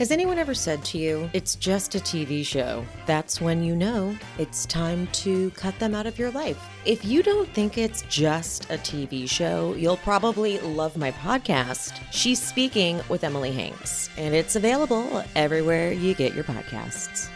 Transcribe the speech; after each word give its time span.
Has 0.00 0.10
anyone 0.10 0.38
ever 0.38 0.54
said 0.54 0.82
to 0.86 0.98
you, 0.98 1.28
it's 1.34 1.56
just 1.56 1.94
a 1.94 1.98
TV 1.98 2.42
show? 2.42 2.86
That's 3.04 3.38
when 3.38 3.62
you 3.62 3.76
know 3.76 4.16
it's 4.38 4.64
time 4.64 5.06
to 5.08 5.50
cut 5.50 5.78
them 5.78 5.94
out 5.94 6.06
of 6.06 6.18
your 6.18 6.30
life. 6.30 6.58
If 6.86 7.04
you 7.04 7.22
don't 7.22 7.46
think 7.50 7.76
it's 7.76 8.00
just 8.08 8.64
a 8.70 8.78
TV 8.78 9.28
show, 9.28 9.74
you'll 9.74 9.98
probably 9.98 10.58
love 10.60 10.96
my 10.96 11.10
podcast. 11.12 12.00
She's 12.12 12.42
speaking 12.42 13.02
with 13.10 13.24
Emily 13.24 13.52
Hanks, 13.52 14.08
and 14.16 14.34
it's 14.34 14.56
available 14.56 15.22
everywhere 15.36 15.92
you 15.92 16.14
get 16.14 16.32
your 16.32 16.44
podcasts. 16.44 17.28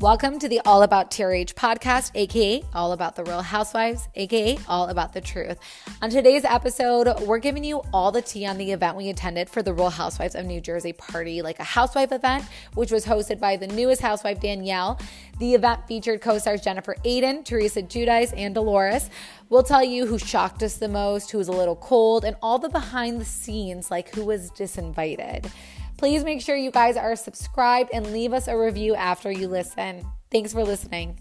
Welcome 0.00 0.38
to 0.38 0.48
the 0.48 0.60
All 0.60 0.84
About 0.84 1.10
TRH 1.10 1.54
podcast, 1.54 2.12
aka 2.14 2.62
All 2.72 2.92
About 2.92 3.16
the 3.16 3.24
Real 3.24 3.42
Housewives, 3.42 4.08
aka 4.14 4.56
All 4.68 4.86
About 4.86 5.12
the 5.12 5.20
Truth. 5.20 5.58
On 6.00 6.08
today's 6.08 6.44
episode, 6.44 7.08
we're 7.22 7.40
giving 7.40 7.64
you 7.64 7.82
all 7.92 8.12
the 8.12 8.22
tea 8.22 8.46
on 8.46 8.58
the 8.58 8.70
event 8.70 8.96
we 8.96 9.08
attended 9.08 9.50
for 9.50 9.60
the 9.60 9.74
Real 9.74 9.90
Housewives 9.90 10.36
of 10.36 10.46
New 10.46 10.60
Jersey 10.60 10.92
party, 10.92 11.42
like 11.42 11.58
a 11.58 11.64
housewife 11.64 12.12
event, 12.12 12.44
which 12.74 12.92
was 12.92 13.04
hosted 13.04 13.40
by 13.40 13.56
the 13.56 13.66
newest 13.66 14.00
housewife, 14.00 14.38
Danielle. 14.38 15.00
The 15.40 15.54
event 15.54 15.88
featured 15.88 16.20
co 16.20 16.38
stars 16.38 16.60
Jennifer 16.60 16.94
Aydin, 17.04 17.44
Teresa 17.44 17.82
Giudice, 17.82 18.32
and 18.36 18.54
Dolores. 18.54 19.10
We'll 19.48 19.64
tell 19.64 19.82
you 19.82 20.06
who 20.06 20.20
shocked 20.20 20.62
us 20.62 20.76
the 20.76 20.86
most, 20.86 21.32
who 21.32 21.38
was 21.38 21.48
a 21.48 21.52
little 21.52 21.74
cold, 21.74 22.24
and 22.24 22.36
all 22.40 22.60
the 22.60 22.68
behind 22.68 23.20
the 23.20 23.24
scenes, 23.24 23.90
like 23.90 24.14
who 24.14 24.24
was 24.24 24.52
disinvited. 24.52 25.50
Please 25.98 26.22
make 26.22 26.40
sure 26.40 26.54
you 26.54 26.70
guys 26.70 26.96
are 26.96 27.16
subscribed 27.16 27.90
and 27.92 28.12
leave 28.12 28.32
us 28.32 28.46
a 28.46 28.56
review 28.56 28.94
after 28.94 29.32
you 29.32 29.48
listen. 29.48 30.06
Thanks 30.30 30.52
for 30.52 30.62
listening. 30.62 31.18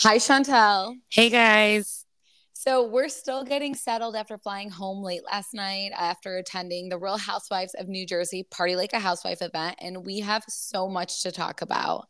Hi, 0.00 0.16
Shantel. 0.16 0.96
Hey, 1.10 1.30
guys. 1.30 2.04
So, 2.54 2.84
we're 2.84 3.08
still 3.08 3.44
getting 3.44 3.76
settled 3.76 4.16
after 4.16 4.36
flying 4.36 4.68
home 4.68 5.04
late 5.04 5.22
last 5.24 5.54
night 5.54 5.92
after 5.96 6.36
attending 6.38 6.88
the 6.88 6.98
Real 6.98 7.18
Housewives 7.18 7.74
of 7.74 7.86
New 7.86 8.04
Jersey 8.04 8.44
Party 8.50 8.74
Like 8.74 8.92
a 8.92 8.98
Housewife 8.98 9.42
event, 9.42 9.76
and 9.80 10.04
we 10.04 10.20
have 10.20 10.42
so 10.48 10.88
much 10.88 11.22
to 11.22 11.30
talk 11.30 11.62
about. 11.62 12.08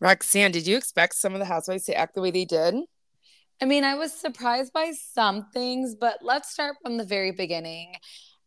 Roxanne, 0.00 0.52
did 0.52 0.66
you 0.66 0.78
expect 0.78 1.16
some 1.16 1.34
of 1.34 1.38
the 1.38 1.44
housewives 1.44 1.84
to 1.84 1.94
act 1.94 2.14
the 2.14 2.22
way 2.22 2.30
they 2.30 2.46
did? 2.46 2.76
I 3.60 3.64
mean, 3.64 3.84
I 3.84 3.96
was 3.96 4.12
surprised 4.12 4.72
by 4.72 4.92
some 4.92 5.46
things, 5.52 5.94
but 5.94 6.18
let's 6.22 6.50
start 6.50 6.76
from 6.82 6.96
the 6.96 7.04
very 7.04 7.32
beginning. 7.32 7.94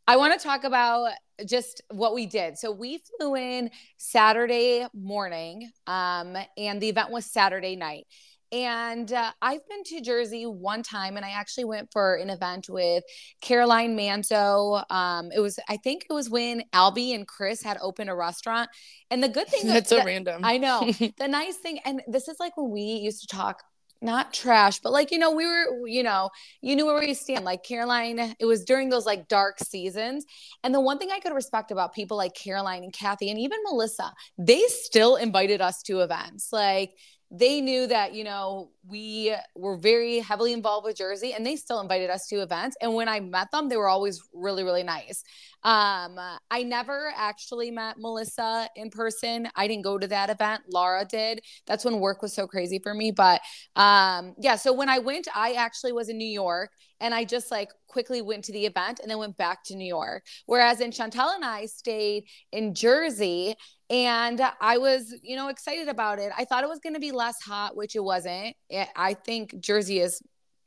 I 0.08 0.16
want 0.18 0.40
to 0.40 0.46
talk 0.46 0.64
about 0.64 1.12
just 1.46 1.82
what 1.90 2.14
we 2.14 2.26
did. 2.26 2.58
So 2.58 2.72
we 2.72 3.00
flew 3.20 3.36
in 3.36 3.72
Saturday 3.98 4.86
morning, 4.94 5.70
um, 5.86 6.38
and 6.58 6.82
the 6.82 6.90
event 6.90 7.12
was 7.12 7.26
Saturday 7.26 7.76
night. 7.76 8.08
And 8.54 9.12
uh, 9.14 9.32
I've 9.42 9.66
been 9.70 9.84
to 9.86 10.02
Jersey 10.02 10.46
one 10.46 10.84
time, 10.84 11.16
and 11.16 11.26
I 11.26 11.30
actually 11.30 11.64
went 11.64 11.90
for 11.92 12.16
an 12.16 12.30
event 12.30 12.68
with 12.70 13.04
Caroline 13.42 13.98
Manzo. 13.98 14.84
Um, 14.92 15.32
it 15.34 15.40
was, 15.40 15.58
I 15.70 15.78
think 15.78 16.06
it 16.10 16.14
was 16.14 16.30
when 16.30 16.64
Albie 16.74 17.16
and 17.16 17.26
Chris 17.26 17.64
had 17.64 17.78
opened 17.82 18.10
a 18.10 18.16
restaurant. 18.16 18.70
And 19.10 19.24
the 19.24 19.30
good 19.30 19.48
thing 19.48 19.62
is 19.62 19.68
that's 19.74 19.90
so 19.90 20.04
random. 20.04 20.42
I 20.44 20.58
know. 20.58 20.92
the 21.18 21.28
nice 21.30 21.56
thing, 21.58 21.80
and 21.86 22.02
this 22.08 22.28
is 22.28 22.38
like 22.42 22.58
when 22.58 22.72
we 22.72 22.82
used 22.82 23.22
to 23.22 23.28
talk 23.28 23.64
not 24.02 24.34
trash, 24.34 24.80
but 24.80 24.92
like, 24.92 25.12
you 25.12 25.20
know, 25.20 25.32
we 25.32 25.46
were, 25.46 25.88
you 25.88 26.04
know, 26.04 26.30
you 26.62 26.76
knew 26.76 26.86
where 26.86 27.00
we 27.00 27.14
stand. 27.14 27.46
Like 27.46 27.64
Caroline, 27.64 28.36
it 28.40 28.46
was 28.46 28.66
during 28.66 28.90
those 28.90 29.06
like 29.06 29.28
dark 29.28 29.60
seasons. 29.60 30.26
And 30.64 30.74
the 30.74 30.82
one 30.82 30.98
thing 30.98 31.10
I 31.12 31.20
could 31.20 31.34
respect 31.34 31.72
about 31.72 31.94
people 31.94 32.18
like 32.18 32.34
Caroline 32.34 32.84
and 32.84 32.94
Kathy 32.94 33.30
and 33.30 33.40
even 33.40 33.60
Melissa, 33.64 34.14
they 34.38 34.62
still 34.68 35.16
invited 35.16 35.62
us 35.62 35.82
to 35.84 36.02
events. 36.02 36.52
Like 36.52 36.94
they 37.32 37.62
knew 37.62 37.88
that 37.88 38.14
you 38.14 38.24
know 38.24 38.72
we 38.88 39.36
were 39.56 39.78
very 39.78 40.20
heavily 40.20 40.54
involved 40.54 40.86
with 40.86 40.98
jersey 40.98 41.34
and 41.34 41.46
they 41.46 41.56
still 41.56 41.80
invited 41.80 42.10
us 42.10 42.28
to 42.28 42.42
events 42.42 42.76
and 42.82 42.94
when 42.94 43.08
i 43.08 43.20
met 43.20 43.48
them 43.52 43.70
they 43.70 43.78
were 43.78 43.88
always 43.88 44.22
really 44.34 44.64
really 44.64 44.84
nice 44.84 45.24
um 45.64 46.20
i 46.50 46.64
never 46.64 47.14
actually 47.16 47.70
met 47.70 47.98
melissa 47.98 48.68
in 48.76 48.90
person 48.90 49.48
i 49.56 49.68
didn't 49.68 49.84
go 49.84 49.98
to 49.98 50.08
that 50.08 50.30
event 50.30 50.62
laura 50.68 51.06
did 51.06 51.42
that's 51.68 51.86
when 51.86 52.00
work 52.00 52.22
was 52.22 52.34
so 52.34 52.48
crazy 52.48 52.80
for 52.80 52.94
me 52.94 53.12
but 53.12 53.42
um 53.76 54.34
yeah 54.40 54.56
so 54.56 54.74
when 54.74 54.90
i 54.90 55.00
went 55.00 55.28
i 55.36 55.54
actually 55.54 55.92
was 55.92 56.10
in 56.10 56.18
new 56.18 56.26
york 56.26 56.72
and 57.02 57.16
I 57.16 57.26
just 57.26 57.52
like 57.52 57.70
quickly 57.88 58.22
went 58.22 58.46
to 58.46 58.54
the 58.54 58.66
event 58.66 59.00
and 59.02 59.10
then 59.10 59.18
went 59.18 59.36
back 59.36 59.64
to 59.66 59.76
New 59.76 59.88
York. 59.88 60.24
Whereas 60.46 60.80
in 60.80 60.92
Shantel 60.92 61.36
and 61.36 61.44
I 61.44 61.66
stayed 61.66 62.26
in 62.52 62.74
Jersey 62.76 63.56
and 63.90 64.40
I 64.62 64.78
was, 64.78 65.14
you 65.22 65.36
know, 65.36 65.50
excited 65.50 65.90
about 65.90 66.20
it. 66.20 66.32
I 66.38 66.46
thought 66.46 66.64
it 66.64 66.70
was 66.70 66.80
going 66.80 66.94
to 66.94 67.00
be 67.00 67.12
less 67.12 67.42
hot, 67.42 67.76
which 67.76 67.96
it 67.96 68.04
wasn't. 68.04 68.56
I 68.96 69.14
think 69.14 69.60
Jersey 69.60 70.00
is 70.00 70.22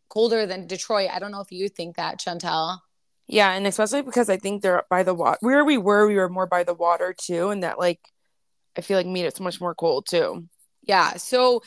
colder 0.09 0.47
than 0.47 0.67
Detroit. 0.67 1.11
I 1.13 1.19
don't 1.19 1.33
know 1.33 1.41
if 1.41 1.53
you 1.53 1.69
think 1.69 1.97
that, 1.97 2.21
Shantel. 2.21 2.79
Yeah, 3.27 3.53
and 3.53 3.67
especially 3.67 4.03
because 4.03 4.29
I 4.29 4.37
think 4.37 4.63
they're 4.63 4.85
by 4.91 5.03
the 5.03 5.15
water. 5.15 5.39
Where 5.41 5.65
we 5.65 5.79
were, 5.79 6.07
we 6.07 6.17
were 6.17 6.29
more 6.29 6.47
by 6.47 6.63
the 6.65 6.75
water 6.75 7.15
too, 7.19 7.51
and 7.51 7.63
that 7.63 7.79
like 7.79 8.01
I 8.77 8.81
feel 8.83 8.99
like 8.99 9.07
made 9.07 9.25
it 9.25 9.37
so 9.37 9.45
much 9.45 9.61
more 9.61 9.75
cold 9.75 10.07
too. 10.07 10.47
Yeah. 10.83 11.15
So 11.15 11.63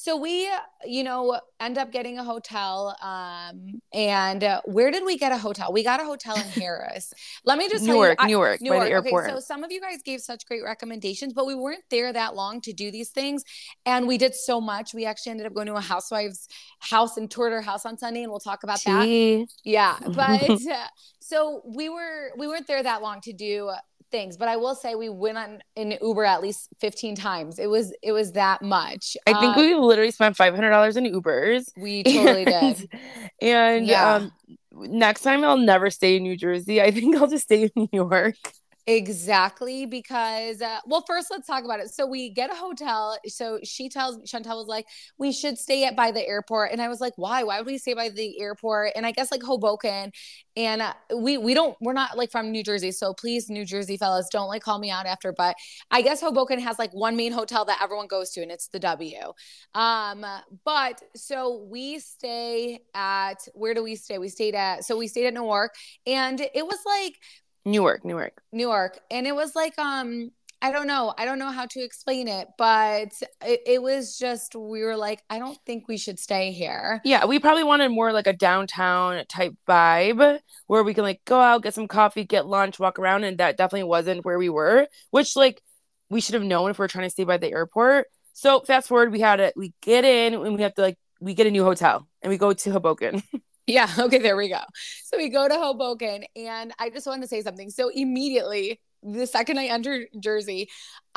so 0.00 0.16
we, 0.16 0.48
you 0.86 1.02
know, 1.02 1.40
end 1.58 1.76
up 1.76 1.90
getting 1.90 2.20
a 2.20 2.24
hotel. 2.24 2.96
Um, 3.02 3.82
and 3.92 4.44
uh, 4.44 4.60
where 4.64 4.92
did 4.92 5.04
we 5.04 5.18
get 5.18 5.32
a 5.32 5.36
hotel? 5.36 5.72
We 5.72 5.82
got 5.82 5.98
a 6.00 6.04
hotel 6.04 6.36
in 6.36 6.42
Harris. 6.62 7.12
Let 7.44 7.58
me 7.58 7.68
just 7.68 7.84
Newark, 7.84 8.20
you, 8.20 8.24
I, 8.24 8.28
Newark, 8.28 8.60
Newark, 8.60 8.78
by 8.78 8.84
the 8.84 8.90
airport. 8.92 9.24
Okay, 9.24 9.34
so 9.34 9.40
some 9.40 9.64
of 9.64 9.72
you 9.72 9.80
guys 9.80 10.00
gave 10.04 10.20
such 10.20 10.46
great 10.46 10.62
recommendations, 10.62 11.32
but 11.32 11.48
we 11.48 11.56
weren't 11.56 11.82
there 11.90 12.12
that 12.12 12.36
long 12.36 12.60
to 12.60 12.72
do 12.72 12.92
these 12.92 13.10
things, 13.10 13.42
and 13.86 14.06
we 14.06 14.18
did 14.18 14.36
so 14.36 14.60
much. 14.60 14.94
We 14.94 15.04
actually 15.04 15.30
ended 15.30 15.46
up 15.46 15.54
going 15.54 15.66
to 15.66 15.74
a 15.74 15.80
housewife's 15.80 16.46
house 16.78 17.16
and 17.16 17.28
toured 17.28 17.52
her 17.52 17.60
house 17.60 17.84
on 17.84 17.98
Sunday, 17.98 18.22
and 18.22 18.30
we'll 18.30 18.38
talk 18.38 18.62
about 18.62 18.78
Gee. 18.78 19.38
that. 19.38 19.46
Yeah, 19.64 19.98
but. 20.06 20.48
Uh, 20.48 20.86
so 21.20 21.60
we 21.66 21.90
were 21.90 22.30
we 22.38 22.46
weren't 22.46 22.66
there 22.66 22.82
that 22.82 23.02
long 23.02 23.20
to 23.20 23.34
do 23.34 23.70
things 24.10 24.36
but 24.36 24.48
i 24.48 24.56
will 24.56 24.74
say 24.74 24.94
we 24.94 25.08
went 25.08 25.38
on 25.38 25.62
in 25.76 25.98
uber 26.02 26.24
at 26.24 26.42
least 26.42 26.68
15 26.80 27.14
times. 27.14 27.58
It 27.58 27.68
was 27.68 27.92
it 28.02 28.12
was 28.12 28.32
that 28.32 28.62
much. 28.62 29.16
I 29.26 29.32
think 29.32 29.56
um, 29.56 29.62
we 29.62 29.74
literally 29.74 30.10
spent 30.10 30.36
$500 30.36 30.96
in 30.96 31.04
ubers. 31.12 31.64
We 31.76 32.02
totally 32.02 32.46
and, 32.46 32.76
did. 32.76 33.00
And 33.42 33.86
yeah. 33.86 34.14
um 34.14 34.32
next 34.72 35.22
time 35.22 35.44
i'll 35.44 35.56
never 35.56 35.90
stay 35.90 36.16
in 36.16 36.22
new 36.22 36.36
jersey. 36.36 36.80
I 36.80 36.90
think 36.90 37.16
i'll 37.16 37.28
just 37.28 37.44
stay 37.44 37.64
in 37.64 37.70
new 37.76 37.88
york 37.92 38.36
Exactly, 38.90 39.84
because 39.84 40.62
uh, 40.62 40.78
well, 40.86 41.04
first 41.06 41.30
let's 41.30 41.46
talk 41.46 41.62
about 41.62 41.78
it. 41.78 41.90
So 41.92 42.06
we 42.06 42.30
get 42.30 42.50
a 42.50 42.54
hotel. 42.54 43.18
So 43.26 43.58
she 43.62 43.90
tells 43.90 44.16
Shantel 44.22 44.56
was 44.56 44.66
like, 44.66 44.86
we 45.18 45.30
should 45.30 45.58
stay 45.58 45.84
at 45.84 45.94
by 45.94 46.10
the 46.10 46.26
airport, 46.26 46.72
and 46.72 46.80
I 46.80 46.88
was 46.88 46.98
like, 46.98 47.12
why? 47.16 47.42
Why 47.42 47.58
would 47.58 47.66
we 47.66 47.76
stay 47.76 47.92
by 47.92 48.08
the 48.08 48.40
airport? 48.40 48.92
And 48.96 49.04
I 49.04 49.10
guess 49.10 49.30
like 49.30 49.42
Hoboken, 49.42 50.10
and 50.56 50.80
uh, 50.80 50.94
we 51.14 51.36
we 51.36 51.52
don't 51.52 51.76
we're 51.82 51.92
not 51.92 52.16
like 52.16 52.30
from 52.30 52.50
New 52.50 52.64
Jersey, 52.64 52.90
so 52.90 53.12
please 53.12 53.50
New 53.50 53.66
Jersey 53.66 53.98
fellas, 53.98 54.26
don't 54.32 54.48
like 54.48 54.62
call 54.62 54.78
me 54.78 54.90
out 54.90 55.04
after. 55.04 55.32
But 55.34 55.56
I 55.90 56.00
guess 56.00 56.22
Hoboken 56.22 56.58
has 56.60 56.78
like 56.78 56.92
one 56.94 57.14
main 57.14 57.32
hotel 57.32 57.66
that 57.66 57.80
everyone 57.82 58.06
goes 58.06 58.30
to, 58.30 58.40
and 58.42 58.50
it's 58.50 58.68
the 58.68 58.78
W. 58.78 59.18
Um, 59.74 60.24
but 60.64 61.02
so 61.14 61.66
we 61.70 61.98
stay 61.98 62.80
at 62.94 63.46
where 63.52 63.74
do 63.74 63.82
we 63.82 63.96
stay? 63.96 64.16
We 64.16 64.30
stayed 64.30 64.54
at 64.54 64.86
so 64.86 64.96
we 64.96 65.08
stayed 65.08 65.26
at 65.26 65.34
Newark, 65.34 65.74
and 66.06 66.40
it 66.40 66.64
was 66.66 66.78
like 66.86 67.16
Newark, 67.64 68.04
Newark. 68.04 68.42
Newark. 68.52 68.98
And 69.10 69.26
it 69.26 69.34
was 69.34 69.54
like 69.54 69.78
um 69.78 70.30
I 70.60 70.72
don't 70.72 70.88
know. 70.88 71.14
I 71.16 71.24
don't 71.24 71.38
know 71.38 71.52
how 71.52 71.66
to 71.66 71.80
explain 71.80 72.26
it, 72.26 72.48
but 72.58 73.12
it, 73.44 73.60
it, 73.64 73.82
was 73.82 74.18
just, 74.18 74.56
we 74.56 74.82
were 74.82 74.96
like, 74.96 75.22
I 75.30 75.38
don't 75.38 75.58
think 75.64 75.86
we 75.86 75.96
should 75.96 76.18
stay 76.18 76.50
here. 76.50 77.00
Yeah, 77.04 77.26
we 77.26 77.38
probably 77.38 77.62
wanted 77.62 77.90
more 77.90 78.12
like 78.12 78.26
a 78.26 78.32
downtown 78.32 79.24
type 79.26 79.54
vibe 79.68 80.40
where 80.66 80.82
we 80.82 80.94
can 80.94 81.04
like 81.04 81.20
go 81.24 81.40
out, 81.40 81.62
get 81.62 81.74
some 81.74 81.86
coffee, 81.86 82.24
get 82.24 82.46
lunch, 82.46 82.80
walk 82.80 82.98
around. 82.98 83.22
And 83.22 83.38
that 83.38 83.56
definitely 83.56 83.84
wasn't 83.84 84.24
where 84.24 84.38
we 84.38 84.48
were, 84.48 84.88
which 85.10 85.36
like 85.36 85.62
we 86.10 86.20
should 86.20 86.34
have 86.34 86.42
known 86.42 86.70
if 86.70 86.78
we 86.78 86.84
are 86.84 86.88
trying 86.88 87.06
to 87.06 87.10
stay 87.10 87.24
by 87.24 87.36
the 87.36 87.52
airport. 87.52 88.06
So 88.32 88.60
fast 88.60 88.88
forward, 88.88 89.12
we 89.12 89.20
had 89.20 89.38
it, 89.38 89.54
we 89.56 89.74
get 89.80 90.04
in 90.04 90.34
and 90.34 90.56
we 90.56 90.62
have 90.62 90.74
to 90.74 90.82
like, 90.82 90.98
we 91.20 91.34
get 91.34 91.46
a 91.46 91.52
new 91.52 91.64
hotel 91.64 92.08
and 92.20 92.30
we 92.30 92.36
go 92.38 92.52
to 92.52 92.70
Hoboken. 92.70 93.22
Yeah. 93.68 93.88
Okay. 93.98 94.18
There 94.18 94.36
we 94.36 94.48
go. 94.48 94.60
So 95.04 95.16
we 95.16 95.28
go 95.28 95.46
to 95.48 95.54
Hoboken, 95.54 96.24
and 96.34 96.72
I 96.78 96.90
just 96.90 97.06
wanted 97.06 97.22
to 97.22 97.28
say 97.28 97.42
something. 97.42 97.70
So 97.70 97.90
immediately, 97.90 98.80
the 99.02 99.26
second 99.26 99.58
I 99.58 99.66
enter 99.66 100.06
Jersey, 100.18 100.68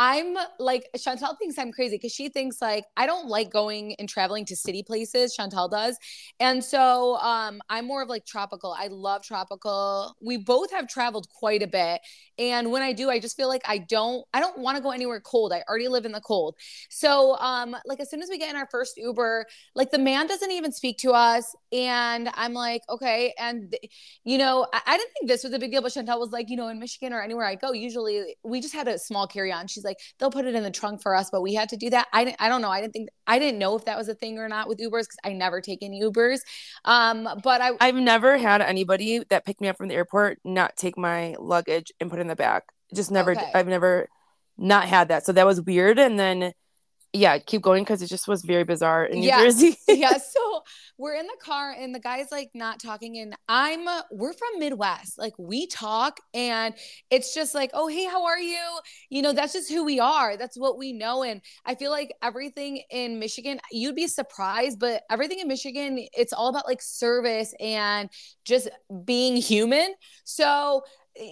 I'm 0.03 0.36
like 0.57 0.89
Shantel 0.98 1.38
thinks 1.38 1.59
I'm 1.59 1.71
crazy 1.71 1.98
because 1.98 2.12
she 2.12 2.27
thinks 2.27 2.59
like 2.59 2.86
I 2.98 3.06
don't 3.06 3.27
like 3.27 3.51
going 3.51 3.94
and 4.00 4.09
traveling 4.09 4.45
to 4.45 4.56
city 4.56 4.81
places. 4.81 5.36
Shantel 5.39 5.69
does, 5.69 5.95
and 6.39 6.63
so 6.63 7.18
um, 7.18 7.62
I'm 7.69 7.86
more 7.86 8.01
of 8.01 8.09
like 8.09 8.25
tropical. 8.25 8.75
I 8.75 8.88
love 8.88 9.21
tropical. 9.21 10.15
We 10.19 10.38
both 10.38 10.71
have 10.71 10.88
traveled 10.88 11.27
quite 11.30 11.62
a 11.62 11.68
bit, 11.68 12.01
and 12.39 12.71
when 12.71 12.81
I 12.81 12.94
do, 12.94 13.12
I 13.12 13.19
just 13.19 13.38
feel 13.38 13.48
like 13.48 13.62
I 13.68 13.77
don't 13.77 14.25
I 14.33 14.39
don't 14.39 14.57
want 14.57 14.75
to 14.75 14.81
go 14.81 14.89
anywhere 14.89 15.19
cold. 15.19 15.53
I 15.53 15.62
already 15.69 15.88
live 15.88 16.06
in 16.06 16.13
the 16.13 16.21
cold, 16.21 16.56
so 16.89 17.36
um, 17.36 17.75
like 17.86 18.00
as 18.00 18.09
soon 18.09 18.24
as 18.24 18.30
we 18.30 18.39
get 18.39 18.50
in 18.50 18.56
our 18.56 18.68
first 18.71 18.98
Uber, 18.98 19.45
like 19.75 19.92
the 19.92 20.00
man 20.00 20.25
doesn't 20.25 20.50
even 20.50 20.71
speak 20.71 20.98
to 21.01 21.12
us, 21.12 21.56
and 21.71 22.27
I'm 22.33 22.53
like 22.53 22.81
okay, 22.89 23.36
and 23.38 23.75
you 24.24 24.39
know 24.39 24.65
I, 24.74 24.81
I 24.88 24.98
didn't 24.98 25.12
think 25.13 25.30
this 25.30 25.44
was 25.44 25.53
a 25.53 25.59
big 25.59 25.69
deal, 25.69 25.83
but 25.83 25.92
Shantel 25.92 26.19
was 26.19 26.31
like 26.31 26.50
you 26.50 26.57
know 26.57 26.69
in 26.69 26.80
Michigan 26.80 27.13
or 27.13 27.21
anywhere 27.21 27.45
I 27.45 27.53
go, 27.53 27.71
usually 27.71 28.36
we 28.44 28.62
just 28.62 28.74
had 28.74 28.88
a 28.88 28.98
small 28.98 29.27
carry 29.27 29.51
on. 29.51 29.68
She's 29.68 29.83
like 29.83 29.90
like 29.91 29.99
they'll 30.19 30.31
put 30.31 30.45
it 30.45 30.55
in 30.55 30.63
the 30.63 30.71
trunk 30.71 31.01
for 31.01 31.15
us, 31.15 31.29
but 31.31 31.41
we 31.41 31.53
had 31.53 31.69
to 31.69 31.77
do 31.77 31.89
that. 31.89 32.07
I 32.13 32.35
I 32.39 32.49
don't 32.49 32.61
know. 32.61 32.69
I 32.69 32.81
didn't 32.81 32.93
think 32.93 33.09
I 33.27 33.39
didn't 33.39 33.59
know 33.59 33.75
if 33.75 33.85
that 33.85 33.97
was 33.97 34.07
a 34.07 34.15
thing 34.15 34.38
or 34.38 34.47
not 34.47 34.67
with 34.67 34.79
Ubers 34.79 35.03
because 35.03 35.17
I 35.23 35.33
never 35.33 35.61
take 35.61 35.79
any 35.81 36.01
Ubers. 36.01 36.39
Um, 36.85 37.27
but 37.43 37.61
I 37.61 37.71
I've 37.79 37.95
never 37.95 38.38
had 38.38 38.61
anybody 38.61 39.23
that 39.29 39.45
picked 39.45 39.61
me 39.61 39.67
up 39.67 39.77
from 39.77 39.88
the 39.88 39.95
airport 39.95 40.39
not 40.43 40.75
take 40.75 40.97
my 40.97 41.35
luggage 41.39 41.91
and 41.99 42.09
put 42.09 42.19
it 42.19 42.23
in 42.23 42.27
the 42.27 42.35
back. 42.35 42.63
Just 42.93 43.11
never. 43.11 43.31
Okay. 43.31 43.51
I've 43.53 43.67
never 43.67 44.07
not 44.57 44.85
had 44.85 45.09
that. 45.09 45.25
So 45.25 45.31
that 45.33 45.45
was 45.45 45.61
weird. 45.61 45.99
And 45.99 46.19
then 46.19 46.53
yeah, 47.13 47.38
keep 47.40 47.62
going 47.62 47.84
because 47.84 48.02
it 48.02 48.08
just 48.08 48.28
was 48.28 48.42
very 48.44 48.63
bizarre 48.63 49.04
in 49.06 49.19
New 49.19 49.28
Yeah. 49.28 49.44
Jersey. 49.44 49.75
yeah 49.88 50.18
so 50.18 50.63
we're 50.98 51.16
in 51.16 51.28
the 51.28 51.38
car 51.42 51.72
and 51.78 51.94
the 51.94 52.00
guy's 52.00 52.31
like 52.31 52.50
not 52.54 52.80
talking 52.80 53.18
and 53.18 53.36
i'm 53.50 53.88
uh, 53.88 54.02
we're 54.12 54.34
from 54.34 54.60
midwest 54.60 55.18
like 55.18 55.34
we 55.38 55.68
talk 55.68 56.19
and 56.34 56.74
it's 57.10 57.34
just 57.34 57.54
like 57.56 57.72
oh 57.74 57.88
hey 57.88 58.06
how 58.06 58.25
are 58.25 58.40
you 58.40 58.60
you 59.10 59.22
know 59.22 59.34
that's 59.34 59.54
just 59.54 59.69
who 59.72 59.84
we 59.84 60.00
are 60.00 60.38
that's 60.38 60.58
what 60.58 60.78
we 60.78 60.94
know 60.94 61.24
and 61.24 61.42
i 61.66 61.74
feel 61.75 61.92
like 61.92 62.13
everything 62.22 62.81
in 62.92 63.19
michigan 63.19 63.60
you'd 63.72 63.96
be 63.96 64.08
surprised 64.08 64.80
but 64.80 65.02
everything 65.10 65.40
in 65.40 65.48
michigan 65.48 65.98
it's 66.16 66.34
all 66.34 66.48
about 66.50 66.68
like 66.68 66.81
service 66.81 67.54
and 67.60 68.10
just 68.46 68.69
being 69.06 69.36
human 69.36 69.94
so 70.24 70.84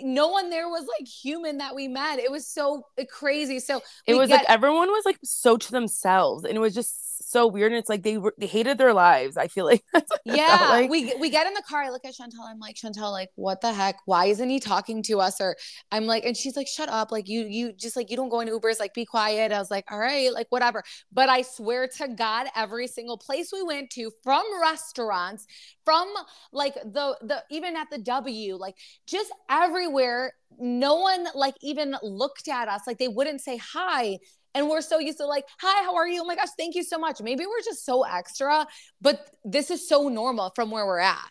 no 0.03 0.27
one 0.27 0.49
there 0.49 0.67
was 0.67 0.85
like 0.99 1.07
human 1.07 1.57
that 1.57 1.75
we 1.75 1.87
met. 1.87 2.19
It 2.19 2.31
was 2.31 2.47
so 2.47 2.85
eh, 2.97 3.05
crazy. 3.05 3.59
So 3.59 3.81
it 4.05 4.15
was 4.15 4.29
get- 4.29 4.39
like 4.41 4.49
everyone 4.49 4.89
was 4.89 5.03
like 5.05 5.19
so 5.23 5.57
to 5.57 5.71
themselves 5.71 6.43
and 6.45 6.55
it 6.55 6.59
was 6.59 6.73
just 6.73 7.08
so 7.21 7.47
weird 7.47 7.71
and 7.71 7.79
it's 7.79 7.89
like 7.89 8.03
they 8.03 8.17
were 8.17 8.33
they 8.37 8.47
hated 8.47 8.77
their 8.77 8.93
lives 8.93 9.37
i 9.37 9.47
feel 9.47 9.65
like 9.65 9.83
That's 9.93 10.11
what 10.11 10.21
it 10.27 10.41
felt 10.45 10.61
Yeah, 10.63 10.69
like. 10.69 10.91
we 10.91 11.13
we 11.19 11.29
get 11.29 11.47
in 11.47 11.53
the 11.53 11.61
car. 11.67 11.81
I 11.83 11.89
look 11.89 12.05
at 12.05 12.13
Shantel. 12.13 12.45
I'm 12.45 12.59
like, 12.59 12.75
Shantel, 12.75 13.11
like, 13.11 13.29
what 13.35 13.61
the 13.61 13.73
heck? 13.73 13.97
Why 14.05 14.25
isn't 14.25 14.49
he 14.49 14.59
talking 14.59 15.01
to 15.03 15.19
us? 15.21 15.39
Or 15.41 15.55
I'm 15.91 16.05
like, 16.05 16.25
and 16.25 16.35
she's 16.35 16.55
like, 16.55 16.67
shut 16.67 16.89
up. 16.89 17.11
Like, 17.11 17.27
you 17.27 17.45
you 17.45 17.71
just 17.73 17.95
like 17.95 18.11
you 18.11 18.17
don't 18.17 18.29
go 18.29 18.41
in 18.41 18.47
Ubers. 18.49 18.79
Like, 18.79 18.93
be 18.93 19.05
quiet. 19.05 19.51
I 19.51 19.59
was 19.59 19.71
like, 19.71 19.85
all 19.91 19.97
right, 19.97 20.31
like 20.33 20.47
whatever. 20.49 20.83
But 21.11 21.29
I 21.29 21.41
swear 21.43 21.87
to 21.97 22.09
God, 22.09 22.47
every 22.55 22.87
single 22.87 23.17
place 23.17 23.49
we 23.53 23.63
went 23.63 23.89
to, 23.91 24.11
from 24.23 24.43
restaurants, 24.61 25.47
from 25.85 26.07
like 26.51 26.75
the 26.75 27.17
the 27.21 27.43
even 27.49 27.75
at 27.75 27.89
the 27.89 27.97
W, 27.99 28.55
like 28.55 28.75
just 29.07 29.31
everywhere, 29.49 30.33
no 30.59 30.95
one 30.95 31.27
like 31.35 31.55
even 31.61 31.95
looked 32.03 32.47
at 32.47 32.67
us. 32.67 32.81
Like 32.87 32.97
they 32.97 33.07
wouldn't 33.07 33.41
say 33.41 33.57
hi. 33.57 34.19
And 34.55 34.67
we're 34.67 34.81
so 34.81 34.99
used 34.99 35.19
to 35.19 35.25
like, 35.25 35.45
hi, 35.59 35.83
how 35.83 35.95
are 35.95 36.07
you? 36.07 36.21
Oh 36.21 36.25
my 36.25 36.35
gosh, 36.35 36.49
thank 36.57 36.75
you 36.75 36.83
so 36.83 36.97
much. 36.97 37.21
Maybe 37.21 37.45
we're 37.45 37.63
just 37.63 37.85
so 37.85 38.03
extra, 38.03 38.67
but 39.01 39.29
this 39.43 39.69
is 39.71 39.87
so 39.87 40.09
normal 40.09 40.51
from 40.55 40.71
where 40.71 40.85
we're 40.85 40.99
at. 40.99 41.29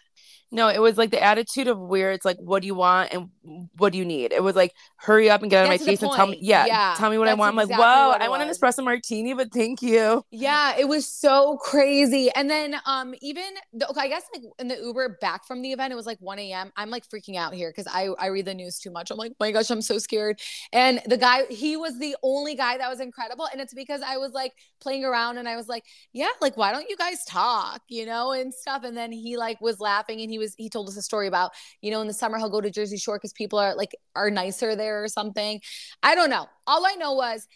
No 0.51 0.69
it 0.69 0.81
was 0.81 0.97
like 0.97 1.11
the 1.11 1.23
attitude 1.23 1.69
of 1.69 1.79
where 1.79 2.13
it's 2.13 2.25
like 2.25 2.37
what 2.39 2.61
do 2.63 2.67
you 2.67 2.75
want 2.75 3.13
and 3.13 3.29
what 3.77 3.93
do 3.93 3.99
you 3.99 4.05
need 4.05 4.33
it 4.33 4.43
was 4.43 4.57
like 4.57 4.73
hurry 4.97 5.31
up 5.31 5.43
and 5.43 5.51
get 5.51 5.59
out 5.61 5.63
of 5.65 5.69
That's 5.71 5.81
my 5.81 5.93
face 5.93 6.03
and 6.03 6.13
tell 6.13 6.27
me 6.27 6.39
yeah, 6.41 6.67
Yeah, 6.67 6.95
tell 6.95 7.11
me 7.11 7.19
what 7.19 7.29
i 7.29 7.33
that's 7.33 7.39
want 7.39 7.51
i'm 7.51 7.57
like 7.57 7.69
whoa 7.71 8.17
i 8.19 8.29
want 8.29 8.43
an 8.43 8.49
espresso 8.49 8.85
martini 8.85 9.35
but 9.35 9.53
thank 9.53 9.83
you 9.83 10.25
Yeah, 10.31 10.77
it 10.79 10.87
was 10.87 11.07
so 11.09 11.57
crazy. 11.57 12.31
And 12.35 12.51
then 12.51 12.77
um 12.85 13.15
even 13.23 13.45
the, 13.73 13.89
okay, 13.89 14.03
I 14.03 14.09
guess 14.09 14.25
like 14.35 14.45
in 14.59 14.69
the 14.69 14.77
Uber 14.77 15.17
back 15.23 15.47
from 15.47 15.63
the 15.63 15.73
event, 15.73 15.91
it 15.91 15.97
was 15.97 16.05
like 16.05 16.19
1 16.21 16.39
a.m. 16.39 16.71
I'm 16.77 16.91
like 16.91 17.05
freaking 17.09 17.37
out 17.37 17.55
here 17.55 17.71
because 17.75 17.91
I 17.91 18.09
I 18.19 18.27
read 18.27 18.45
the 18.45 18.53
news 18.53 18.79
too 18.79 18.91
much. 18.91 19.11
I'm 19.11 19.17
like, 19.17 19.33
my 19.41 19.53
gosh, 19.53 19.71
I'm 19.71 19.81
so 19.81 19.99
scared. 19.99 20.39
And 20.71 21.01
the 21.07 21.17
guy, 21.17 21.47
he 21.47 21.79
was 21.79 21.99
the 21.99 22.15
only 22.23 22.55
guy 22.55 22.77
that 22.77 22.91
was 22.91 23.01
incredible. 23.01 23.49
And 23.51 23.59
it's 23.59 23.73
because 23.73 24.03
I 24.03 24.19
was 24.19 24.33
like 24.33 24.53
playing 24.83 25.05
around 25.07 25.39
and 25.39 25.49
I 25.49 25.57
was 25.57 25.67
like, 25.67 25.85
yeah, 26.13 26.29
like 26.43 26.59
why 26.59 26.73
don't 26.73 26.91
you 26.91 26.97
guys 26.99 27.25
talk, 27.25 27.81
you 27.89 28.05
know, 28.05 28.33
and 28.33 28.53
stuff. 28.53 28.85
And 28.85 28.95
then 28.95 29.11
he 29.13 29.39
like 29.39 29.63
was 29.63 29.81
laughing 29.81 30.21
and 30.21 30.31
he 30.31 30.38
was 30.39 30.55
he 30.57 30.69
told 30.69 30.89
us 30.89 30.97
a 30.97 31.03
story 31.03 31.27
about, 31.27 31.51
you 31.83 31.91
know, 31.91 32.01
in 32.01 32.07
the 32.07 32.15
summer 32.15 32.39
he'll 32.39 32.49
go 32.51 32.61
to 32.61 32.71
Jersey 32.71 32.97
Shore 32.97 33.17
because 33.17 33.33
people 33.33 33.59
are 33.59 33.75
like 33.75 33.95
are 34.15 34.31
nicer 34.31 34.77
there 34.77 35.03
or 35.03 35.09
something. 35.09 35.61
I 36.03 36.15
don't 36.15 36.31
know. 36.31 36.47
All 36.67 36.87
I 36.87 36.95
know 36.95 37.15
was 37.15 37.47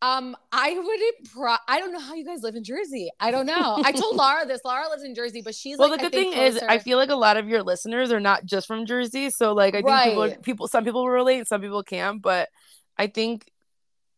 um, 0.00 0.36
I 0.52 0.74
wouldn't. 0.74 1.32
Pro- 1.32 1.56
I 1.66 1.80
don't 1.80 1.92
know 1.92 1.98
how 1.98 2.14
you 2.14 2.24
guys 2.24 2.42
live 2.42 2.54
in 2.54 2.62
Jersey. 2.62 3.10
I 3.18 3.32
don't 3.32 3.46
know. 3.46 3.80
I 3.84 3.90
told 3.90 4.14
Laura 4.22 4.46
this. 4.46 4.60
Laura 4.64 4.88
lives 4.88 5.02
in 5.02 5.12
Jersey, 5.14 5.42
but 5.42 5.56
she's 5.56 5.76
well 5.76 5.90
like, 5.90 5.98
the 5.98 6.04
good 6.04 6.12
thing 6.12 6.32
think 6.32 6.54
is 6.56 6.62
i 6.68 6.78
feel 6.78 6.98
like 6.98 7.10
a 7.10 7.16
lot 7.16 7.36
of 7.36 7.48
your 7.48 7.64
listeners 7.64 8.12
are 8.12 8.20
not 8.20 8.44
just 8.44 8.68
from 8.68 8.86
jersey 8.86 9.28
so 9.30 9.54
like 9.54 9.74
i 9.74 9.82
think 9.82 10.04
people 10.04 10.22
Right. 10.22 10.42
people 10.42 10.68
some 10.68 10.84
people 10.84 11.02
will 11.02 11.10
relate 11.10 11.48
some 11.48 11.60
people 11.60 11.82
can't 11.82 12.22
but 12.22 12.48
i 12.96 13.08
think 13.08 13.50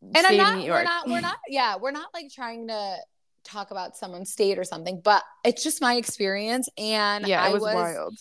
and 0.03 0.27
I'm 0.27 0.37
not. 0.37 0.59
We're 0.59 0.83
not. 0.83 1.07
We're 1.09 1.21
not. 1.21 1.37
Yeah, 1.49 1.77
we're 1.77 1.91
not 1.91 2.09
like 2.15 2.31
trying 2.35 2.69
to 2.69 2.97
talk 3.45 3.71
about 3.71 3.97
someone's 3.97 4.31
state 4.31 4.59
or 4.59 4.65
something, 4.65 5.01
but 5.03 5.23
it's 5.45 5.63
just 5.63 5.81
my 5.81 5.95
experience. 5.97 6.69
And 6.79 7.27
yeah 7.27 7.43
I 7.43 7.49
it 7.49 7.53
was, 7.53 7.63
wild. 7.63 8.19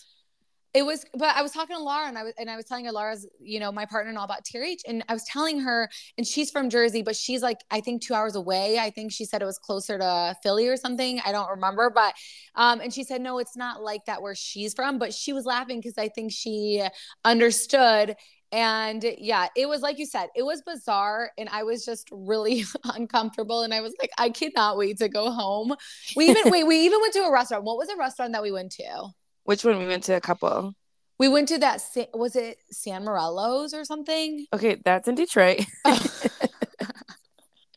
It 0.71 0.85
was 0.85 1.03
but 1.15 1.35
i 1.35 1.41
was 1.41 1.51
talking 1.51 1.75
to 1.75 1.81
laura 1.81 2.07
and 2.07 2.15
i 2.15 2.21
was 2.21 2.33
and 2.37 2.47
i 2.47 2.55
was 2.55 2.65
telling 2.65 2.85
her 2.85 2.91
laura's 2.91 3.27
you 3.41 3.59
know 3.59 3.71
my 3.71 3.87
partner 3.87 4.09
and 4.09 4.19
all 4.19 4.23
about 4.25 4.45
trh 4.45 4.77
and 4.87 5.03
i 5.09 5.13
was 5.13 5.23
telling 5.23 5.59
her 5.61 5.89
and 6.15 6.27
she's 6.27 6.51
from 6.51 6.69
jersey 6.69 7.01
but 7.01 7.15
she's 7.15 7.41
like 7.41 7.57
i 7.71 7.81
think 7.81 8.03
two 8.03 8.13
hours 8.13 8.35
away. 8.35 8.77
I 8.77 8.91
think 8.91 9.11
she 9.11 9.25
said 9.25 9.41
it 9.41 9.45
was 9.45 9.57
closer 9.57 9.97
to 9.97 10.35
philly 10.43 10.67
or 10.67 10.77
something. 10.77 11.19
I 11.25 11.31
don't 11.31 11.49
remember 11.49 11.89
but 11.89 12.13
um 12.53 12.81
and 12.81 12.93
she 12.93 13.03
said 13.03 13.19
no 13.19 13.39
it's 13.39 13.57
not 13.57 13.81
like 13.81 14.05
that 14.05 14.21
where 14.21 14.35
she's 14.35 14.75
from 14.75 14.99
but 14.99 15.11
she 15.11 15.33
was 15.33 15.43
laughing 15.43 15.79
because 15.79 15.97
i 15.97 16.07
think 16.07 16.31
she 16.31 16.85
understood 17.25 18.15
and 18.51 19.03
eh, 19.03 19.15
yeah, 19.17 19.47
it 19.55 19.67
was 19.67 19.81
like 19.81 19.99
you 19.99 20.05
said, 20.05 20.29
it 20.35 20.43
was 20.43 20.61
bizarre. 20.61 21.31
And 21.37 21.49
I 21.49 21.63
was 21.63 21.85
just 21.85 22.07
really 22.11 22.65
uncomfortable. 22.83 23.61
And 23.63 23.73
I 23.73 23.81
was 23.81 23.93
like, 23.99 24.11
I 24.17 24.29
cannot 24.29 24.77
wait 24.77 24.97
to 24.99 25.09
go 25.09 25.31
home. 25.31 25.75
We 26.15 26.29
even 26.29 26.49
wait, 26.51 26.65
we 26.65 26.81
even 26.85 26.99
went 27.01 27.13
to 27.13 27.19
a 27.21 27.31
restaurant. 27.31 27.63
What 27.63 27.77
was 27.77 27.89
a 27.89 27.97
restaurant 27.97 28.33
that 28.33 28.43
we 28.43 28.51
went 28.51 28.71
to? 28.73 29.09
which 29.45 29.65
one 29.65 29.79
we 29.79 29.87
went 29.87 30.03
to 30.03 30.13
a 30.13 30.21
couple 30.21 30.75
We 31.17 31.27
went 31.27 31.47
to 31.47 31.57
that. 31.57 31.81
Was 32.13 32.35
it 32.35 32.57
San 32.71 33.03
Morello's 33.03 33.73
or 33.73 33.83
something? 33.83 34.45
okay 34.53 34.79
that's 34.85 35.07
in 35.07 35.15
detroit 35.15 35.65
oh. 35.85 36.05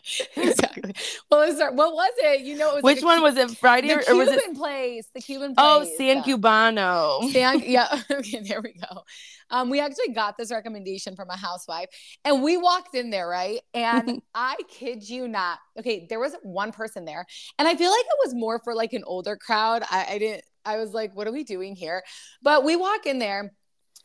exactly. 0.36 0.94
Well, 1.30 1.46
was 1.46 1.58
there? 1.58 1.72
What 1.72 1.94
was 1.94 2.12
it? 2.18 2.40
You 2.42 2.56
know, 2.56 2.70
it 2.70 2.74
was 2.76 2.82
which 2.82 3.02
like 3.02 3.04
one 3.04 3.22
was 3.22 3.36
it 3.36 3.56
friday 3.58 3.88
the 3.88 3.94
or, 3.94 3.98
or 3.98 4.02
Cuban 4.02 4.18
was 4.18 4.28
it 4.28 4.54
place? 4.54 5.08
The 5.14 5.20
Cuban 5.20 5.54
place. 5.54 5.66
oh 5.66 5.84
san 5.96 6.16
yeah. 6.18 6.22
cubano 6.22 7.30
San, 7.30 7.60
yeah. 7.64 8.02
Okay, 8.10 8.40
there 8.40 8.60
we 8.60 8.74
go. 8.74 9.02
Um, 9.50 9.70
we 9.70 9.80
actually 9.80 10.08
got 10.14 10.36
this 10.36 10.50
recommendation 10.50 11.14
from 11.14 11.28
a 11.30 11.36
housewife, 11.36 11.88
and 12.24 12.42
we 12.42 12.56
walked 12.56 12.94
in 12.94 13.10
there, 13.10 13.28
right? 13.28 13.60
And 13.74 14.22
I 14.34 14.56
kid 14.68 15.08
you 15.08 15.28
not. 15.28 15.58
Okay, 15.78 16.06
there 16.08 16.20
was 16.20 16.34
one 16.42 16.72
person 16.72 17.04
there, 17.04 17.26
and 17.58 17.68
I 17.68 17.76
feel 17.76 17.90
like 17.90 18.00
it 18.00 18.26
was 18.26 18.34
more 18.34 18.60
for 18.64 18.74
like 18.74 18.92
an 18.92 19.04
older 19.06 19.36
crowd. 19.36 19.82
I, 19.90 20.06
I 20.10 20.18
didn't. 20.18 20.44
I 20.64 20.78
was 20.78 20.92
like, 20.92 21.14
"What 21.14 21.26
are 21.26 21.32
we 21.32 21.44
doing 21.44 21.76
here?" 21.76 22.02
But 22.42 22.64
we 22.64 22.76
walk 22.76 23.06
in 23.06 23.18
there, 23.18 23.52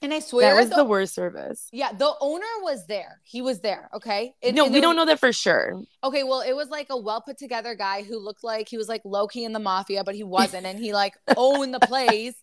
and 0.01 0.13
I 0.13 0.19
swear 0.19 0.53
that 0.53 0.59
was 0.59 0.69
the- 0.69 0.75
the 0.77 0.85
worst 0.85 1.13
service 1.15 1.67
Yeah, 1.71 1.91
the 1.91 2.13
owner 2.19 2.45
was 2.61 2.85
there. 2.87 3.19
He 3.23 3.41
was 3.41 3.61
there. 3.61 3.89
Okay. 3.95 4.35
And- 4.43 4.55
no 4.55 4.65
and 4.65 4.73
we 4.73 4.81
don't 4.81 4.95
know 4.95 5.05
that 5.05 5.19
for 5.19 5.33
sure 5.33 5.81
Okay, 6.03 6.23
well, 6.23 6.41
it 6.41 6.53
was 6.53 6.69
like 6.69 6.87
a 6.89 6.97
well 6.97 7.21
put 7.21 7.37
together 7.37 7.73
guy 7.75 8.03
who 8.03 8.19
looked 8.19 8.43
like 8.43 8.69
he 8.69 8.77
was 8.77 8.87
like 8.87 9.01
Loki 9.03 9.43
in 9.43 9.53
the 9.53 9.59
mafia, 9.59 10.03
but 10.03 10.15
he 10.15 10.23
wasn't, 10.23 10.65
and 10.65 10.77
he 10.77 10.93
like 10.93 11.13
owned 11.37 11.73
the 11.73 11.79
place. 11.79 12.35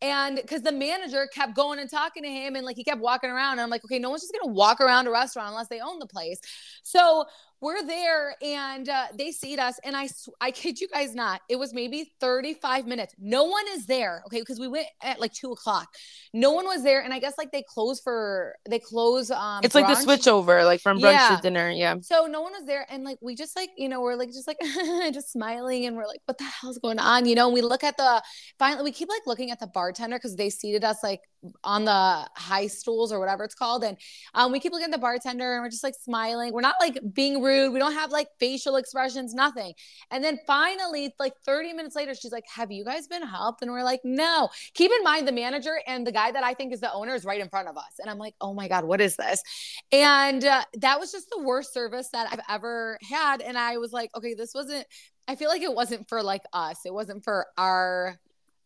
And 0.00 0.36
because 0.36 0.62
the 0.62 0.72
manager 0.72 1.28
kept 1.32 1.54
going 1.54 1.78
and 1.78 1.88
talking 1.88 2.24
to 2.24 2.28
him, 2.28 2.56
and 2.56 2.64
like 2.64 2.76
he 2.76 2.84
kept 2.84 3.00
walking 3.00 3.30
around, 3.30 3.52
and 3.52 3.60
I'm 3.60 3.70
like, 3.70 3.84
okay, 3.84 3.98
no 3.98 4.10
one's 4.10 4.22
just 4.22 4.32
gonna 4.32 4.52
walk 4.52 4.80
around 4.80 5.06
a 5.06 5.10
restaurant 5.10 5.48
unless 5.50 5.68
they 5.68 5.80
own 5.80 5.98
the 5.98 6.06
place. 6.06 6.40
So 6.82 7.26
we're 7.60 7.86
there, 7.86 8.34
and 8.42 8.88
uh, 8.88 9.06
they 9.16 9.30
seat 9.30 9.60
us, 9.60 9.78
and 9.84 9.96
I 9.96 10.08
sw- 10.08 10.30
I 10.40 10.50
kid 10.50 10.80
you 10.80 10.88
guys 10.88 11.14
not, 11.14 11.42
it 11.48 11.54
was 11.54 11.72
maybe 11.72 12.10
35 12.20 12.88
minutes. 12.88 13.14
No 13.20 13.44
one 13.44 13.62
is 13.74 13.86
there, 13.86 14.24
okay, 14.26 14.40
because 14.40 14.58
we 14.58 14.66
went 14.66 14.88
at 15.00 15.20
like 15.20 15.32
two 15.32 15.52
o'clock. 15.52 15.86
No 16.34 16.50
one 16.50 16.64
was 16.64 16.82
there, 16.82 17.02
and 17.02 17.14
I 17.14 17.20
guess 17.20 17.34
like 17.38 17.52
they 17.52 17.62
close 17.62 18.00
for 18.00 18.56
they 18.68 18.80
close. 18.80 19.30
Um, 19.30 19.60
it's 19.62 19.76
like 19.76 19.86
the 19.86 19.92
brunch. 19.92 20.02
switch 20.02 20.26
over 20.26 20.64
like 20.64 20.80
from 20.80 20.98
brunch 20.98 21.12
Yeah. 21.12 21.36
to 21.36 21.42
dinner 21.42 21.70
yeah 21.70 21.94
So 22.00 22.26
no 22.26 22.40
one 22.40 22.50
was 22.52 22.64
there, 22.66 22.84
and 22.90 23.01
like 23.04 23.18
we 23.20 23.34
just 23.34 23.56
like 23.56 23.70
you 23.76 23.88
know 23.88 24.00
we're 24.00 24.16
like 24.16 24.30
just 24.30 24.46
like 24.46 24.58
just 25.12 25.32
smiling, 25.32 25.86
and 25.86 25.96
we're 25.96 26.06
like, 26.06 26.20
what 26.26 26.38
the 26.38 26.44
hell's 26.44 26.78
going 26.78 26.98
on? 26.98 27.26
You 27.26 27.34
know, 27.34 27.46
and 27.46 27.54
we 27.54 27.62
look 27.62 27.84
at 27.84 27.96
the 27.96 28.22
finally 28.58 28.84
we 28.84 28.92
keep 28.92 29.08
like 29.08 29.22
looking 29.26 29.50
at 29.50 29.60
the 29.60 29.66
bartender 29.66 30.16
because 30.16 30.36
they 30.36 30.50
seated 30.50 30.84
us 30.84 31.02
like 31.02 31.20
on 31.64 31.84
the 31.84 32.28
high 32.36 32.68
stools 32.68 33.12
or 33.12 33.18
whatever 33.18 33.44
it's 33.44 33.54
called, 33.54 33.84
and 33.84 33.96
um, 34.34 34.52
we 34.52 34.60
keep 34.60 34.72
looking 34.72 34.86
at 34.86 34.92
the 34.92 34.98
bartender, 34.98 35.54
and 35.54 35.62
we're 35.62 35.70
just 35.70 35.84
like 35.84 35.94
smiling. 36.00 36.52
We're 36.52 36.60
not 36.60 36.76
like 36.80 36.98
being 37.12 37.42
rude. 37.42 37.72
We 37.72 37.78
don't 37.78 37.94
have 37.94 38.10
like 38.10 38.28
facial 38.38 38.76
expressions, 38.76 39.34
nothing. 39.34 39.74
And 40.10 40.22
then 40.22 40.38
finally, 40.46 41.12
like 41.18 41.34
30 41.44 41.72
minutes 41.72 41.96
later, 41.96 42.14
she's 42.14 42.32
like, 42.32 42.44
"Have 42.54 42.70
you 42.70 42.84
guys 42.84 43.06
been 43.06 43.26
helped?" 43.26 43.62
And 43.62 43.70
we're 43.70 43.84
like, 43.84 44.00
"No." 44.04 44.48
Keep 44.74 44.90
in 44.92 45.04
mind 45.04 45.26
the 45.26 45.32
manager 45.32 45.80
and 45.86 46.06
the 46.06 46.12
guy 46.12 46.30
that 46.30 46.44
I 46.44 46.54
think 46.54 46.72
is 46.72 46.80
the 46.80 46.92
owner 46.92 47.14
is 47.14 47.24
right 47.24 47.40
in 47.40 47.48
front 47.48 47.68
of 47.68 47.76
us, 47.76 47.98
and 47.98 48.10
I'm 48.10 48.18
like, 48.18 48.34
"Oh 48.40 48.54
my 48.54 48.68
god, 48.68 48.84
what 48.84 49.00
is 49.00 49.16
this?" 49.16 49.42
And 49.90 50.44
uh, 50.44 50.64
that 50.78 51.00
was 51.00 51.12
just 51.12 51.28
the 51.30 51.42
worst 51.42 51.72
service 51.72 52.08
that 52.12 52.28
I've 52.32 52.40
ever 52.48 52.91
had. 53.02 53.40
And 53.40 53.56
I 53.56 53.78
was 53.78 53.92
like, 53.92 54.10
okay, 54.16 54.34
this 54.34 54.54
wasn't, 54.54 54.86
I 55.28 55.36
feel 55.36 55.48
like 55.48 55.62
it 55.62 55.74
wasn't 55.74 56.08
for 56.08 56.22
like 56.22 56.42
us. 56.52 56.80
It 56.84 56.92
wasn't 56.92 57.24
for 57.24 57.46
our, 57.56 58.18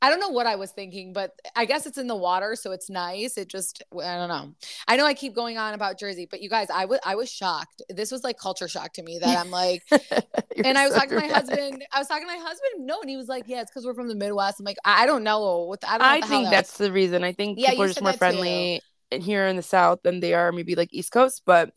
I 0.02 0.11
don't 0.11 0.21
know 0.21 0.28
what 0.28 0.47
I 0.47 0.56
was 0.56 0.71
thinking, 0.73 1.12
but 1.12 1.33
I 1.54 1.64
guess 1.64 1.87
it's 1.87 1.99
in 1.99 2.06
the 2.06 2.16
water. 2.16 2.54
So 2.54 2.73
it's 2.73 2.90
nice. 2.90 3.38
It 3.38 3.49
just, 3.49 3.83
I 3.92 4.14
don't 4.16 4.28
know. 4.28 4.54
I 4.87 4.97
know 4.97 5.06
I 5.06 5.14
keep 5.14 5.35
going 5.35 5.56
on 5.59 5.75
about 5.75 5.99
Jersey, 5.99 6.26
but 6.30 6.42
you 6.42 6.50
guys, 6.50 6.68
I 6.73 6.85
was, 6.85 7.00
I 7.04 7.14
was 7.14 7.30
shocked. 7.30 7.83
This 7.88 8.11
was 8.11 8.23
like 8.23 8.38
culture 8.38 8.68
shock 8.68 8.92
to 8.95 9.02
me 9.02 9.18
that 9.21 9.38
I'm 9.38 9.50
like, 9.50 9.83
and 10.64 10.78
I 10.78 10.85
was 10.85 10.95
so 10.95 11.00
talking 11.00 11.18
to 11.18 11.26
my 11.26 11.33
husband. 11.33 11.85
I 11.92 11.99
was 11.99 12.09
talking 12.09 12.26
to 12.26 12.33
my 12.35 12.42
husband. 12.42 12.87
No, 12.87 13.00
and 13.00 13.11
he 13.11 13.16
was 13.16 13.28
like, 13.28 13.45
"Yeah, 13.47 13.61
it's 13.61 13.71
because 13.71 13.85
we're 13.85 13.95
from 13.95 14.09
the 14.09 14.14
Midwest." 14.14 14.61
I'm 14.61 14.64
like, 14.64 14.78
I 14.85 15.06
don't 15.06 15.23
know 15.23 15.64
what. 15.64 15.85
I 15.87 15.99
don't. 15.99 16.00
Know 16.00 16.06
I 16.06 16.21
think 16.21 16.45
that 16.45 16.50
that's 16.50 16.78
the 16.78 16.92
reason. 16.92 17.25
I 17.25 17.33
think 17.33 17.59
Yeah, 17.59 17.71
people 17.71 17.85
are 17.85 17.88
just 17.88 18.00
more 18.00 18.12
that 18.12 18.14
too. 18.14 18.18
friendly 18.18 18.80
here 19.11 19.47
in 19.47 19.56
the 19.56 19.62
South 19.62 20.00
than 20.02 20.21
they 20.21 20.35
are 20.35 20.52
maybe 20.52 20.75
like 20.75 20.88
East 20.92 21.12
Coast, 21.12 21.42
but 21.45 21.71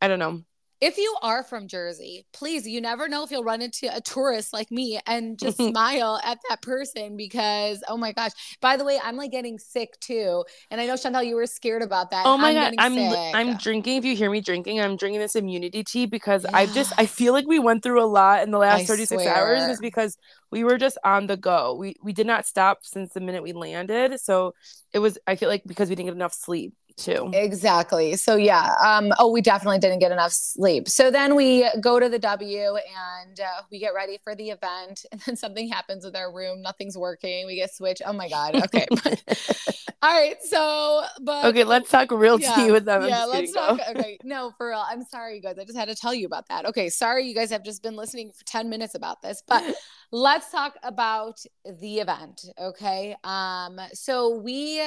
I 0.00 0.08
don't 0.08 0.18
know. 0.18 0.42
If 0.80 0.96
you 0.96 1.16
are 1.22 1.42
from 1.42 1.66
Jersey, 1.66 2.24
please, 2.32 2.66
you 2.66 2.80
never 2.80 3.08
know 3.08 3.24
if 3.24 3.32
you'll 3.32 3.42
run 3.42 3.62
into 3.62 3.94
a 3.94 4.00
tourist 4.00 4.52
like 4.52 4.70
me 4.70 5.00
and 5.06 5.36
just 5.36 5.56
smile 5.70 6.20
at 6.22 6.38
that 6.48 6.62
person 6.62 7.16
because, 7.16 7.82
oh 7.88 7.96
my 7.96 8.12
gosh. 8.12 8.30
By 8.60 8.76
the 8.76 8.84
way, 8.84 9.00
I'm 9.02 9.16
like 9.16 9.32
getting 9.32 9.58
sick 9.58 9.98
too. 9.98 10.44
And 10.70 10.80
I 10.80 10.86
know, 10.86 10.94
Shantel, 10.94 11.26
you 11.26 11.34
were 11.34 11.46
scared 11.46 11.82
about 11.82 12.10
that. 12.10 12.26
Oh 12.26 12.38
my 12.38 12.50
I'm 12.50 12.54
God. 12.54 12.74
I'm, 12.78 12.94
sick. 12.94 13.34
I'm 13.34 13.56
drinking. 13.56 13.96
If 13.96 14.04
you 14.04 14.14
hear 14.14 14.30
me 14.30 14.40
drinking, 14.40 14.80
I'm 14.80 14.96
drinking 14.96 15.20
this 15.20 15.34
immunity 15.34 15.82
tea 15.82 16.06
because 16.06 16.44
yeah. 16.44 16.56
I 16.56 16.66
just, 16.66 16.92
I 16.96 17.06
feel 17.06 17.32
like 17.32 17.46
we 17.48 17.58
went 17.58 17.82
through 17.82 18.02
a 18.02 18.06
lot 18.06 18.44
in 18.44 18.52
the 18.52 18.58
last 18.58 18.82
I 18.82 18.86
36 18.86 19.22
swear. 19.22 19.34
hours. 19.34 19.62
It's 19.64 19.80
because 19.80 20.16
we 20.52 20.62
were 20.62 20.78
just 20.78 20.96
on 21.04 21.26
the 21.26 21.36
go. 21.36 21.74
We, 21.74 21.96
we 22.04 22.12
did 22.12 22.26
not 22.26 22.46
stop 22.46 22.80
since 22.82 23.12
the 23.12 23.20
minute 23.20 23.42
we 23.42 23.52
landed. 23.52 24.20
So 24.20 24.54
it 24.92 25.00
was, 25.00 25.18
I 25.26 25.34
feel 25.34 25.48
like 25.48 25.64
because 25.66 25.88
we 25.88 25.96
didn't 25.96 26.06
get 26.06 26.14
enough 26.14 26.34
sleep 26.34 26.72
too. 26.98 27.30
Exactly. 27.32 28.16
So 28.16 28.36
yeah. 28.36 28.74
Um, 28.84 29.12
oh, 29.18 29.30
we 29.30 29.40
definitely 29.40 29.78
didn't 29.78 30.00
get 30.00 30.12
enough 30.12 30.32
sleep. 30.32 30.88
So 30.88 31.10
then 31.10 31.34
we 31.34 31.68
go 31.80 31.98
to 31.98 32.08
the 32.08 32.18
W 32.18 32.60
and 32.60 33.40
uh, 33.40 33.62
we 33.70 33.78
get 33.78 33.94
ready 33.94 34.18
for 34.22 34.34
the 34.34 34.50
event, 34.50 35.06
and 35.12 35.20
then 35.22 35.36
something 35.36 35.68
happens 35.68 36.04
with 36.04 36.16
our 36.16 36.32
room. 36.32 36.62
Nothing's 36.62 36.98
working. 36.98 37.46
We 37.46 37.56
get 37.56 37.74
switched. 37.74 38.02
Oh 38.04 38.12
my 38.12 38.28
god. 38.28 38.56
Okay. 38.56 38.86
All 40.02 40.12
right. 40.12 40.36
So, 40.42 41.04
but 41.20 41.46
okay, 41.46 41.64
let's 41.64 41.90
talk 41.90 42.10
real 42.12 42.38
yeah, 42.38 42.54
tea 42.54 42.70
with 42.70 42.84
them. 42.84 43.08
Yeah, 43.08 43.24
let's 43.24 43.52
talk. 43.52 43.78
Go. 43.78 43.84
Okay. 43.90 44.18
No, 44.24 44.52
for 44.58 44.68
real. 44.68 44.84
I'm 44.86 45.04
sorry, 45.04 45.36
you 45.36 45.42
guys. 45.42 45.58
I 45.58 45.64
just 45.64 45.76
had 45.76 45.88
to 45.88 45.94
tell 45.94 46.12
you 46.12 46.26
about 46.26 46.48
that. 46.48 46.66
Okay. 46.66 46.88
Sorry, 46.90 47.26
you 47.26 47.34
guys 47.34 47.50
have 47.50 47.64
just 47.64 47.82
been 47.82 47.96
listening 47.96 48.30
for 48.30 48.44
10 48.44 48.68
minutes 48.68 48.94
about 48.94 49.22
this, 49.22 49.42
but 49.46 49.64
let's 50.12 50.50
talk 50.50 50.74
about 50.82 51.42
the 51.80 52.00
event. 52.00 52.44
Okay. 52.60 53.16
Um. 53.24 53.80
So 53.94 54.36
we 54.36 54.82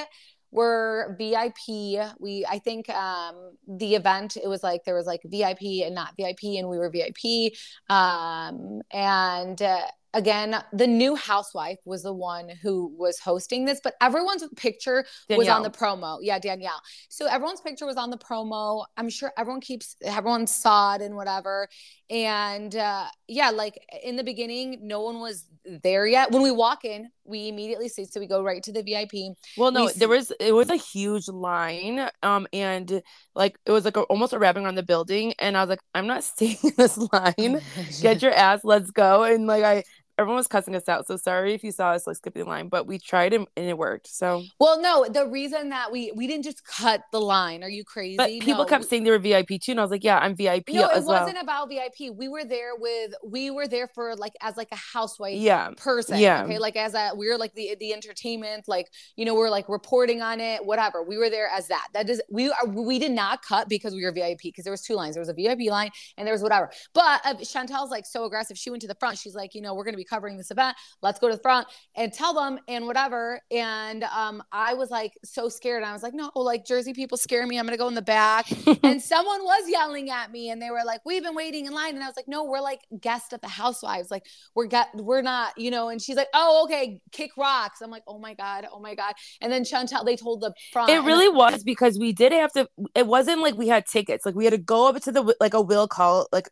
were 0.52 1.16
VIP. 1.18 2.14
We 2.20 2.46
I 2.48 2.60
think 2.60 2.90
um 2.90 3.54
the 3.68 3.96
event 3.96 4.38
it 4.38 4.48
was 4.48 4.64
like 4.64 4.84
there 4.86 4.96
was 4.96 5.08
like 5.08 5.22
VIP 5.26 5.84
and 5.86 5.96
not 5.96 6.14
VIP 6.18 6.58
and 6.58 6.70
we 6.70 6.78
were 6.78 6.90
VIP. 6.90 7.54
Um 7.90 8.82
and 8.92 9.62
uh, 9.62 9.82
again, 10.14 10.62
the 10.74 10.88
new 10.88 11.16
housewife 11.16 11.80
was 11.86 12.04
the 12.04 12.14
one 12.14 12.50
who 12.62 12.94
was 12.98 13.20
hosting 13.20 13.66
this, 13.66 13.80
but 13.84 13.96
everyone's 14.02 14.44
picture 14.56 15.06
Danielle. 15.28 15.38
was 15.38 15.48
on 15.50 15.64
the 15.64 15.70
promo. 15.70 16.20
Yeah, 16.22 16.40
Danielle. 16.40 16.82
So 17.10 17.28
everyone's 17.28 17.62
picture 17.62 17.86
was 17.86 17.98
on 17.98 18.10
the 18.10 18.18
promo. 18.18 18.86
I'm 18.98 19.10
sure 19.10 19.32
everyone 19.38 19.62
keeps 19.62 19.96
everyone 20.04 20.48
saw 20.48 20.96
it 20.96 21.02
and 21.02 21.16
whatever. 21.16 21.70
And 22.12 22.76
uh, 22.76 23.06
yeah, 23.30 23.52
like 23.52 23.82
in 24.04 24.18
the 24.18 24.24
beginning, 24.24 24.80
no 24.82 25.00
one 25.02 25.22
was 25.22 25.46
there 25.66 26.06
yet. 26.06 26.30
When 26.30 26.42
we 26.42 26.52
walk 26.52 26.84
in, 26.84 27.10
we 27.24 27.48
immediately 27.48 27.88
see. 27.88 28.04
So 28.04 28.20
we 28.20 28.28
go 28.28 28.44
right 28.44 28.62
to 28.64 28.74
the 28.74 28.84
VIP. 28.84 29.38
Well, 29.58 29.72
no, 29.72 29.86
we 29.86 29.94
there 29.94 30.10
was 30.10 30.32
it 30.38 30.54
was 30.54 30.70
a 30.70 30.76
huge 30.76 31.30
line, 31.30 32.10
um, 32.22 32.48
and 32.52 33.02
like 33.34 33.58
it 33.66 33.72
was 33.72 33.86
like 33.86 33.96
a, 33.96 34.02
almost 34.02 34.34
a 34.34 34.40
wrapping 34.40 34.66
around 34.66 34.76
the 34.76 34.84
building, 34.84 35.34
and 35.40 35.56
I 35.56 35.62
was 35.62 35.70
like, 35.70 35.80
I'm 35.96 36.06
not 36.06 36.24
staying 36.26 36.58
in 36.64 36.74
this 36.76 36.98
line. 36.98 37.62
Get 38.02 38.22
your 38.22 38.34
ass, 38.34 38.60
let's 38.66 38.92
go. 38.92 39.24
And 39.24 39.48
like 39.48 39.64
I 39.64 39.84
everyone 40.22 40.38
was 40.38 40.48
cussing 40.48 40.76
us 40.76 40.88
out. 40.88 41.08
So 41.08 41.18
sorry 41.18 41.54
if 41.54 41.64
you 41.64 41.72
saw 41.72 41.92
us 41.92 42.08
like 42.08 42.18
skipping 42.18 42.44
the 42.44 42.50
line, 42.50 42.68
but 42.68 42.88
we 42.88 43.00
tried 43.00 43.34
and, 43.34 43.48
and, 43.58 43.68
it 43.68 43.78
worked. 43.78 44.08
So 44.08 44.44
well, 44.60 44.82
no, 44.82 45.06
the 45.08 45.28
reason 45.28 45.70
that 45.70 45.92
we 45.92 46.12
we 46.16 46.28
didn't 46.28 46.44
just 46.44 46.66
cut 46.66 47.02
the 47.12 47.20
line. 47.20 47.64
Are 47.64 47.70
you 47.70 47.84
crazy? 47.84 48.18
But 48.18 48.30
people 48.30 48.64
no. 48.64 48.66
kept 48.66 48.86
saying 48.86 49.04
they 49.04 49.12
were 49.12 49.20
VIP 49.20 49.62
too, 49.62 49.72
and 49.72 49.80
I 49.80 49.84
was 49.84 49.92
like, 49.92 50.04
yeah, 50.04 50.20
I'm 50.20 50.36
VIP. 50.36 50.70
No, 50.70 50.90
it 50.90 51.04
wasn't 51.04 51.38
about 51.42 51.70
VIP. 51.70 52.16
We 52.16 52.28
were 52.28 52.46
there 52.46 52.76
with 52.78 53.14
we 53.24 53.52
were 53.52 53.68
there 53.68 53.88
for 53.88 54.16
like 54.16 54.34
as 54.42 54.58
like 54.58 54.70
a 54.72 54.76
housewife 54.76 55.40
yeah. 55.40 55.72
person. 55.78 56.20
Yeah. 56.20 56.44
Okay. 56.44 56.58
Like 56.58 56.76
as 56.76 56.94
a 56.94 57.12
we 57.16 57.30
were 57.30 57.38
like 57.38 57.54
the 57.54 57.76
the 57.80 57.94
entertainment, 57.94 58.68
like 58.68 58.88
you 59.16 59.26
know, 59.26 59.36
we're 59.36 59.50
like 59.50 59.70
reporting 59.70 60.22
on 60.22 60.40
it, 60.40 60.66
whatever. 60.66 61.04
We 61.04 61.18
were 61.18 61.30
there 61.30 61.48
as 61.48 61.68
that. 61.68 61.88
That 61.94 62.10
is 62.10 62.22
we 62.30 62.50
are 62.50 62.68
we 62.68 63.00
did 63.00 63.12
not 63.12 63.44
cut 63.44 63.70
because 63.70 63.94
we 63.94 64.04
were 64.04 64.12
VIP 64.12 64.40
because 64.44 64.64
there 64.64 64.74
was 64.74 64.82
two 64.82 64.96
lines. 64.96 65.16
There 65.16 65.22
was 65.22 65.30
a 65.30 65.34
VIP 65.34 65.70
line 65.70 65.92
and 66.18 66.28
there 66.28 66.34
was 66.34 66.44
whatever. 66.44 66.72
But 66.94 67.22
uh, 67.26 67.36
Shantel's 67.36 67.92
like 67.92 68.06
so 68.06 68.26
aggressive. 68.26 68.58
She 68.58 68.70
went 68.70 68.82
to 68.82 68.88
the 68.88 68.96
front. 68.96 69.18
She's 69.18 69.36
like, 69.36 69.56
you 69.56 69.62
know, 69.62 69.74
we're 69.74 69.86
gonna 69.86 69.98
be 69.98 70.04
covering 70.12 70.38
this 70.38 70.52
event 70.52 70.76
let's 71.02 71.20
go 71.20 71.30
to 71.30 71.36
the 71.36 71.42
front 71.42 71.68
and 71.96 72.14
tell 72.14 72.34
them 72.34 72.60
and 72.68 72.86
whatever. 72.86 73.42
And 73.52 74.04
um, 74.04 74.44
I 74.52 74.74
was 74.74 74.90
like 74.90 75.18
so 75.24 75.50
scared. 75.50 75.84
I 75.84 75.94
was 75.94 76.04
like, 76.04 76.14
no, 76.14 76.32
like 76.36 76.66
Jersey 76.66 76.94
people 76.94 77.18
scare 77.18 77.46
me. 77.46 77.58
I'm 77.58 77.66
gonna 77.66 77.78
go 77.78 77.88
in 77.88 77.96
the 77.96 78.02
back. 78.02 78.48
and 78.84 79.02
someone 79.02 79.44
was 79.44 79.70
yelling 79.70 80.10
at 80.10 80.32
me, 80.32 80.50
and 80.50 80.62
they 80.62 80.70
were 80.70 80.82
like, 80.86 81.02
"We've 81.06 81.24
been 81.24 81.36
waiting 81.36 81.66
in 81.66 81.74
line." 81.74 81.96
And 81.96 82.04
I 82.04 82.08
was 82.08 82.16
like, 82.16 82.28
"No, 82.28 82.44
we're 82.46 82.62
like 82.62 82.82
guests 83.00 83.34
at 83.34 83.42
the 83.42 83.48
housewives. 83.48 84.12
Like 84.12 84.26
we're 84.56 84.68
get 84.68 84.90
we're 84.96 85.22
not, 85.22 85.58
you 85.58 85.72
know." 85.72 85.90
And 85.90 86.02
she's 86.02 86.16
like, 86.16 86.30
"Oh, 86.34 86.64
okay, 86.66 87.00
kick 87.12 87.32
rocks." 87.38 87.82
I'm 87.82 87.92
like, 87.92 88.04
"Oh 88.08 88.20
my 88.20 88.34
god, 88.34 88.68
oh 88.72 88.80
my 88.80 88.96
god." 88.96 89.14
And 89.42 89.52
then 89.52 89.64
Shantel, 89.64 90.06
they 90.06 90.16
told 90.16 90.42
the 90.42 90.54
front. 90.72 90.90
It 90.90 91.02
really 91.04 91.30
was 91.30 91.64
because 91.64 91.98
we 91.98 92.14
did 92.14 92.32
have 92.32 92.52
to. 92.54 92.68
It 92.96 93.08
wasn't 93.08 93.42
like 93.42 93.58
we 93.58 93.68
had 93.68 93.86
tickets. 93.86 94.26
Like 94.26 94.36
we 94.36 94.46
had 94.46 94.52
to 94.52 94.58
go 94.58 94.88
up 94.88 95.02
to 95.02 95.12
the 95.12 95.36
like 95.40 95.54
a 95.54 95.62
will 95.62 95.88
call 95.88 96.28
like 96.32 96.50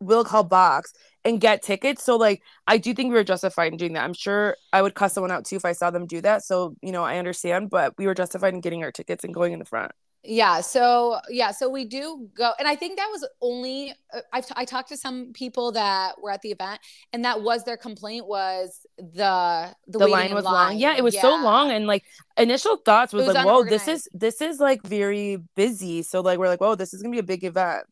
will 0.00 0.24
call 0.24 0.44
box 0.44 0.92
and 1.24 1.40
get 1.40 1.62
tickets. 1.62 2.04
So 2.04 2.16
like 2.16 2.42
I 2.66 2.78
do 2.78 2.94
think 2.94 3.08
we 3.08 3.14
were 3.14 3.24
justified 3.24 3.72
in 3.72 3.78
doing 3.78 3.94
that. 3.94 4.04
I'm 4.04 4.14
sure 4.14 4.56
I 4.72 4.82
would 4.82 4.94
cuss 4.94 5.14
someone 5.14 5.30
out 5.30 5.44
too 5.44 5.56
if 5.56 5.64
I 5.64 5.72
saw 5.72 5.90
them 5.90 6.06
do 6.06 6.20
that. 6.22 6.44
So, 6.44 6.76
you 6.82 6.92
know, 6.92 7.04
I 7.04 7.18
understand, 7.18 7.70
but 7.70 7.94
we 7.98 8.06
were 8.06 8.14
justified 8.14 8.54
in 8.54 8.60
getting 8.60 8.84
our 8.84 8.92
tickets 8.92 9.24
and 9.24 9.34
going 9.34 9.52
in 9.52 9.58
the 9.58 9.64
front. 9.64 9.92
Yeah. 10.24 10.60
So, 10.62 11.18
yeah. 11.30 11.52
So 11.52 11.68
we 11.68 11.84
do 11.84 12.28
go. 12.36 12.50
And 12.58 12.66
I 12.66 12.74
think 12.74 12.98
that 12.98 13.08
was 13.10 13.26
only, 13.40 13.94
uh, 14.12 14.20
I've 14.32 14.46
t- 14.46 14.54
I 14.56 14.64
talked 14.64 14.88
to 14.88 14.96
some 14.96 15.32
people 15.32 15.72
that 15.72 16.20
were 16.20 16.30
at 16.30 16.42
the 16.42 16.50
event 16.50 16.80
and 17.12 17.24
that 17.24 17.40
was 17.40 17.64
their 17.64 17.76
complaint 17.76 18.26
was 18.26 18.84
the, 18.98 19.72
the, 19.86 19.98
the 19.98 20.08
line 20.08 20.34
was 20.34 20.44
line. 20.44 20.54
long. 20.54 20.78
Yeah. 20.78 20.96
It 20.96 21.04
was 21.04 21.14
yeah. 21.14 21.22
so 21.22 21.30
long. 21.30 21.70
And 21.70 21.86
like 21.86 22.04
initial 22.36 22.78
thoughts 22.78 23.12
was, 23.12 23.26
was 23.26 23.36
like, 23.36 23.46
whoa, 23.46 23.64
this 23.64 23.86
is, 23.86 24.08
this 24.12 24.40
is 24.40 24.58
like 24.58 24.82
very 24.82 25.38
busy. 25.54 26.02
So 26.02 26.20
like, 26.20 26.38
we're 26.38 26.48
like, 26.48 26.60
whoa, 26.60 26.74
this 26.74 26.92
is 26.92 27.00
going 27.00 27.12
to 27.12 27.16
be 27.16 27.20
a 27.20 27.22
big 27.22 27.44
event 27.44 27.86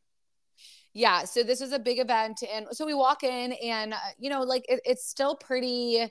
yeah 0.96 1.24
so 1.24 1.42
this 1.42 1.60
was 1.60 1.72
a 1.72 1.78
big 1.78 1.98
event 1.98 2.42
and 2.52 2.66
so 2.72 2.86
we 2.86 2.94
walk 2.94 3.22
in 3.22 3.52
and 3.52 3.92
uh, 3.92 3.98
you 4.18 4.30
know 4.30 4.42
like 4.42 4.64
it, 4.68 4.80
it's 4.84 5.06
still 5.08 5.36
pretty 5.36 6.10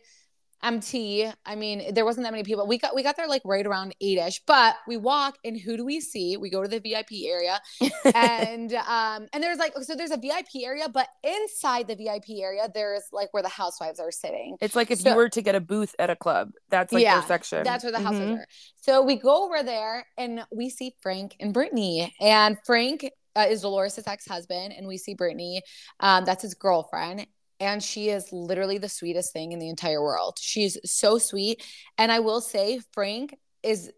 empty. 0.64 1.32
I 1.46 1.56
mean 1.56 1.94
there 1.94 2.06
wasn't 2.06 2.26
that 2.26 2.32
many 2.32 2.44
people. 2.44 2.68
We 2.68 2.78
got 2.78 2.96
we 2.96 3.04
got 3.04 3.16
there 3.16 3.28
like 3.28 3.44
right 3.46 3.66
around 3.66 3.96
eight-ish 4.02 4.42
but 4.46 4.76
we 4.88 4.98
walk 4.98 5.38
and 5.44 5.60
who 5.60 5.78
do 5.78 5.86
we 5.86 6.02
see? 6.02 6.38
We 6.38 6.50
go 6.50 6.62
to 6.62 6.68
the 6.68 6.80
vip 6.80 7.08
area 7.14 7.60
and 8.16 8.74
um 8.74 9.28
and 9.32 9.44
there's 9.44 9.60
like 9.60 9.74
so 9.82 9.96
there's 9.96 10.12
a 10.12 10.18
vip 10.18 10.48
area 10.56 10.90
but 10.90 11.08
inside 11.24 11.88
the 11.88 11.96
vip 11.96 12.24
area 12.30 12.70
there's 12.74 13.04
like 13.12 13.34
where 13.34 13.44
the 13.44 13.50
housewives 13.50 14.00
are 14.00 14.12
sitting. 14.12 14.58
It's 14.62 14.76
like 14.76 14.92
if 14.92 15.00
so, 15.00 15.12
you 15.12 15.16
were 15.16 15.30
to 15.30 15.42
get 15.42 15.56
a 15.56 15.62
booth 15.62 15.96
at 16.00 16.10
a 16.10 16.16
club 16.16 16.52
that's 16.70 16.92
like 16.92 17.04
yeah, 17.04 17.20
their 17.20 17.28
section. 17.28 17.64
that's 17.64 17.84
where 17.84 17.92
the 17.92 18.00
mm-hmm. 18.00 18.08
housewives 18.08 18.40
are. 18.42 18.48
So 18.82 19.04
we 19.04 19.18
go 19.18 19.46
over 19.46 19.64
there 19.64 20.06
and 20.18 20.44
we 20.52 20.70
see 20.70 20.96
frank 21.02 21.36
and 21.40 21.54
brittany 21.54 22.14
and 22.20 22.58
frank 22.66 23.10
uh, 23.36 23.48
is 23.50 23.62
Dolores' 23.62 24.08
ex 24.08 24.28
husband, 24.28 24.74
and 24.78 24.88
we 24.88 24.98
see 24.98 25.14
Brittany. 25.14 25.62
Um, 26.00 26.26
that's 26.26 26.44
his 26.44 26.54
girlfriend. 26.54 27.28
And 27.60 27.82
she 27.82 28.10
is 28.10 28.34
literally 28.34 28.78
the 28.80 28.90
sweetest 28.90 29.32
thing 29.32 29.54
in 29.54 29.60
the 29.60 29.70
entire 29.70 30.02
world. 30.02 30.38
She's 30.42 30.78
so 30.84 31.18
sweet. 31.18 31.64
And 31.98 32.12
I 32.12 32.20
will 32.20 32.42
say, 32.42 32.82
Frank 32.94 33.34
is 33.64 33.92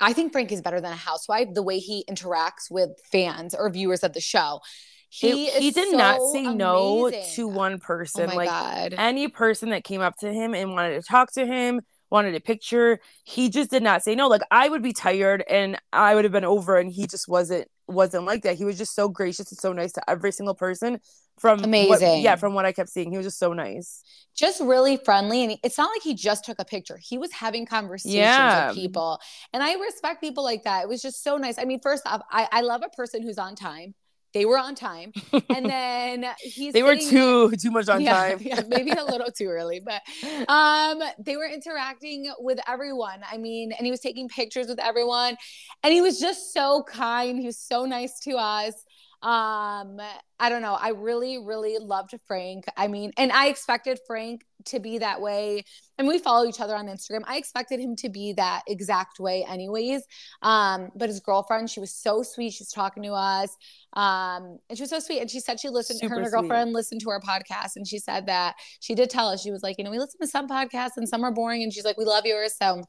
I 0.00 0.12
think 0.12 0.32
Frank 0.32 0.52
is 0.52 0.60
better 0.60 0.80
than 0.80 0.92
a 0.92 0.96
housewife 0.96 1.48
the 1.52 1.62
way 1.62 1.78
he 1.78 2.04
interacts 2.08 2.70
with 2.70 2.90
fans 3.10 3.54
or 3.54 3.70
viewers 3.70 4.02
of 4.02 4.12
the 4.12 4.20
show. 4.20 4.60
He 5.08 5.48
it, 5.48 5.60
he 5.60 5.70
did 5.72 5.90
so 5.90 5.96
not 5.96 6.20
say 6.32 6.40
amazing. 6.40 6.58
no 6.58 7.10
to 7.34 7.48
one 7.48 7.78
person. 7.80 8.30
Oh 8.30 8.36
like 8.36 8.48
God. 8.48 8.94
any 8.96 9.26
person 9.28 9.70
that 9.70 9.82
came 9.82 10.00
up 10.00 10.14
to 10.20 10.32
him 10.32 10.54
and 10.54 10.72
wanted 10.72 10.94
to 10.94 11.02
talk 11.02 11.32
to 11.32 11.44
him, 11.44 11.80
wanted 12.10 12.34
a 12.34 12.40
picture, 12.40 13.00
he 13.24 13.48
just 13.48 13.70
did 13.70 13.82
not 13.82 14.02
say 14.02 14.14
no. 14.14 14.28
Like 14.28 14.42
I 14.50 14.68
would 14.68 14.82
be 14.82 14.92
tired 14.92 15.44
and 15.48 15.78
I 15.92 16.14
would 16.14 16.24
have 16.24 16.32
been 16.32 16.44
over 16.44 16.78
and 16.78 16.90
he 16.90 17.06
just 17.06 17.28
wasn't 17.28 17.68
wasn't 17.86 18.24
like 18.24 18.42
that. 18.42 18.56
He 18.56 18.64
was 18.64 18.78
just 18.78 18.94
so 18.94 19.08
gracious 19.08 19.50
and 19.50 19.58
so 19.58 19.72
nice 19.72 19.92
to 19.92 20.10
every 20.10 20.32
single 20.32 20.54
person 20.54 21.00
from 21.38 21.64
amazing. 21.64 22.08
What, 22.08 22.20
yeah, 22.20 22.36
from 22.36 22.54
what 22.54 22.66
I 22.66 22.72
kept 22.72 22.90
seeing, 22.90 23.10
he 23.10 23.16
was 23.16 23.26
just 23.26 23.38
so 23.38 23.52
nice. 23.52 24.02
Just 24.36 24.60
really 24.60 24.96
friendly. 24.98 25.42
And 25.42 25.58
it's 25.64 25.78
not 25.78 25.90
like 25.90 26.02
he 26.02 26.14
just 26.14 26.44
took 26.44 26.58
a 26.58 26.64
picture. 26.64 26.98
He 27.02 27.18
was 27.18 27.32
having 27.32 27.66
conversations 27.66 28.14
yeah. 28.14 28.68
with 28.68 28.76
people. 28.76 29.18
And 29.52 29.62
I 29.62 29.74
respect 29.74 30.20
people 30.20 30.44
like 30.44 30.64
that. 30.64 30.82
It 30.82 30.88
was 30.88 31.02
just 31.02 31.24
so 31.24 31.36
nice. 31.36 31.58
I 31.58 31.64
mean, 31.64 31.80
first 31.80 32.06
off, 32.06 32.22
I, 32.30 32.48
I 32.52 32.60
love 32.60 32.82
a 32.84 32.90
person 32.90 33.22
who's 33.22 33.38
on 33.38 33.54
time 33.54 33.94
they 34.32 34.44
were 34.44 34.58
on 34.58 34.74
time. 34.74 35.12
And 35.48 35.66
then 35.68 36.26
he's 36.40 36.72
they 36.72 36.82
were 36.82 36.96
too 36.96 37.50
too 37.52 37.70
much 37.70 37.88
on 37.88 38.00
yeah, 38.00 38.30
time. 38.30 38.38
yeah 38.40 38.62
maybe 38.68 38.92
a 38.92 39.04
little 39.04 39.30
too 39.30 39.46
early 39.46 39.80
but 39.80 40.02
um 40.48 41.02
they 41.18 41.36
were 41.36 41.48
interacting 41.48 42.32
with 42.38 42.58
everyone. 42.68 43.20
I 43.30 43.38
mean 43.38 43.72
and 43.72 43.84
he 43.84 43.90
was 43.90 44.00
taking 44.00 44.28
pictures 44.28 44.68
with 44.68 44.80
everyone. 44.80 45.36
And 45.82 45.92
he 45.92 46.00
was 46.00 46.18
just 46.18 46.52
so 46.52 46.84
kind. 46.88 47.38
He 47.38 47.46
was 47.46 47.58
so 47.58 47.84
nice 47.86 48.20
to 48.20 48.32
us 48.32 48.74
um 49.22 50.00
i 50.38 50.48
don't 50.48 50.62
know. 50.62 50.72
I 50.72 50.90
really 50.90 51.38
really 51.38 51.76
loved 51.78 52.14
frank. 52.26 52.64
I 52.76 52.88
mean 52.88 53.12
and 53.18 53.30
i 53.32 53.48
expected 53.48 53.98
frank 54.06 54.46
to 54.66 54.80
be 54.80 54.98
that 54.98 55.20
way 55.20 55.64
and 55.98 56.08
we 56.08 56.18
follow 56.18 56.46
each 56.46 56.60
other 56.60 56.74
on 56.74 56.86
instagram. 56.86 57.22
I 57.26 57.36
expected 57.36 57.80
him 57.80 57.96
to 57.96 58.08
be 58.08 58.32
that 58.34 58.62
exact 58.66 59.20
way 59.20 59.44
anyways. 59.46 60.02
Um 60.42 60.90
but 60.96 61.08
his 61.10 61.20
girlfriend 61.20 61.68
she 61.68 61.80
was 61.80 61.94
so 61.94 62.22
sweet. 62.22 62.54
She 62.54 62.62
was 62.62 62.70
talking 62.70 63.02
to 63.02 63.10
us. 63.12 63.54
Um 63.92 64.58
and 64.68 64.78
she 64.78 64.82
was 64.82 64.90
so 64.90 65.00
sweet. 65.00 65.20
And 65.20 65.30
she 65.30 65.40
said 65.40 65.60
she 65.60 65.68
listened 65.68 66.00
Super 66.00 66.08
her 66.08 66.16
and 66.16 66.24
her 66.24 66.30
girlfriend 66.30 66.68
sweet. 66.70 66.74
listened 66.74 67.00
to 67.02 67.10
our 67.10 67.20
podcast 67.20 67.76
and 67.76 67.86
she 67.86 67.98
said 67.98 68.26
that 68.26 68.54
she 68.80 68.94
did 68.94 69.10
tell 69.10 69.28
us. 69.28 69.42
She 69.42 69.50
was 69.50 69.62
like 69.62 69.76
you 69.78 69.84
know 69.84 69.90
we 69.90 69.98
listen 69.98 70.20
to 70.20 70.26
some 70.26 70.48
podcasts 70.48 70.96
and 70.96 71.08
some 71.08 71.24
are 71.24 71.32
boring. 71.32 71.62
And 71.62 71.72
she's 71.72 71.84
like 71.84 71.98
we 71.98 72.04
love 72.06 72.24
yours. 72.24 72.54
So 72.56 72.82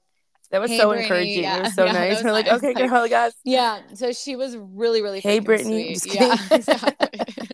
That 0.51 0.62
was 0.62 0.70
Hey, 0.72 0.77
so 0.77 0.88
Brittany. 0.89 1.03
encouraging. 1.05 1.43
Yeah. 1.43 1.58
It 1.58 1.62
was 1.63 1.74
so 1.75 1.86
Yeah, 1.86 1.91
nice. 1.93 2.15
was 2.15 2.24
We're 2.24 2.31
like, 2.34 2.48
okay, 2.48 2.74
Like- 2.74 2.89
girl, 2.89 3.08
guys. 3.08 3.34
Yeah, 3.46 3.79
so 3.93 4.12
she 4.12 4.36
was 4.36 4.58
really, 4.58 5.01
really. 5.01 5.20
Hey, 5.22 5.39
Brittany. 5.39 5.96
Yeah, 6.05 6.36
exactly. 6.51 7.20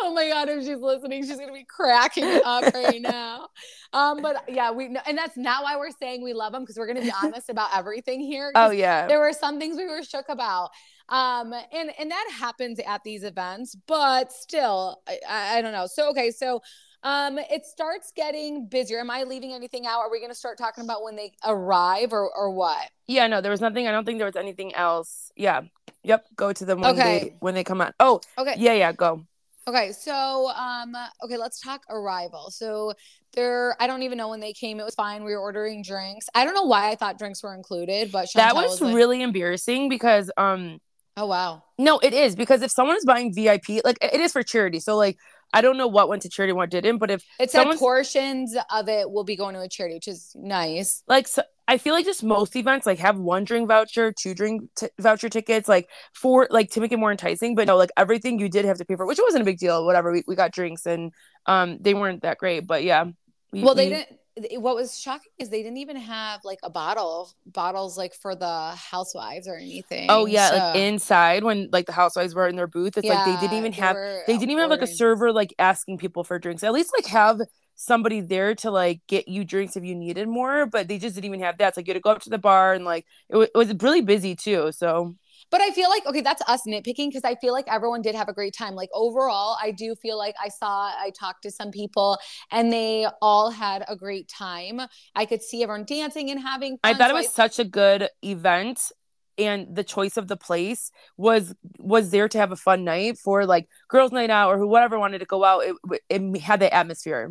oh 0.00 0.12
my 0.14 0.28
god, 0.28 0.48
if 0.48 0.64
she's 0.64 0.78
listening, 0.78 1.24
she's 1.24 1.38
gonna 1.38 1.52
be 1.52 1.64
cracking 1.68 2.40
up 2.44 2.72
right 2.74 3.00
now. 3.02 3.48
Um, 3.92 4.20
but 4.22 4.44
yeah, 4.48 4.70
we 4.70 4.86
and 5.06 5.16
that's 5.16 5.36
not 5.36 5.62
why 5.64 5.76
we're 5.76 5.90
saying 5.90 6.22
we 6.22 6.32
love 6.34 6.52
them 6.52 6.62
because 6.62 6.76
we're 6.76 6.86
gonna 6.86 7.00
be 7.00 7.12
honest 7.22 7.48
about 7.48 7.70
everything 7.76 8.20
here. 8.20 8.52
Oh 8.54 8.70
yeah. 8.70 9.06
there 9.06 9.20
were 9.20 9.32
some 9.32 9.58
things 9.58 9.76
we 9.76 9.86
were 9.86 10.02
shook 10.02 10.28
about. 10.28 10.70
Um, 11.08 11.54
and 11.72 11.90
and 11.98 12.10
that 12.10 12.28
happens 12.38 12.78
at 12.86 13.02
these 13.02 13.24
events, 13.24 13.74
but 13.86 14.30
still, 14.32 15.00
I 15.08 15.58
I 15.58 15.62
don't 15.62 15.72
know. 15.72 15.86
So 15.86 16.10
okay, 16.10 16.30
so 16.30 16.60
um, 17.02 17.38
it 17.38 17.64
starts 17.64 18.12
getting 18.14 18.66
busier. 18.66 18.98
Am 18.98 19.10
I 19.10 19.22
leaving 19.22 19.52
anything 19.52 19.86
out? 19.86 20.00
Are 20.00 20.10
we 20.10 20.20
gonna 20.20 20.34
start 20.34 20.58
talking 20.58 20.84
about 20.84 21.02
when 21.02 21.16
they 21.16 21.32
arrive 21.44 22.12
or 22.12 22.30
or 22.34 22.50
what? 22.50 22.88
Yeah, 23.06 23.26
no, 23.26 23.40
there 23.40 23.50
was 23.50 23.60
nothing. 23.60 23.86
I 23.86 23.92
don't 23.92 24.04
think 24.04 24.18
there 24.18 24.26
was 24.26 24.36
anything 24.36 24.74
else. 24.74 25.30
Yeah. 25.36 25.62
Yep. 26.04 26.26
Go 26.36 26.52
to 26.52 26.64
them 26.64 26.80
when 26.80 26.90
Okay. 26.90 27.18
they 27.18 27.36
when 27.40 27.54
they 27.54 27.64
come 27.64 27.80
out. 27.80 27.94
Oh, 28.00 28.20
Okay. 28.38 28.54
yeah, 28.58 28.72
yeah, 28.72 28.92
go. 28.92 29.24
Okay, 29.68 29.92
so 29.92 30.48
um 30.48 30.96
okay, 31.22 31.36
let's 31.36 31.60
talk 31.60 31.82
arrival. 31.90 32.50
So 32.50 32.94
there 33.34 33.76
I 33.78 33.86
don't 33.86 34.02
even 34.02 34.16
know 34.16 34.28
when 34.28 34.40
they 34.40 34.54
came. 34.54 34.80
It 34.80 34.84
was 34.84 34.94
fine. 34.94 35.24
We 35.24 35.32
were 35.32 35.40
ordering 35.40 35.82
drinks. 35.82 36.26
I 36.34 36.44
don't 36.44 36.54
know 36.54 36.62
why 36.62 36.90
I 36.90 36.94
thought 36.94 37.18
drinks 37.18 37.42
were 37.42 37.54
included, 37.54 38.10
but 38.10 38.28
that 38.34 38.54
Shantel 38.54 38.62
was 38.62 38.80
like, 38.80 38.94
really 38.94 39.22
embarrassing 39.22 39.88
because 39.90 40.30
um 40.38 40.78
Oh 41.18 41.26
wow. 41.26 41.64
no, 41.78 41.98
it 41.98 42.14
is 42.14 42.34
because 42.34 42.62
if 42.62 42.70
someone 42.70 42.96
is 42.96 43.04
buying 43.04 43.34
VIP, 43.34 43.82
like 43.84 43.98
it 44.00 44.20
is 44.20 44.32
for 44.32 44.42
charity. 44.42 44.80
So 44.80 44.96
like 44.96 45.18
I 45.52 45.60
don't 45.62 45.76
know 45.78 45.86
what 45.88 46.08
went 46.08 46.22
to 46.22 46.28
charity, 46.28 46.52
what 46.52 46.70
didn't, 46.70 46.98
but 46.98 47.10
if 47.10 47.24
It 47.40 47.50
said 47.50 47.64
portions 47.78 48.54
of 48.70 48.88
it 48.88 49.10
will 49.10 49.24
be 49.24 49.36
going 49.36 49.54
to 49.54 49.60
a 49.60 49.68
charity, 49.68 49.94
which 49.96 50.08
is 50.08 50.32
nice. 50.34 51.02
like 51.08 51.26
so, 51.28 51.42
I 51.66 51.78
feel 51.78 51.94
like 51.94 52.04
just 52.06 52.22
most 52.22 52.56
events 52.56 52.86
like 52.86 52.98
have 52.98 53.18
one 53.18 53.44
drink 53.44 53.68
voucher, 53.68 54.12
two 54.12 54.34
drink 54.34 54.62
t- 54.76 54.88
voucher 54.98 55.28
tickets, 55.28 55.68
like 55.68 55.88
for 56.14 56.48
like 56.50 56.70
to 56.72 56.80
make 56.80 56.92
it 56.92 56.98
more 56.98 57.10
enticing. 57.10 57.54
But 57.54 57.66
no, 57.66 57.76
like 57.76 57.90
everything 57.96 58.38
you 58.38 58.48
did 58.48 58.64
have 58.64 58.78
to 58.78 58.84
pay 58.84 58.96
for, 58.96 59.06
which 59.06 59.18
wasn't 59.22 59.42
a 59.42 59.44
big 59.44 59.58
deal. 59.58 59.84
Whatever, 59.84 60.12
we, 60.12 60.22
we 60.26 60.34
got 60.36 60.52
drinks 60.52 60.86
and 60.86 61.12
um 61.46 61.78
they 61.80 61.94
weren't 61.94 62.22
that 62.22 62.38
great, 62.38 62.66
but 62.66 62.84
yeah. 62.84 63.04
we- 63.52 63.62
Well, 63.62 63.74
they 63.74 63.88
we- 63.88 63.94
didn't 63.96 64.18
what 64.52 64.74
was 64.76 64.98
shocking 64.98 65.30
is 65.38 65.50
they 65.50 65.62
didn't 65.62 65.78
even 65.78 65.96
have 65.96 66.40
like 66.44 66.58
a 66.62 66.70
bottle 66.70 67.32
bottles 67.46 67.96
like 67.98 68.14
for 68.14 68.34
the 68.34 68.72
housewives 68.76 69.48
or 69.48 69.56
anything. 69.56 70.10
Oh 70.10 70.24
yeah, 70.26 70.50
like 70.50 70.64
inside 70.72 71.44
when 71.44 71.68
like 71.70 71.84
the 71.86 71.92
housewives 71.92 72.34
were 72.34 72.48
in 72.48 72.56
their 72.56 72.66
booth, 72.66 72.96
it's 72.96 73.08
like 73.10 73.24
they 73.24 73.36
didn't 73.36 73.56
even 73.58 73.72
they 73.72 73.82
have 73.82 73.98
they 74.26 74.38
didn't 74.38 74.50
even 74.50 74.62
have 74.62 74.70
like 74.70 74.80
a 74.82 74.86
server 74.86 75.32
like 75.32 75.54
asking 75.58 75.98
people 75.98 76.24
for 76.24 76.38
drinks. 76.38 76.62
At 76.62 76.72
least 76.72 76.92
like 76.96 77.06
have 77.06 77.40
somebody 77.74 78.22
there 78.22 78.54
to 78.56 78.70
like 78.70 79.02
get 79.06 79.28
you 79.28 79.44
drinks 79.44 79.76
if 79.76 79.84
you 79.84 79.94
needed 79.94 80.26
more, 80.26 80.64
but 80.64 80.88
they 80.88 80.98
just 80.98 81.14
didn't 81.14 81.26
even 81.26 81.40
have 81.40 81.58
that. 81.58 81.68
It's 81.68 81.76
like 81.76 81.86
you 81.86 81.92
had 81.92 81.98
to 81.98 82.00
go 82.00 82.10
up 82.10 82.22
to 82.22 82.30
the 82.30 82.38
bar 82.38 82.72
and 82.72 82.86
like 82.86 83.04
it, 83.28 83.36
wa- 83.36 83.42
it 83.42 83.56
was 83.56 83.74
really 83.82 84.00
busy 84.00 84.34
too. 84.34 84.72
So 84.72 85.14
But 85.50 85.60
I 85.60 85.70
feel 85.70 85.88
like 85.88 86.06
okay, 86.06 86.20
that's 86.20 86.42
us 86.48 86.62
nitpicking 86.66 87.08
because 87.08 87.24
I 87.24 87.34
feel 87.36 87.52
like 87.52 87.66
everyone 87.68 88.02
did 88.02 88.14
have 88.14 88.28
a 88.28 88.32
great 88.32 88.54
time. 88.56 88.74
Like 88.74 88.90
overall, 88.94 89.56
I 89.60 89.70
do 89.70 89.94
feel 89.94 90.18
like 90.18 90.34
I 90.42 90.48
saw, 90.48 90.86
I 90.86 91.12
talked 91.18 91.42
to 91.44 91.50
some 91.50 91.70
people, 91.70 92.18
and 92.50 92.72
they 92.72 93.06
all 93.22 93.50
had 93.50 93.84
a 93.88 93.96
great 93.96 94.28
time. 94.28 94.80
I 95.14 95.26
could 95.26 95.42
see 95.42 95.62
everyone 95.62 95.84
dancing 95.84 96.30
and 96.30 96.40
having 96.40 96.72
fun. 96.72 96.94
I 96.94 96.94
thought 96.94 97.10
it 97.10 97.12
so 97.12 97.16
was 97.16 97.32
such 97.32 97.58
a 97.58 97.64
good 97.64 98.08
event 98.22 98.92
and 99.36 99.74
the 99.74 99.84
choice 99.84 100.16
of 100.16 100.26
the 100.26 100.36
place 100.36 100.90
was 101.16 101.54
was 101.78 102.10
there 102.10 102.28
to 102.28 102.38
have 102.38 102.50
a 102.50 102.56
fun 102.56 102.82
night 102.82 103.16
for 103.18 103.46
like 103.46 103.68
girls 103.88 104.10
night 104.10 104.30
out 104.30 104.48
or 104.48 104.58
whoever 104.58 104.98
wanted 104.98 105.20
to 105.20 105.24
go 105.26 105.44
out 105.44 105.62
it, 105.64 105.76
it 106.10 106.40
had 106.40 106.58
the 106.58 106.74
atmosphere 106.74 107.30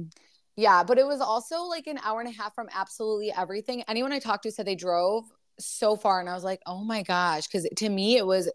yeah, 0.57 0.83
but 0.83 0.97
it 0.97 1.05
was 1.05 1.21
also 1.21 1.61
like 1.61 1.85
an 1.85 1.99
hour 2.03 2.19
and 2.19 2.27
a 2.27 2.35
half 2.35 2.55
from 2.55 2.67
absolutely 2.73 3.31
everything. 3.31 3.83
Anyone 3.87 4.11
I 4.11 4.17
talked 4.17 4.41
to 4.43 4.51
said 4.51 4.65
they 4.65 4.73
drove 4.73 5.23
so 5.59 5.95
far, 5.95 6.19
and 6.19 6.29
I 6.29 6.33
was 6.33 6.43
like, 6.43 6.61
oh 6.65 6.83
my 6.83 7.03
gosh, 7.03 7.47
because 7.47 7.67
to 7.77 7.89
me 7.89 8.17
it 8.17 8.25
was 8.25 8.49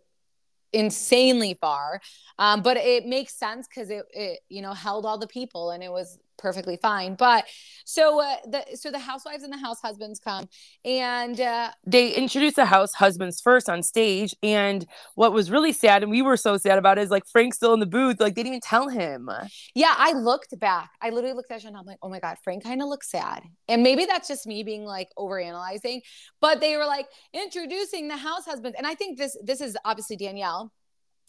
insanely 0.73 1.54
far. 1.61 2.00
Um, 2.38 2.62
but 2.62 2.76
it 2.76 3.06
makes 3.06 3.35
sense 3.35 3.68
because 3.68 3.90
it, 3.90 4.04
it, 4.12 4.40
you 4.49 4.62
know, 4.62 4.73
held 4.73 5.04
all 5.04 5.18
the 5.18 5.26
people 5.26 5.71
and 5.71 5.82
it 5.82 5.90
was 5.90 6.18
perfectly 6.42 6.76
fine. 6.76 7.14
But 7.14 7.46
so 7.84 8.20
uh, 8.20 8.37
the 8.46 8.64
so 8.75 8.90
the 8.90 8.99
housewives 8.99 9.44
and 9.44 9.52
the 9.52 9.58
house 9.58 9.80
husbands 9.80 10.20
come, 10.20 10.49
and 10.84 11.40
uh, 11.40 11.70
they 11.87 12.12
introduced 12.12 12.57
the 12.57 12.66
house 12.66 12.92
husbands 12.92 13.40
first 13.40 13.68
on 13.68 13.83
stage 13.83 14.35
and 14.42 14.87
what 15.14 15.33
was 15.33 15.50
really 15.50 15.72
sad 15.72 16.02
and 16.02 16.11
we 16.11 16.22
were 16.22 16.37
so 16.37 16.57
sad 16.57 16.78
about 16.78 16.98
it 16.98 17.02
is 17.02 17.11
like 17.11 17.24
frank's 17.26 17.57
still 17.57 17.74
in 17.74 17.81
the 17.81 17.87
booth 17.87 18.20
like 18.20 18.35
they 18.35 18.42
didn't 18.42 18.55
even 18.55 18.61
tell 18.61 18.88
him 18.88 19.28
yeah, 19.74 19.94
I 19.96 20.12
looked 20.12 20.59
back. 20.59 20.90
I 21.00 21.11
literally 21.11 21.35
looked 21.35 21.50
at 21.50 21.62
Shantel. 21.62 21.81
I'm 21.81 21.87
like, 21.87 21.98
oh 22.02 22.09
my 22.09 22.20
god, 22.20 22.37
Frank 22.42 22.64
kind 22.64 22.83
of 22.83 22.88
looks 22.88 23.11
sad, 23.11 23.42
and 23.68 23.83
maybe 23.83 24.05
that's 24.05 24.28
just 24.28 24.46
me 24.46 24.62
being 24.62 24.85
like 24.85 25.09
overanalyzing. 25.18 26.00
But 26.40 26.61
they 26.61 26.76
were 26.76 26.87
like 26.87 27.07
introducing 27.33 28.09
the 28.09 28.16
house 28.16 28.44
husbands, 28.44 28.76
and 28.76 28.87
I 28.87 28.94
think 28.94 29.18
this 29.18 29.37
this 29.42 29.61
is 29.61 29.76
obviously 29.85 30.16
Danielle, 30.16 30.72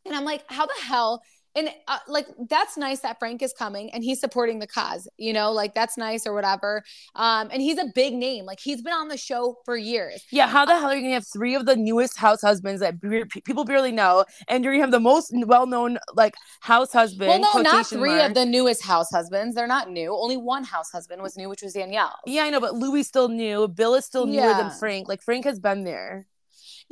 and 0.05 0.15
I'm 0.15 0.25
like, 0.25 0.43
how 0.47 0.65
the 0.65 0.73
hell? 0.83 1.21
And 1.55 1.69
uh, 1.87 1.99
like 2.07 2.27
that's 2.49 2.77
nice 2.77 3.01
that 3.01 3.19
Frank 3.19 3.43
is 3.43 3.53
coming 3.53 3.91
and 3.93 4.03
he's 4.03 4.19
supporting 4.19 4.57
the 4.59 4.65
cause, 4.67 5.07
you 5.17 5.33
know, 5.33 5.51
like 5.51 5.75
that's 5.75 5.97
nice 5.97 6.25
or 6.25 6.33
whatever. 6.33 6.83
Um, 7.15 7.49
and 7.51 7.61
he's 7.61 7.77
a 7.77 7.85
big 7.93 8.15
name, 8.15 8.45
like 8.45 8.59
he's 8.59 8.81
been 8.81 8.93
on 8.93 9.07
the 9.07 9.17
show 9.17 9.57
for 9.65 9.77
years. 9.77 10.23
yeah 10.31 10.47
how 10.47 10.65
the 10.65 10.73
hell 10.73 10.89
are 10.89 10.95
you 10.95 11.01
gonna 11.01 11.13
have 11.13 11.27
three 11.27 11.53
of 11.55 11.65
the 11.65 11.75
newest 11.75 12.17
house 12.17 12.41
husbands 12.41 12.81
that 12.81 12.99
be- 12.99 13.23
people 13.45 13.65
barely 13.65 13.91
know 13.91 14.25
and 14.47 14.63
you're 14.63 14.73
gonna 14.73 14.83
have 14.83 14.91
the 14.91 14.99
most 14.99 15.31
well-known 15.45 15.97
like 16.15 16.33
house 16.61 16.91
husband 16.91 17.29
well, 17.29 17.39
no, 17.53 17.61
not 17.61 17.85
three 17.85 18.09
mark. 18.09 18.29
of 18.29 18.33
the 18.33 18.45
newest 18.45 18.83
house 18.83 19.09
husbands. 19.11 19.55
They're 19.55 19.67
not 19.67 19.91
new. 19.91 20.15
Only 20.15 20.37
one 20.37 20.63
house 20.63 20.91
husband 20.91 21.21
was 21.21 21.37
new, 21.37 21.49
which 21.49 21.61
was 21.61 21.73
Danielle. 21.73 22.15
yeah 22.25 22.43
i 22.45 22.49
know 22.49 22.59
but 22.59 22.73
louis 22.73 23.03
still 23.03 23.29
new 23.29 23.67
bill 23.67 23.93
is 23.95 24.05
still 24.05 24.25
newer 24.25 24.53
than 24.55 24.71
frank 24.71 25.07
like 25.07 25.21
frank 25.21 25.45
has 25.45 25.59
been 25.59 25.83
there 25.83 26.25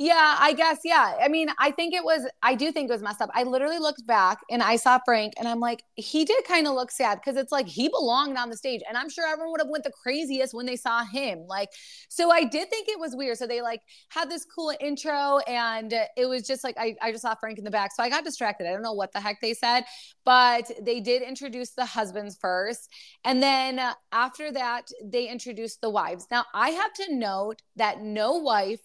Yeah, 0.02 0.36
I 0.40 0.52
guess. 0.54 0.80
Yeah. 0.82 1.14
I 1.22 1.28
mean, 1.28 1.48
I 1.60 1.70
think 1.70 1.94
it 1.94 2.02
was, 2.02 2.26
I 2.42 2.56
do 2.56 2.72
think 2.72 2.90
it 2.90 2.92
was 2.92 3.02
messed 3.02 3.22
up. 3.22 3.30
I 3.34 3.44
literally 3.44 3.78
looked 3.78 4.04
back 4.04 4.40
and 4.50 4.60
I 4.60 4.74
saw 4.74 4.98
Frank 5.04 5.34
and 5.38 5.46
I'm 5.46 5.60
like, 5.60 5.84
he 5.94 6.24
did 6.24 6.44
kind 6.44 6.66
of 6.66 6.74
look 6.74 6.90
sad 6.90 7.20
because 7.20 7.36
it's 7.36 7.52
like 7.52 7.68
he 7.68 7.88
belonged 7.88 8.36
on 8.36 8.50
the 8.50 8.56
stage. 8.56 8.80
And 8.88 8.98
I'm 8.98 9.08
sure 9.08 9.24
everyone 9.24 9.52
would 9.52 9.60
have 9.60 9.70
went 9.70 9.84
the 9.84 9.92
craziest 9.92 10.54
when 10.54 10.66
they 10.66 10.74
saw 10.74 11.04
him. 11.04 11.46
Like, 11.46 11.68
so 12.08 12.32
I 12.32 12.42
did 12.42 12.68
think 12.68 12.88
it 12.88 12.98
was 12.98 13.14
weird. 13.14 13.38
So 13.38 13.46
they 13.46 13.62
like 13.62 13.80
had 14.08 14.28
this 14.28 14.44
cool 14.44 14.72
intro 14.80 15.38
and 15.46 15.94
it 16.16 16.26
was 16.26 16.48
just 16.48 16.64
like, 16.64 16.74
I, 16.80 16.96
I 17.00 17.12
just 17.12 17.22
saw 17.22 17.36
Frank 17.36 17.58
in 17.58 17.64
the 17.64 17.70
back. 17.70 17.92
So 17.94 18.02
I 18.02 18.08
got 18.08 18.24
distracted. 18.24 18.66
I 18.66 18.72
don't 18.72 18.82
know 18.82 18.94
what 18.94 19.12
the 19.12 19.20
heck 19.20 19.40
they 19.40 19.54
said, 19.54 19.84
but 20.24 20.68
they 20.80 20.98
did 20.98 21.22
introduce 21.22 21.74
the 21.74 21.86
husbands 21.86 22.36
first. 22.40 22.90
And 23.24 23.40
then 23.40 23.80
after 24.10 24.50
that, 24.50 24.88
they 25.04 25.28
introduced 25.28 25.80
the 25.80 25.90
wives. 25.90 26.26
Now 26.28 26.44
I 26.54 26.70
have 26.70 26.92
to 26.94 27.14
note 27.14 27.62
that 27.76 28.00
no 28.02 28.38
wife 28.38 28.80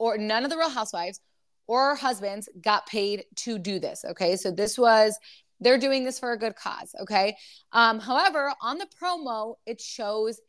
or 0.00 0.16
none 0.16 0.44
of 0.44 0.50
the 0.50 0.56
real 0.56 0.70
housewives 0.70 1.20
or 1.68 1.94
husbands 1.94 2.48
got 2.60 2.86
paid 2.86 3.24
to 3.36 3.58
do 3.58 3.78
this. 3.78 4.04
Okay. 4.04 4.34
So 4.34 4.50
this 4.50 4.76
was, 4.78 5.16
they're 5.60 5.78
doing 5.78 6.04
this 6.04 6.18
for 6.18 6.32
a 6.32 6.38
good 6.38 6.56
cause. 6.56 6.94
Okay. 7.02 7.36
Um, 7.72 8.00
however, 8.00 8.52
on 8.62 8.78
the 8.78 8.88
promo, 9.00 9.56
it 9.66 9.78
shows 9.80 10.40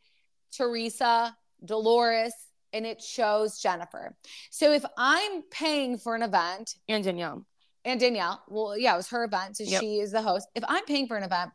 Teresa, 0.56 1.36
Dolores, 1.64 2.32
and 2.72 2.86
it 2.86 3.02
shows 3.02 3.60
Jennifer. 3.60 4.16
So 4.50 4.72
if 4.72 4.84
I'm 4.96 5.42
paying 5.50 5.98
for 5.98 6.16
an 6.16 6.22
event 6.22 6.74
and 6.88 7.04
danielle 7.04 7.44
and 7.84 8.00
Danielle, 8.00 8.42
well, 8.48 8.78
yeah, 8.78 8.94
it 8.94 8.96
was 8.96 9.10
her 9.10 9.24
event. 9.24 9.58
So 9.58 9.64
Yep. 9.64 9.80
she 9.80 9.98
is 9.98 10.12
the 10.12 10.22
host. 10.22 10.48
If 10.54 10.64
I'm 10.66 10.84
paying 10.86 11.06
for 11.06 11.18
an 11.18 11.24
event 11.24 11.50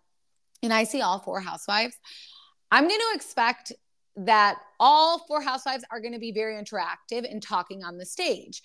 and 0.61 0.71
I 0.71 0.83
see 0.83 1.01
all 1.01 1.19
four 1.19 1.41
housewives, 1.41 1.95
I'm 2.69 2.87
going 2.87 2.99
to 2.99 3.15
expect 3.15 3.73
that 4.17 4.57
all 4.79 5.19
four 5.19 5.41
housewives 5.41 5.85
are 5.91 5.99
going 6.01 6.13
to 6.13 6.19
be 6.19 6.31
very 6.31 6.55
interactive 6.55 7.29
and 7.29 7.41
talking 7.41 7.83
on 7.83 7.97
the 7.97 8.05
stage. 8.05 8.61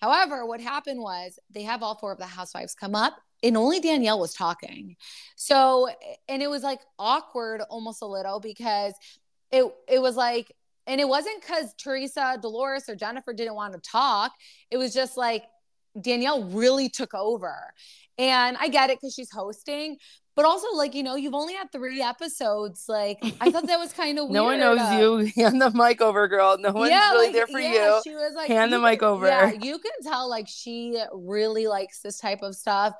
However, 0.00 0.44
what 0.46 0.60
happened 0.60 1.00
was 1.00 1.38
they 1.50 1.62
have 1.62 1.82
all 1.82 1.96
four 1.96 2.12
of 2.12 2.18
the 2.18 2.26
housewives 2.26 2.74
come 2.74 2.94
up 2.94 3.14
and 3.42 3.56
only 3.56 3.80
Danielle 3.80 4.18
was 4.18 4.34
talking. 4.34 4.96
So, 5.36 5.88
and 6.28 6.42
it 6.42 6.48
was 6.48 6.62
like 6.62 6.80
awkward 6.98 7.62
almost 7.68 8.02
a 8.02 8.06
little 8.06 8.40
because 8.40 8.94
it 9.50 9.64
it 9.88 10.00
was 10.00 10.16
like 10.16 10.52
and 10.86 11.00
it 11.00 11.08
wasn't 11.08 11.42
cuz 11.42 11.74
Teresa, 11.78 12.38
Dolores 12.40 12.88
or 12.88 12.96
Jennifer 12.96 13.32
didn't 13.32 13.54
want 13.54 13.74
to 13.74 13.80
talk. 13.80 14.32
It 14.70 14.76
was 14.76 14.94
just 14.94 15.16
like 15.16 15.44
Danielle 16.00 16.44
really 16.44 16.88
took 16.88 17.14
over. 17.14 17.72
And 18.18 18.56
I 18.58 18.68
get 18.68 18.90
it 18.90 19.00
cuz 19.00 19.14
she's 19.14 19.30
hosting, 19.30 19.98
but 20.36 20.44
also 20.44 20.68
like, 20.74 20.94
you 20.94 21.02
know, 21.02 21.16
you've 21.16 21.34
only 21.34 21.54
had 21.54 21.72
3 21.72 22.00
episodes. 22.02 22.84
Like 22.88 23.18
I 23.40 23.50
thought 23.50 23.66
that 23.66 23.78
was 23.80 23.92
kind 23.92 24.18
of 24.18 24.26
weird. 24.26 24.34
no 24.34 24.44
one 24.44 24.60
knows 24.60 24.78
Uh, 24.80 24.98
you 25.00 25.32
hand 25.42 25.60
the 25.60 25.70
mic 25.72 26.00
over 26.00 26.28
girl 26.28 26.56
no 26.58 26.70
one's 26.72 26.90
really 26.92 27.26
like, 27.26 27.32
there 27.34 27.46
for 27.46 27.58
yeah, 27.58 27.96
you 27.96 28.00
She 28.04 28.14
was 28.14 28.34
like, 28.36 28.48
Hand 28.48 28.72
the 28.72 28.78
mic 28.78 29.00
can- 29.00 29.08
over. 29.08 29.26
Yeah, 29.26 29.50
you 29.62 29.78
can 29.78 29.92
tell 30.02 30.28
like 30.28 30.46
she 30.48 30.96
really 31.12 31.66
likes 31.66 32.00
this 32.00 32.18
type 32.18 32.42
of 32.42 32.54
stuff. 32.54 32.94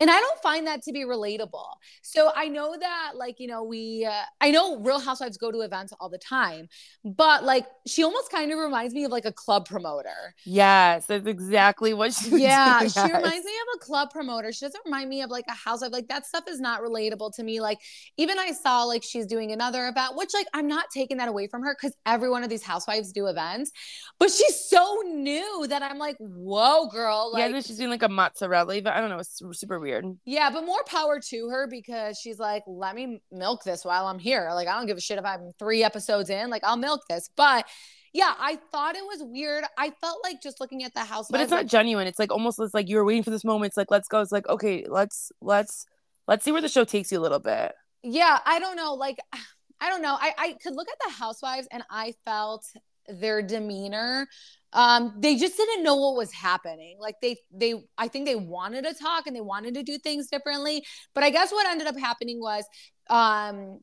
And 0.00 0.10
I 0.10 0.18
don't 0.18 0.40
find 0.42 0.66
that 0.66 0.82
to 0.82 0.92
be 0.92 1.04
relatable. 1.04 1.66
So 2.02 2.30
I 2.34 2.48
know 2.48 2.76
that, 2.78 3.12
like, 3.14 3.38
you 3.38 3.46
know, 3.46 3.62
we, 3.62 4.04
uh, 4.04 4.22
I 4.40 4.50
know 4.50 4.78
Real 4.80 5.00
Housewives 5.00 5.36
go 5.38 5.52
to 5.52 5.60
events 5.60 5.92
all 6.00 6.08
the 6.08 6.18
time, 6.18 6.68
but 7.04 7.44
like, 7.44 7.66
she 7.86 8.02
almost 8.02 8.30
kind 8.30 8.52
of 8.52 8.58
reminds 8.58 8.94
me 8.94 9.04
of 9.04 9.12
like 9.12 9.24
a 9.24 9.32
club 9.32 9.66
promoter. 9.66 10.34
Yes, 10.44 11.06
that's 11.06 11.26
exactly 11.26 11.94
what 11.94 12.12
she. 12.12 12.42
Yeah, 12.42 12.86
she 12.88 13.00
reminds 13.00 13.44
me 13.44 13.52
of 13.52 13.76
a 13.76 13.78
club 13.78 14.10
promoter. 14.10 14.52
She 14.52 14.64
doesn't 14.64 14.80
remind 14.84 15.08
me 15.08 15.22
of 15.22 15.30
like 15.30 15.44
a 15.48 15.54
housewife. 15.54 15.92
Like 15.92 16.08
that 16.08 16.26
stuff 16.26 16.44
is 16.48 16.60
not 16.60 16.82
relatable 16.82 17.34
to 17.36 17.42
me. 17.42 17.60
Like 17.60 17.78
even 18.16 18.38
I 18.38 18.52
saw 18.52 18.84
like 18.84 19.02
she's 19.02 19.26
doing 19.26 19.52
another 19.52 19.86
event, 19.88 20.16
which 20.16 20.34
like 20.34 20.46
I'm 20.54 20.66
not 20.66 20.86
taking 20.92 21.18
that 21.18 21.28
away 21.28 21.46
from 21.46 21.62
her 21.62 21.74
because 21.74 21.96
every 22.06 22.30
one 22.30 22.42
of 22.42 22.50
these 22.50 22.62
housewives 22.62 23.12
do 23.12 23.26
events, 23.26 23.70
but 24.18 24.30
she's 24.30 24.58
so 24.68 25.02
new 25.06 25.66
that 25.68 25.82
I'm 25.82 25.98
like, 25.98 26.16
whoa, 26.18 26.88
girl. 26.88 27.30
Like, 27.32 27.52
yeah, 27.52 27.60
she's 27.60 27.76
doing 27.76 27.90
like 27.90 28.02
a 28.02 28.08
mozzarella 28.08 28.74
event. 28.74 28.96
I 28.96 29.00
don't 29.00 29.10
know. 29.10 29.18
It's 29.18 29.42
super 29.52 29.78
weird. 29.84 30.04
Yeah, 30.24 30.50
but 30.50 30.64
more 30.66 30.82
power 30.84 31.20
to 31.20 31.48
her 31.48 31.68
because 31.68 32.18
she's 32.18 32.38
like, 32.38 32.64
let 32.66 32.96
me 32.96 33.20
milk 33.30 33.62
this 33.62 33.84
while 33.84 34.06
I'm 34.06 34.18
here. 34.18 34.50
Like, 34.52 34.66
I 34.66 34.72
don't 34.72 34.86
give 34.86 34.96
a 34.96 35.00
shit 35.00 35.18
if 35.18 35.24
I'm 35.24 35.52
three 35.58 35.84
episodes 35.84 36.30
in. 36.30 36.50
Like, 36.50 36.64
I'll 36.64 36.76
milk 36.76 37.02
this. 37.08 37.30
But 37.36 37.66
yeah, 38.14 38.32
I 38.38 38.58
thought 38.70 38.94
it 38.94 39.04
was 39.04 39.18
weird. 39.22 39.64
I 39.76 39.90
felt 40.00 40.18
like 40.22 40.40
just 40.40 40.60
looking 40.60 40.84
at 40.84 40.94
the 40.94 41.00
house, 41.00 41.26
but 41.28 41.40
it's 41.40 41.50
not 41.50 41.58
like, 41.58 41.66
genuine. 41.66 42.06
It's 42.06 42.18
like 42.18 42.30
almost 42.30 42.60
it's 42.60 42.72
like 42.72 42.88
you 42.88 42.96
were 42.96 43.04
waiting 43.04 43.24
for 43.24 43.30
this 43.30 43.44
moment. 43.44 43.70
It's 43.70 43.76
like 43.76 43.90
let's 43.90 44.06
go. 44.06 44.20
It's 44.20 44.30
like 44.32 44.48
okay, 44.48 44.86
let's 44.88 45.32
let's 45.40 45.84
let's 46.28 46.44
see 46.44 46.52
where 46.52 46.62
the 46.62 46.68
show 46.68 46.84
takes 46.84 47.10
you 47.10 47.18
a 47.18 47.20
little 47.20 47.40
bit. 47.40 47.72
Yeah, 48.04 48.38
I 48.46 48.60
don't 48.60 48.76
know. 48.76 48.94
Like, 48.94 49.18
I 49.80 49.90
don't 49.90 50.00
know. 50.00 50.16
I 50.18 50.32
I 50.38 50.56
could 50.62 50.76
look 50.76 50.88
at 50.88 50.98
the 51.04 51.12
housewives 51.12 51.66
and 51.72 51.82
I 51.90 52.14
felt 52.24 52.64
their 53.08 53.42
demeanor 53.42 54.26
um 54.74 55.14
they 55.18 55.36
just 55.36 55.56
didn't 55.56 55.84
know 55.84 55.94
what 55.94 56.16
was 56.16 56.32
happening. 56.32 56.96
Like 56.98 57.14
they 57.22 57.36
they 57.52 57.74
i 57.96 58.08
think 58.08 58.26
they 58.26 58.34
wanted 58.34 58.84
to 58.84 58.94
talk 58.94 59.26
and 59.26 59.34
they 59.34 59.40
wanted 59.40 59.74
to 59.74 59.82
do 59.82 59.98
things 59.98 60.28
differently. 60.28 60.84
But 61.14 61.24
i 61.24 61.30
guess 61.30 61.52
what 61.52 61.66
ended 61.66 61.86
up 61.86 61.98
happening 61.98 62.40
was 62.40 62.64
um 63.08 63.80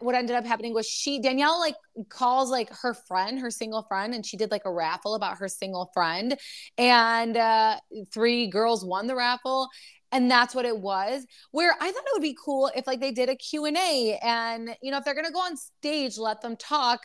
what 0.00 0.14
ended 0.14 0.36
up 0.36 0.44
happening 0.44 0.74
was 0.74 0.86
she 0.86 1.20
Danielle 1.20 1.58
like 1.58 1.74
calls 2.08 2.50
like 2.50 2.70
her 2.82 2.94
friend, 2.94 3.38
her 3.40 3.50
single 3.50 3.82
friend, 3.82 4.14
and 4.14 4.24
she 4.24 4.36
did 4.36 4.50
like 4.50 4.64
a 4.64 4.72
raffle 4.72 5.14
about 5.14 5.38
her 5.38 5.48
single 5.48 5.90
friend, 5.94 6.36
and 6.76 7.36
uh, 7.36 7.76
three 8.12 8.46
girls 8.46 8.84
won 8.84 9.06
the 9.06 9.16
raffle, 9.16 9.68
and 10.12 10.30
that's 10.30 10.54
what 10.54 10.66
it 10.66 10.78
was. 10.78 11.24
Where 11.52 11.74
I 11.80 11.90
thought 11.90 12.04
it 12.04 12.12
would 12.12 12.22
be 12.22 12.36
cool 12.42 12.70
if 12.76 12.86
like 12.86 13.00
they 13.00 13.12
did 13.12 13.28
a 13.28 13.36
Q 13.36 13.64
and 13.64 13.76
A, 13.76 14.18
and 14.22 14.76
you 14.82 14.90
know 14.90 14.98
if 14.98 15.04
they're 15.04 15.14
gonna 15.14 15.32
go 15.32 15.40
on 15.40 15.56
stage, 15.56 16.18
let 16.18 16.42
them 16.42 16.56
talk 16.56 17.00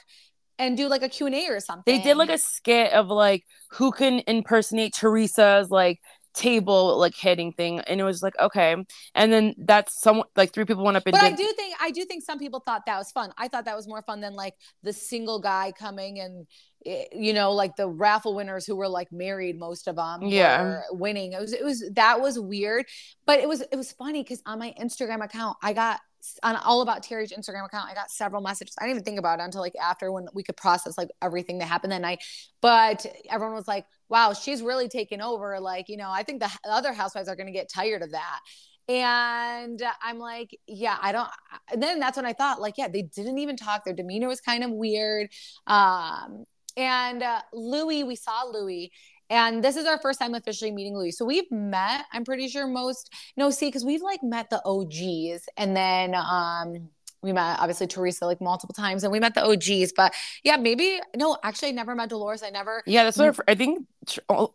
and 0.58 0.78
do 0.78 0.88
like 0.88 1.04
a 1.04 1.10
Q&A 1.10 1.48
or 1.48 1.60
something. 1.60 1.96
They 1.96 2.02
did 2.02 2.18
like 2.18 2.30
a 2.30 2.38
skit 2.38 2.94
of 2.94 3.08
like 3.08 3.44
who 3.72 3.92
can 3.92 4.22
impersonate 4.28 4.94
Teresa's 4.94 5.70
like 5.70 6.00
table 6.36 6.98
like 7.00 7.16
hitting 7.16 7.54
thing 7.54 7.80
and 7.80 8.00
it 8.00 8.04
was 8.04 8.22
like 8.22 8.38
okay. 8.40 8.76
And 9.16 9.34
then 9.34 9.56
that's 9.58 10.00
some 10.02 10.24
like 10.36 10.54
three 10.54 10.66
people 10.66 10.84
went 10.84 10.98
up 10.98 11.04
and 11.06 11.14
but 11.14 11.22
did- 11.22 11.34
i 11.34 11.36
do 11.36 11.54
think 11.56 11.76
i 11.82 11.92
do 11.92 12.04
think 12.06 12.24
some 12.24 12.38
people 12.38 12.60
thought 12.60 12.86
that 12.86 12.98
was 12.98 13.12
fun. 13.12 13.32
I 13.38 13.48
thought 13.48 13.66
that 13.66 13.76
was 13.76 13.88
more 13.88 14.02
fun 14.02 14.22
than 14.22 14.34
like 14.34 14.54
the 14.84 14.94
single 14.94 15.40
guy 15.40 15.72
coming 15.78 16.20
and 16.20 16.46
eh, 16.86 17.06
you 17.14 17.34
know 17.34 17.54
like 17.54 17.76
the 17.76 17.88
raffle 17.88 18.36
winners 18.36 18.66
who 18.66 18.76
were 18.76 18.90
like 18.90 19.12
married 19.12 19.58
most 19.58 19.88
of 19.88 19.96
them 19.96 20.24
yeah. 20.24 20.82
winning. 20.92 21.34
It 21.34 21.40
was 21.40 21.54
it 21.54 21.64
was 21.64 21.90
that 21.96 22.22
was 22.22 22.38
weird. 22.40 22.86
But 23.26 23.40
it 23.40 23.48
was 23.48 23.62
it 23.62 23.76
was 23.76 23.92
funny 23.94 24.22
because 24.22 24.42
on 24.46 24.60
my 24.60 24.74
instagram 24.80 25.24
account 25.24 25.58
i 25.64 25.74
got 25.74 26.00
on 26.44 26.56
all 26.56 26.82
about 26.82 27.04
Terry's 27.04 27.32
Instagram 27.32 27.66
account, 27.66 27.90
I 27.90 27.94
got 27.94 28.12
several 28.12 28.42
messages. 28.42 28.76
I 28.80 28.84
didn't 28.84 28.98
even 28.98 29.04
think 29.04 29.20
about 29.20 29.40
it 29.40 29.44
until 29.44 29.62
like 29.62 29.76
after 29.82 30.12
when 30.12 30.28
we 30.34 30.44
could 30.44 30.58
process 30.58 30.98
like 30.98 31.10
everything 31.22 31.60
that 31.60 31.66
happened 31.66 31.92
that 31.92 32.02
night. 32.02 32.24
But 32.62 33.06
everyone 33.30 33.56
was 33.56 33.68
like, 33.68 33.86
wow, 34.10 34.34
she's 34.34 34.62
really 34.62 34.88
taken 34.88 35.22
over. 35.22 35.60
Like, 35.60 35.90
you 35.90 35.98
know, 35.98 36.10
I 36.10 36.24
think 36.24 36.42
the 36.42 36.52
other 36.70 36.94
housewives 36.94 37.28
are 37.28 37.36
going 37.36 37.48
to 37.48 37.54
get 37.54 37.70
tired 37.70 38.02
of 38.02 38.12
that. 38.12 38.40
And 38.88 39.82
I'm 40.04 40.20
like, 40.20 40.58
yeah, 40.68 40.98
I 41.02 41.12
don't. 41.12 41.30
And 41.72 41.82
then 41.82 42.00
that's 42.00 42.18
when 42.18 42.26
I 42.26 42.34
thought, 42.34 42.62
like, 42.62 42.76
yeah, 42.78 42.88
they 42.88 43.02
didn't 43.02 43.40
even 43.40 43.58
talk. 43.58 43.84
Their 43.84 43.96
demeanor 43.96 44.28
was 44.28 44.42
kind 44.42 44.64
of 44.64 44.72
weird. 44.72 45.30
Um, 45.66 46.46
and 46.78 47.24
uh, 47.24 47.42
Louis, 47.54 48.04
we 48.04 48.16
saw 48.16 48.44
Louis, 48.44 48.92
and 49.30 49.64
this 49.64 49.76
is 49.76 49.86
our 49.86 50.00
first 50.00 50.20
time 50.20 50.36
officially 50.36 50.72
meeting 50.72 50.96
Louis. 50.96 51.12
So 51.12 51.26
we've 51.26 51.50
met, 51.52 52.06
I'm 52.14 52.24
pretty 52.24 52.48
sure 52.48 52.68
most, 52.68 53.14
no, 53.38 53.50
see, 53.50 53.68
because 53.68 53.86
we've 53.86 54.02
like 54.02 54.22
met 54.24 54.50
the 54.50 54.62
OGs 54.66 55.48
and 55.58 55.76
then 55.76 56.16
um 56.16 56.90
we 57.22 57.34
met 57.34 57.60
obviously 57.60 57.88
Teresa 57.88 58.26
like 58.26 58.40
multiple 58.40 58.74
times 58.74 59.04
and 59.04 59.12
we 59.12 59.20
met 59.20 59.34
the 59.34 59.44
OGs. 59.44 59.94
But 59.96 60.14
yeah, 60.44 60.58
maybe 60.58 61.00
no, 61.16 61.38
actually 61.44 61.70
I 61.70 61.72
never 61.72 61.96
met 61.96 62.10
Dolores. 62.10 62.44
I 62.44 62.52
never 62.52 62.84
Yeah, 62.86 63.04
that's 63.04 63.18
what 63.18 63.40
I 63.48 63.56
think 63.56 63.88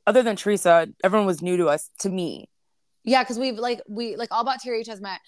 other 0.07 0.23
than 0.23 0.37
Teresa, 0.37 0.89
everyone 1.03 1.27
was 1.27 1.43
new 1.43 1.57
to 1.57 1.67
us, 1.67 1.91
to 2.01 2.09
me. 2.09 2.49
Yeah, 3.03 3.23
because 3.23 3.39
we've 3.39 3.59
like 3.59 3.81
we 3.89 4.17
like 4.17 4.29
all 4.31 4.43
about 4.43 4.61
TRH 4.61 4.87
has 4.87 5.01
met 5.01 5.21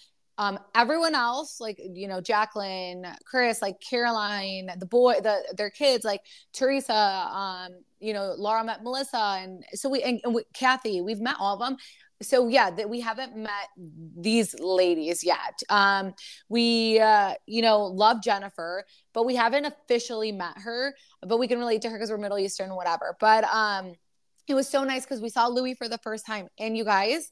um 0.43 0.59
everyone 0.75 1.15
else 1.15 1.61
like 1.61 1.81
you 1.95 2.09
know 2.09 2.21
jacqueline 2.21 3.07
chris 3.25 3.63
like 3.63 3.81
caroline 3.81 4.71
the 4.79 4.87
boy 4.87 5.15
the 5.23 5.43
their 5.57 5.71
kids 5.71 6.05
like 6.05 6.21
teresa 6.53 6.95
um 6.95 7.73
you 8.01 8.13
know 8.13 8.35
laura 8.37 8.65
met 8.65 8.83
melissa 8.83 9.39
and 9.41 9.65
so 9.75 9.89
we 9.89 10.03
and, 10.03 10.21
and 10.25 10.35
we, 10.35 10.43
kathy 10.53 11.01
we've 11.01 11.21
met 11.21 11.37
all 11.39 11.55
of 11.55 11.61
them. 11.61 11.77
So 12.21 12.47
yeah 12.47 12.71
that 12.71 12.89
we 12.89 13.01
haven't 13.01 13.37
met 13.37 13.69
these 13.77 14.55
ladies 14.61 15.25
yet. 15.25 15.61
Um 15.69 16.15
we 16.49 17.01
uh 17.01 17.35
you 17.47 17.63
know 17.63 17.85
love 17.85 18.23
jennifer 18.23 18.85
but 19.13 19.25
we 19.25 19.35
haven't 19.35 19.65
officially 19.65 20.33
met 20.33 20.57
her 20.59 20.95
but 21.27 21.39
we 21.39 21.49
can 21.49 21.59
relate 21.59 21.83
to 21.83 21.91
her 21.91 21.97
because 21.97 22.11
we're 22.11 22.19
middle 22.19 22.39
eastern 22.39 22.75
whatever. 22.75 23.17
But 23.21 23.45
um 23.45 23.95
it 24.49 24.55
was 24.55 24.69
so 24.69 24.83
nice 24.85 25.05
because 25.05 25.21
we 25.21 25.31
saw 25.31 25.47
louis 25.47 25.75
for 25.75 25.89
the 25.89 25.99
first 25.99 26.27
time. 26.27 26.49
And 26.59 26.77
you 26.77 26.85
guys 26.85 27.31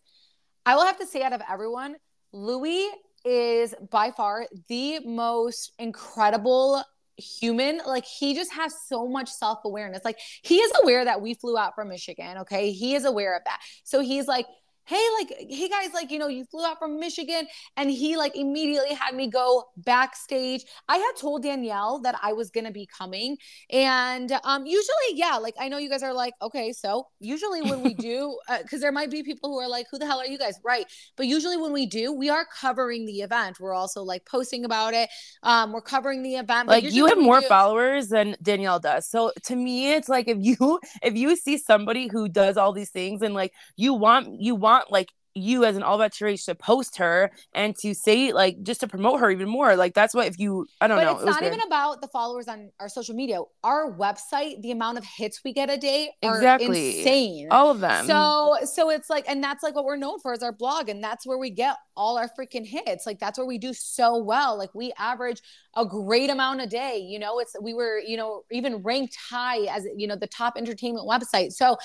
i 0.67 0.75
will 0.75 0.85
have 0.85 0.99
to 0.99 1.07
say 1.07 1.23
out 1.23 1.33
of 1.33 1.41
everyone 1.49 1.97
Louis 2.33 2.89
is 3.25 3.75
by 3.91 4.11
far 4.11 4.47
the 4.69 5.01
most 5.01 5.73
incredible 5.79 6.83
human. 7.17 7.81
Like 7.87 8.05
he 8.05 8.35
just 8.35 8.53
has 8.53 8.75
so 8.87 9.07
much 9.07 9.29
self-awareness. 9.29 10.05
Like 10.05 10.19
he 10.43 10.57
is 10.57 10.73
aware 10.83 11.05
that 11.05 11.21
we 11.21 11.35
flew 11.35 11.59
out 11.59 11.75
from 11.75 11.89
michigan 11.89 12.39
okay? 12.39 12.73
He 12.73 12.95
is 12.95 13.05
aware 13.05 13.37
of 13.37 13.43
that. 13.45 13.61
So 13.85 14.01
he's 14.01 14.27
like 14.27 14.47
hey 14.85 15.05
like 15.19 15.33
hey 15.49 15.69
guys 15.69 15.93
like 15.95 16.11
you 16.11 16.19
know 16.19 16.29
you 16.29 16.45
flew 16.45 16.65
out 16.65 16.79
from 16.79 16.99
michigan 16.99 17.47
and 17.77 17.91
he 17.91 18.17
like 18.17 18.37
immediately 18.37 18.95
had 18.95 19.15
me 19.15 19.29
go 19.29 19.65
backstage. 19.77 20.65
I 20.89 20.97
had 20.97 21.13
told 21.17 21.43
danielle 21.43 22.01
that 22.01 22.19
i 22.23 22.33
was 22.33 22.51
gonna 22.51 22.71
be 22.71 22.87
coming 22.87 23.37
and 23.71 24.33
um 24.45 24.67
usually 24.67 25.11
yeah 25.15 25.37
like 25.37 25.55
i 25.61 25.69
know 25.69 25.79
you 25.79 25.89
guys 25.89 26.03
are 26.03 26.13
like 26.13 26.35
okay 26.43 26.73
so 26.73 27.07
usually 27.21 27.63
when 27.63 27.83
we 27.83 27.95
do 28.01 28.37
because 28.63 28.81
uh, 28.81 28.81
there 28.81 28.93
might 28.93 29.11
be 29.11 29.23
people 29.23 29.51
who 29.51 29.59
are 29.59 29.69
like 29.69 29.87
who 29.91 29.99
the 29.99 30.07
hell 30.07 30.19
are 30.19 30.27
you 30.27 30.39
guys? 30.39 30.59
Right 30.65 30.87
but 31.17 31.27
usually 31.27 31.57
when 31.57 31.73
we 31.73 31.87
do 31.87 32.13
we 32.13 32.29
are 32.29 32.47
covering 32.61 33.07
the 33.07 33.21
event. 33.21 33.61
We're 33.61 33.75
also 33.75 34.03
like 34.03 34.25
posting 34.27 34.65
about 34.65 34.95
it 34.95 35.09
um 35.43 35.73
we're 35.73 35.81
covering 35.81 36.23
the 36.23 36.37
event 36.37 36.69
like 36.69 36.85
you 36.85 37.07
have 37.07 37.19
more 37.19 37.41
do- 37.41 37.49
followers 37.49 38.09
than 38.09 38.37
danielle 38.43 38.81
does. 38.81 39.09
So 39.09 39.33
to 39.45 39.57
me 39.57 39.93
it's 39.93 40.09
like 40.09 40.29
if 40.29 40.39
you 40.41 40.81
if 41.03 41.15
you 41.15 41.37
see 41.37 41.59
somebody 41.59 42.09
who 42.09 42.29
does 42.29 42.57
all 42.57 42.73
these 42.73 42.91
things 42.91 43.23
and 43.23 43.35
like 43.35 43.53
you 43.77 43.95
want 43.95 44.41
you 44.41 44.55
want 44.55 44.70
want 44.71 44.91
like 44.91 45.11
you 45.35 45.65
as 45.65 45.77
an 45.77 45.83
all 45.83 45.95
about 45.95 46.13
to 46.13 46.55
post 46.57 46.99
her 46.99 47.31
and 47.55 47.77
to 47.77 47.95
say 47.95 48.33
like 48.33 48.61
just 48.63 48.81
to 48.81 48.89
promote 48.89 49.21
her 49.21 49.31
even 49.31 49.49
more. 49.49 49.77
Like 49.77 49.95
that's 49.95 50.15
what 50.15 50.27
if 50.27 50.39
you 50.39 50.67
i 50.81 50.89
don't 50.89 50.99
but 50.99 51.05
know 51.05 51.13
it's 51.13 51.23
it 51.23 51.27
not 51.27 51.43
even 51.45 51.61
about 51.61 52.01
the 52.01 52.09
followers 52.09 52.49
on 52.49 52.71
our 52.81 52.89
social 52.89 53.15
media. 53.15 53.41
Our 53.63 53.93
website 53.93 54.61
the 54.63 54.73
amount 54.73 54.99
of 54.99 55.05
hits 55.05 55.41
we 55.45 55.53
get 55.53 55.71
a 55.71 55.77
day 55.77 56.11
are 56.23 56.37
exactly. 56.37 56.99
insane. 56.99 57.49
All 57.51 57.71
of 57.71 57.81
them. 57.81 58.07
So 58.07 58.59
so 58.65 58.91
it's 58.91 59.09
like 59.09 59.29
and 59.29 59.43
that's 59.43 59.63
like 59.63 59.75
what 59.75 59.85
we're 59.85 59.97
known 59.97 60.19
for 60.21 60.33
is 60.33 60.43
our 60.43 60.53
blog 60.53 60.89
and 60.89 61.03
that's 61.03 61.27
where 61.27 61.39
we 61.39 61.51
get 61.51 61.77
all 61.97 62.19
our 62.19 62.29
freaking 62.39 62.67
hits. 62.67 63.07
Like 63.07 63.21
that's 63.21 63.39
where 63.39 63.47
we 63.47 63.59
do 63.59 63.73
so 63.73 64.19
well. 64.19 64.59
Like 64.59 64.75
we 64.75 64.93
average 64.99 65.41
a 65.77 65.87
great 65.87 66.31
amount 66.31 66.61
a 66.61 66.67
day 66.67 66.99
you 66.99 67.19
know? 67.19 67.39
It's 67.39 67.55
we 67.61 67.73
were 67.73 68.01
you 68.01 68.17
know 68.17 68.43
even 68.51 68.77
ranked 68.79 69.17
high 69.31 69.61
as 69.75 69.87
you 69.97 70.09
know 70.09 70.17
the 70.17 70.27
top 70.27 70.55
entertainment 70.57 71.07
website. 71.09 71.53
So 71.53 71.77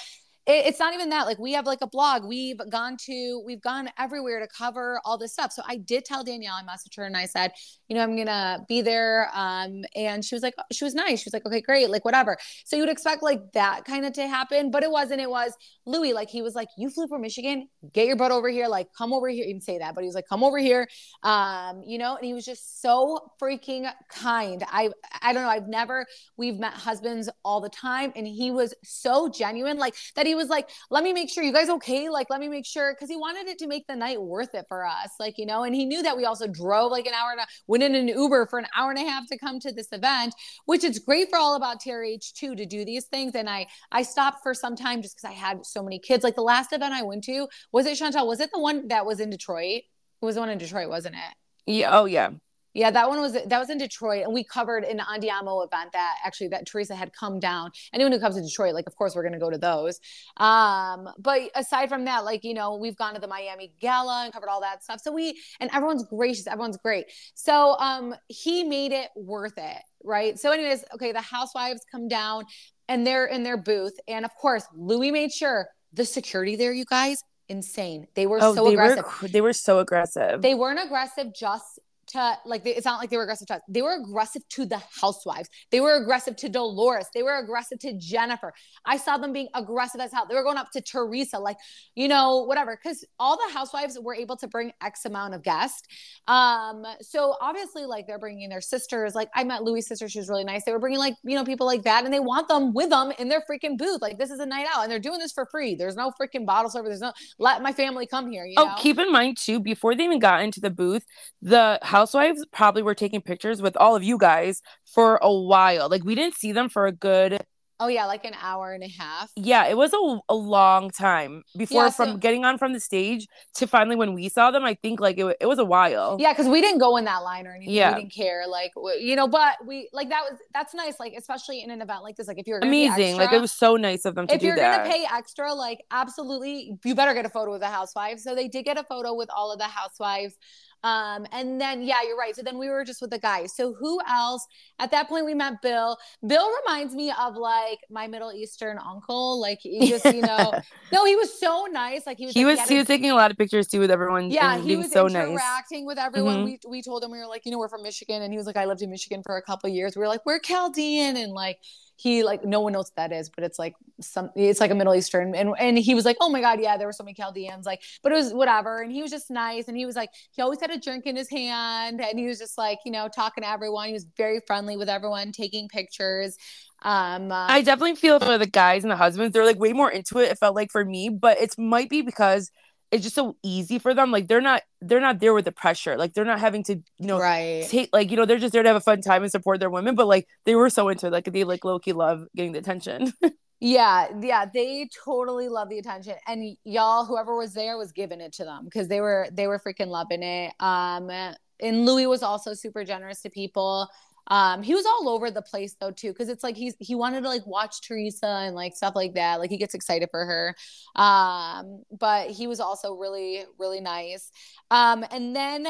it, 0.45 0.67
it's 0.67 0.79
not 0.79 0.93
even 0.93 1.09
that. 1.09 1.25
Like 1.25 1.39
we 1.39 1.53
have 1.53 1.65
like 1.65 1.81
a 1.81 1.87
blog. 1.87 2.25
We've 2.25 2.59
gone 2.69 2.97
to, 3.05 3.41
we've 3.45 3.61
gone 3.61 3.89
everywhere 3.97 4.39
to 4.39 4.47
cover 4.47 5.01
all 5.03 5.17
this 5.17 5.33
stuff. 5.33 5.51
So 5.51 5.63
I 5.67 5.77
did 5.77 6.05
tell 6.05 6.23
Danielle, 6.23 6.55
I 6.55 6.63
messaged 6.63 7.03
and 7.03 7.17
I 7.17 7.25
said, 7.25 7.51
you 7.87 7.95
know, 7.95 8.03
I'm 8.03 8.15
gonna 8.15 8.65
be 8.67 8.81
there. 8.81 9.29
Um, 9.33 9.83
and 9.95 10.23
she 10.23 10.35
was 10.35 10.43
like, 10.43 10.53
she 10.71 10.83
was 10.83 10.93
nice. 10.93 11.21
She 11.21 11.27
was 11.27 11.33
like, 11.33 11.45
okay, 11.45 11.61
great, 11.61 11.89
like 11.89 12.05
whatever. 12.05 12.37
So 12.65 12.75
you 12.75 12.83
would 12.83 12.91
expect 12.91 13.23
like 13.23 13.51
that 13.53 13.85
kind 13.85 14.05
of 14.05 14.13
to 14.13 14.27
happen, 14.27 14.71
but 14.71 14.83
it 14.83 14.91
wasn't. 14.91 15.21
It 15.21 15.29
was 15.29 15.53
Louis. 15.85 16.13
Like 16.13 16.29
he 16.29 16.41
was 16.41 16.55
like, 16.55 16.69
you 16.77 16.89
flew 16.89 17.07
from 17.07 17.21
Michigan, 17.21 17.67
get 17.93 18.07
your 18.07 18.15
butt 18.15 18.31
over 18.31 18.49
here. 18.49 18.67
Like 18.67 18.87
come 18.97 19.13
over 19.13 19.27
here. 19.27 19.45
He 19.45 19.51
didn't 19.51 19.63
say 19.63 19.79
that, 19.79 19.95
but 19.95 20.01
he 20.01 20.07
was 20.07 20.15
like, 20.15 20.27
come 20.27 20.43
over 20.43 20.57
here. 20.57 20.87
Um, 21.23 21.81
you 21.85 21.97
know, 21.97 22.15
and 22.15 22.25
he 22.25 22.33
was 22.33 22.45
just 22.45 22.81
so 22.81 23.31
freaking 23.41 23.91
kind. 24.09 24.63
I 24.67 24.89
I 25.21 25.33
don't 25.33 25.43
know. 25.43 25.49
I've 25.49 25.67
never. 25.67 26.05
We've 26.37 26.57
met 26.57 26.73
husbands 26.73 27.29
all 27.43 27.61
the 27.61 27.69
time, 27.69 28.13
and 28.15 28.27
he 28.27 28.51
was 28.51 28.73
so 28.83 29.29
genuine. 29.29 29.77
Like 29.77 29.95
that. 30.15 30.25
He 30.25 30.34
was 30.35 30.49
like, 30.49 30.69
let 30.89 31.03
me 31.03 31.13
make 31.13 31.29
sure 31.29 31.43
you 31.43 31.53
guys 31.53 31.69
okay. 31.69 32.09
Like, 32.09 32.29
let 32.29 32.39
me 32.39 32.47
make 32.47 32.65
sure 32.65 32.93
because 32.93 33.09
he 33.09 33.17
wanted 33.17 33.47
it 33.47 33.57
to 33.59 33.67
make 33.67 33.87
the 33.87 33.95
night 33.95 34.21
worth 34.21 34.53
it 34.53 34.65
for 34.67 34.85
us. 34.85 35.11
Like, 35.19 35.37
you 35.37 35.45
know, 35.45 35.63
and 35.63 35.73
he 35.73 35.85
knew 35.85 36.03
that 36.03 36.15
we 36.15 36.25
also 36.25 36.47
drove 36.47 36.91
like 36.91 37.05
an 37.05 37.13
hour 37.13 37.31
and 37.31 37.41
a, 37.41 37.45
went 37.67 37.83
in 37.83 37.95
an 37.95 38.07
Uber 38.07 38.47
for 38.47 38.59
an 38.59 38.67
hour 38.75 38.91
and 38.91 38.99
a 38.99 39.09
half 39.09 39.27
to 39.27 39.37
come 39.37 39.59
to 39.61 39.71
this 39.71 39.87
event, 39.91 40.33
which 40.65 40.83
is 40.83 40.99
great 40.99 41.29
for 41.29 41.37
all 41.37 41.55
about 41.55 41.81
TRH 41.81 42.33
too 42.33 42.55
to 42.55 42.65
do 42.65 42.85
these 42.85 43.05
things. 43.05 43.35
And 43.35 43.49
I 43.49 43.67
I 43.91 44.03
stopped 44.03 44.43
for 44.43 44.53
some 44.53 44.75
time 44.75 45.01
just 45.01 45.17
because 45.17 45.29
I 45.29 45.33
had 45.33 45.65
so 45.65 45.83
many 45.83 45.99
kids. 45.99 46.23
Like 46.23 46.35
the 46.35 46.41
last 46.41 46.73
event 46.73 46.93
I 46.93 47.03
went 47.03 47.23
to 47.25 47.47
was 47.71 47.85
it 47.85 47.97
Shantel? 47.97 48.27
Was 48.27 48.39
it 48.39 48.51
the 48.53 48.59
one 48.59 48.87
that 48.89 49.05
was 49.05 49.19
in 49.19 49.29
Detroit? 49.29 49.83
It 50.21 50.25
was 50.25 50.35
the 50.35 50.41
one 50.41 50.49
in 50.49 50.57
Detroit, 50.57 50.89
wasn't 50.89 51.15
it? 51.15 51.71
Yeah. 51.71 51.89
Oh 51.91 52.05
yeah. 52.05 52.31
Yeah, 52.75 52.91
that 52.91 53.07
one 53.07 53.21
was 53.21 53.33
that 53.33 53.57
was 53.57 53.69
in 53.69 53.77
Detroit, 53.77 54.23
and 54.25 54.33
we 54.33 54.43
covered 54.43 54.83
an 54.83 54.99
Andiamo 54.99 55.65
event 55.65 55.93
that 55.93 56.17
actually 56.25 56.49
that 56.49 56.67
Teresa 56.67 56.93
had 56.93 57.13
come 57.13 57.39
down. 57.39 57.71
Anyone 57.93 58.11
who 58.11 58.19
comes 58.19 58.35
to 58.35 58.41
Detroit, 58.41 58.73
like 58.75 58.85
of 58.85 58.95
course 58.97 59.15
we're 59.15 59.23
gonna 59.23 59.39
go 59.39 59.49
to 59.49 59.57
those. 59.57 59.99
Um, 60.37 61.09
but 61.17 61.49
aside 61.55 61.87
from 61.87 62.03
that, 62.05 62.25
like 62.25 62.43
you 62.43 62.53
know, 62.53 62.75
we've 62.75 62.97
gone 62.97 63.13
to 63.13 63.21
the 63.21 63.27
Miami 63.29 63.71
Gala 63.79 64.25
and 64.25 64.33
covered 64.33 64.49
all 64.49 64.59
that 64.61 64.83
stuff. 64.83 64.99
So 65.01 65.11
we 65.13 65.39
and 65.61 65.69
everyone's 65.73 66.03
gracious, 66.03 66.47
everyone's 66.47 66.77
great. 66.77 67.05
So 67.33 67.77
um, 67.79 68.13
he 68.27 68.63
made 68.65 68.91
it 68.91 69.09
worth 69.15 69.57
it, 69.57 69.81
right? 70.03 70.37
So, 70.37 70.51
anyways, 70.51 70.83
okay, 70.95 71.13
the 71.13 71.21
housewives 71.21 71.81
come 71.89 72.09
down 72.09 72.43
and 72.89 73.07
they're 73.07 73.25
in 73.25 73.43
their 73.43 73.57
booth, 73.57 73.97
and 74.07 74.25
of 74.25 74.31
course, 74.35 74.65
Louis 74.75 75.11
made 75.11 75.31
sure 75.31 75.67
the 75.93 76.03
security 76.03 76.57
there, 76.57 76.73
you 76.73 76.83
guys, 76.83 77.23
insane. 77.47 78.05
They 78.15 78.27
were 78.27 78.39
Oh, 78.41 78.53
so 78.53 78.65
they 78.65 78.73
aggressive. 78.73 79.05
were 79.21 79.27
they 79.29 79.41
were 79.41 79.53
so 79.53 79.79
aggressive. 79.79 80.41
They 80.41 80.55
weren't 80.55 80.83
aggressive 80.83 81.33
just 81.33 81.79
to 82.07 82.37
like 82.45 82.63
they, 82.63 82.75
it's 82.75 82.85
not 82.85 82.99
like 82.99 83.09
they 83.09 83.17
were 83.17 83.23
aggressive 83.23 83.47
to 83.47 83.55
us. 83.55 83.61
They 83.67 83.81
were 83.81 83.95
aggressive 83.95 84.41
to 84.49 84.65
the 84.65 84.81
housewives. 85.01 85.49
They 85.71 85.79
were 85.79 85.95
aggressive 85.95 86.35
to 86.37 86.49
Dolores. 86.49 87.07
They 87.13 87.23
were 87.23 87.37
aggressive 87.37 87.79
to 87.79 87.93
Jennifer. 87.97 88.53
I 88.85 88.97
saw 88.97 89.17
them 89.17 89.33
being 89.33 89.47
aggressive 89.53 90.01
as 90.01 90.11
hell. 90.11 90.25
They 90.27 90.35
were 90.35 90.43
going 90.43 90.57
up 90.57 90.71
to 90.71 90.81
Teresa, 90.81 91.39
like, 91.39 91.57
you 91.95 92.07
know, 92.07 92.43
whatever. 92.45 92.77
Cause 92.81 93.03
all 93.19 93.37
the 93.37 93.53
housewives 93.53 93.97
were 94.01 94.15
able 94.15 94.37
to 94.37 94.47
bring 94.47 94.71
X 94.81 95.05
amount 95.05 95.33
of 95.33 95.43
guests. 95.43 95.81
Um, 96.27 96.83
so 97.01 97.35
obviously, 97.41 97.85
like 97.85 98.07
they're 98.07 98.19
bringing 98.19 98.49
their 98.49 98.61
sisters. 98.61 99.15
Like 99.15 99.29
I 99.35 99.43
met 99.43 99.63
Louis' 99.63 99.81
sister, 99.81 100.07
she 100.09 100.19
was 100.19 100.29
really 100.29 100.43
nice. 100.43 100.63
They 100.65 100.71
were 100.71 100.79
bringing 100.79 100.99
like, 100.99 101.15
you 101.23 101.35
know, 101.35 101.43
people 101.43 101.67
like 101.67 101.83
that, 101.83 102.03
and 102.05 102.13
they 102.13 102.19
want 102.19 102.47
them 102.47 102.73
with 102.73 102.89
them 102.89 103.11
in 103.19 103.29
their 103.29 103.43
freaking 103.49 103.77
booth. 103.77 104.01
Like 104.01 104.17
this 104.17 104.31
is 104.31 104.39
a 104.39 104.45
night 104.45 104.67
out, 104.73 104.83
and 104.83 104.91
they're 104.91 104.99
doing 104.99 105.19
this 105.19 105.31
for 105.31 105.45
free. 105.51 105.75
There's 105.75 105.95
no 105.95 106.11
freaking 106.19 106.45
bottle 106.45 106.69
service. 106.69 106.89
There's 106.89 107.01
no 107.01 107.13
let 107.39 107.61
my 107.61 107.73
family 107.73 108.07
come 108.07 108.31
here. 108.31 108.45
You 108.45 108.55
Oh, 108.57 108.65
know? 108.65 108.75
keep 108.77 108.97
in 108.99 109.11
mind 109.11 109.37
too, 109.37 109.59
before 109.59 109.95
they 109.95 110.03
even 110.03 110.19
got 110.19 110.41
into 110.41 110.59
the 110.59 110.69
booth, 110.69 111.03
the 111.41 111.79
housewives 112.05 112.45
probably 112.51 112.83
were 112.83 112.93
taking 112.93 113.19
pictures 113.21 113.61
with 113.61 113.75
all 113.77 113.95
of 113.95 114.03
you 114.03 114.17
guys 114.17 114.61
for 114.93 115.17
a 115.23 115.33
while. 115.33 115.89
Like 115.89 116.03
we 116.03 116.13
didn't 116.13 116.35
see 116.35 116.51
them 116.51 116.69
for 116.69 116.85
a 116.85 116.91
good 116.91 117.43
oh 117.81 117.87
yeah, 117.87 118.05
like 118.05 118.23
an 118.23 118.33
hour 118.41 118.71
and 118.71 118.83
a 118.83 118.87
half. 118.87 119.29
yeah, 119.35 119.65
it 119.65 119.75
was 119.75 119.91
a, 119.91 120.19
a 120.29 120.35
long 120.35 120.89
time 120.91 121.43
before 121.57 121.83
Yeah, 121.83 121.89
so- 121.89 122.05
from 122.05 122.19
getting 122.19 122.45
on 122.45 122.57
from 122.57 122.71
the 122.73 122.79
stage 122.79 123.27
to 123.55 123.67
finally 123.67 123.95
when 123.97 124.13
we 124.13 124.29
saw 124.29 124.51
them. 124.51 124.63
I 124.63 124.75
think 124.75 124.99
like 125.01 125.17
it, 125.17 125.35
it 125.41 125.45
was 125.47 125.59
a 125.59 125.65
while. 125.65 126.15
Yeah, 126.19 126.31
because 126.31 126.47
we 126.47 126.61
didn't 126.61 126.79
go 126.79 126.95
in 126.95 127.05
that 127.05 127.23
line 127.23 127.47
or 127.47 127.55
anything. 127.55 127.73
Yeah. 127.73 127.95
We 127.95 128.01
didn't 128.03 128.13
care. 128.13 128.43
Like, 128.47 128.71
you 128.99 129.15
know, 129.15 129.27
but 129.27 129.55
we 129.65 129.89
like 129.91 130.09
that 130.09 130.21
was 130.29 130.39
that's 130.53 130.73
nice. 130.73 130.99
Like, 130.99 131.13
especially 131.17 131.63
in 131.63 131.71
an 131.71 131.81
event 131.81 132.03
like 132.03 132.15
this. 132.15 132.27
Like, 132.27 132.39
if 132.39 132.45
you're 132.47 132.59
amazing. 132.59 133.17
Like 133.17 133.33
it 133.33 133.41
was 133.41 133.51
so 133.51 133.75
nice 133.75 134.05
of 134.05 134.13
them 134.15 134.27
to 134.27 134.35
if 134.35 134.43
you're 134.43 134.55
that. 134.55 134.83
gonna 134.83 134.89
pay 134.89 135.05
extra, 135.11 135.53
like 135.53 135.83
absolutely, 135.91 136.77
you 136.85 136.95
better 136.95 137.13
get 137.15 137.25
a 137.25 137.29
photo 137.29 137.51
with 137.51 137.61
the 137.61 137.67
housewives. 137.67 138.23
So 138.23 138.35
they 138.35 138.47
did 138.47 138.63
get 138.63 138.77
a 138.77 138.83
photo 138.83 139.15
with 139.15 139.29
all 139.35 139.51
of 139.51 139.59
the 139.59 139.65
housewives. 139.65 140.37
Um, 140.85 141.25
and 141.31 141.59
then 141.59 141.81
yeah, 141.81 142.03
you're 142.05 142.15
right. 142.15 142.35
So 142.35 142.43
then 142.43 142.59
we 142.59 142.69
were 142.69 142.85
just 142.85 143.01
with 143.01 143.09
the 143.09 143.17
guys. 143.17 143.55
So 143.55 143.73
who 143.73 143.99
else? 144.07 144.45
At 144.77 144.91
that 144.91 145.09
point, 145.09 145.25
we 145.25 145.33
met 145.33 145.59
Bill. 145.63 145.97
Bill 146.27 146.47
reminds 146.63 146.93
me 146.93 147.11
of 147.19 147.35
like 147.35 147.79
my 147.89 148.05
Middle 148.05 148.31
Eastern 148.31 148.77
uncle. 148.77 149.41
Like 149.41 149.57
he 149.61 149.89
just, 149.89 150.05
you 150.05 150.21
know, 150.21 150.53
no, 150.93 151.05
he 151.05 151.15
was 151.15 151.39
so 151.39 151.65
nice. 151.71 152.05
Like 152.05 152.19
he 152.19 152.27
was. 152.27 152.35
he 152.35 152.45
like, 152.45 152.59
was 152.59 152.69
he 152.69 152.77
was 152.77 152.85
taking 152.85 153.09
a 153.09 153.15
lot 153.15 153.31
of 153.31 153.37
pictures 153.37 153.67
too 153.67 153.79
with 153.79 153.89
everyone. 153.89 154.29
yeah, 154.29 154.53
and 154.53 154.61
he 154.61 154.67
being 154.69 154.81
was 154.81 154.91
so 154.91 155.07
nice. 155.07 155.27
interacting 155.27 155.87
with 155.87 155.97
everyone. 155.97 156.43
Mhm. 156.43 156.45
We 156.45 156.59
we 156.69 156.81
told 156.83 157.03
him 157.03 157.09
we 157.09 157.17
were 157.17 157.25
like, 157.25 157.45
you 157.45 157.51
know, 157.51 157.57
we're 157.57 157.67
from 157.67 157.81
Michigan, 157.81 158.21
and 158.21 158.31
he 158.31 158.37
was 158.37 158.45
like, 158.45 158.57
I 158.57 158.65
lived 158.65 158.83
in 158.83 158.91
Michigan 158.91 159.23
for 159.25 159.37
a 159.37 159.41
couple 159.41 159.67
years. 159.71 159.95
We 159.95 160.01
were 160.01 160.07
like, 160.07 160.23
we're 160.23 160.37
Chaldean, 160.39 161.17
and 161.17 161.31
like 161.31 161.57
he 161.97 162.23
like 162.23 162.43
no 162.43 162.59
one 162.59 162.73
knows 162.73 162.91
what 162.95 163.09
that 163.09 163.15
is, 163.15 163.29
but 163.29 163.43
it's 163.43 163.57
like 163.57 163.75
some 164.01 164.29
it's 164.35 164.59
like 164.59 164.71
a 164.71 164.75
Middle 164.75 164.95
Eastern, 164.95 165.33
and 165.35 165.53
and 165.59 165.77
he 165.77 165.95
was 165.95 166.05
like, 166.05 166.17
oh 166.19 166.29
my 166.29 166.41
god, 166.41 166.59
yeah, 166.59 166.77
there 166.77 166.87
were 166.87 166.93
so 166.93 167.03
many 167.03 167.13
Chaldeans, 167.13 167.65
like, 167.65 167.81
but 168.03 168.11
it 168.11 168.15
was 168.15 168.33
whatever, 168.33 168.81
and 168.81 168.91
he 168.91 169.01
was 169.01 169.11
just 169.11 169.31
nice, 169.31 169.67
and 169.67 169.77
he 169.77 169.85
was 169.85 169.95
like, 169.95 170.09
he 170.31 170.41
always 170.41 170.59
had 170.59 170.71
a 170.71 170.79
drink 170.79 171.05
in 171.05 171.15
his 171.15 171.29
hand, 171.29 172.01
and 172.01 172.19
he 172.19 172.27
was 172.27 172.39
just 172.39 172.57
like, 172.57 172.79
you 172.85 172.91
know, 172.91 173.07
talking 173.07 173.43
to 173.43 173.49
everyone. 173.49 173.87
He 173.87 173.93
was 173.93 174.05
very 174.17 174.41
friendly 174.45 174.77
with 174.77 174.89
everyone, 174.89 175.31
taking 175.31 175.67
pictures. 175.69 176.37
Um, 176.81 177.31
uh, 177.31 177.47
I 177.47 177.61
definitely 177.61 177.95
feel 177.95 178.19
for 178.19 178.37
the 178.37 178.45
guys 178.45 178.83
and 178.83 178.91
the 178.91 178.97
husbands. 178.97 179.33
They're 179.33 179.45
like 179.45 179.59
way 179.59 179.73
more 179.73 179.89
into 179.89 180.19
it. 180.19 180.31
It 180.31 180.37
felt 180.37 180.55
like 180.55 180.71
for 180.71 180.83
me, 180.83 181.09
but 181.09 181.39
it 181.41 181.57
might 181.57 181.89
be 181.89 182.01
because 182.01 182.51
it's 182.91 183.03
just 183.03 183.15
so 183.15 183.35
easy 183.43 183.79
for 183.79 183.93
them. 183.93 184.11
Like 184.11 184.27
they're 184.27 184.41
not 184.41 184.61
they're 184.81 185.01
not 185.01 185.19
there 185.19 185.33
with 185.33 185.45
the 185.45 185.51
pressure. 185.51 185.97
Like 185.97 186.13
they're 186.13 186.25
not 186.25 186.39
having 186.39 186.63
to 186.63 186.75
you 186.75 187.07
know 187.07 187.19
right. 187.19 187.65
take 187.67 187.89
like 187.93 188.11
you 188.11 188.17
know 188.17 188.25
they're 188.25 188.37
just 188.37 188.53
there 188.53 188.63
to 188.63 188.69
have 188.69 188.75
a 188.75 188.81
fun 188.81 189.01
time 189.01 189.23
and 189.23 189.31
support 189.31 189.59
their 189.59 189.69
women. 189.69 189.95
But 189.95 190.07
like 190.07 190.27
they 190.45 190.55
were 190.55 190.69
so 190.69 190.89
into 190.89 191.07
it. 191.07 191.13
Like 191.13 191.25
they 191.25 191.43
like 191.43 191.65
low 191.65 191.79
key 191.79 191.93
love 191.93 192.25
getting 192.35 192.53
the 192.53 192.59
attention. 192.59 193.13
Yeah, 193.61 194.07
yeah, 194.21 194.45
they 194.53 194.89
totally 195.03 195.47
love 195.47 195.69
the 195.69 195.79
attention, 195.79 196.15
and 196.27 196.57
y'all, 196.65 197.05
whoever 197.05 197.37
was 197.37 197.53
there 197.53 197.77
was 197.77 197.93
giving 197.93 198.19
it 198.19 198.33
to 198.33 198.43
them 198.43 198.65
because 198.65 198.89
they 198.89 198.99
were 198.99 199.27
they 199.31 199.47
were 199.47 199.59
freaking 199.59 199.87
loving 199.87 200.23
it. 200.23 200.53
Um, 200.59 201.09
and 201.09 201.85
Louis 201.85 202.05
was 202.05 202.21
also 202.21 202.53
super 202.53 202.83
generous 202.83 203.21
to 203.21 203.29
people. 203.29 203.89
Um, 204.27 204.63
he 204.63 204.73
was 204.73 204.85
all 204.85 205.09
over 205.09 205.29
the 205.31 205.41
place 205.41 205.75
though 205.79 205.91
too, 205.91 206.11
because 206.11 206.29
it's 206.29 206.43
like 206.43 206.55
he's 206.55 206.75
he 206.79 206.95
wanted 206.95 207.21
to 207.21 207.29
like 207.29 207.45
watch 207.45 207.81
Teresa 207.81 208.27
and 208.27 208.55
like 208.55 208.75
stuff 208.75 208.95
like 208.95 209.13
that. 209.15 209.39
Like 209.39 209.49
he 209.49 209.57
gets 209.57 209.73
excited 209.73 210.09
for 210.11 210.25
her. 210.25 210.55
Um, 210.95 211.83
but 211.91 212.29
he 212.31 212.47
was 212.47 212.59
also 212.59 212.93
really 212.95 213.43
really 213.59 213.81
nice. 213.81 214.31
Um, 214.71 215.05
and 215.11 215.35
then. 215.35 215.67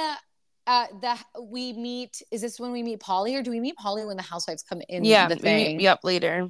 Uh, 0.68 0.88
the 1.00 1.16
we 1.44 1.74
meet. 1.74 2.22
Is 2.32 2.42
this 2.42 2.60
when 2.60 2.72
we 2.72 2.82
meet 2.82 3.00
Polly, 3.00 3.36
or 3.36 3.44
do 3.44 3.52
we 3.52 3.60
meet 3.60 3.76
Polly 3.76 4.04
when 4.06 4.18
the 4.18 4.24
housewives 4.24 4.64
come 4.64 4.82
in? 4.90 5.06
yeah, 5.06 5.28
the 5.28 5.36
we 5.36 5.42
thing. 5.42 5.78
meet- 5.78 5.84
yep. 5.84 6.00
Later, 6.04 6.50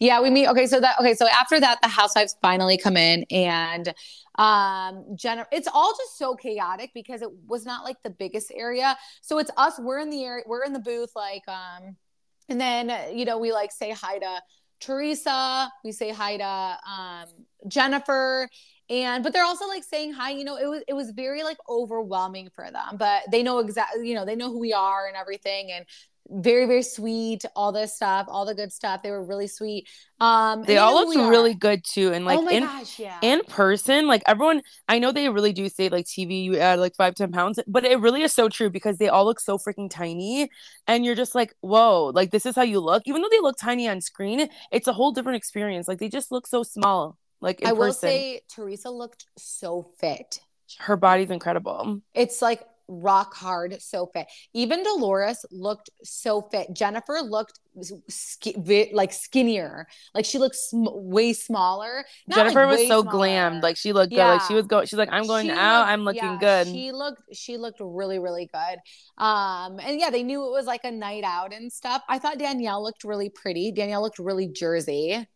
Yeah, 0.00 0.20
we 0.20 0.28
meet. 0.30 0.48
Okay, 0.48 0.66
so 0.66 0.80
that 0.80 0.98
okay, 1.00 1.14
so 1.14 1.26
after 1.28 1.58
that, 1.60 1.78
the 1.80 1.88
housewives 1.88 2.36
finally 2.42 2.76
come 2.76 2.96
in, 2.98 3.24
and 3.30 3.94
um, 4.36 5.16
Jennifer. 5.16 5.48
It's 5.50 5.68
all 5.72 5.94
just 5.96 6.18
so 6.18 6.34
chaotic 6.34 6.90
because 6.94 7.22
it 7.22 7.30
was 7.46 7.64
not 7.64 7.84
like 7.84 7.96
the 8.02 8.10
biggest 8.10 8.52
area. 8.54 8.98
So 9.22 9.38
it's 9.38 9.50
us. 9.56 9.78
We're 9.78 10.00
in 10.00 10.10
the 10.10 10.22
area. 10.24 10.44
We're 10.46 10.64
in 10.64 10.72
the 10.74 10.80
booth, 10.80 11.12
like 11.16 11.46
um, 11.48 11.96
and 12.50 12.60
then 12.60 13.16
you 13.16 13.24
know 13.24 13.38
we 13.38 13.52
like 13.52 13.72
say 13.72 13.92
hi 13.92 14.18
to 14.18 14.42
Teresa. 14.80 15.72
We 15.84 15.92
say 15.92 16.10
hi 16.10 16.36
to 16.36 16.78
um 16.90 17.28
Jennifer. 17.66 18.48
And 18.90 19.22
but 19.22 19.32
they're 19.32 19.44
also 19.44 19.66
like 19.66 19.84
saying 19.84 20.12
hi, 20.12 20.30
you 20.30 20.44
know, 20.44 20.56
it 20.56 20.66
was 20.66 20.82
it 20.88 20.94
was 20.94 21.10
very 21.10 21.42
like 21.42 21.56
overwhelming 21.68 22.50
for 22.54 22.70
them, 22.70 22.96
but 22.96 23.22
they 23.30 23.42
know 23.42 23.58
exactly, 23.58 24.08
you 24.08 24.14
know, 24.14 24.24
they 24.24 24.36
know 24.36 24.50
who 24.50 24.58
we 24.58 24.72
are 24.72 25.06
and 25.06 25.16
everything 25.16 25.72
and 25.72 25.86
very 26.30 26.64
very 26.64 26.82
sweet 26.82 27.44
all 27.54 27.70
this 27.70 27.94
stuff 27.94 28.24
all 28.30 28.46
the 28.46 28.54
good 28.54 28.72
stuff 28.72 29.02
they 29.02 29.10
were 29.10 29.22
really 29.22 29.46
sweet 29.46 29.86
um 30.20 30.62
they 30.62 30.78
all 30.78 30.94
looked 30.94 31.14
we 31.14 31.20
are. 31.20 31.28
really 31.30 31.52
good 31.52 31.84
too. 31.84 32.14
And 32.14 32.24
like 32.24 32.38
oh 32.38 32.42
my 32.42 32.52
in 32.52 32.62
gosh 32.62 32.98
yeah 32.98 33.18
in 33.20 33.42
person, 33.44 34.06
like 34.06 34.22
everyone, 34.26 34.62
I 34.88 34.98
know 34.98 35.10
they 35.10 35.28
really 35.30 35.52
do 35.54 35.68
say 35.70 35.88
like 35.88 36.04
TV, 36.04 36.44
you 36.44 36.58
add 36.58 36.78
like 36.78 36.94
five 36.94 37.14
ten 37.14 37.32
pounds, 37.32 37.58
but 37.66 37.84
it 37.84 37.98
really 38.00 38.22
is 38.22 38.32
so 38.34 38.48
true 38.48 38.70
because 38.70 38.98
they 38.98 39.08
all 39.08 39.24
look 39.24 39.40
so 39.40 39.56
freaking 39.58 39.88
tiny. 39.90 40.50
And 40.86 41.04
you're 41.04 41.14
just 41.14 41.34
like, 41.34 41.54
whoa, 41.60 42.10
like 42.14 42.30
this 42.30 42.44
is 42.46 42.54
how 42.54 42.62
you 42.62 42.80
look. 42.80 43.02
Even 43.06 43.22
though 43.22 43.28
they 43.30 43.40
look 43.40 43.56
tiny 43.58 43.88
on 43.88 44.00
screen, 44.02 44.48
it's 44.70 44.86
a 44.86 44.92
whole 44.92 45.12
different 45.12 45.36
experience. 45.36 45.88
Like 45.88 45.98
they 46.00 46.08
just 46.10 46.30
look 46.30 46.46
so 46.46 46.62
small, 46.62 47.16
like 47.40 47.60
in 47.60 47.66
i 47.68 47.72
will 47.72 47.86
person. 47.88 48.08
say 48.08 48.40
teresa 48.50 48.90
looked 48.90 49.26
so 49.36 49.90
fit 49.98 50.40
Her 50.78 50.96
body's 50.96 51.30
incredible. 51.30 52.00
it's 52.14 52.40
like 52.42 52.62
rock 52.86 53.32
hard 53.34 53.80
so 53.80 54.04
fit 54.12 54.26
even 54.52 54.82
dolores 54.82 55.46
looked 55.50 55.88
so 56.02 56.42
fit 56.42 56.66
jennifer 56.74 57.18
looked 57.22 57.58
sk- 58.10 58.58
like 58.92 59.10
skinnier 59.10 59.86
like 60.14 60.26
she 60.26 60.36
looked 60.38 60.54
sm- 60.54 60.84
way 60.92 61.32
smaller 61.32 62.04
Not, 62.26 62.36
like, 62.36 62.46
Jennifer 62.52 62.66
was 62.66 62.86
so 62.86 63.00
smaller. 63.00 63.10
glammed. 63.18 63.62
Like 63.62 63.78
she 63.78 63.92
looked 63.94 64.10
good. 64.12 64.18
Like 64.18 64.42
she 64.42 64.54
was 64.54 64.66
going, 64.66 64.86
she's 64.86 64.98
like, 64.98 65.08
I'm 65.10 65.26
going 65.26 65.46
She 65.46 65.50
out. 65.52 65.78
looked- 65.80 65.88
I'm 65.90 66.04
looking 66.04 66.22
yeah, 66.22 66.38
good. 66.38 66.66
She 66.68 66.92
looked 66.92 67.22
she 67.32 67.56
looked 67.56 67.80
really 67.80 68.18
really 68.18 68.46
good. 68.52 68.78
Um 69.24 69.80
and 69.80 69.98
yeah, 69.98 70.10
they 70.10 70.22
knew 70.22 70.44
it 70.46 70.50
was 70.50 70.66
like 70.66 70.84
a 70.84 70.90
night 70.92 71.24
out 71.24 71.52
and 71.54 71.72
stuff. 71.72 72.02
I 72.08 72.18
thought 72.18 72.38
Danielle 72.38 72.82
looked 72.82 73.02
really 73.02 73.30
pretty. 73.30 73.72
Danielle 73.72 74.02
looked 74.02 74.18
really 74.18 74.46
Jersey. 74.46 75.26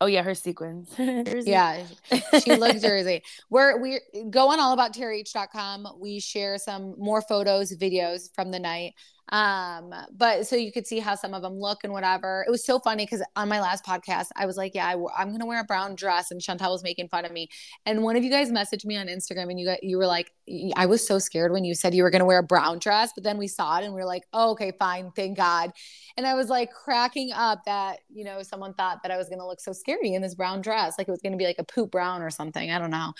Oh 0.00 0.06
yeah, 0.06 0.22
her 0.22 0.34
sequins. 0.34 0.90
Yeah, 0.98 1.84
she 2.42 2.54
looked 2.54 2.82
Jersey. 2.82 3.22
We're 3.50 3.80
we 3.80 4.00
go 4.30 4.50
on 4.50 4.60
all 4.60 4.72
about 4.72 4.94
TRH.com. 4.94 5.88
We 6.00 6.20
share 6.20 6.58
some 6.58 6.94
more 6.98 7.22
photos, 7.22 7.76
videos 7.76 8.32
from 8.34 8.50
the 8.50 8.58
night. 8.58 8.94
Um, 9.30 9.94
but 10.16 10.46
so 10.46 10.56
you 10.56 10.72
could 10.72 10.86
see 10.86 11.00
how 11.00 11.14
some 11.14 11.34
of 11.34 11.42
them 11.42 11.60
look 11.60 11.84
and 11.84 11.92
whatever. 11.92 12.44
It 12.46 12.50
was 12.50 12.64
so 12.64 12.78
funny 12.78 13.04
because 13.04 13.22
on 13.36 13.48
my 13.48 13.60
last 13.60 13.84
podcast, 13.84 14.28
I 14.36 14.46
was 14.46 14.56
like, 14.56 14.74
"Yeah, 14.74 14.86
I, 14.86 15.22
am 15.22 15.32
gonna 15.32 15.46
wear 15.46 15.60
a 15.60 15.64
brown 15.64 15.94
dress," 15.96 16.30
and 16.30 16.40
Shantel 16.40 16.70
was 16.70 16.82
making 16.82 17.08
fun 17.08 17.24
of 17.24 17.32
me. 17.32 17.48
And 17.84 18.02
one 18.02 18.16
of 18.16 18.24
you 18.24 18.30
guys 18.30 18.50
messaged 18.50 18.86
me 18.86 18.96
on 18.96 19.06
Instagram, 19.06 19.50
and 19.50 19.60
you 19.60 19.66
got 19.66 19.82
you 19.82 19.98
were 19.98 20.06
like, 20.06 20.32
"I 20.76 20.86
was 20.86 21.06
so 21.06 21.18
scared 21.18 21.52
when 21.52 21.64
you 21.64 21.74
said 21.74 21.94
you 21.94 22.02
were 22.02 22.10
gonna 22.10 22.24
wear 22.24 22.38
a 22.38 22.42
brown 22.42 22.78
dress," 22.78 23.12
but 23.14 23.24
then 23.24 23.36
we 23.38 23.48
saw 23.48 23.78
it 23.78 23.84
and 23.84 23.92
we 23.92 24.00
were 24.00 24.06
like, 24.06 24.22
"Oh, 24.32 24.52
okay, 24.52 24.72
fine, 24.78 25.12
thank 25.14 25.36
God." 25.36 25.72
And 26.16 26.26
I 26.26 26.34
was 26.34 26.48
like 26.48 26.72
cracking 26.72 27.30
up 27.32 27.64
that 27.66 28.00
you 28.08 28.24
know 28.24 28.42
someone 28.42 28.74
thought 28.74 29.02
that 29.02 29.12
I 29.12 29.18
was 29.18 29.28
gonna 29.28 29.46
look 29.46 29.60
so 29.60 29.72
scary 29.88 30.14
in 30.14 30.22
this 30.22 30.34
brown 30.34 30.60
dress, 30.60 30.94
like 30.98 31.08
it 31.08 31.10
was 31.10 31.22
gonna 31.22 31.36
be 31.36 31.46
like 31.46 31.58
a 31.58 31.64
poop 31.64 31.90
brown 31.90 32.22
or 32.22 32.30
something. 32.30 32.70
I 32.70 32.78
don't 32.78 32.90
know. 32.90 33.12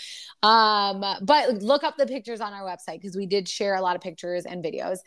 Um, 0.42 1.04
but 1.22 1.62
look 1.62 1.85
up 1.85 1.96
the 1.96 2.07
pictures 2.07 2.40
on 2.40 2.52
our 2.52 2.62
website 2.62 3.00
because 3.00 3.16
we 3.16 3.26
did 3.26 3.48
share 3.48 3.74
a 3.74 3.81
lot 3.81 3.96
of 3.96 4.02
pictures 4.02 4.44
and 4.44 4.62
videos. 4.62 4.98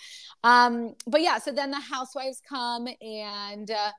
Um, 0.43 0.95
but 1.05 1.21
yeah, 1.21 1.37
so 1.37 1.51
then 1.51 1.71
the 1.71 1.79
housewives 1.79 2.41
come 2.47 2.87
and 3.01 3.69
uh, 3.69 3.91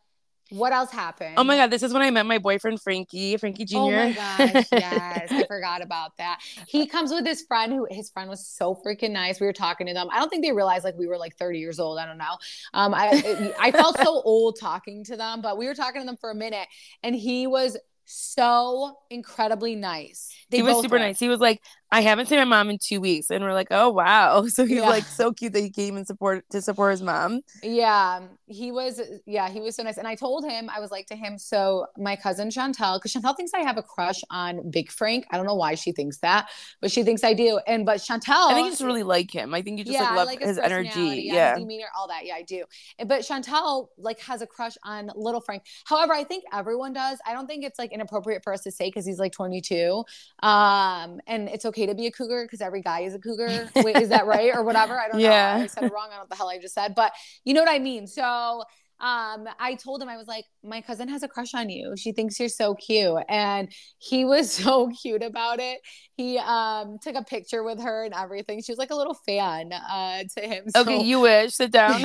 what 0.50 0.72
else 0.72 0.90
happened? 0.90 1.34
Oh 1.36 1.44
my 1.44 1.56
god, 1.56 1.70
this 1.70 1.82
is 1.82 1.92
when 1.92 2.02
I 2.02 2.10
met 2.10 2.26
my 2.26 2.38
boyfriend 2.38 2.80
Frankie, 2.80 3.36
Frankie 3.36 3.64
Jr. 3.64 3.76
Oh 3.76 3.90
my 3.90 4.12
gosh, 4.12 4.66
yes, 4.72 5.32
I 5.32 5.44
forgot 5.46 5.82
about 5.82 6.16
that. 6.18 6.40
He 6.66 6.86
comes 6.86 7.10
with 7.10 7.26
his 7.26 7.42
friend 7.42 7.72
who 7.72 7.86
his 7.90 8.10
friend 8.10 8.28
was 8.28 8.46
so 8.46 8.74
freaking 8.86 9.12
nice. 9.12 9.40
We 9.40 9.46
were 9.46 9.52
talking 9.52 9.86
to 9.86 9.94
them. 9.94 10.08
I 10.12 10.18
don't 10.18 10.28
think 10.28 10.44
they 10.44 10.52
realized 10.52 10.84
like 10.84 10.96
we 10.96 11.06
were 11.06 11.18
like 11.18 11.36
30 11.36 11.58
years 11.58 11.78
old. 11.78 11.98
I 11.98 12.06
don't 12.06 12.18
know. 12.18 12.36
Um, 12.74 12.94
I 12.94 13.54
I 13.58 13.70
felt 13.70 13.98
so 13.98 14.22
old 14.24 14.58
talking 14.60 15.04
to 15.04 15.16
them, 15.16 15.40
but 15.42 15.56
we 15.56 15.66
were 15.66 15.74
talking 15.74 16.02
to 16.02 16.06
them 16.06 16.16
for 16.20 16.30
a 16.30 16.34
minute, 16.34 16.68
and 17.02 17.14
he 17.14 17.46
was 17.46 17.76
so 18.04 18.98
incredibly 19.10 19.76
nice. 19.76 20.34
They 20.50 20.58
he 20.58 20.62
was 20.62 20.80
super 20.80 20.96
were. 20.96 20.98
nice. 20.98 21.18
He 21.18 21.28
was 21.28 21.40
like, 21.40 21.62
I 21.92 22.00
haven't 22.00 22.26
seen 22.26 22.38
my 22.38 22.44
mom 22.44 22.70
in 22.70 22.78
two 22.78 23.02
weeks. 23.02 23.30
And 23.30 23.44
we're 23.44 23.52
like, 23.52 23.68
oh 23.70 23.90
wow. 23.90 24.46
So 24.52 24.64
he's 24.64 24.78
yeah. 24.78 24.88
like 24.88 25.04
so 25.04 25.32
cute 25.32 25.52
that 25.52 25.60
he 25.60 25.70
came 25.70 25.96
and 25.96 26.06
support 26.06 26.44
to 26.50 26.60
support 26.60 26.92
his 26.92 27.02
mom. 27.02 27.40
Yeah. 27.62 28.20
He 28.46 28.72
was 28.72 29.00
yeah, 29.26 29.48
he 29.48 29.60
was 29.60 29.76
so 29.76 29.82
nice. 29.82 29.98
And 29.98 30.06
I 30.06 30.14
told 30.14 30.44
him, 30.44 30.70
I 30.74 30.80
was 30.80 30.90
like 30.90 31.06
to 31.06 31.16
him, 31.16 31.38
so 31.38 31.86
my 31.96 32.16
cousin 32.16 32.48
Shantel, 32.48 32.98
because 32.98 33.12
Shantel 33.12 33.36
thinks 33.36 33.52
I 33.54 33.60
have 33.60 33.76
a 33.76 33.82
crush 33.82 34.20
on 34.30 34.70
Big 34.70 34.90
Frank. 34.90 35.26
I 35.30 35.36
don't 35.36 35.46
know 35.46 35.54
why 35.54 35.74
she 35.74 35.92
thinks 35.92 36.18
that, 36.18 36.48
but 36.80 36.90
she 36.90 37.02
thinks 37.02 37.24
I 37.24 37.34
do. 37.34 37.60
And 37.66 37.84
but 37.86 37.98
Shantel 37.98 38.50
I 38.50 38.54
think 38.54 38.66
you 38.66 38.72
just 38.72 38.82
really 38.82 39.02
like 39.02 39.30
him. 39.30 39.54
I 39.54 39.62
think 39.62 39.78
you 39.78 39.84
just 39.84 39.94
yeah, 39.94 40.08
like 40.08 40.16
love 40.16 40.26
like 40.26 40.40
his, 40.40 40.56
his 40.56 40.58
energy. 40.58 41.22
Yeah. 41.26 41.54
His 41.54 41.60
demeanor, 41.60 41.86
all 41.96 42.08
that. 42.08 42.24
Yeah, 42.24 42.34
I 42.34 42.42
do. 42.42 42.64
But 42.98 43.20
Shantel 43.20 43.88
like 43.98 44.20
has 44.20 44.42
a 44.42 44.46
crush 44.46 44.76
on 44.84 45.10
little 45.14 45.40
Frank. 45.40 45.62
However, 45.84 46.14
I 46.14 46.24
think 46.24 46.44
everyone 46.52 46.92
does. 46.92 47.18
I 47.26 47.32
don't 47.32 47.46
think 47.46 47.64
it's 47.64 47.78
like 47.78 47.92
inappropriate 47.92 48.42
for 48.44 48.52
us 48.52 48.62
to 48.62 48.70
say 48.70 48.88
because 48.88 49.06
he's 49.06 49.18
like 49.18 49.32
22. 49.32 50.04
Um, 50.42 51.20
and 51.26 51.48
it's 51.48 51.64
okay 51.66 51.81
to 51.86 51.94
be 51.94 52.06
a 52.06 52.12
cougar 52.12 52.44
because 52.44 52.60
every 52.60 52.82
guy 52.82 53.00
is 53.00 53.14
a 53.14 53.18
cougar. 53.18 53.68
Wait, 53.76 53.96
is 53.96 54.08
that 54.10 54.26
right 54.26 54.54
or 54.54 54.62
whatever? 54.62 54.98
I 54.98 55.08
don't 55.08 55.20
yeah. 55.20 55.56
know. 55.56 55.64
I 55.64 55.66
said 55.66 55.84
it 55.84 55.92
wrong. 55.92 56.08
I 56.08 56.10
don't 56.10 56.16
know 56.16 56.20
what 56.20 56.30
the 56.30 56.36
hell 56.36 56.48
I 56.48 56.58
just 56.58 56.74
said, 56.74 56.94
but 56.94 57.12
you 57.44 57.54
know 57.54 57.60
what 57.62 57.70
I 57.70 57.78
mean. 57.78 58.06
So 58.06 58.62
um, 59.02 59.48
I 59.58 59.74
told 59.74 60.00
him 60.00 60.08
I 60.08 60.16
was 60.16 60.28
like, 60.28 60.44
my 60.62 60.80
cousin 60.80 61.08
has 61.08 61.24
a 61.24 61.28
crush 61.28 61.54
on 61.54 61.68
you. 61.68 61.94
She 61.96 62.12
thinks 62.12 62.38
you're 62.38 62.48
so 62.48 62.76
cute, 62.76 63.24
and 63.28 63.68
he 63.98 64.24
was 64.24 64.50
so 64.62 64.90
cute 65.02 65.24
about 65.24 65.58
it. 65.58 65.80
He 66.16 66.38
um 66.38 66.98
took 67.02 67.16
a 67.16 67.24
picture 67.24 67.64
with 67.64 67.82
her 67.82 68.04
and 68.04 68.14
everything. 68.14 68.62
She 68.62 68.70
was 68.70 68.78
like 68.78 68.90
a 68.90 68.94
little 68.94 69.16
fan 69.26 69.72
uh 69.72 70.22
to 70.36 70.40
him. 70.40 70.64
So. 70.70 70.82
Okay, 70.82 71.02
you 71.02 71.20
wish. 71.20 71.54
Sit 71.54 71.72
down. 71.72 72.00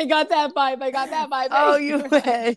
I 0.00 0.06
got 0.06 0.30
that 0.30 0.52
vibe. 0.54 0.82
I 0.82 0.90
got 0.90 1.10
that 1.10 1.30
vibe. 1.30 1.48
Oh, 1.50 1.76
you 1.76 1.98
wish. 2.10 2.56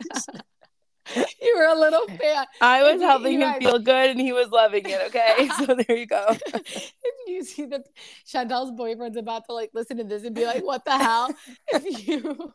you 1.15 1.55
were 1.57 1.65
a 1.65 1.77
little 1.77 2.07
fan. 2.07 2.45
I 2.61 2.83
was 2.83 3.01
helping 3.01 3.41
him 3.41 3.53
feel 3.59 3.79
good 3.79 4.11
and 4.11 4.19
he 4.19 4.31
was 4.31 4.49
loving 4.49 4.83
it. 4.85 5.01
Okay. 5.07 5.49
so 5.57 5.75
there 5.75 5.97
you 5.97 6.05
go. 6.05 6.25
if 6.53 7.15
you 7.27 7.43
see 7.43 7.65
the 7.65 7.83
Shantel's 8.25 8.71
boyfriend's 8.71 9.17
about 9.17 9.45
to 9.45 9.53
like 9.53 9.71
listen 9.73 9.97
to 9.97 10.03
this 10.03 10.23
and 10.23 10.35
be 10.35 10.45
like, 10.45 10.63
what 10.63 10.85
the 10.85 10.97
hell? 10.97 11.33
if 11.73 12.07
you 12.07 12.53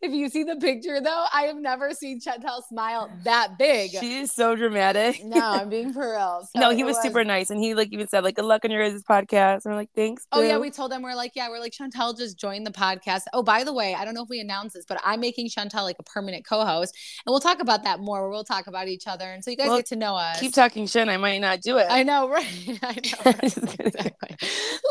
if 0.00 0.12
you 0.12 0.28
see 0.28 0.44
the 0.44 0.56
picture 0.56 1.00
though, 1.00 1.26
I 1.32 1.42
have 1.42 1.56
never 1.56 1.92
seen 1.92 2.20
Shantel 2.20 2.62
smile 2.68 3.10
that 3.24 3.58
big. 3.58 3.90
She 3.90 4.18
is 4.18 4.32
so 4.32 4.56
dramatic. 4.56 5.22
no, 5.24 5.40
I'm 5.40 5.68
being 5.68 5.92
for 5.92 6.12
real. 6.12 6.48
So 6.54 6.60
no, 6.60 6.70
he 6.70 6.84
was, 6.84 6.96
was, 6.96 7.02
super 7.02 7.24
nice. 7.24 7.50
And 7.50 7.60
he 7.60 7.74
like 7.74 7.92
even 7.92 8.08
said, 8.08 8.24
like, 8.24 8.36
good 8.36 8.44
luck 8.44 8.64
on 8.64 8.70
your 8.70 8.88
guys' 8.88 9.02
podcast. 9.02 9.64
And 9.64 9.74
we're 9.74 9.76
like, 9.76 9.90
thanks. 9.94 10.26
Oh 10.32 10.42
yeah, 10.42 10.58
we 10.58 10.70
told 10.70 10.90
them 10.90 11.02
we're 11.02 11.14
like, 11.14 11.32
yeah, 11.34 11.48
we're 11.48 11.60
like 11.60 11.72
Shantel 11.72 12.16
just 12.16 12.38
joined 12.38 12.66
the 12.66 12.72
podcast. 12.72 13.22
Oh, 13.32 13.42
by 13.42 13.64
the 13.64 13.72
way, 13.72 13.94
I 13.94 14.04
don't 14.04 14.14
know 14.14 14.22
if 14.22 14.28
we 14.28 14.40
announced 14.40 14.74
this, 14.74 14.84
but 14.86 15.00
I'm 15.04 15.20
making 15.20 15.48
Shantel 15.48 15.82
like 15.82 15.96
a 15.98 16.02
permanent 16.02 16.46
co-host. 16.46 16.96
And 17.26 17.32
we'll 17.32 17.40
talk 17.40 17.60
about 17.60 17.73
that 17.82 17.98
more. 17.98 18.30
We'll 18.30 18.44
talk 18.44 18.68
about 18.68 18.86
each 18.86 19.08
other, 19.08 19.24
and 19.24 19.42
so 19.42 19.50
you 19.50 19.56
guys 19.56 19.66
well, 19.66 19.78
get 19.78 19.86
to 19.86 19.96
know 19.96 20.14
us. 20.14 20.38
Keep 20.38 20.54
talking 20.54 20.86
shit. 20.86 21.08
I 21.08 21.16
might 21.16 21.38
not 21.40 21.60
do 21.60 21.78
it. 21.78 21.86
I 21.90 22.04
know, 22.04 22.28
right? 22.30 22.46
I 22.82 22.94
know, 23.02 23.32
right? 23.32 23.42
exactly. 23.42 24.36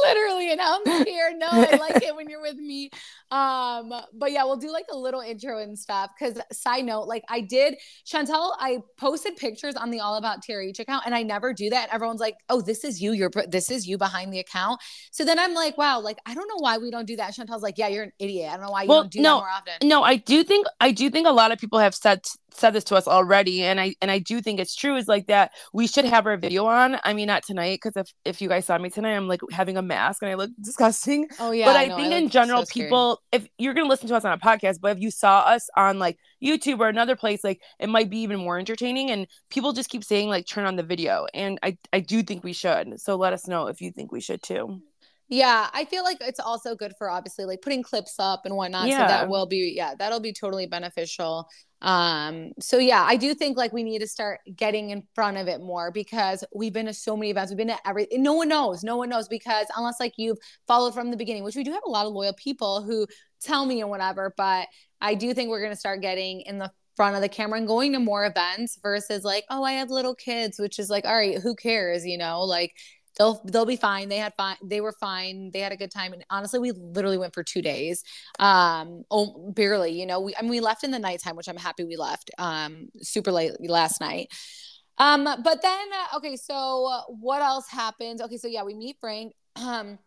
Literally, 0.03 0.51
and 0.51 0.59
I'm 0.59 0.81
scared. 1.01 1.35
No, 1.37 1.47
I 1.49 1.77
like 1.77 2.03
it 2.03 2.15
when 2.15 2.29
you're 2.29 2.41
with 2.41 2.57
me. 2.57 2.89
Um, 3.33 3.91
but 4.13 4.31
yeah, 4.31 4.43
we'll 4.43 4.57
do 4.57 4.71
like 4.71 4.85
a 4.91 4.97
little 4.97 5.21
intro 5.21 5.57
and 5.57 5.77
stuff. 5.77 6.11
Because 6.17 6.39
side 6.51 6.85
note, 6.85 7.07
like 7.07 7.23
I 7.29 7.41
did, 7.41 7.75
Shantel, 8.05 8.53
I 8.59 8.77
posted 8.97 9.37
pictures 9.37 9.75
on 9.75 9.89
the 9.89 10.01
All 10.01 10.17
About 10.17 10.43
TRH 10.43 10.77
account, 10.79 11.03
and 11.07 11.15
I 11.15 11.23
never 11.23 11.51
do 11.51 11.71
that. 11.71 11.85
And 11.85 11.91
everyone's 11.93 12.19
like, 12.19 12.35
"Oh, 12.49 12.61
this 12.61 12.83
is 12.83 13.01
you. 13.01 13.11
You're 13.13 13.31
this 13.47 13.71
is 13.71 13.87
you 13.87 13.97
behind 13.97 14.31
the 14.31 14.39
account." 14.39 14.81
So 15.11 15.25
then 15.25 15.39
I'm 15.39 15.55
like, 15.55 15.79
"Wow, 15.79 15.99
like 15.99 16.19
I 16.27 16.35
don't 16.35 16.47
know 16.47 16.59
why 16.59 16.77
we 16.77 16.91
don't 16.91 17.07
do 17.07 17.15
that." 17.15 17.33
Shantel's 17.33 17.63
like, 17.63 17.79
"Yeah, 17.79 17.87
you're 17.87 18.03
an 18.03 18.11
idiot. 18.19 18.51
I 18.51 18.57
don't 18.57 18.65
know 18.65 18.71
why 18.71 18.83
you 18.83 18.89
well, 18.89 19.01
don't 19.01 19.11
do 19.11 19.21
no, 19.21 19.37
that 19.37 19.41
more 19.41 19.49
often." 19.49 19.89
No, 19.89 20.03
I 20.03 20.17
do 20.17 20.43
think 20.43 20.67
I 20.79 20.91
do 20.91 21.09
think 21.09 21.27
a 21.27 21.31
lot 21.31 21.51
of 21.51 21.57
people 21.57 21.79
have 21.79 21.95
said 21.95 22.21
said 22.55 22.71
this 22.71 22.83
to 22.83 22.95
us 22.95 23.07
already 23.07 23.63
and 23.63 23.79
i 23.79 23.95
and 24.01 24.11
i 24.11 24.19
do 24.19 24.41
think 24.41 24.59
it's 24.59 24.75
true 24.75 24.95
is 24.95 25.07
like 25.07 25.27
that 25.27 25.51
we 25.73 25.87
should 25.87 26.05
have 26.05 26.25
our 26.27 26.37
video 26.37 26.65
on 26.65 26.97
i 27.03 27.13
mean 27.13 27.27
not 27.27 27.43
tonight 27.43 27.79
because 27.81 27.97
if 27.97 28.13
if 28.25 28.41
you 28.41 28.49
guys 28.49 28.65
saw 28.65 28.77
me 28.77 28.89
tonight 28.89 29.15
i'm 29.15 29.27
like 29.27 29.41
having 29.51 29.77
a 29.77 29.81
mask 29.81 30.21
and 30.21 30.31
i 30.31 30.35
look 30.35 30.51
disgusting 30.61 31.27
oh 31.39 31.51
yeah 31.51 31.65
but 31.65 31.75
i, 31.75 31.83
I 31.83 31.95
think 31.95 32.13
I 32.13 32.17
in 32.17 32.29
general 32.29 32.65
so 32.65 32.71
people 32.71 33.22
if 33.31 33.47
you're 33.57 33.73
gonna 33.73 33.88
listen 33.88 34.07
to 34.07 34.15
us 34.15 34.25
on 34.25 34.33
a 34.33 34.38
podcast 34.38 34.79
but 34.81 34.95
if 34.95 35.01
you 35.01 35.09
saw 35.09 35.39
us 35.39 35.69
on 35.75 35.99
like 35.99 36.17
youtube 36.43 36.79
or 36.79 36.89
another 36.89 37.15
place 37.15 37.43
like 37.43 37.62
it 37.79 37.89
might 37.89 38.09
be 38.09 38.19
even 38.19 38.39
more 38.39 38.59
entertaining 38.59 39.12
and 39.12 39.27
people 39.49 39.73
just 39.73 39.89
keep 39.89 40.03
saying 40.03 40.29
like 40.29 40.45
turn 40.45 40.65
on 40.65 40.75
the 40.75 40.83
video 40.83 41.25
and 41.33 41.59
i 41.63 41.77
i 41.91 41.99
do 41.99 42.21
think 42.23 42.43
we 42.43 42.53
should 42.53 42.99
so 42.99 43.15
let 43.15 43.33
us 43.33 43.47
know 43.47 43.67
if 43.67 43.81
you 43.81 43.91
think 43.91 44.12
we 44.12 44.21
should 44.21 44.41
too 44.41 44.81
yeah, 45.29 45.69
I 45.73 45.86
feel 45.86 46.03
like 46.03 46.17
it's 46.21 46.39
also 46.39 46.75
good 46.75 46.93
for 46.97 47.09
obviously 47.09 47.45
like 47.45 47.62
putting 47.62 47.81
clips 47.81 48.15
up 48.19 48.41
and 48.45 48.55
whatnot. 48.55 48.88
Yeah. 48.88 48.99
So 48.99 49.07
that 49.07 49.29
will 49.29 49.47
be 49.47 49.73
yeah, 49.75 49.95
that'll 49.97 50.19
be 50.19 50.33
totally 50.33 50.67
beneficial. 50.67 51.47
Um, 51.83 52.53
so 52.61 52.77
yeah, 52.77 53.03
I 53.05 53.17
do 53.17 53.33
think 53.33 53.57
like 53.57 53.73
we 53.73 53.83
need 53.83 53.99
to 53.99 54.07
start 54.07 54.39
getting 54.55 54.91
in 54.91 55.03
front 55.13 55.37
of 55.37 55.49
it 55.49 55.59
more 55.59 55.91
because 55.91 56.43
we've 56.55 56.71
been 56.71 56.85
to 56.85 56.93
so 56.93 57.17
many 57.17 57.29
events, 57.29 57.51
we've 57.51 57.57
been 57.57 57.67
to 57.67 57.87
every 57.87 58.07
no 58.13 58.33
one 58.33 58.47
knows, 58.47 58.83
no 58.83 58.95
one 58.95 59.09
knows 59.09 59.27
because 59.27 59.67
unless 59.75 59.99
like 59.99 60.13
you've 60.17 60.37
followed 60.65 60.93
from 60.93 61.11
the 61.11 61.17
beginning, 61.17 61.43
which 61.43 61.57
we 61.57 61.63
do 61.63 61.73
have 61.73 61.83
a 61.85 61.89
lot 61.89 62.05
of 62.05 62.13
loyal 62.13 62.33
people 62.33 62.81
who 62.81 63.05
tell 63.41 63.65
me 63.65 63.81
and 63.81 63.89
whatever, 63.89 64.33
but 64.37 64.67
I 65.01 65.13
do 65.13 65.33
think 65.33 65.49
we're 65.49 65.61
gonna 65.61 65.75
start 65.75 66.01
getting 66.01 66.41
in 66.41 66.57
the 66.57 66.71
front 66.95 67.15
of 67.15 67.21
the 67.21 67.29
camera 67.29 67.57
and 67.57 67.67
going 67.67 67.91
to 67.91 67.99
more 67.99 68.25
events 68.25 68.79
versus 68.81 69.25
like, 69.25 69.43
oh, 69.49 69.63
I 69.63 69.73
have 69.73 69.89
little 69.89 70.15
kids, 70.15 70.59
which 70.59 70.79
is 70.79 70.89
like, 70.89 71.05
all 71.05 71.15
right, 71.15 71.39
who 71.39 71.55
cares, 71.55 72.05
you 72.05 72.17
know, 72.17 72.43
like 72.43 72.75
they'll 73.17 73.41
they'll 73.45 73.65
be 73.65 73.76
fine. 73.76 74.10
They 74.10 74.17
had 74.17 74.34
fine 74.36 74.58
they 74.63 74.82
were 74.82 74.91
fine. 74.91 75.52
They 75.52 75.60
had 75.60 75.71
a 75.71 75.78
good 75.78 75.91
time. 75.91 76.13
And 76.13 76.26
honestly 76.30 76.60
we 76.60 76.71
literally 76.71 77.17
went 77.17 77.34
for 77.34 77.43
two 77.43 77.62
days 77.62 78.04
um 78.39 79.04
oh 79.12 79.52
barely 79.56 79.91
you 79.91 80.06
know 80.06 80.19
we 80.19 80.36
I 80.36 80.41
mean 80.41 80.52
we 80.52 80.60
left 80.60 80.84
in 80.84 80.91
the 80.91 80.99
nighttime 80.99 81.36
which 81.36 81.47
i'm 81.47 81.58
happy 81.58 81.84
we 81.84 81.97
left 81.97 82.32
um 82.38 82.89
super 83.02 83.32
late 83.32 83.54
last 83.69 84.02
night. 84.02 84.32
Um 84.97 85.23
but 85.23 85.62
then 85.62 85.88
uh, 85.93 86.17
okay 86.17 86.36
so 86.36 87.04
what 87.19 87.41
else 87.41 87.67
happens 87.69 88.21
okay 88.21 88.38
so 88.38 88.47
yeah 88.47 88.63
we 88.63 88.73
meet 88.73 88.97
frank 88.99 89.34
um 89.56 89.97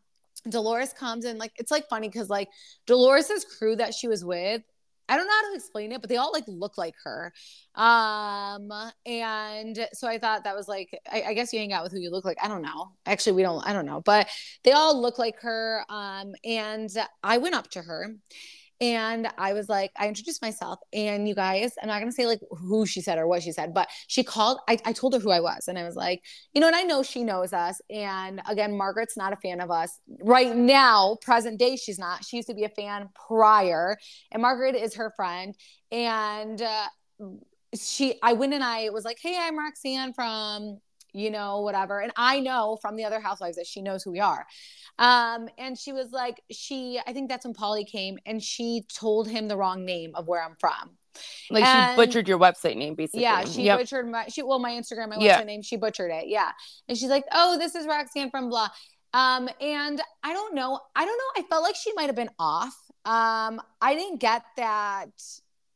dolores 0.48 0.92
comes 0.92 1.24
and 1.24 1.38
like 1.38 1.52
it's 1.56 1.70
like 1.70 1.88
funny 1.88 2.08
because 2.08 2.30
like 2.30 2.48
dolores's 2.86 3.44
crew 3.44 3.76
that 3.76 3.94
she 3.94 4.08
was 4.08 4.24
with 4.24 4.62
I 5.08 5.16
don't 5.16 5.26
know 5.26 5.32
how 5.32 5.50
to 5.50 5.56
explain 5.56 5.92
it, 5.92 6.00
but 6.00 6.10
they 6.10 6.16
all 6.16 6.32
like 6.32 6.44
look 6.46 6.78
like 6.78 6.94
her. 7.04 7.32
Um, 7.74 8.70
and 9.04 9.88
so 9.92 10.08
I 10.08 10.18
thought 10.18 10.44
that 10.44 10.56
was 10.56 10.68
like, 10.68 10.98
I, 11.10 11.22
I, 11.28 11.34
guess 11.34 11.52
you 11.52 11.58
hang 11.58 11.72
out 11.72 11.84
with 11.84 11.92
who 11.92 11.98
you 11.98 12.10
look 12.10 12.24
like. 12.24 12.38
I 12.42 12.48
don't 12.48 12.62
know. 12.62 12.92
Actually, 13.04 13.32
we 13.32 13.42
don't, 13.42 13.66
I 13.66 13.72
don't 13.72 13.86
know, 13.86 14.00
but 14.00 14.28
they 14.64 14.72
all 14.72 15.00
look 15.00 15.18
like 15.18 15.40
her. 15.42 15.84
Um, 15.88 16.34
and 16.44 16.90
I 17.22 17.38
went 17.38 17.54
up 17.54 17.68
to 17.72 17.82
her 17.82 18.14
and 18.80 19.28
I 19.38 19.52
was 19.52 19.68
like, 19.68 19.90
I 19.96 20.08
introduced 20.08 20.42
myself, 20.42 20.78
and 20.92 21.28
you 21.28 21.34
guys, 21.34 21.72
I'm 21.80 21.88
not 21.88 21.98
gonna 21.98 22.12
say 22.12 22.26
like 22.26 22.40
who 22.50 22.86
she 22.86 23.00
said 23.00 23.18
or 23.18 23.26
what 23.26 23.42
she 23.42 23.52
said, 23.52 23.72
but 23.72 23.88
she 24.06 24.22
called. 24.22 24.58
I, 24.68 24.78
I 24.84 24.92
told 24.92 25.14
her 25.14 25.20
who 25.20 25.30
I 25.30 25.40
was, 25.40 25.68
and 25.68 25.78
I 25.78 25.84
was 25.84 25.96
like, 25.96 26.22
you 26.52 26.60
know, 26.60 26.66
and 26.66 26.76
I 26.76 26.82
know 26.82 27.02
she 27.02 27.24
knows 27.24 27.52
us. 27.52 27.80
And 27.90 28.40
again, 28.48 28.76
Margaret's 28.76 29.16
not 29.16 29.32
a 29.32 29.36
fan 29.36 29.60
of 29.60 29.70
us 29.70 29.98
right 30.22 30.54
now, 30.54 31.16
present 31.22 31.58
day. 31.58 31.76
She's 31.76 31.98
not. 31.98 32.24
She 32.24 32.36
used 32.36 32.48
to 32.48 32.54
be 32.54 32.64
a 32.64 32.68
fan 32.68 33.08
prior, 33.26 33.96
and 34.30 34.42
Margaret 34.42 34.74
is 34.74 34.94
her 34.96 35.12
friend. 35.16 35.54
And 35.90 36.60
uh, 36.60 36.86
she, 37.74 38.18
I 38.22 38.34
went 38.34 38.54
and 38.54 38.64
I 38.64 38.90
was 38.90 39.04
like, 39.04 39.18
hey, 39.20 39.38
I'm 39.40 39.58
Roxanne 39.58 40.12
from 40.12 40.80
you 41.16 41.30
know, 41.30 41.60
whatever. 41.60 42.00
And 42.00 42.12
I 42.16 42.40
know 42.40 42.78
from 42.80 42.96
the 42.96 43.04
other 43.04 43.20
housewives 43.20 43.56
that 43.56 43.66
she 43.66 43.82
knows 43.82 44.02
who 44.02 44.12
we 44.12 44.20
are. 44.20 44.46
Um, 44.98 45.48
and 45.58 45.78
she 45.78 45.92
was 45.92 46.12
like, 46.12 46.42
she, 46.50 47.00
I 47.06 47.12
think 47.12 47.28
that's 47.28 47.44
when 47.44 47.54
Paulie 47.54 47.86
came 47.86 48.18
and 48.26 48.42
she 48.42 48.84
told 48.92 49.28
him 49.28 49.48
the 49.48 49.56
wrong 49.56 49.84
name 49.84 50.12
of 50.14 50.26
where 50.26 50.42
I'm 50.42 50.56
from. 50.58 50.96
Like 51.50 51.64
and, 51.64 51.92
she 51.92 51.96
butchered 51.96 52.28
your 52.28 52.38
website 52.38 52.76
name, 52.76 52.94
basically. 52.94 53.22
Yeah, 53.22 53.44
she 53.44 53.62
yep. 53.62 53.78
butchered 53.78 54.06
my 54.06 54.26
she 54.28 54.42
well, 54.42 54.58
my 54.58 54.72
Instagram, 54.72 55.08
my 55.08 55.16
yeah. 55.18 55.40
website 55.40 55.46
name, 55.46 55.62
she 55.62 55.76
butchered 55.76 56.10
it. 56.10 56.28
Yeah. 56.28 56.50
And 56.88 56.98
she's 56.98 57.08
like, 57.08 57.24
Oh, 57.32 57.56
this 57.58 57.74
is 57.74 57.86
Roxanne 57.86 58.30
from 58.30 58.50
blah. 58.50 58.68
Um, 59.14 59.48
and 59.60 60.00
I 60.22 60.34
don't 60.34 60.54
know. 60.54 60.78
I 60.94 61.06
don't 61.06 61.16
know. 61.16 61.42
I 61.42 61.46
felt 61.48 61.62
like 61.62 61.74
she 61.74 61.92
might 61.94 62.06
have 62.06 62.16
been 62.16 62.30
off. 62.38 62.76
Um, 63.06 63.62
I 63.80 63.94
didn't 63.94 64.18
get 64.18 64.42
that 64.56 65.08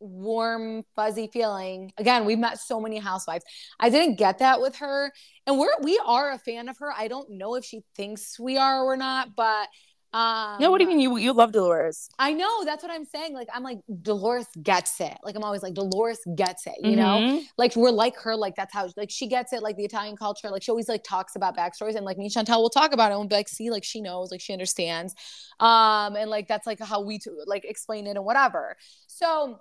warm, 0.00 0.84
fuzzy 0.96 1.28
feeling. 1.32 1.92
Again, 1.98 2.24
we've 2.24 2.38
met 2.38 2.58
so 2.58 2.80
many 2.80 2.98
housewives. 2.98 3.44
I 3.78 3.90
didn't 3.90 4.16
get 4.16 4.38
that 4.38 4.60
with 4.60 4.76
her. 4.76 5.12
And 5.46 5.58
we're 5.58 5.68
we 5.82 6.00
are 6.04 6.32
a 6.32 6.38
fan 6.38 6.68
of 6.68 6.78
her. 6.78 6.92
I 6.96 7.08
don't 7.08 7.30
know 7.30 7.54
if 7.54 7.64
she 7.64 7.82
thinks 7.94 8.38
we 8.38 8.56
are 8.56 8.82
or 8.82 8.96
not, 8.96 9.36
but 9.36 9.68
um 10.12 10.56
No, 10.60 10.72
what 10.72 10.78
do 10.78 10.84
you 10.84 10.88
mean? 10.88 10.98
You 10.98 11.16
you 11.18 11.32
love 11.32 11.52
Dolores. 11.52 12.08
I 12.18 12.32
know 12.32 12.64
that's 12.64 12.82
what 12.82 12.90
I'm 12.90 13.04
saying. 13.04 13.32
Like 13.32 13.46
I'm 13.54 13.62
like 13.62 13.78
Dolores 14.02 14.46
gets 14.60 15.00
it. 15.00 15.16
Like 15.22 15.36
I'm 15.36 15.44
always 15.44 15.62
like 15.62 15.74
Dolores 15.74 16.18
gets 16.34 16.66
it. 16.66 16.74
You 16.82 16.96
know, 16.96 17.20
Mhm. 17.20 17.42
like 17.56 17.76
we're 17.76 17.92
like 17.92 18.16
her. 18.16 18.34
Like 18.34 18.56
that's 18.56 18.74
how 18.74 18.88
like 18.96 19.10
she 19.10 19.28
gets 19.28 19.52
it. 19.52 19.62
Like 19.62 19.76
the 19.76 19.84
Italian 19.84 20.16
culture. 20.16 20.50
Like 20.50 20.64
she 20.64 20.72
always 20.72 20.88
like 20.88 21.05
talks 21.05 21.36
about 21.36 21.57
backstories, 21.57 21.94
and 21.94 22.05
like 22.05 22.18
me 22.18 22.24
and 22.24 22.34
Shantel 22.34 22.61
will 22.61 22.70
talk 22.70 22.92
about 22.92 23.12
it 23.12 23.18
and 23.18 23.28
be 23.28 23.36
like, 23.36 23.48
see, 23.48 23.70
like 23.70 23.84
she 23.84 24.01
knows, 24.01 24.32
like 24.32 24.40
she 24.40 24.53
understands, 24.53 25.14
um, 25.61 26.16
and 26.16 26.28
like 26.28 26.48
that's 26.48 26.66
like 26.66 26.80
how 26.80 27.01
we 27.03 27.20
t- 27.20 27.30
like 27.46 27.64
explain 27.64 28.09
it 28.09 28.16
and 28.16 28.24
whatever. 28.24 28.76
So 29.07 29.61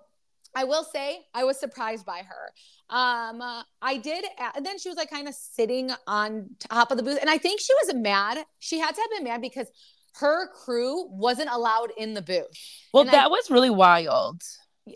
I 0.55 0.63
will 0.63 0.83
say 0.83 1.19
I 1.33 1.43
was 1.43 1.59
surprised 1.59 2.05
by 2.05 2.19
her. 2.19 2.53
Um, 2.89 3.41
uh, 3.41 3.63
I 3.81 3.97
did, 3.97 4.25
and 4.55 4.65
then 4.65 4.79
she 4.79 4.89
was 4.89 4.97
like 4.97 5.09
kind 5.09 5.27
of 5.27 5.35
sitting 5.35 5.91
on 6.07 6.49
top 6.59 6.91
of 6.91 6.97
the 6.97 7.03
booth, 7.03 7.19
and 7.21 7.29
I 7.29 7.37
think 7.37 7.59
she 7.59 7.73
was 7.83 7.93
mad. 7.93 8.39
She 8.57 8.79
had 8.79 8.95
to 8.95 9.01
have 9.01 9.11
been 9.11 9.23
mad 9.25 9.41
because 9.41 9.67
her 10.15 10.47
crew 10.49 11.07
wasn't 11.09 11.49
allowed 11.51 11.91
in 11.97 12.13
the 12.13 12.21
booth. 12.21 12.47
Well, 12.93 13.01
And 13.01 13.11
I- 13.11 13.13
that 13.13 13.31
was 13.31 13.49
really 13.51 13.69
wild. 13.69 14.41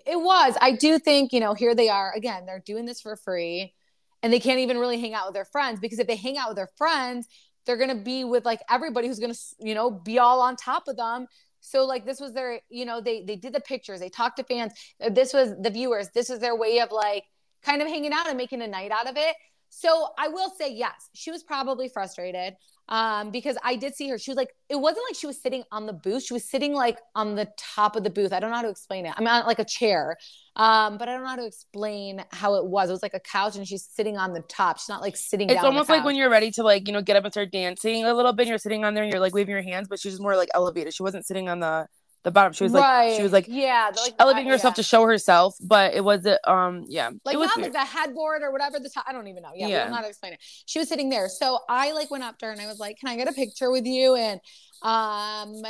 It 0.08 0.20
was. 0.20 0.58
I 0.60 0.72
do 0.72 0.98
think, 0.98 1.32
you 1.34 1.40
know, 1.40 1.54
here 1.54 1.76
they 1.76 1.88
are 1.88 2.12
again, 2.16 2.48
they're 2.48 2.64
doing 2.66 2.86
this 2.86 3.00
for 3.00 3.16
free 3.16 3.76
and 4.24 4.34
they 4.34 4.40
can't 4.40 4.60
even 4.60 4.80
really 4.80 5.00
hang 5.00 5.14
out 5.14 5.28
with 5.28 5.36
their 5.36 5.46
friends 5.46 5.80
because 5.80 6.00
if 6.00 6.08
they 6.08 6.16
hang 6.16 6.36
out 6.36 6.48
with 6.50 6.56
their 6.58 6.70
friends, 6.78 7.28
they're 7.66 7.78
going 7.78 7.96
to 7.96 8.04
be 8.04 8.24
with 8.24 8.44
like 8.44 8.62
everybody 8.72 9.08
who's 9.08 9.20
going 9.20 9.34
to, 9.34 9.40
you 9.60 9.76
know, 9.76 9.92
be 9.92 10.18
all 10.18 10.42
on 10.42 10.56
top 10.56 10.88
of 10.88 10.98
them. 10.98 11.28
So 11.66 11.86
like 11.86 12.06
this 12.06 12.20
was 12.20 12.34
their, 12.34 12.60
you 12.70 12.86
know, 12.86 13.00
they 13.00 13.24
they 13.24 13.38
did 13.38 13.54
the 13.54 13.62
pictures, 13.62 14.00
they 14.02 14.10
talked 14.10 14.38
to 14.38 14.44
fans. 14.44 14.74
Uh, 15.02 15.10
This 15.10 15.34
was 15.34 15.54
the 15.60 15.70
viewers. 15.70 16.10
This 16.14 16.30
is 16.30 16.40
their 16.40 16.56
way 16.56 16.80
of 16.82 16.92
like 16.92 17.24
kind 17.64 17.82
of 17.82 17.88
hanging 17.88 18.12
out 18.12 18.28
and 18.28 18.38
making 18.38 18.62
a 18.62 18.68
night 18.68 18.92
out 18.92 19.08
of 19.10 19.16
it. 19.16 19.36
So 19.70 20.10
I 20.20 20.28
will 20.28 20.52
say 20.52 20.74
yes, 20.74 21.10
she 21.14 21.32
was 21.32 21.42
probably 21.42 21.88
frustrated 21.88 22.56
um 22.90 23.32
because 23.32 23.58
I 23.64 23.76
did 23.76 23.96
see 23.96 24.10
her. 24.10 24.18
She 24.18 24.32
was 24.32 24.38
like 24.38 24.54
it 24.70 24.76
wasn't 24.76 25.06
like 25.10 25.16
she 25.16 25.28
was 25.28 25.42
sitting 25.42 25.64
on 25.72 25.86
the 25.86 25.94
booth. 25.94 26.24
She 26.24 26.34
was 26.34 26.44
sitting 26.44 26.74
like 26.74 27.00
on 27.16 27.36
the 27.36 27.48
top 27.58 27.96
of 27.96 28.04
the 28.04 28.10
booth. 28.10 28.34
I 28.34 28.40
don't 28.40 28.50
know 28.50 28.58
how 28.58 28.62
to 28.64 28.70
explain 28.70 29.06
it. 29.06 29.14
I'm 29.18 29.28
on 29.28 29.46
like 29.46 29.60
a 29.60 29.66
chair. 29.66 30.18
Um 30.56 30.98
but 30.98 31.08
I 31.08 31.14
don't 31.14 31.24
know 31.24 31.30
how 31.30 31.36
to 31.38 31.46
explain 31.46 32.24
how 32.32 32.56
it 32.56 32.66
was. 32.66 32.90
It 32.90 32.94
was 32.94 33.04
like 33.04 33.14
a 33.14 33.20
couch 33.20 33.56
and 33.56 33.68
she's 33.68 33.86
sitting 33.86 34.18
on 34.18 34.34
the 34.34 34.42
top. 34.42 34.80
She's 34.80 34.90
not 34.90 35.02
like 35.02 35.16
sitting 35.16 35.50
It's 35.50 35.64
almost 35.64 35.90
like 35.90 36.04
when 36.04 36.16
you're 36.16 36.30
ready 36.30 36.52
to 36.52 36.64
like, 36.64 36.88
you 36.88 36.94
know, 36.94 37.02
get 37.02 37.16
up 37.16 37.24
and 37.24 37.34
start 37.34 37.52
dancing 37.52 38.04
a 38.04 38.14
little 38.14 38.34
bit. 38.34 38.44
And 38.44 38.50
you're 38.50 38.58
sitting 38.58 38.84
on 38.84 38.94
there 38.94 39.04
and 39.04 39.12
you're 39.12 39.22
like 39.22 39.34
waving 39.34 39.54
your 39.54 39.64
hands, 39.64 39.88
but 39.88 40.00
she's 40.00 40.20
more 40.20 40.36
like 40.36 40.50
elevated. 40.54 40.94
She 40.94 41.04
wasn't 41.04 41.26
sitting 41.26 41.48
on 41.50 41.60
the 41.60 41.88
the 42.24 42.32
bottom. 42.32 42.54
She 42.54 42.64
was 42.64 42.74
like 42.74 43.16
she 43.16 43.24
was 43.24 43.32
like 43.32 43.46
yeah, 43.48 43.92
like 44.02 44.16
elevating 44.20 44.50
uh, 44.50 44.54
herself 44.54 44.74
yeah. 44.74 44.76
to 44.76 44.84
show 44.84 45.04
herself, 45.06 45.56
but 45.62 45.94
it 45.94 46.04
was 46.04 46.26
um 46.46 46.86
yeah. 46.88 47.10
like 47.26 47.36
it 47.36 47.38
was 47.38 47.48
not 47.48 47.58
weird. 47.58 47.74
like 47.74 47.84
the 47.84 47.98
headboard 47.98 48.42
or 48.42 48.52
whatever 48.52 48.80
the 48.80 48.90
top. 48.90 49.06
I 49.08 49.14
don't 49.14 49.28
even 49.28 49.44
know. 49.44 49.52
Yeah, 49.56 49.66
we 49.68 49.72
Yeah. 49.74 49.80
don't 49.84 49.92
know 49.92 49.96
how 49.98 50.02
to 50.04 50.10
explain 50.10 50.34
it. 50.34 50.40
She 50.66 50.80
was 50.80 50.88
sitting 50.88 51.10
there, 51.10 51.30
so 51.30 51.60
I 51.70 51.92
like 51.92 52.10
went 52.10 52.24
up 52.24 52.38
to 52.40 52.48
her 52.48 52.52
and 52.52 52.62
I 52.62 52.68
was 52.68 52.80
like, 52.80 52.98
"Can 53.00 53.10
I 53.10 53.16
get 53.18 53.28
a 53.28 53.34
picture 53.34 53.72
with 53.72 53.86
you?" 53.86 54.16
And 54.16 54.40
um, 54.82 55.62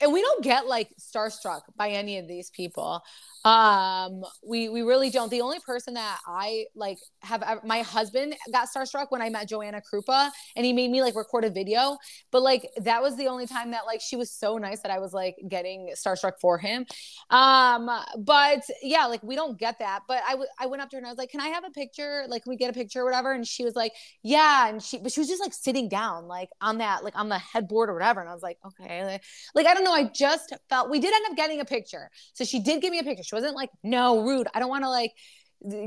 and 0.00 0.12
we 0.12 0.22
don't 0.22 0.42
get 0.42 0.66
like 0.66 0.90
starstruck 1.00 1.62
by 1.76 1.90
any 1.90 2.18
of 2.18 2.28
these 2.28 2.50
people. 2.50 3.02
Um, 3.44 4.22
we 4.44 4.68
we 4.68 4.82
really 4.82 5.10
don't. 5.10 5.30
The 5.30 5.40
only 5.40 5.58
person 5.60 5.94
that 5.94 6.18
I 6.26 6.66
like 6.74 6.98
have 7.22 7.42
ever, 7.42 7.60
my 7.64 7.82
husband 7.82 8.34
got 8.52 8.68
starstruck 8.68 9.06
when 9.10 9.22
I 9.22 9.30
met 9.30 9.48
Joanna 9.48 9.80
Krupa, 9.80 10.30
and 10.56 10.66
he 10.66 10.72
made 10.72 10.90
me 10.90 11.02
like 11.02 11.14
record 11.14 11.44
a 11.44 11.50
video. 11.50 11.98
But 12.30 12.42
like 12.42 12.68
that 12.82 13.00
was 13.00 13.16
the 13.16 13.26
only 13.28 13.46
time 13.46 13.70
that 13.72 13.86
like 13.86 14.00
she 14.00 14.16
was 14.16 14.30
so 14.30 14.58
nice 14.58 14.80
that 14.80 14.90
I 14.90 14.98
was 14.98 15.12
like 15.12 15.36
getting 15.48 15.92
starstruck 15.94 16.32
for 16.40 16.58
him. 16.58 16.84
Um, 17.30 17.88
but 18.18 18.62
yeah, 18.82 19.06
like 19.06 19.22
we 19.22 19.36
don't 19.36 19.58
get 19.58 19.78
that. 19.78 20.00
But 20.08 20.22
I, 20.26 20.32
w- 20.32 20.50
I 20.58 20.66
went 20.66 20.82
up 20.82 20.90
to 20.90 20.96
her 20.96 20.98
and 20.98 21.06
I 21.06 21.10
was 21.10 21.18
like, 21.18 21.30
"Can 21.30 21.40
I 21.40 21.48
have 21.48 21.64
a 21.64 21.70
picture? 21.70 22.24
Like, 22.28 22.42
can 22.42 22.50
we 22.50 22.56
get 22.56 22.70
a 22.70 22.74
picture 22.74 23.00
or 23.00 23.04
whatever?" 23.04 23.32
And 23.32 23.46
she 23.46 23.64
was 23.64 23.76
like, 23.76 23.92
"Yeah." 24.22 24.68
And 24.68 24.82
she, 24.82 24.98
but 24.98 25.12
she 25.12 25.20
was 25.20 25.28
just 25.28 25.42
like 25.42 25.54
sitting 25.54 25.88
down, 25.88 26.26
like 26.26 26.48
on 26.60 26.78
that, 26.78 27.04
like 27.04 27.16
on 27.16 27.28
the 27.28 27.38
headboard 27.38 27.88
or 27.88 27.94
whatever. 27.94 28.20
And 28.20 28.28
I 28.28 28.34
was 28.34 28.42
like, 28.42 28.58
"Okay." 28.66 29.20
Like, 29.54 29.57
like 29.58 29.66
I 29.66 29.74
don't 29.74 29.84
know. 29.84 29.92
I 29.92 30.04
just 30.04 30.54
felt 30.70 30.90
we 30.90 31.00
did 31.00 31.12
end 31.12 31.26
up 31.30 31.36
getting 31.36 31.60
a 31.60 31.64
picture. 31.64 32.10
So 32.32 32.44
she 32.44 32.60
did 32.60 32.80
give 32.80 32.90
me 32.90 33.00
a 33.00 33.04
picture. 33.04 33.22
She 33.22 33.34
wasn't 33.34 33.54
like, 33.54 33.70
"No, 33.82 34.22
rude." 34.22 34.46
I 34.54 34.60
don't 34.60 34.70
want 34.70 34.84
to 34.84 34.90
like 34.90 35.12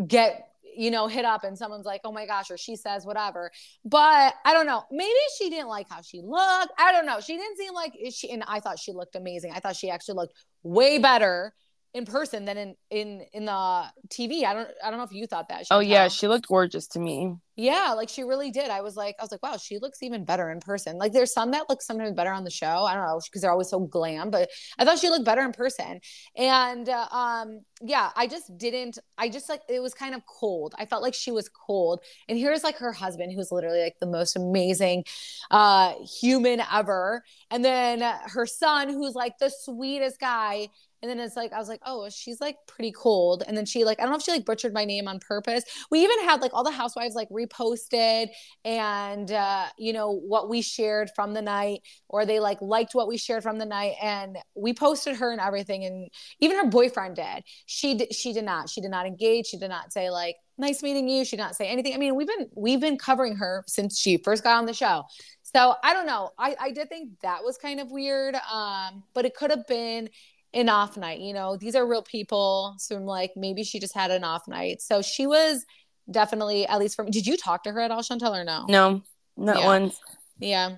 get 0.08 0.48
you 0.76 0.92
know 0.92 1.08
hit 1.08 1.26
up 1.26 1.44
and 1.44 1.58
someone's 1.58 1.86
like 1.86 2.02
oh 2.04 2.12
my 2.12 2.26
gosh 2.26 2.50
or 2.50 2.58
she 2.58 2.76
says 2.76 3.06
whatever 3.06 3.52
but 3.84 4.34
i 4.46 4.54
don't 4.54 4.66
know 4.66 4.84
maybe 4.92 5.12
she 5.38 5.50
didn't 5.50 5.68
like 5.68 5.88
how 5.90 6.02
she 6.02 6.22
looked 6.22 6.72
i 6.78 6.92
don't 6.92 7.06
know 7.06 7.20
she 7.20 7.36
didn't 7.38 7.58
seem 7.58 7.74
like 7.74 7.94
she 8.12 8.30
and 8.32 8.44
i 8.48 8.60
thought 8.60 8.80
she 8.80 8.92
looked 8.92 9.16
amazing 9.16 9.52
i 9.54 9.60
thought 9.60 9.76
she 9.76 9.90
actually 9.90 10.16
looked 10.16 10.34
way 10.64 10.98
better 10.98 11.54
in 11.94 12.06
person 12.06 12.46
than 12.46 12.58
in 12.58 12.76
in 12.90 13.26
in 13.34 13.46
the 13.46 13.84
tv 14.08 14.46
i 14.46 14.54
don't 14.54 14.70
i 14.84 14.90
don't 14.90 14.98
know 14.98 15.04
if 15.04 15.12
you 15.12 15.28
thought 15.28 15.50
that 15.50 15.66
Oh 15.72 15.80
yeah, 15.80 16.08
she 16.08 16.28
looked 16.28 16.48
gorgeous 16.48 16.88
to 16.88 17.00
me. 17.00 17.36
yeah 17.58 17.94
like 17.98 18.08
she 18.10 18.24
really 18.24 18.50
did. 18.50 18.70
I 18.70 18.80
was 18.82 18.96
like 18.96 19.16
i 19.20 19.24
was 19.24 19.32
like 19.32 19.44
wow 19.44 19.58
she 19.58 19.78
looks 19.78 20.02
even 20.02 20.24
better 20.24 20.50
in 20.50 20.60
person. 20.62 20.98
Like 20.98 21.12
there's 21.12 21.34
some 21.34 21.52
that 21.52 21.66
look 21.70 21.82
sometimes 21.82 22.14
better 22.14 22.32
on 22.32 22.44
the 22.46 22.50
show. 22.52 22.86
I 22.86 22.94
don't 22.94 23.04
know 23.06 23.20
because 23.26 23.42
they're 23.42 23.52
always 23.52 23.70
so 23.70 23.80
glam 23.82 24.30
but 24.32 24.50
i 24.80 24.86
thought 24.86 25.00
she 25.00 25.10
looked 25.10 25.26
better 25.26 25.42
in 25.42 25.52
person. 25.52 26.00
And 26.36 26.88
uh, 26.88 27.08
um 27.12 27.62
yeah 27.84 28.12
i 28.16 28.26
just 28.28 28.56
didn't 28.58 28.98
i 29.18 29.28
just 29.28 29.50
like 29.50 29.62
it 29.68 29.82
was 29.82 29.94
kind 29.94 30.16
of 30.16 30.22
cold. 30.26 30.74
I 30.78 30.86
felt 30.86 31.02
like 31.04 31.14
she 31.14 31.32
was 31.32 31.50
cold. 31.50 32.00
And 32.30 32.38
here's 32.38 32.64
like 32.64 32.78
her 32.78 32.94
husband 32.94 33.34
who's 33.36 33.52
literally 33.52 33.82
like 33.84 33.98
the 34.00 34.08
most 34.08 34.36
amazing 34.38 35.04
uh 35.52 35.94
human 36.22 36.62
ever. 36.72 37.24
And 37.50 37.66
then 37.66 38.02
uh, 38.02 38.18
her 38.28 38.46
son 38.46 38.88
who's 38.90 39.14
like 39.16 39.38
the 39.40 39.50
sweetest 39.50 40.20
guy 40.22 40.70
and 41.02 41.10
then 41.10 41.20
it's 41.20 41.36
like 41.36 41.52
I 41.54 41.58
was 41.58 41.68
like, 41.68 41.82
oh, 41.86 42.10
she's 42.10 42.40
like 42.40 42.58
pretty 42.68 42.92
cold. 42.92 43.44
And 43.48 43.58
then 43.58 43.66
she 43.66 43.84
like 43.84 44.00
I 44.00 44.04
don't 44.04 44.12
know 44.12 44.18
if 44.18 44.24
she 44.24 44.32
like 44.32 44.46
butchered 44.46 44.74
my 44.74 44.86
name 44.86 45.08
on 45.08 45.20
purpose. 45.20 45.64
We 45.90 46.04
even 46.04 46.20
had 46.24 46.42
like 46.42 46.54
all 46.54 46.64
the 46.64 46.72
housewives 46.72 47.16
like 47.16 47.30
reposted 47.30 48.28
and 48.64 49.32
uh, 49.32 49.66
you 49.78 49.94
know 49.94 50.12
what 50.12 50.50
we 50.50 50.62
shared 50.62 51.10
from 51.16 51.34
the 51.34 51.42
night, 51.42 51.82
or 52.08 52.26
they 52.26 52.40
like 52.40 52.62
liked 52.62 52.94
what 52.94 53.08
we 53.08 53.18
shared 53.18 53.44
from 53.44 53.58
the 53.58 53.66
night, 53.66 53.96
and 54.02 54.38
we 54.56 54.74
posted 54.74 55.16
her 55.18 55.32
and 55.32 55.42
everything. 55.42 55.86
And 55.86 56.10
even 56.40 56.58
her 56.58 56.68
boyfriend 56.68 57.16
did. 57.16 57.44
She 57.66 57.96
did. 57.96 58.14
She 58.14 58.34
did 58.34 58.46
not. 58.46 58.70
She 58.70 58.82
did 58.82 58.92
not 58.92 59.06
engage. 59.06 59.48
She 59.48 59.58
did 59.58 59.70
not 59.70 59.92
say 59.92 60.10
like 60.10 60.36
nice 60.58 60.84
meeting 60.84 61.10
you. 61.10 61.26
She 61.26 61.36
did 61.36 61.44
not 61.44 61.56
say 61.56 61.68
anything. 61.68 61.94
I 61.94 61.98
mean, 61.98 62.16
we've 62.16 62.28
been 62.28 62.50
we've 62.56 62.80
been 62.80 62.98
covering 62.98 63.36
her 63.38 63.64
since 63.68 64.00
she 64.00 64.18
first 64.18 64.44
got 64.44 64.58
on 64.58 64.66
the 64.66 64.74
show. 64.74 65.04
So 65.44 65.76
I 65.84 65.94
don't 65.94 66.06
know. 66.06 66.30
I, 66.38 66.56
I 66.60 66.72
did 66.72 66.88
think 66.88 67.10
that 67.24 67.44
was 67.44 67.58
kind 67.58 67.80
of 67.80 67.92
weird. 67.92 68.36
Um, 68.52 69.04
but 69.14 69.26
it 69.26 69.36
could 69.36 69.50
have 69.52 69.68
been 69.68 70.10
an 70.54 70.70
off 70.70 70.98
night. 70.98 71.20
You 71.20 71.34
know, 71.34 71.58
these 71.58 71.76
are 71.76 71.86
real 71.86 72.04
people. 72.04 72.76
So 72.78 72.96
I'm 72.96 73.06
like, 73.06 73.32
maybe 73.36 73.64
she 73.64 73.80
just 73.80 73.94
had 73.94 74.12
an 74.12 74.24
off 74.24 74.48
night. 74.48 74.82
So 74.82 75.02
she 75.02 75.28
was 75.28 75.66
definitely, 76.10 76.68
at 76.68 76.80
least 76.80 76.96
from, 76.96 77.10
did 77.10 77.26
you 77.26 77.38
talk 77.38 77.64
to 77.64 77.72
her 77.72 77.80
at 77.80 77.92
all, 77.92 78.02
Shantel, 78.02 78.36
or 78.36 78.44
no? 78.44 78.66
No, 78.68 79.02
not 79.38 79.60
Yeah. 79.60 79.66
once. 79.66 80.00
Yeah. 80.40 80.76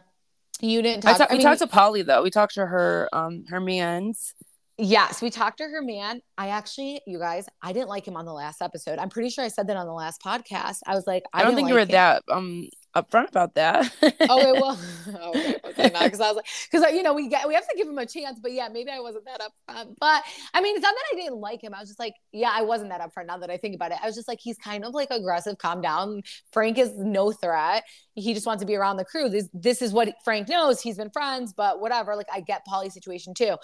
You 0.61 0.81
didn't 0.81 1.05
I 1.05 1.17
talk. 1.17 1.29
I 1.29 1.33
we 1.33 1.37
mean, 1.39 1.47
talked 1.47 1.59
to 1.59 1.67
Paulie 1.67 2.05
though. 2.05 2.23
We 2.23 2.29
talked 2.29 2.53
to 2.55 2.65
her 2.65 3.09
um 3.11 3.45
her 3.49 3.59
man's. 3.59 4.33
Yes, 4.77 5.21
we 5.21 5.29
talked 5.29 5.57
to 5.57 5.65
her 5.65 5.81
man. 5.81 6.21
I 6.37 6.49
actually, 6.49 7.01
you 7.05 7.19
guys, 7.19 7.47
I 7.61 7.73
didn't 7.73 7.89
like 7.89 8.07
him 8.07 8.15
on 8.15 8.25
the 8.25 8.33
last 8.33 8.61
episode. 8.61 8.97
I'm 8.97 9.09
pretty 9.09 9.29
sure 9.29 9.43
I 9.43 9.47
said 9.49 9.67
that 9.67 9.77
on 9.77 9.85
the 9.85 9.93
last 9.93 10.21
podcast. 10.21 10.77
I 10.87 10.95
was 10.95 11.05
like, 11.05 11.23
I, 11.33 11.41
I, 11.41 11.43
don't 11.43 11.55
think 11.55 11.67
you 11.67 11.73
were 11.73 11.81
him. 11.81 11.89
that 11.89 12.23
um 12.31 12.69
upfront 12.95 13.29
about 13.29 13.55
that. 13.55 13.91
Oh, 14.29 14.39
it 14.39 14.61
well, 14.61 14.79
okay, 15.35 15.57
okay, 15.65 15.89
because 16.03 16.19
I 16.19 16.27
was 16.27 16.35
like, 16.37 16.45
because 16.71 16.93
you 16.93 17.03
know 17.03 17.13
we 17.13 17.27
get 17.27 17.47
we 17.47 17.53
have 17.53 17.67
to 17.67 17.75
give 17.75 17.87
him 17.87 17.97
a 17.97 18.05
chance, 18.05 18.39
but 18.39 18.51
yeah, 18.51 18.69
maybe 18.71 18.91
I 18.91 18.99
wasn't 18.99 19.25
that 19.25 19.41
upfront. 19.41 19.95
But 19.99 20.23
I 20.53 20.61
mean, 20.61 20.75
it's 20.75 20.83
not 20.83 20.93
that 20.93 21.05
I 21.13 21.15
didn't 21.15 21.39
like 21.39 21.63
him. 21.63 21.73
I 21.73 21.79
was 21.79 21.89
just 21.89 21.99
like, 21.99 22.13
yeah, 22.31 22.51
I 22.53 22.61
wasn't 22.61 22.89
that 22.91 23.01
upfront. 23.01 23.27
Now 23.27 23.37
that 23.37 23.49
I 23.49 23.57
think 23.57 23.75
about 23.75 23.91
it, 23.91 23.97
I 24.01 24.05
was 24.05 24.15
just 24.15 24.27
like, 24.27 24.39
he's 24.41 24.57
kind 24.57 24.85
of 24.85 24.93
like 24.93 25.09
aggressive. 25.11 25.57
Calm 25.57 25.81
down. 25.81 26.21
Frank 26.51 26.77
is 26.77 26.91
no 26.97 27.31
threat. 27.31 27.83
He 28.15 28.33
just 28.33 28.45
wants 28.45 28.61
to 28.61 28.67
be 28.67 28.75
around 28.75 28.97
the 28.97 29.05
crew. 29.05 29.29
This 29.29 29.49
this 29.53 29.81
is 29.81 29.91
what 29.91 30.13
Frank 30.23 30.49
knows. 30.49 30.81
He's 30.81 30.97
been 30.97 31.09
friends, 31.09 31.53
but 31.53 31.79
whatever. 31.79 32.15
Like 32.15 32.27
I 32.33 32.41
get 32.41 32.65
Paulie's 32.65 32.93
situation 32.93 33.33
too. 33.33 33.57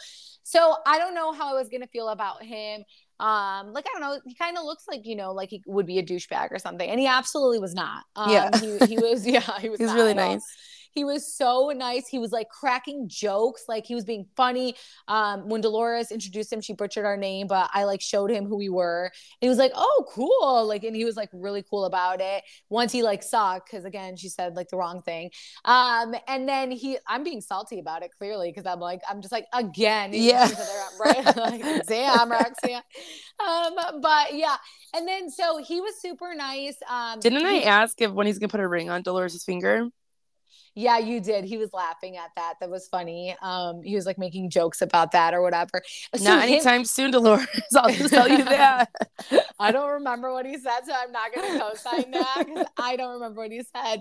So 0.44 0.78
I 0.86 0.98
don't 0.98 1.14
know 1.14 1.32
how 1.32 1.52
I 1.52 1.60
was 1.60 1.70
gonna 1.70 1.88
feel 1.88 2.10
about 2.10 2.44
him. 2.44 2.84
Um, 3.20 3.74
like 3.74 3.86
I 3.88 3.99
don't 3.99 4.01
know, 4.01 4.20
he 4.26 4.34
kind 4.36 4.57
of 4.57 4.63
looks 4.63 4.86
like 4.88 5.05
you 5.05 5.15
know, 5.15 5.34
like 5.34 5.49
he 5.49 5.61
would 5.65 5.86
be 5.86 5.99
a 5.99 6.03
douchebag 6.03 6.51
or 6.51 6.59
something, 6.59 6.89
and 6.89 6.99
he 6.99 7.07
absolutely 7.07 7.59
was 7.59 7.74
not. 7.74 8.03
Um, 8.15 8.32
Yeah. 8.32 8.59
he, 8.59 8.78
he 8.88 8.97
was. 8.97 9.28
Yeah, 9.28 9.59
he 9.59 9.70
was. 9.70 9.80
He's 9.80 9.93
really 9.93 10.13
nice. 10.13 10.43
He 10.92 11.04
was 11.04 11.34
so 11.36 11.72
nice. 11.76 12.08
He 12.08 12.20
was 12.20 12.32
like 12.32 12.50
cracking 12.50 13.08
jokes, 13.08 13.66
like 13.68 13.86
he 13.86 13.96
was 13.96 14.06
being 14.06 14.26
funny. 14.36 14.76
Um, 15.08 15.48
when 15.50 15.62
Dolores 15.62 16.12
introduced 16.12 16.52
him, 16.52 16.62
she 16.62 16.74
butchered 16.74 17.06
our 17.06 17.18
name, 17.18 17.48
but 17.48 17.70
I 17.74 17.84
like 17.86 18.02
showed 18.02 18.32
him 18.32 18.46
who 18.46 18.58
we 18.58 18.70
were. 18.70 19.06
And 19.06 19.12
he 19.42 19.50
was 19.50 19.58
like, 19.58 19.72
"Oh, 19.76 20.06
cool!" 20.10 20.66
Like, 20.68 20.84
and 20.84 20.96
he 20.96 21.06
was 21.06 21.16
like 21.16 21.30
really 21.34 21.64
cool 21.70 21.86
about 21.86 22.22
it. 22.22 22.44
Once 22.70 22.92
he 22.92 23.04
like 23.04 23.24
saw, 23.24 23.60
because 23.60 23.86
again, 23.86 24.16
she 24.18 24.30
said 24.30 24.56
like 24.56 24.70
the 24.70 24.78
wrong 24.78 25.02
thing. 25.02 25.32
Um, 25.66 26.16
and 26.28 26.48
then 26.48 26.72
he, 26.72 26.98
I'm 27.08 27.24
being 27.24 27.42
salty 27.42 27.80
about 27.80 28.04
it 28.04 28.12
clearly 28.18 28.52
because 28.52 28.66
I'm 28.66 28.80
like, 28.80 29.02
I'm 29.10 29.22
just 29.22 29.32
like 29.32 29.46
again, 29.54 30.12
Yeah. 30.14 30.50
right? 31.00 31.26
like, 31.38 31.86
damn, 31.88 32.32
Roxanne. 32.32 32.82
Um, 33.46 34.02
but 34.02 34.34
yeah, 34.36 34.58
and 34.96 35.08
then 35.08 35.30
so 35.30 35.58
he 35.58 35.80
was 35.82 36.00
super 36.02 36.34
nice. 36.36 36.76
Um, 36.90 37.20
Didn't 37.20 37.46
I 37.46 37.62
ask 37.62 38.00
if 38.02 38.12
when 38.12 38.28
he's 38.28 38.40
gonna 38.40 38.50
put 38.50 38.60
a 38.60 38.68
ring 38.68 38.90
on 38.90 39.02
Dolores's 39.02 39.44
finger? 39.44 39.88
Yeah, 40.80 40.98
you 40.98 41.20
did. 41.20 41.44
He 41.44 41.58
was 41.58 41.74
laughing 41.74 42.16
at 42.16 42.30
that. 42.38 42.54
That 42.62 42.70
was 42.70 42.88
funny. 42.88 43.36
Um, 43.42 43.84
he 43.84 43.96
was 43.96 44.06
like 44.06 44.18
making 44.18 44.50
jokes 44.50 44.82
about 44.82 45.12
that 45.12 45.34
or 45.34 45.42
whatever. 45.42 45.82
So 46.16 46.24
Not 46.24 46.44
him- 46.44 46.54
anytime 46.54 46.86
soon, 46.86 47.12
Dolores. 47.12 47.48
I'll 47.76 47.90
just 47.90 48.14
tell 48.14 48.30
you 48.30 48.44
that. 48.46 48.90
I 49.60 49.74
don't 49.74 49.90
remember 49.90 50.32
what 50.32 50.46
he 50.46 50.58
said, 50.58 50.80
so 50.88 50.94
I'm 50.98 51.12
not 51.12 51.34
gonna 51.36 51.60
co-sign 51.60 52.12
that 52.12 52.44
because 52.48 52.66
I 52.78 52.96
don't 52.96 53.14
remember 53.16 53.42
what 53.42 53.52
he 53.52 53.62
said. 53.76 54.00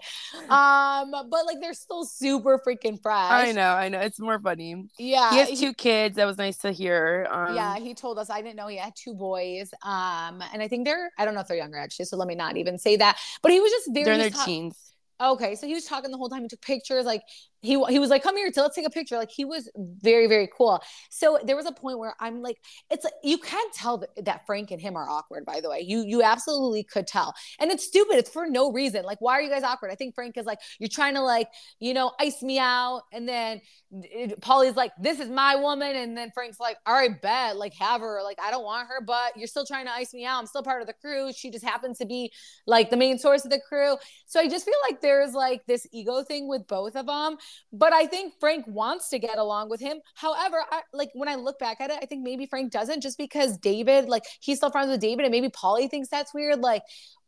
Um, 0.48 1.10
but 1.28 1.46
like 1.46 1.56
they're 1.60 1.74
still 1.74 2.04
super 2.04 2.60
freaking 2.64 3.00
fresh. 3.02 3.30
I 3.30 3.50
know, 3.50 3.72
I 3.72 3.88
know. 3.88 3.98
It's 3.98 4.20
more 4.20 4.38
funny. 4.38 4.84
Yeah, 4.98 5.30
he 5.32 5.38
has 5.38 5.48
he- 5.48 5.56
two 5.56 5.74
kids. 5.74 6.14
That 6.14 6.26
was 6.26 6.38
nice 6.38 6.58
to 6.58 6.70
hear. 6.70 7.26
Um, 7.28 7.56
yeah, 7.56 7.76
he 7.78 7.92
told 7.94 8.18
us. 8.20 8.30
I 8.30 8.40
didn't 8.40 8.56
know 8.56 8.68
he 8.68 8.76
had 8.76 8.94
two 8.94 9.14
boys. 9.14 9.70
Um, 9.82 10.42
and 10.52 10.62
I 10.62 10.68
think 10.68 10.84
they're 10.84 11.10
I 11.18 11.24
don't 11.24 11.34
know 11.34 11.40
if 11.40 11.48
they're 11.48 11.56
younger 11.56 11.78
actually, 11.78 12.04
so 12.04 12.16
let 12.16 12.28
me 12.28 12.36
not 12.36 12.56
even 12.56 12.78
say 12.78 12.96
that. 12.96 13.18
But 13.42 13.50
he 13.50 13.58
was 13.58 13.72
just 13.72 13.88
very 13.92 14.04
they're 14.04 14.14
in 14.14 14.20
their 14.20 14.44
teens. 14.44 14.87
Okay, 15.20 15.56
so 15.56 15.66
he 15.66 15.74
was 15.74 15.84
talking 15.84 16.10
the 16.12 16.16
whole 16.16 16.28
time. 16.28 16.42
He 16.42 16.48
took 16.48 16.60
pictures. 16.62 17.04
Like 17.04 17.22
he 17.60 17.82
he 17.88 17.98
was 17.98 18.10
like, 18.10 18.22
"Come 18.22 18.36
here, 18.36 18.52
so 18.52 18.62
let's 18.62 18.76
take 18.76 18.86
a 18.86 18.90
picture." 18.90 19.16
Like 19.16 19.30
he 19.30 19.44
was 19.44 19.70
very 19.76 20.26
very 20.26 20.48
cool. 20.56 20.80
So 21.10 21.38
there 21.44 21.56
was 21.56 21.66
a 21.66 21.72
point 21.72 21.98
where 21.98 22.14
I'm 22.20 22.42
like, 22.42 22.58
it's 22.90 23.04
like 23.04 23.14
you 23.22 23.38
can 23.38 23.64
tell 23.74 24.04
that, 24.16 24.46
Frank 24.46 24.70
and 24.70 24.80
him 24.80 24.96
are 24.96 25.08
awkward. 25.08 25.44
By 25.44 25.60
the 25.60 25.68
way, 25.68 25.80
you 25.80 26.04
you 26.06 26.22
absolutely 26.22 26.84
could 26.84 27.06
tell, 27.06 27.34
and 27.58 27.70
it's 27.70 27.84
stupid. 27.84 28.16
It's 28.16 28.30
for 28.30 28.46
no 28.46 28.72
reason. 28.72 29.04
Like, 29.04 29.20
why 29.20 29.32
are 29.34 29.42
you 29.42 29.50
guys 29.50 29.62
awkward? 29.62 29.90
I 29.90 29.94
think 29.94 30.14
Frank 30.14 30.36
is 30.36 30.46
like, 30.46 30.60
you're 30.78 30.88
trying 30.88 31.14
to 31.14 31.22
like 31.22 31.48
you 31.80 31.94
know 31.94 32.12
ice 32.20 32.42
me 32.42 32.58
out, 32.58 33.02
and 33.12 33.28
then 33.28 33.60
it, 33.90 34.40
Paulie's 34.40 34.76
like, 34.76 34.92
this 35.00 35.18
is 35.18 35.28
my 35.28 35.56
woman, 35.56 35.96
and 35.96 36.16
then 36.16 36.30
Frank's 36.32 36.60
like, 36.60 36.76
all 36.86 36.94
right, 36.94 37.20
bet, 37.20 37.56
like 37.56 37.74
have 37.74 38.00
her. 38.00 38.20
Like 38.22 38.38
I 38.42 38.50
don't 38.50 38.64
want 38.64 38.88
her, 38.88 39.00
but 39.04 39.36
you're 39.36 39.48
still 39.48 39.66
trying 39.66 39.86
to 39.86 39.92
ice 39.92 40.14
me 40.14 40.24
out. 40.24 40.38
I'm 40.38 40.46
still 40.46 40.62
part 40.62 40.80
of 40.80 40.86
the 40.86 40.94
crew. 40.94 41.32
She 41.32 41.50
just 41.50 41.64
happens 41.64 41.98
to 41.98 42.06
be 42.06 42.32
like 42.66 42.90
the 42.90 42.96
main 42.96 43.18
source 43.18 43.44
of 43.44 43.50
the 43.50 43.60
crew. 43.60 43.96
So 44.26 44.40
I 44.40 44.48
just 44.48 44.64
feel 44.64 44.74
like 44.88 45.00
there's 45.00 45.32
like 45.32 45.66
this 45.66 45.86
ego 45.92 46.22
thing 46.22 46.48
with 46.48 46.66
both 46.66 46.96
of 46.96 47.06
them. 47.06 47.36
But 47.72 47.92
I 47.92 48.06
think 48.06 48.34
Frank 48.40 48.66
wants 48.66 49.08
to 49.10 49.18
get 49.18 49.38
along 49.38 49.70
with 49.70 49.80
him. 49.80 50.00
However, 50.14 50.64
I, 50.70 50.82
like 50.92 51.10
when 51.14 51.28
I 51.28 51.34
look 51.34 51.58
back 51.58 51.80
at 51.80 51.90
it, 51.90 51.98
I 52.02 52.06
think 52.06 52.22
maybe 52.22 52.46
Frank 52.46 52.72
doesn't 52.72 53.02
just 53.02 53.18
because 53.18 53.58
David, 53.58 54.06
like 54.06 54.24
he's 54.40 54.58
still 54.58 54.70
friends 54.70 54.90
with 54.90 55.00
David, 55.00 55.24
and 55.24 55.32
maybe 55.32 55.48
Paulie 55.48 55.90
thinks 55.90 56.08
that's 56.08 56.34
weird. 56.34 56.60
Like, 56.60 56.82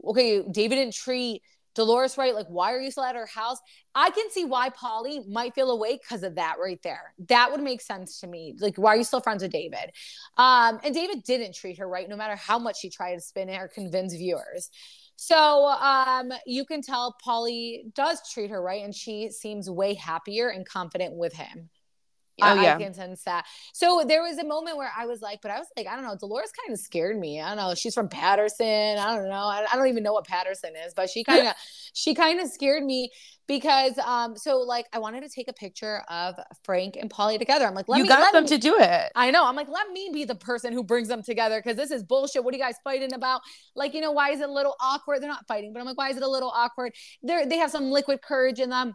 okay, 0.04 0.42
David 0.50 0.76
didn't 0.76 0.94
treat 0.94 1.42
Dolores 1.74 2.18
right. 2.18 2.34
Like, 2.34 2.48
why 2.48 2.72
are 2.72 2.80
you 2.80 2.90
still 2.90 3.04
at 3.04 3.14
her 3.14 3.26
house? 3.26 3.58
I 3.94 4.10
can 4.10 4.30
see 4.30 4.44
why 4.44 4.70
Paulie 4.70 5.26
might 5.28 5.54
feel 5.54 5.70
away 5.70 5.98
because 6.02 6.22
of 6.22 6.34
that 6.34 6.56
right 6.62 6.80
there. 6.82 7.14
That 7.28 7.50
would 7.52 7.60
make 7.60 7.80
sense 7.80 8.20
to 8.20 8.26
me. 8.26 8.54
Like, 8.58 8.76
why 8.76 8.94
are 8.94 8.96
you 8.96 9.04
still 9.04 9.20
friends 9.20 9.42
with 9.42 9.52
David? 9.52 9.92
Um, 10.36 10.80
and 10.82 10.94
David 10.94 11.22
didn't 11.24 11.54
treat 11.54 11.78
her 11.78 11.88
right, 11.88 12.08
no 12.08 12.16
matter 12.16 12.36
how 12.36 12.58
much 12.58 12.80
she 12.80 12.90
tried 12.90 13.14
to 13.14 13.20
spin 13.20 13.48
it 13.48 13.56
or 13.56 13.68
convince 13.68 14.14
viewers. 14.14 14.70
So 15.22 15.66
um, 15.66 16.32
you 16.46 16.64
can 16.64 16.80
tell 16.80 17.14
Paulie 17.22 17.92
does 17.92 18.22
treat 18.32 18.48
her 18.48 18.62
right, 18.62 18.82
and 18.82 18.94
she 18.94 19.30
seems 19.30 19.68
way 19.68 19.92
happier 19.92 20.48
and 20.48 20.66
confident 20.66 21.14
with 21.14 21.34
him. 21.34 21.68
Oh 22.42 22.46
I, 22.46 22.62
yeah. 22.62 22.76
I 22.76 22.82
can 22.82 22.94
sense 22.94 23.22
that. 23.24 23.46
So 23.72 24.04
there 24.06 24.22
was 24.22 24.38
a 24.38 24.44
moment 24.44 24.76
where 24.76 24.90
I 24.96 25.06
was 25.06 25.20
like, 25.20 25.40
but 25.42 25.50
I 25.50 25.58
was 25.58 25.66
like, 25.76 25.86
I 25.86 25.94
don't 25.94 26.04
know, 26.04 26.16
Dolores 26.18 26.52
kind 26.52 26.72
of 26.72 26.80
scared 26.80 27.18
me. 27.18 27.40
I 27.40 27.48
don't 27.48 27.56
know. 27.56 27.74
She's 27.74 27.94
from 27.94 28.08
Paterson. 28.08 28.66
I 28.98 29.16
don't 29.16 29.28
know. 29.28 29.34
I, 29.34 29.66
I 29.70 29.76
don't 29.76 29.88
even 29.88 30.02
know 30.02 30.12
what 30.12 30.26
Paterson 30.26 30.72
is, 30.86 30.94
but 30.94 31.10
she 31.10 31.24
kind 31.24 31.46
of, 31.46 31.54
she 31.94 32.14
kind 32.14 32.40
of 32.40 32.48
scared 32.48 32.84
me 32.84 33.10
because, 33.46 33.98
um, 33.98 34.36
so 34.36 34.58
like 34.58 34.86
I 34.92 35.00
wanted 35.00 35.22
to 35.22 35.28
take 35.28 35.48
a 35.48 35.52
picture 35.52 36.02
of 36.08 36.36
Frank 36.62 36.96
and 36.96 37.10
Paulie 37.10 37.38
together. 37.38 37.66
I'm 37.66 37.74
like, 37.74 37.88
let 37.88 37.98
you 37.98 38.04
me, 38.04 38.08
got 38.08 38.32
them 38.32 38.44
me- 38.44 38.48
to 38.50 38.58
do 38.58 38.76
it. 38.78 39.12
I 39.16 39.30
know. 39.30 39.44
I'm 39.44 39.56
like, 39.56 39.68
let 39.68 39.90
me 39.90 40.10
be 40.12 40.24
the 40.24 40.36
person 40.36 40.72
who 40.72 40.84
brings 40.84 41.08
them 41.08 41.22
together 41.22 41.60
because 41.60 41.76
this 41.76 41.90
is 41.90 42.04
bullshit. 42.04 42.44
What 42.44 42.54
are 42.54 42.56
you 42.56 42.62
guys 42.62 42.76
fighting 42.84 43.12
about? 43.12 43.40
Like, 43.74 43.94
you 43.94 44.00
know, 44.00 44.12
why 44.12 44.30
is 44.30 44.40
it 44.40 44.48
a 44.48 44.52
little 44.52 44.76
awkward? 44.80 45.20
They're 45.20 45.28
not 45.28 45.46
fighting, 45.48 45.72
but 45.72 45.80
I'm 45.80 45.86
like, 45.86 45.98
why 45.98 46.10
is 46.10 46.16
it 46.16 46.22
a 46.22 46.28
little 46.28 46.52
awkward? 46.54 46.92
They're 47.22 47.44
they 47.44 47.56
have 47.56 47.70
some 47.70 47.90
liquid 47.90 48.22
courage 48.22 48.60
in 48.60 48.70
them. 48.70 48.94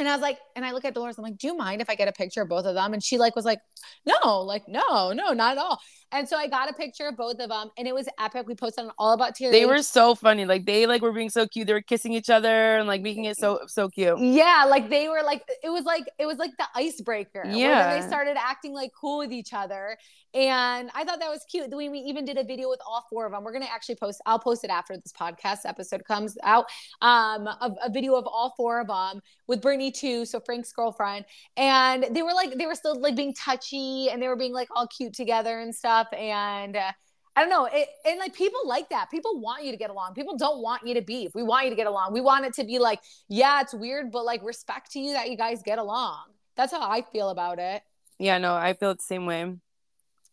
And 0.00 0.08
I 0.08 0.12
was 0.12 0.22
like, 0.22 0.38
and 0.56 0.64
I 0.64 0.72
look 0.72 0.84
at 0.84 0.94
Dolores, 0.94 1.18
I'm 1.18 1.24
like, 1.24 1.36
do 1.36 1.46
you 1.46 1.56
mind 1.56 1.80
if 1.80 1.90
I 1.90 1.94
get 1.94 2.08
a 2.08 2.12
picture 2.12 2.42
of 2.42 2.48
both 2.48 2.64
of 2.64 2.74
them? 2.74 2.94
And 2.94 3.02
she 3.04 3.18
like 3.18 3.36
was 3.36 3.44
like, 3.44 3.60
no, 4.06 4.40
like, 4.40 4.66
no, 4.66 5.12
no, 5.12 5.32
not 5.32 5.52
at 5.52 5.58
all. 5.58 5.78
And 6.12 6.28
so 6.28 6.36
I 6.36 6.48
got 6.48 6.68
a 6.68 6.72
picture 6.72 7.06
of 7.06 7.16
both 7.16 7.38
of 7.38 7.50
them 7.50 7.70
and 7.78 7.86
it 7.86 7.94
was 7.94 8.08
epic. 8.18 8.46
We 8.48 8.54
posted 8.54 8.86
on 8.86 8.92
all 8.98 9.12
about 9.12 9.36
TRH. 9.36 9.52
They 9.52 9.66
were 9.66 9.82
so 9.82 10.14
funny. 10.14 10.44
Like 10.44 10.66
they 10.66 10.86
like 10.86 11.02
were 11.02 11.12
being 11.12 11.30
so 11.30 11.46
cute. 11.46 11.66
They 11.66 11.72
were 11.72 11.82
kissing 11.82 12.12
each 12.12 12.30
other 12.30 12.78
and 12.78 12.88
like 12.88 13.02
making 13.02 13.26
it 13.26 13.36
so 13.36 13.60
so 13.66 13.88
cute. 13.88 14.18
Yeah, 14.18 14.66
like 14.68 14.90
they 14.90 15.08
were 15.08 15.22
like 15.22 15.44
it 15.62 15.70
was 15.70 15.84
like 15.84 16.04
it 16.18 16.26
was 16.26 16.38
like 16.38 16.50
the 16.58 16.66
icebreaker. 16.74 17.44
Yeah. 17.46 18.00
they 18.00 18.06
started 18.06 18.36
acting 18.36 18.72
like 18.72 18.90
cool 18.98 19.18
with 19.18 19.32
each 19.32 19.52
other, 19.52 19.96
and 20.34 20.90
I 20.94 21.04
thought 21.04 21.20
that 21.20 21.30
was 21.30 21.44
cute. 21.50 21.74
We, 21.74 21.88
we 21.88 21.98
even 22.00 22.24
did 22.24 22.38
a 22.38 22.44
video 22.44 22.68
with 22.68 22.80
all 22.86 23.06
four 23.10 23.26
of 23.26 23.32
them. 23.32 23.42
We're 23.44 23.52
gonna 23.52 23.66
actually 23.72 23.96
post. 23.96 24.20
I'll 24.26 24.38
post 24.38 24.64
it 24.64 24.70
after 24.70 24.96
this 24.96 25.12
podcast 25.12 25.60
episode 25.64 26.04
comes 26.04 26.36
out. 26.42 26.66
Um, 27.00 27.46
a, 27.46 27.74
a 27.84 27.90
video 27.90 28.14
of 28.14 28.26
all 28.26 28.54
four 28.56 28.80
of 28.80 28.88
them 28.88 29.22
with 29.46 29.60
Brittany 29.60 29.90
too, 29.90 30.24
so 30.24 30.40
Frank's 30.40 30.72
girlfriend, 30.72 31.24
and 31.56 32.06
they 32.10 32.22
were 32.22 32.32
like 32.32 32.56
they 32.56 32.66
were 32.66 32.74
still 32.74 33.00
like 33.00 33.16
being 33.16 33.34
touchy 33.34 34.08
and 34.10 34.22
they 34.22 34.28
were 34.28 34.36
being 34.36 34.52
like 34.52 34.68
all 34.74 34.86
cute 34.86 35.14
together 35.14 35.60
and 35.60 35.74
stuff, 35.74 36.08
and. 36.12 36.76
Uh, 36.76 36.92
I 37.36 37.42
don't 37.42 37.50
know. 37.50 37.68
It, 37.72 37.88
and 38.04 38.18
like 38.18 38.34
people 38.34 38.60
like 38.64 38.90
that. 38.90 39.08
People 39.08 39.40
want 39.40 39.64
you 39.64 39.70
to 39.70 39.76
get 39.78 39.88
along. 39.88 40.14
People 40.14 40.36
don't 40.36 40.60
want 40.60 40.86
you 40.86 40.94
to 40.94 41.00
beef. 41.00 41.30
We 41.32 41.44
want 41.44 41.64
you 41.64 41.70
to 41.70 41.76
get 41.76 41.86
along. 41.86 42.12
We 42.12 42.20
want 42.20 42.44
it 42.44 42.54
to 42.54 42.64
be 42.64 42.80
like, 42.80 43.00
yeah, 43.28 43.60
it's 43.60 43.72
weird, 43.72 44.10
but 44.10 44.24
like 44.24 44.42
respect 44.42 44.90
to 44.92 45.00
you 45.00 45.12
that 45.12 45.30
you 45.30 45.36
guys 45.36 45.62
get 45.62 45.78
along. 45.78 46.24
That's 46.56 46.72
how 46.72 46.82
I 46.82 47.02
feel 47.02 47.28
about 47.30 47.58
it. 47.60 47.82
Yeah, 48.18 48.38
no, 48.38 48.54
I 48.54 48.74
feel 48.74 48.94
the 48.94 49.00
same 49.00 49.26
way. 49.26 49.54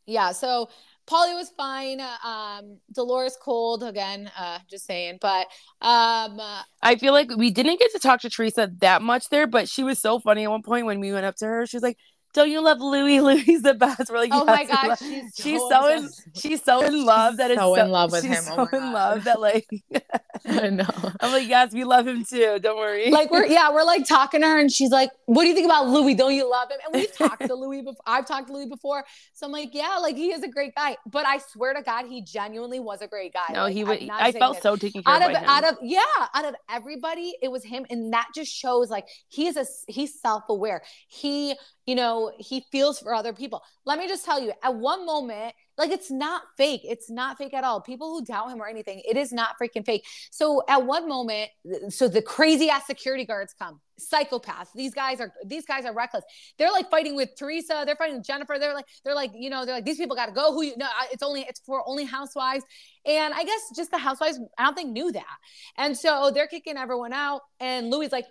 Yeah. 0.08 0.32
So 0.32 0.70
Paulie 1.06 1.36
was 1.36 1.50
fine. 1.56 2.02
Um, 2.02 2.80
Dolores 2.92 3.38
cold 3.42 3.84
again. 3.84 4.32
Uh, 4.38 4.60
just 4.70 4.86
saying. 4.86 5.20
But 5.22 5.48
um, 5.82 6.40
uh, 6.40 6.64
I 6.82 6.96
feel 6.96 7.14
like 7.14 7.30
we 7.36 7.52
didn't 7.52 7.80
get 7.80 7.92
to 7.94 8.00
talk 8.00 8.22
to 8.22 8.30
Teresa 8.30 8.72
that 8.80 9.02
much 9.02 9.30
there, 9.30 9.48
but 9.48 9.70
she 9.70 9.84
was 9.84 10.00
so 10.00 10.20
funny 10.20 10.44
at 10.44 10.52
one 10.52 10.64
point 10.64 10.86
when 10.86 11.00
we 11.00 11.14
went 11.14 11.26
up 11.26 11.36
to 11.38 11.46
her. 11.46 11.66
She 11.66 11.78
was 11.78 11.84
like, 11.84 11.98
"Don't 12.38 12.50
you 12.52 12.62
love 12.62 12.80
Luis? 12.80 13.22
Luis 13.48 13.62
the 13.64 13.74
best." 13.74 14.10
We're 14.12 14.20
like, 14.20 14.32
oh 14.34 14.46
my 14.46 14.62
"Yes, 14.62 14.70
we 14.70 14.76
gosh, 14.76 15.02
love-" 15.02 15.32
she's 15.36 15.60
so, 15.62 15.70
so 15.70 15.88
in 15.98 16.10
she's 16.36 16.64
so 16.64 16.82
in 16.82 17.06
love 17.06 17.38
that 17.38 17.52
it's 17.52 17.60
so 17.60 17.76
so 17.76 17.82
in 17.82 17.90
love 17.92 18.12
with 18.12 18.24
she's 18.24 18.32
him. 18.38 18.44
Oh 18.48 18.56
so 18.56 18.70
Oh 18.72 18.78
my 18.80 18.88
in 18.88 18.94
love 18.94 19.24
that 19.26 19.40
like 19.42 19.68
I 20.48 20.70
know. 20.70 20.86
I'm 21.20 21.32
like, 21.34 21.48
yes, 21.50 21.74
we 21.74 21.84
love 21.84 22.08
him 22.08 22.24
too. 22.24 22.60
Don't 22.60 22.78
worry. 22.78 23.10
like 23.12 23.32
we're 23.32 23.46
yeah 23.46 23.72
we're 23.74 23.84
like 23.84 24.06
talking 24.08 24.42
to 24.42 24.48
her 24.48 24.60
and 24.60 24.72
she's 24.72 24.92
like 24.92 25.10
what 25.26 25.44
do 25.44 25.50
you 25.50 25.56
think 25.56 25.66
about 25.66 25.88
luis 25.90 26.16
don't 26.16 26.34
you 26.34 26.50
love 26.50 26.70
him 26.72 26.78
and 26.86 26.94
we've 26.96 27.16
talked 27.16 27.42
to 27.46 27.54
luis 27.54 27.84
before 27.84 28.02
i've 28.06 28.26
talked 28.26 28.48
to 28.48 28.54
luis 28.54 28.68
before 28.70 29.04
so 29.34 29.46
i'm 29.46 29.52
like 29.52 29.70
yeah 29.74 29.98
like 30.02 30.16
he 30.16 30.32
is 30.32 30.44
a 30.44 30.48
great 30.48 30.74
guy 30.76 30.96
but 31.06 31.26
i 31.26 31.38
swear 31.38 31.74
to 31.74 31.82
god 31.82 32.06
he 32.06 32.22
genuinely 32.22 32.80
was 32.80 33.02
a 33.02 33.08
great 33.08 33.34
guy 33.34 33.54
no, 33.54 33.64
Like, 33.64 33.74
he 33.74 33.82
I'm 33.82 33.88
would. 33.88 34.10
I 34.10 34.32
felt 34.32 34.56
this. 34.56 34.64
so 34.64 34.76
taken 34.76 35.04
care 35.04 35.14
out 35.16 35.22
of 35.22 35.32
of 35.32 35.38
him. 35.38 35.50
out 35.50 35.64
of 35.70 35.78
yeah 35.82 36.02
out 36.34 36.46
of 36.46 36.56
everybody 36.70 37.36
it 37.42 37.52
was 37.52 37.64
him 37.64 37.86
and 37.90 38.14
that 38.14 38.28
just 38.36 38.54
shows 38.54 38.90
like 38.90 39.06
he 39.28 39.48
is 39.48 39.58
a 39.58 39.66
he's 39.92 40.20
self-aware 40.22 40.82
he 41.08 41.56
you 41.88 41.96
know 41.96 42.32
he 42.38 42.64
feels 42.72 43.00
for 43.00 43.16
other 43.16 43.34
people. 43.34 43.64
Let 43.86 43.98
me 43.98 44.08
just 44.08 44.24
tell 44.24 44.40
you 44.40 44.54
at 44.62 44.76
one 44.76 45.06
moment 45.06 45.56
like 45.78 45.92
it's 45.92 46.12
not 46.12 46.42
fake. 46.58 46.82
It's 46.84 47.10
not 47.10 47.38
fake 47.38 47.54
at 47.54 47.64
all. 47.64 47.82
People 47.82 48.10
who 48.10 48.26
doubt 48.26 48.52
him 48.52 48.62
or 48.62 48.68
anything 48.68 49.02
it 49.08 49.18
is 49.18 49.32
not 49.32 49.56
freaking 49.60 49.86
fake. 49.86 50.06
So 50.30 50.64
at 50.68 50.86
one 50.86 51.08
moment 51.08 51.50
so 51.90 52.08
the 52.08 52.22
crazy 52.22 52.70
ass 52.70 52.86
security 52.86 53.26
guards 53.26 53.56
come 53.58 53.80
psychopaths. 54.00 54.68
These 54.76 54.94
guys 54.94 55.20
are 55.22 55.32
these 55.46 55.66
guys 55.66 55.86
are 55.86 55.94
reckless. 55.94 56.24
They're 56.58 56.72
like 56.72 56.90
fighting 56.90 57.16
with 57.16 57.30
teresa. 57.38 57.84
They're 57.86 57.96
fighting 57.96 58.18
with 58.18 58.26
jennifer. 58.26 58.58
They're 58.60 58.74
like 58.74 58.86
they're 59.04 59.16
like 59.16 59.32
you 59.34 59.50
know 59.50 59.66
they're 59.66 59.76
like 59.76 59.86
these 59.86 59.98
people 59.98 60.16
got 60.16 60.28
to 60.28 60.34
go. 60.34 60.54
Who 60.54 60.64
you 60.64 60.78
know? 60.78 60.90
It's 61.12 61.24
only 61.24 61.42
it's 61.48 61.62
for 61.62 61.84
only 61.88 62.04
housewives. 62.04 62.66
And 63.06 63.34
i 63.34 63.46
guess 63.46 63.72
just 63.74 63.90
the 63.92 63.98
housewives 63.98 64.38
i 64.58 64.66
don't 64.66 64.76
think 64.76 64.92
knew 64.92 65.12
that. 65.14 65.38
And 65.78 65.98
so 65.98 66.32
they're 66.34 66.48
kicking 66.48 66.76
everyone 66.76 67.14
out 67.14 67.42
and 67.60 67.90
luis 67.90 68.12
like 68.12 68.26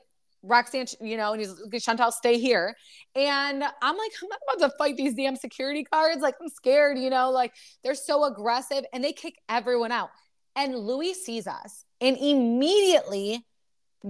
Roxanne, 0.46 0.86
you 1.00 1.16
know, 1.16 1.32
and 1.32 1.40
he's 1.40 1.50
like, 1.50 1.82
Shantel, 1.82 2.12
stay 2.12 2.38
here. 2.38 2.76
And 3.14 3.62
I'm 3.62 3.96
like, 3.96 4.12
I'm 4.22 4.28
not 4.28 4.38
about 4.48 4.70
to 4.70 4.76
fight 4.78 4.96
these 4.96 5.14
damn 5.14 5.36
security 5.36 5.84
guards. 5.90 6.22
Like, 6.22 6.34
I'm 6.40 6.48
scared, 6.48 6.98
you 6.98 7.10
know, 7.10 7.30
like 7.30 7.52
they're 7.82 7.94
so 7.94 8.24
aggressive 8.24 8.84
and 8.92 9.02
they 9.02 9.12
kick 9.12 9.34
everyone 9.48 9.92
out. 9.92 10.10
And 10.54 10.76
Luis 10.76 11.24
sees 11.24 11.46
us 11.46 11.84
and 12.00 12.16
immediately 12.16 13.44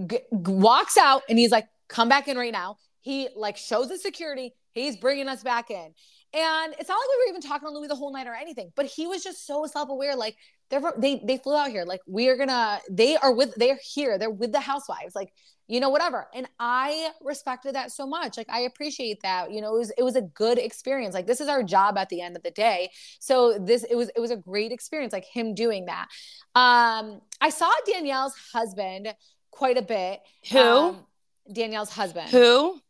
g- 0.06 0.20
walks 0.30 0.96
out 0.96 1.22
and 1.28 1.38
he's 1.38 1.50
like, 1.50 1.66
come 1.88 2.08
back 2.08 2.28
in 2.28 2.36
right 2.36 2.52
now. 2.52 2.76
He 3.00 3.28
like 3.36 3.56
shows 3.56 3.88
the 3.88 3.98
security, 3.98 4.52
he's 4.72 4.96
bringing 4.96 5.28
us 5.28 5.42
back 5.42 5.70
in. 5.70 5.94
And 6.34 6.74
it's 6.78 6.88
not 6.88 6.96
like 6.96 7.08
we 7.08 7.24
were 7.24 7.28
even 7.30 7.40
talking 7.40 7.68
to 7.68 7.72
Luis 7.72 7.88
the 7.88 7.94
whole 7.94 8.12
night 8.12 8.26
or 8.26 8.34
anything, 8.34 8.72
but 8.74 8.86
he 8.86 9.06
was 9.06 9.22
just 9.22 9.46
so 9.46 9.64
self-aware. 9.66 10.16
Like 10.16 10.36
they're 10.70 10.82
they 10.98 11.22
they 11.24 11.38
flew 11.38 11.56
out 11.56 11.70
here. 11.70 11.84
Like 11.84 12.00
we 12.06 12.28
are 12.28 12.36
gonna, 12.36 12.80
they 12.90 13.16
are 13.16 13.32
with, 13.32 13.54
they're 13.54 13.78
here. 13.82 14.18
They're 14.18 14.28
with 14.28 14.52
the 14.52 14.60
housewives. 14.60 15.14
Like 15.14 15.32
you 15.68 15.80
know, 15.80 15.88
whatever. 15.88 16.28
And 16.34 16.48
I 16.58 17.10
respected 17.20 17.74
that 17.74 17.90
so 17.92 18.06
much. 18.06 18.36
Like 18.36 18.48
I 18.48 18.60
appreciate 18.60 19.20
that. 19.22 19.50
You 19.52 19.60
know, 19.60 19.74
it 19.74 19.78
was 19.78 19.92
it 19.98 20.02
was 20.02 20.16
a 20.16 20.22
good 20.22 20.58
experience. 20.58 21.14
Like 21.14 21.26
this 21.26 21.40
is 21.40 21.48
our 21.48 21.62
job 21.62 21.98
at 21.98 22.08
the 22.08 22.20
end 22.20 22.36
of 22.36 22.42
the 22.42 22.50
day. 22.50 22.90
So 23.18 23.58
this 23.58 23.84
it 23.84 23.96
was 23.96 24.10
it 24.14 24.20
was 24.20 24.30
a 24.30 24.36
great 24.36 24.72
experience. 24.72 25.12
Like 25.12 25.24
him 25.24 25.54
doing 25.54 25.86
that. 25.86 26.08
Um, 26.54 27.20
I 27.40 27.50
saw 27.50 27.70
Danielle's 27.86 28.34
husband 28.52 29.14
quite 29.50 29.78
a 29.78 29.82
bit. 29.82 30.20
Who? 30.52 30.58
Um, 30.58 31.06
Danielle's 31.52 31.90
husband. 31.90 32.30
Who? 32.30 32.80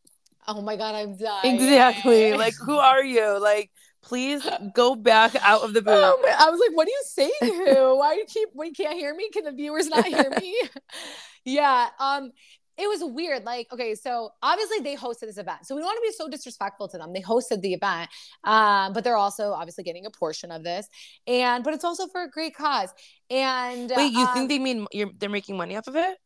Oh 0.49 0.63
my 0.63 0.77
god, 0.77 0.95
I'm 0.95 1.17
dying. 1.17 1.55
Exactly. 1.55 2.35
Like, 2.35 2.55
who 2.65 2.77
are 2.77 3.03
you? 3.03 3.41
Like, 3.41 3.71
please 4.03 4.47
go 4.75 4.95
back 4.95 5.35
out 5.43 5.63
of 5.63 5.75
the 5.75 5.83
booth. 5.83 5.95
Oh. 5.95 6.35
I 6.39 6.51
was 6.51 6.61
like, 6.61 6.77
what 6.77 6.87
are 6.87 6.91
you 6.91 7.03
saying? 7.05 7.33
Who? 7.41 7.99
Why 7.99 8.15
you 8.15 8.25
keep? 8.27 8.51
We 8.55 8.73
can't 8.73 8.97
hear 8.97 9.15
me. 9.15 9.29
Can 9.31 9.45
the 9.45 9.53
viewers 9.53 9.89
not 9.89 10.07
hear 10.07 10.31
me? 10.41 10.61
yeah. 11.45 11.89
Um. 11.99 12.33
It 12.79 12.89
was 12.89 13.01
weird. 13.03 13.45
Like, 13.45 13.69
okay, 13.73 13.95
so 13.95 14.31
obviously 14.43 14.81
they 14.81 14.97
hosted 14.97 15.21
this 15.23 15.39
event. 15.39 15.67
So 15.67 15.75
we 15.75 15.81
don't 15.81 15.87
want 15.87 15.99
to 15.99 16.09
be 16.09 16.13
so 16.13 16.29
disrespectful 16.29 16.89
to 16.89 16.99
them. 16.99 17.13
They 17.13 17.23
hosted 17.23 17.61
the 17.61 17.75
event, 17.75 18.11
um, 18.45 18.93
but 18.93 19.05
they're 19.05 19.17
also 19.17 19.53
obviously 19.53 19.85
getting 19.85 20.07
a 20.07 20.11
portion 20.11 20.51
of 20.51 20.63
this. 20.63 20.89
And 21.27 21.65
but 21.65 21.75
it's 21.75 21.85
also 21.85 22.07
for 22.07 22.23
a 22.23 22.31
great 22.31 22.55
cause. 22.55 22.93
And 23.31 23.93
Wait, 23.97 24.13
you 24.13 24.27
um, 24.27 24.35
think 24.35 24.49
they 24.49 24.59
mean 24.59 24.87
you're 24.93 25.11
they're 25.19 25.31
making 25.31 25.57
money 25.57 25.77
off 25.77 25.87
of 25.87 25.97
it? 25.97 26.19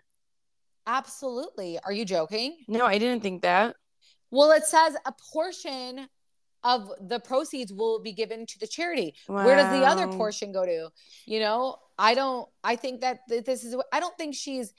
absolutely. 0.87 1.79
Are 1.85 1.93
you 1.93 2.05
joking? 2.05 2.57
No, 2.67 2.85
I 2.85 2.99
didn't 2.99 3.23
think 3.23 3.43
that. 3.43 3.77
Well, 4.31 4.51
it 4.53 4.65
says 4.65 4.97
a 5.07 5.13
portion 5.33 6.09
of 6.63 6.91
the 7.01 7.21
proceeds 7.21 7.73
will 7.73 8.01
be 8.01 8.13
given 8.13 8.45
to 8.47 8.59
the 8.59 8.67
charity. 8.67 9.15
Where 9.27 9.57
does 9.57 9.71
the 9.79 9.87
other 9.87 10.09
portion 10.09 10.53
go 10.53 10.67
to? 10.67 10.91
You 11.27 11.41
know, 11.41 11.77
I 11.99 12.15
don't, 12.15 12.49
I 12.63 12.77
think 12.77 13.01
that 13.01 13.21
this 13.29 13.65
is, 13.65 13.75
I 13.93 14.01
don't 14.01 14.17
think 14.19 14.35
she's, 14.35 14.75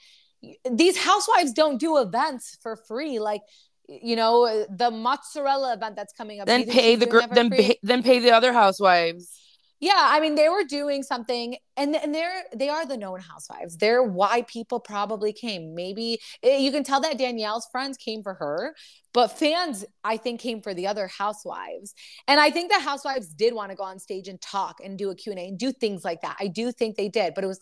these 0.70 0.96
housewives 0.96 1.52
don't 1.52 1.78
do 1.78 1.98
events 1.98 2.58
for 2.62 2.76
free. 2.76 3.18
Like, 3.18 3.42
you 3.88 4.16
know, 4.16 4.66
the 4.70 4.90
mozzarella 4.90 5.74
event 5.74 5.96
that's 5.96 6.12
coming 6.12 6.40
up. 6.40 6.46
Then 6.46 6.64
pay 6.64 6.96
the 6.96 7.06
doing 7.06 7.10
gr- 7.10 7.20
that 7.20 7.28
for 7.28 7.34
then 7.34 7.50
pay, 7.50 7.78
then 7.82 8.02
pay 8.02 8.18
the 8.18 8.32
other 8.32 8.52
housewives. 8.52 9.38
Yeah, 9.82 9.94
I 9.96 10.20
mean 10.20 10.36
they 10.36 10.48
were 10.48 10.62
doing 10.62 11.02
something, 11.02 11.56
and 11.76 11.96
and 11.96 12.14
they're 12.14 12.44
they 12.54 12.68
are 12.68 12.86
the 12.86 12.96
known 12.96 13.18
housewives. 13.18 13.76
They're 13.76 14.00
why 14.00 14.42
people 14.42 14.78
probably 14.78 15.32
came. 15.32 15.74
Maybe 15.74 16.20
eh, 16.44 16.58
you 16.58 16.70
can 16.70 16.84
tell 16.84 17.00
that 17.00 17.18
Danielle's 17.18 17.66
friends 17.72 17.96
came 17.96 18.22
for 18.22 18.34
her, 18.34 18.76
but 19.12 19.36
fans 19.36 19.84
I 20.04 20.18
think 20.18 20.40
came 20.40 20.62
for 20.62 20.72
the 20.72 20.86
other 20.86 21.08
housewives. 21.08 21.94
And 22.28 22.38
I 22.38 22.52
think 22.52 22.70
the 22.70 22.78
housewives 22.78 23.34
did 23.34 23.54
want 23.54 23.70
to 23.70 23.76
go 23.76 23.82
on 23.82 23.98
stage 23.98 24.28
and 24.28 24.40
talk 24.40 24.76
and 24.84 24.96
do 24.96 25.10
a 25.10 25.16
Q 25.16 25.32
and 25.32 25.40
A 25.40 25.48
and 25.48 25.58
do 25.58 25.72
things 25.72 26.04
like 26.04 26.20
that. 26.22 26.36
I 26.38 26.46
do 26.46 26.70
think 26.70 26.96
they 26.96 27.08
did, 27.08 27.34
but 27.34 27.42
it 27.42 27.48
was 27.48 27.58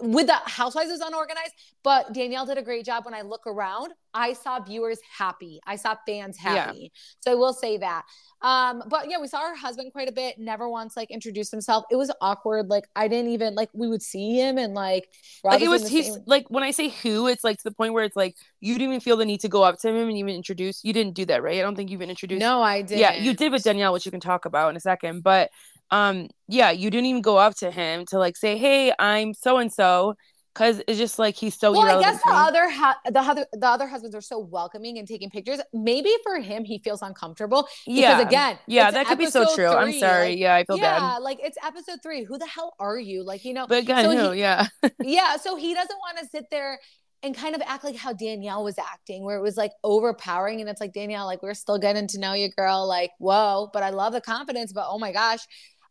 with 0.00 0.26
the 0.26 0.36
housewives 0.44 0.90
was 0.90 1.00
unorganized. 1.00 1.52
But 1.82 2.12
Danielle 2.12 2.44
did 2.46 2.58
a 2.58 2.62
great 2.62 2.84
job. 2.84 3.04
When 3.06 3.14
I 3.14 3.22
look 3.22 3.46
around, 3.46 3.92
I 4.12 4.34
saw 4.34 4.60
viewers 4.60 4.98
happy. 5.16 5.60
I 5.66 5.76
saw 5.76 5.96
fans 6.06 6.36
Yeah. 6.42 6.66
happy. 6.66 6.92
So 7.20 7.32
I 7.32 7.34
will 7.34 7.52
say 7.54 7.78
that. 7.78 8.04
Um, 8.42 8.82
but 8.88 9.10
yeah, 9.10 9.18
we 9.20 9.26
saw 9.28 9.40
her 9.48 9.54
husband 9.56 9.92
quite 9.92 10.08
a 10.08 10.12
bit. 10.12 10.38
Never 10.38 10.68
once 10.68 10.96
like 10.96 11.10
introduced 11.10 11.50
himself. 11.50 11.84
It 11.90 11.96
was 11.96 12.10
awkward. 12.20 12.68
Like 12.68 12.84
I 12.96 13.06
didn't 13.08 13.30
even 13.32 13.54
like 13.54 13.68
we 13.72 13.86
would 13.88 14.02
see 14.02 14.34
him 14.38 14.56
and 14.58 14.74
like 14.74 15.08
Like 15.44 15.60
it 15.62 15.68
was 15.68 15.86
he's 15.88 16.12
same- 16.14 16.22
like 16.26 16.48
when 16.48 16.62
I 16.62 16.70
say 16.70 16.88
who, 16.88 17.26
it's 17.26 17.44
like 17.44 17.58
to 17.58 17.64
the 17.64 17.70
point 17.70 17.92
where 17.92 18.04
it's 18.04 18.16
like 18.16 18.36
you 18.60 18.74
didn't 18.74 18.88
even 18.88 19.00
feel 19.00 19.16
the 19.16 19.24
need 19.26 19.40
to 19.40 19.48
go 19.48 19.62
up 19.62 19.78
to 19.80 19.88
him 19.88 19.96
and 19.96 20.16
even 20.16 20.34
introduce. 20.34 20.82
You 20.84 20.92
didn't 20.92 21.14
do 21.14 21.24
that, 21.26 21.42
right? 21.42 21.58
I 21.58 21.62
don't 21.62 21.76
think 21.76 21.90
you've 21.90 22.00
been 22.00 22.10
introduced. 22.10 22.40
No, 22.40 22.62
I 22.62 22.82
did. 22.82 22.98
Yeah, 22.98 23.14
you 23.14 23.34
did 23.34 23.52
with 23.52 23.62
Danielle, 23.62 23.92
which 23.92 24.04
you 24.06 24.10
can 24.10 24.20
talk 24.20 24.44
about 24.46 24.70
in 24.70 24.76
a 24.76 24.80
second. 24.80 25.22
But 25.22 25.50
um, 25.90 26.28
yeah, 26.48 26.70
you 26.70 26.90
didn't 26.90 27.06
even 27.06 27.22
go 27.22 27.36
up 27.38 27.56
to 27.56 27.70
him 27.70 28.04
to 28.06 28.18
like 28.18 28.36
say, 28.36 28.56
"Hey, 28.56 28.92
I'm 28.98 29.34
so 29.34 29.58
and 29.58 29.72
so," 29.72 30.14
because 30.54 30.82
it's 30.86 30.98
just 30.98 31.18
like 31.18 31.34
he's 31.34 31.58
so 31.58 31.72
Well, 31.72 31.82
I 31.82 32.00
guess 32.00 32.22
the 32.22 32.32
other 32.32 32.70
hu- 32.70 33.12
the 33.12 33.20
other 33.20 33.46
the 33.52 33.66
other 33.66 33.86
husbands 33.86 34.14
are 34.14 34.20
so 34.20 34.38
welcoming 34.38 34.98
and 34.98 35.06
taking 35.06 35.30
pictures. 35.30 35.60
Maybe 35.72 36.12
for 36.22 36.38
him, 36.40 36.64
he 36.64 36.78
feels 36.78 37.02
uncomfortable 37.02 37.68
because 37.86 37.98
yeah, 37.98 38.20
again, 38.20 38.58
yeah, 38.66 38.90
that 38.90 39.06
could 39.06 39.18
be 39.18 39.26
so 39.26 39.54
true. 39.54 39.66
I'm 39.66 39.92
sorry. 39.92 40.30
like- 40.30 40.38
yeah, 40.38 40.54
I 40.54 40.64
feel 40.64 40.76
yeah, 40.76 40.98
bad. 40.98 41.02
Yeah 41.02 41.18
like 41.18 41.38
it's 41.42 41.58
episode 41.64 41.98
three. 42.02 42.24
Who 42.24 42.38
the 42.38 42.46
hell 42.46 42.74
are 42.78 42.98
you? 42.98 43.22
Like 43.24 43.44
you 43.44 43.54
know, 43.54 43.66
But 43.66 43.82
again, 43.82 44.04
so 44.04 44.12
no, 44.12 44.32
he- 44.32 44.40
yeah, 44.40 44.66
yeah 45.02 45.36
so 45.36 45.56
he 45.56 45.74
doesn't 45.74 45.98
want 45.98 46.18
to 46.18 46.26
sit 46.26 46.46
there 46.50 46.78
and 47.22 47.36
kind 47.36 47.54
of 47.54 47.60
act 47.66 47.84
like 47.84 47.96
how 47.96 48.14
danielle 48.14 48.64
was 48.64 48.78
acting 48.78 49.22
where 49.24 49.36
it 49.36 49.42
was 49.42 49.56
like 49.56 49.72
overpowering 49.84 50.60
and 50.60 50.70
it's 50.70 50.80
like 50.80 50.94
danielle 50.94 51.26
like 51.26 51.42
we're 51.42 51.52
still 51.52 51.78
getting 51.78 52.06
to 52.06 52.18
know 52.18 52.32
you 52.32 52.48
girl 52.50 52.86
like 52.88 53.10
whoa 53.18 53.68
but 53.72 53.82
i 53.82 53.90
love 53.90 54.14
the 54.14 54.20
confidence 54.20 54.72
but 54.72 54.86
oh 54.88 54.98
my 54.98 55.12
gosh 55.12 55.40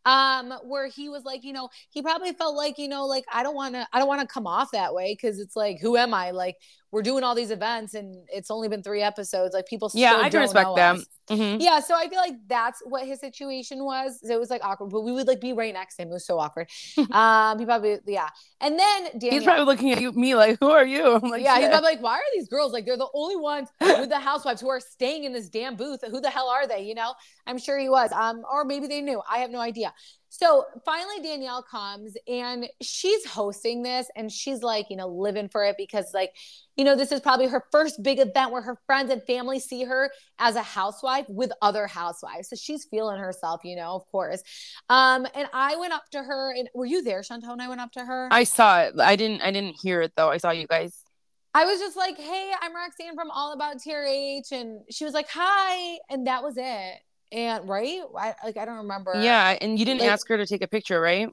um 0.06 0.52
where 0.64 0.86
he 0.86 1.08
was 1.08 1.24
like 1.24 1.44
you 1.44 1.52
know 1.52 1.68
he 1.90 2.00
probably 2.00 2.32
felt 2.32 2.56
like 2.56 2.78
you 2.78 2.88
know 2.88 3.04
like 3.04 3.24
i 3.32 3.42
don't 3.42 3.54
want 3.54 3.74
to 3.74 3.86
i 3.92 3.98
don't 3.98 4.08
want 4.08 4.20
to 4.20 4.26
come 4.26 4.46
off 4.46 4.70
that 4.70 4.94
way 4.94 5.12
because 5.12 5.38
it's 5.38 5.56
like 5.56 5.78
who 5.80 5.96
am 5.96 6.14
i? 6.14 6.30
Like 6.30 6.56
we're 6.92 7.02
doing 7.02 7.22
all 7.22 7.34
these 7.34 7.50
events 7.50 7.94
and 7.94 8.28
it's 8.32 8.50
only 8.50 8.68
been 8.68 8.82
three 8.82 9.02
episodes 9.02 9.54
like 9.54 9.66
people 9.66 9.90
yeah, 9.94 10.16
I 10.16 10.22
can 10.22 10.32
don't 10.32 10.42
respect 10.42 10.74
them. 10.74 10.96
us. 10.96 11.06
hmm 11.38 11.56
Yeah, 11.60 11.80
so 11.80 11.94
I 11.94 12.08
feel 12.08 12.18
like 12.18 12.34
that's 12.48 12.82
what 12.84 13.06
his 13.06 13.20
situation 13.20 13.84
was. 13.84 14.18
So 14.22 14.32
it 14.34 14.40
was 14.40 14.50
like 14.50 14.64
awkward, 14.64 14.90
but 14.90 15.02
we 15.02 15.12
would 15.12 15.28
like 15.28 15.40
be 15.40 15.52
right 15.52 15.72
next 15.72 15.96
to 15.96 16.02
him. 16.02 16.08
It 16.08 16.14
was 16.14 16.26
so 16.26 16.38
awkward. 16.38 16.68
um, 17.12 17.58
he 17.58 17.64
probably 17.64 17.98
yeah. 18.06 18.28
And 18.60 18.78
then 18.78 19.04
Danielle, 19.18 19.30
He's 19.30 19.44
probably 19.44 19.64
looking 19.64 19.92
at 19.92 20.00
you, 20.00 20.12
me 20.12 20.34
like, 20.34 20.58
"Who 20.60 20.70
are 20.70 20.84
you?" 20.84 21.14
I'm 21.22 21.30
like, 21.30 21.42
yeah, 21.42 21.58
he's 21.58 21.68
probably 21.68 21.90
like, 21.90 22.02
why 22.02 22.14
are 22.14 22.30
these 22.34 22.48
girls 22.48 22.72
like 22.72 22.84
they're 22.86 22.96
the 22.96 23.08
only 23.14 23.36
ones 23.36 23.68
with 23.80 24.08
the 24.08 24.18
housewives 24.18 24.60
who 24.60 24.68
are 24.68 24.80
staying 24.80 25.24
in 25.24 25.32
this 25.32 25.48
damn 25.48 25.76
booth? 25.76 26.00
Who 26.10 26.20
the 26.20 26.30
hell 26.30 26.48
are 26.48 26.66
they? 26.66 26.82
You 26.82 26.94
know, 26.94 27.14
I'm 27.46 27.58
sure 27.58 27.78
he 27.78 27.88
was. 27.88 28.10
Um, 28.12 28.42
or 28.50 28.64
maybe 28.64 28.88
they 28.88 29.00
knew. 29.00 29.22
I 29.30 29.38
have 29.38 29.50
no 29.50 29.60
idea. 29.60 29.94
So 30.32 30.64
finally, 30.84 31.20
Danielle 31.22 31.62
comes 31.62 32.14
and 32.28 32.68
she's 32.80 33.26
hosting 33.26 33.82
this, 33.82 34.08
and 34.14 34.30
she's 34.30 34.62
like, 34.62 34.86
you 34.88 34.96
know, 34.96 35.08
living 35.08 35.48
for 35.48 35.64
it 35.64 35.74
because 35.76 36.14
like, 36.14 36.32
you 36.76 36.84
know, 36.84 36.94
this 36.94 37.10
is 37.10 37.20
probably 37.20 37.48
her 37.48 37.64
first 37.72 38.00
big 38.02 38.20
event 38.20 38.52
where 38.52 38.62
her 38.62 38.78
friends 38.86 39.10
and 39.10 39.22
family 39.24 39.58
see 39.58 39.82
her 39.82 40.10
as 40.38 40.54
a 40.54 40.62
housewife 40.62 41.26
with 41.28 41.50
other 41.60 41.88
housewives. 41.88 42.48
So 42.48 42.56
she's 42.56 42.84
feeling 42.84 43.18
herself, 43.18 43.62
you 43.64 43.74
know, 43.74 43.96
of 43.96 44.06
course. 44.06 44.42
Um, 44.88 45.26
and 45.34 45.48
I 45.52 45.74
went 45.76 45.92
up 45.92 46.04
to 46.12 46.22
her, 46.22 46.54
and 46.56 46.70
were 46.74 46.86
you 46.86 47.02
there, 47.02 47.22
Shantel? 47.22 47.50
When 47.50 47.60
I 47.60 47.68
went 47.68 47.80
up 47.80 47.90
to 47.92 48.04
her, 48.04 48.28
I 48.30 48.44
saw 48.44 48.82
it. 48.82 48.94
I 49.00 49.16
didn't. 49.16 49.42
I 49.42 49.50
didn't 49.50 49.76
hear 49.82 50.00
it 50.00 50.12
though. 50.16 50.30
I 50.30 50.36
saw 50.36 50.52
you 50.52 50.68
guys. 50.68 51.02
I 51.52 51.64
was 51.64 51.80
just 51.80 51.96
like, 51.96 52.16
"Hey, 52.16 52.52
I'm 52.62 52.72
Roxanne 52.72 53.16
from 53.16 53.32
All 53.32 53.52
About 53.52 53.78
TRH," 53.78 54.52
and 54.52 54.82
she 54.90 55.04
was 55.04 55.12
like, 55.12 55.28
"Hi," 55.30 55.98
and 56.08 56.28
that 56.28 56.44
was 56.44 56.54
it. 56.56 57.00
And 57.32 57.68
right, 57.68 58.00
I 58.18 58.34
like 58.44 58.56
I 58.56 58.64
don't 58.64 58.78
remember. 58.78 59.12
Yeah, 59.20 59.56
and 59.60 59.78
you 59.78 59.84
didn't 59.84 60.00
Like- 60.00 60.10
ask 60.10 60.28
her 60.28 60.36
to 60.36 60.46
take 60.46 60.62
a 60.62 60.68
picture, 60.68 61.00
right? 61.00 61.28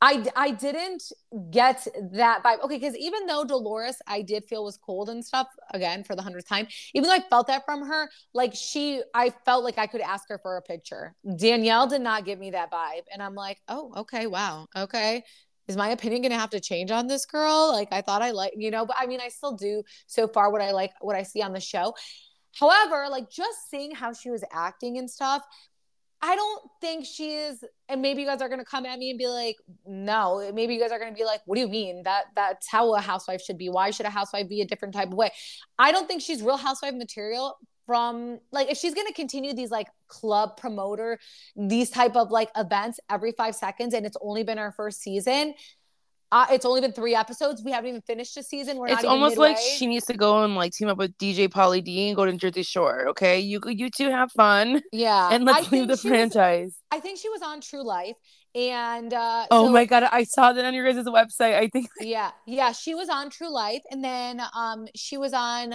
I 0.00 0.24
I 0.36 0.52
didn't 0.52 1.02
get 1.50 1.86
that 2.12 2.44
vibe. 2.44 2.62
Okay, 2.62 2.76
because 2.78 2.96
even 2.96 3.26
though 3.26 3.44
Dolores, 3.44 3.96
I 4.06 4.22
did 4.22 4.44
feel 4.44 4.62
was 4.62 4.76
cold 4.76 5.08
and 5.08 5.24
stuff 5.24 5.48
again 5.74 6.04
for 6.04 6.14
the 6.14 6.22
hundredth 6.22 6.48
time. 6.48 6.68
Even 6.94 7.08
though 7.08 7.16
I 7.16 7.20
felt 7.28 7.48
that 7.48 7.64
from 7.64 7.84
her, 7.84 8.08
like 8.32 8.54
she, 8.54 9.02
I 9.12 9.30
felt 9.44 9.64
like 9.64 9.76
I 9.76 9.88
could 9.88 10.00
ask 10.00 10.28
her 10.28 10.38
for 10.38 10.56
a 10.56 10.62
picture. 10.62 11.16
Danielle 11.36 11.88
did 11.88 12.00
not 12.02 12.24
give 12.24 12.38
me 12.38 12.52
that 12.52 12.70
vibe, 12.70 13.02
and 13.12 13.20
I'm 13.20 13.34
like, 13.34 13.60
oh, 13.68 13.92
okay, 13.96 14.28
wow, 14.28 14.68
okay. 14.76 15.24
Is 15.66 15.76
my 15.76 15.88
opinion 15.90 16.22
going 16.22 16.32
to 16.32 16.38
have 16.38 16.50
to 16.50 16.60
change 16.60 16.90
on 16.90 17.08
this 17.08 17.26
girl? 17.26 17.70
Like 17.72 17.88
I 17.92 18.00
thought 18.00 18.22
I 18.22 18.30
like, 18.30 18.54
you 18.56 18.70
know, 18.70 18.86
but 18.86 18.96
I 18.98 19.06
mean, 19.06 19.20
I 19.20 19.28
still 19.28 19.52
do 19.52 19.82
so 20.06 20.26
far 20.26 20.50
what 20.50 20.62
I 20.62 20.70
like, 20.70 20.92
what 21.00 21.14
I 21.14 21.24
see 21.24 21.42
on 21.42 21.52
the 21.52 21.60
show. 21.60 21.92
However, 22.58 23.06
like 23.10 23.30
just 23.30 23.70
seeing 23.70 23.94
how 23.94 24.12
she 24.12 24.30
was 24.30 24.44
acting 24.52 24.98
and 24.98 25.10
stuff, 25.10 25.42
I 26.20 26.34
don't 26.34 26.62
think 26.80 27.04
she 27.06 27.34
is, 27.34 27.62
and 27.88 28.02
maybe 28.02 28.22
you 28.22 28.26
guys 28.26 28.42
are 28.42 28.48
gonna 28.48 28.64
come 28.64 28.84
at 28.86 28.98
me 28.98 29.10
and 29.10 29.18
be 29.18 29.28
like, 29.28 29.56
no. 29.86 30.50
Maybe 30.52 30.74
you 30.74 30.80
guys 30.80 30.90
are 30.90 30.98
gonna 30.98 31.12
be 31.12 31.24
like, 31.24 31.40
what 31.46 31.54
do 31.54 31.60
you 31.60 31.68
mean? 31.68 32.02
That 32.02 32.24
that's 32.34 32.68
how 32.68 32.94
a 32.94 33.00
housewife 33.00 33.40
should 33.40 33.58
be. 33.58 33.68
Why 33.68 33.90
should 33.90 34.06
a 34.06 34.10
housewife 34.10 34.48
be 34.48 34.60
a 34.60 34.66
different 34.66 34.94
type 34.94 35.08
of 35.08 35.14
way? 35.14 35.30
I 35.78 35.92
don't 35.92 36.08
think 36.08 36.22
she's 36.22 36.42
real 36.42 36.56
housewife 36.56 36.94
material 36.94 37.56
from 37.86 38.38
like 38.52 38.68
if 38.70 38.76
she's 38.76 38.94
gonna 38.94 39.12
continue 39.12 39.54
these 39.54 39.70
like 39.70 39.86
club 40.08 40.56
promoter, 40.56 41.18
these 41.56 41.88
type 41.88 42.16
of 42.16 42.30
like 42.30 42.50
events 42.56 42.98
every 43.08 43.32
five 43.32 43.54
seconds, 43.54 43.94
and 43.94 44.04
it's 44.04 44.16
only 44.20 44.42
been 44.42 44.58
our 44.58 44.72
first 44.72 45.00
season. 45.00 45.54
Uh, 46.30 46.46
it's 46.50 46.66
only 46.66 46.80
been 46.82 46.92
three 46.92 47.14
episodes. 47.14 47.62
We 47.64 47.70
haven't 47.72 47.88
even 47.88 48.00
finished 48.02 48.34
the 48.34 48.42
season. 48.42 48.76
We're 48.76 48.88
not 48.88 48.98
It's 48.98 49.04
almost 49.04 49.38
like 49.38 49.56
she 49.56 49.86
needs 49.86 50.04
to 50.06 50.14
go 50.14 50.42
and 50.44 50.54
like 50.56 50.72
team 50.72 50.88
up 50.88 50.98
with 50.98 51.16
DJ 51.16 51.48
Pauly 51.48 51.82
D 51.82 52.08
and 52.08 52.16
go 52.16 52.26
to 52.26 52.32
Jersey 52.34 52.62
Shore. 52.62 53.08
Okay, 53.08 53.40
you 53.40 53.60
you 53.66 53.90
two 53.90 54.10
have 54.10 54.30
fun 54.32 54.82
yeah, 54.92 55.30
and 55.32 55.48
I 55.48 55.52
let's 55.52 55.72
leave 55.72 55.88
the 55.88 55.96
she 55.96 56.08
was- 56.10 56.12
franchise. 56.12 56.76
I 56.90 57.00
think 57.00 57.18
she 57.18 57.30
was 57.30 57.40
on 57.42 57.60
True 57.62 57.82
Life, 57.82 58.16
and 58.54 59.12
uh, 59.14 59.46
oh 59.50 59.66
so- 59.66 59.72
my 59.72 59.86
god, 59.86 60.02
I 60.12 60.24
saw 60.24 60.52
that 60.52 60.64
on 60.64 60.74
your 60.74 60.84
guys' 60.92 61.04
website. 61.06 61.54
I 61.54 61.68
think 61.68 61.88
yeah 62.00 62.32
yeah 62.46 62.72
she 62.72 62.94
was 62.94 63.08
on 63.08 63.30
true 63.30 63.52
life 63.52 63.82
and 63.90 64.04
then 64.04 64.40
um 64.54 64.86
she 64.94 65.16
was 65.16 65.32
on 65.32 65.74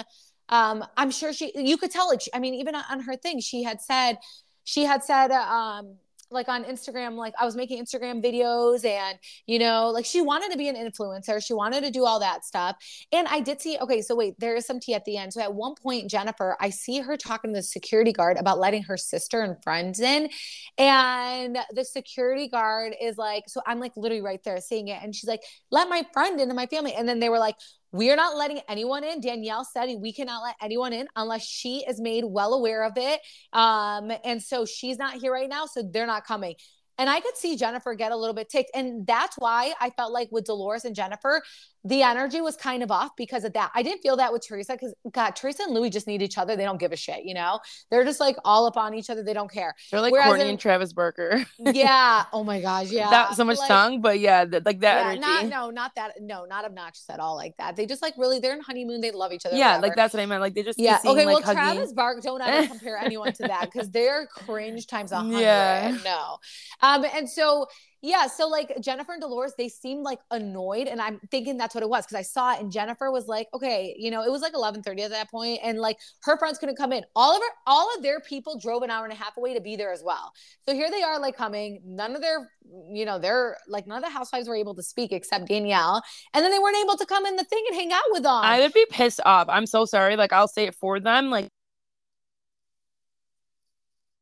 um 0.49 0.83
i'm 0.97 1.11
sure 1.11 1.31
she 1.33 1.51
you 1.55 1.77
could 1.77 1.91
tell 1.91 2.11
she, 2.19 2.29
i 2.33 2.39
mean 2.39 2.53
even 2.55 2.75
on 2.75 2.99
her 3.01 3.15
thing 3.15 3.39
she 3.39 3.63
had 3.63 3.81
said 3.81 4.17
she 4.63 4.83
had 4.83 5.03
said 5.03 5.31
uh, 5.31 5.35
um 5.39 5.95
like 6.33 6.49
on 6.49 6.63
Instagram, 6.63 7.15
like 7.15 7.33
I 7.39 7.45
was 7.45 7.55
making 7.55 7.83
Instagram 7.83 8.23
videos 8.23 8.85
and, 8.85 9.17
you 9.47 9.59
know, 9.59 9.89
like 9.89 10.05
she 10.05 10.21
wanted 10.21 10.51
to 10.51 10.57
be 10.57 10.67
an 10.67 10.75
influencer. 10.75 11.43
She 11.43 11.53
wanted 11.53 11.83
to 11.83 11.91
do 11.91 12.05
all 12.05 12.19
that 12.19 12.43
stuff. 12.43 12.75
And 13.11 13.27
I 13.27 13.39
did 13.39 13.61
see, 13.61 13.77
okay, 13.79 14.01
so 14.01 14.15
wait, 14.15 14.35
there 14.39 14.55
is 14.55 14.65
some 14.65 14.79
tea 14.79 14.93
at 14.93 15.05
the 15.05 15.17
end. 15.17 15.33
So 15.33 15.41
at 15.41 15.53
one 15.53 15.75
point, 15.75 16.09
Jennifer, 16.09 16.57
I 16.59 16.69
see 16.69 16.99
her 16.99 17.15
talking 17.15 17.51
to 17.51 17.59
the 17.59 17.63
security 17.63 18.11
guard 18.11 18.37
about 18.37 18.59
letting 18.59 18.83
her 18.83 18.97
sister 18.97 19.41
and 19.41 19.55
friends 19.63 19.99
in. 19.99 20.29
And 20.77 21.57
the 21.71 21.85
security 21.85 22.47
guard 22.47 22.93
is 23.01 23.17
like, 23.17 23.43
so 23.47 23.61
I'm 23.65 23.79
like 23.79 23.93
literally 23.95 24.23
right 24.23 24.43
there 24.43 24.59
seeing 24.59 24.87
it. 24.87 24.99
And 25.01 25.15
she's 25.15 25.27
like, 25.27 25.41
let 25.71 25.89
my 25.89 26.05
friend 26.13 26.39
into 26.39 26.53
my 26.53 26.65
family. 26.65 26.93
And 26.93 27.07
then 27.07 27.19
they 27.19 27.29
were 27.29 27.39
like, 27.39 27.55
we 27.93 28.11
are 28.11 28.15
not 28.15 28.35
letting 28.35 28.59
anyone 28.67 29.03
in. 29.03 29.21
Danielle 29.21 29.63
said 29.63 29.87
we 29.99 30.11
cannot 30.11 30.43
let 30.43 30.55
anyone 30.61 30.91
in 30.91 31.07
unless 31.15 31.45
she 31.45 31.85
is 31.87 32.01
made 32.01 32.25
well 32.25 32.55
aware 32.55 32.83
of 32.83 32.93
it. 32.97 33.21
Um, 33.53 34.11
and 34.25 34.41
so 34.41 34.65
she's 34.65 34.97
not 34.97 35.13
here 35.13 35.31
right 35.31 35.47
now, 35.47 35.67
so 35.67 35.83
they're 35.83 36.07
not 36.07 36.25
coming. 36.25 36.55
And 36.97 37.09
I 37.09 37.19
could 37.21 37.37
see 37.37 37.55
Jennifer 37.55 37.93
get 37.93 38.11
a 38.11 38.15
little 38.15 38.33
bit 38.33 38.49
ticked. 38.49 38.71
And 38.75 39.05
that's 39.05 39.35
why 39.37 39.73
I 39.79 39.91
felt 39.91 40.11
like 40.11 40.29
with 40.31 40.45
Dolores 40.45 40.85
and 40.85 40.95
Jennifer, 40.95 41.43
the 41.85 42.01
energy 42.01 42.39
was 42.39 42.55
kind 42.55 42.81
of 42.81 42.91
off 42.91 43.11
because 43.17 43.43
of 43.43 43.53
that. 43.53 43.71
I 43.75 43.83
didn't 43.83 44.01
feel 44.01 44.15
that 44.17 44.31
with 44.31 44.45
Teresa 44.47 44.73
because 44.73 44.93
God, 45.11 45.31
Teresa 45.31 45.63
and 45.63 45.73
Luis 45.73 45.91
just 45.91 46.07
need 46.07 46.21
each 46.21 46.37
other. 46.37 46.55
They 46.55 46.63
don't 46.63 46.79
give 46.79 46.93
a 46.93 46.95
shit, 46.95 47.25
you 47.25 47.33
know? 47.33 47.59
They're 47.91 48.05
just 48.05 48.21
like 48.21 48.37
all 48.45 48.65
up 48.65 48.77
on 48.77 48.93
each 48.93 49.09
other. 49.09 49.21
They 49.21 49.33
don't 49.33 49.51
care. 49.51 49.75
They're 49.91 49.99
like 49.99 50.13
Whereas 50.13 50.33
Kourtney 50.33 50.41
in, 50.41 50.47
and 50.47 50.59
Travis 50.59 50.93
Barker. 50.93 51.45
yeah. 51.59 52.23
Oh 52.31 52.43
my 52.43 52.61
gosh. 52.61 52.89
Yeah. 52.89 53.09
That 53.09 53.35
so 53.35 53.43
much 53.43 53.57
like, 53.57 53.67
tongue, 53.67 54.01
but 54.01 54.19
yeah, 54.19 54.45
the, 54.45 54.61
like 54.65 54.79
that 54.79 54.95
yeah, 54.95 55.11
energy. 55.11 55.49
Not, 55.49 55.65
no, 55.65 55.69
not 55.71 55.95
that. 55.95 56.13
No, 56.21 56.45
not 56.45 56.63
obnoxious 56.63 57.09
at 57.09 57.19
all 57.19 57.35
like 57.35 57.57
that. 57.57 57.75
They 57.75 57.85
just 57.85 58.01
like 58.01 58.13
really, 58.17 58.39
they're 58.39 58.55
in 58.55 58.61
honeymoon. 58.61 59.01
They 59.01 59.11
love 59.11 59.33
each 59.33 59.45
other. 59.45 59.57
Yeah. 59.57 59.77
Like 59.77 59.95
that's 59.95 60.13
what 60.13 60.23
I 60.23 60.25
meant. 60.25 60.39
Like 60.39 60.53
they 60.53 60.63
just, 60.63 60.79
yeah. 60.79 60.99
Okay. 61.05 61.25
Like, 61.25 61.27
well, 61.27 61.41
hugging. 61.41 61.55
Travis 61.55 61.93
Barker, 61.93 62.21
don't 62.21 62.41
ever 62.41 62.67
compare 62.73 62.97
anyone 62.97 63.33
to 63.33 63.43
that 63.43 63.69
because 63.71 63.89
they're 63.89 64.27
cringe 64.27 64.87
times 64.87 65.11
a 65.11 65.17
hundred. 65.17 65.39
Yeah. 65.39 65.97
No. 66.05 66.37
Um, 66.81 67.05
and 67.13 67.29
so, 67.29 67.67
yeah, 68.05 68.27
so 68.27 68.49
like 68.49 68.81
Jennifer 68.81 69.13
and 69.13 69.21
Dolores, 69.21 69.53
they 69.57 69.69
seemed 69.69 70.03
like 70.03 70.19
annoyed, 70.29 70.87
and 70.87 71.01
I'm 71.01 71.21
thinking 71.31 71.55
that's 71.55 71.73
what 71.73 71.85
it 71.85 71.89
was 71.89 72.05
because 72.05 72.17
I 72.17 72.21
saw 72.21 72.53
it, 72.53 72.59
and 72.59 72.69
Jennifer 72.69 73.09
was 73.09 73.29
like, 73.29 73.47
"Okay, 73.53 73.95
you 73.97 74.11
know, 74.11 74.23
it 74.23 74.29
was 74.29 74.41
like 74.41 74.51
11:30 74.51 75.03
at 75.03 75.11
that 75.11 75.31
point, 75.31 75.61
and 75.63 75.79
like 75.79 75.97
her 76.23 76.37
friends 76.37 76.57
couldn't 76.57 76.75
come 76.75 76.91
in. 76.91 77.05
All 77.15 77.33
of 77.33 77.41
her, 77.41 77.47
all 77.65 77.95
of 77.95 78.03
their 78.03 78.19
people 78.19 78.59
drove 78.59 78.83
an 78.83 78.89
hour 78.89 79.05
and 79.05 79.13
a 79.13 79.15
half 79.15 79.37
away 79.37 79.53
to 79.53 79.61
be 79.61 79.77
there 79.77 79.93
as 79.93 80.03
well. 80.03 80.33
So 80.67 80.73
here 80.73 80.91
they 80.91 81.01
are, 81.01 81.17
like 81.17 81.37
coming. 81.37 81.79
None 81.85 82.13
of 82.13 82.19
their, 82.19 82.51
you 82.91 83.05
know, 83.05 83.19
they're 83.19 83.55
like 83.69 83.87
none 83.87 83.99
of 83.99 84.03
the 84.03 84.09
housewives 84.09 84.49
were 84.49 84.57
able 84.57 84.75
to 84.75 84.83
speak 84.83 85.13
except 85.13 85.47
Danielle, 85.47 86.03
and 86.33 86.43
then 86.43 86.51
they 86.51 86.59
weren't 86.59 86.83
able 86.83 86.97
to 86.97 87.05
come 87.05 87.25
in 87.25 87.37
the 87.37 87.45
thing 87.45 87.63
and 87.69 87.75
hang 87.77 87.93
out 87.93 88.03
with 88.11 88.23
them. 88.23 88.33
I 88.33 88.59
would 88.59 88.73
be 88.73 88.85
pissed 88.89 89.21
off. 89.23 89.47
I'm 89.47 89.65
so 89.65 89.85
sorry. 89.85 90.17
Like 90.17 90.33
I'll 90.33 90.49
say 90.49 90.65
it 90.65 90.75
for 90.75 90.99
them, 90.99 91.29
like. 91.29 91.47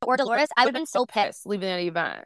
Or 0.06 0.18
Dolores, 0.18 0.50
I 0.56 0.66
would 0.66 0.76
have 0.76 0.80
been 0.80 0.86
so 0.86 1.08
pissed 1.08 1.48
leaving 1.48 1.68
that 1.70 1.80
event 1.80 2.26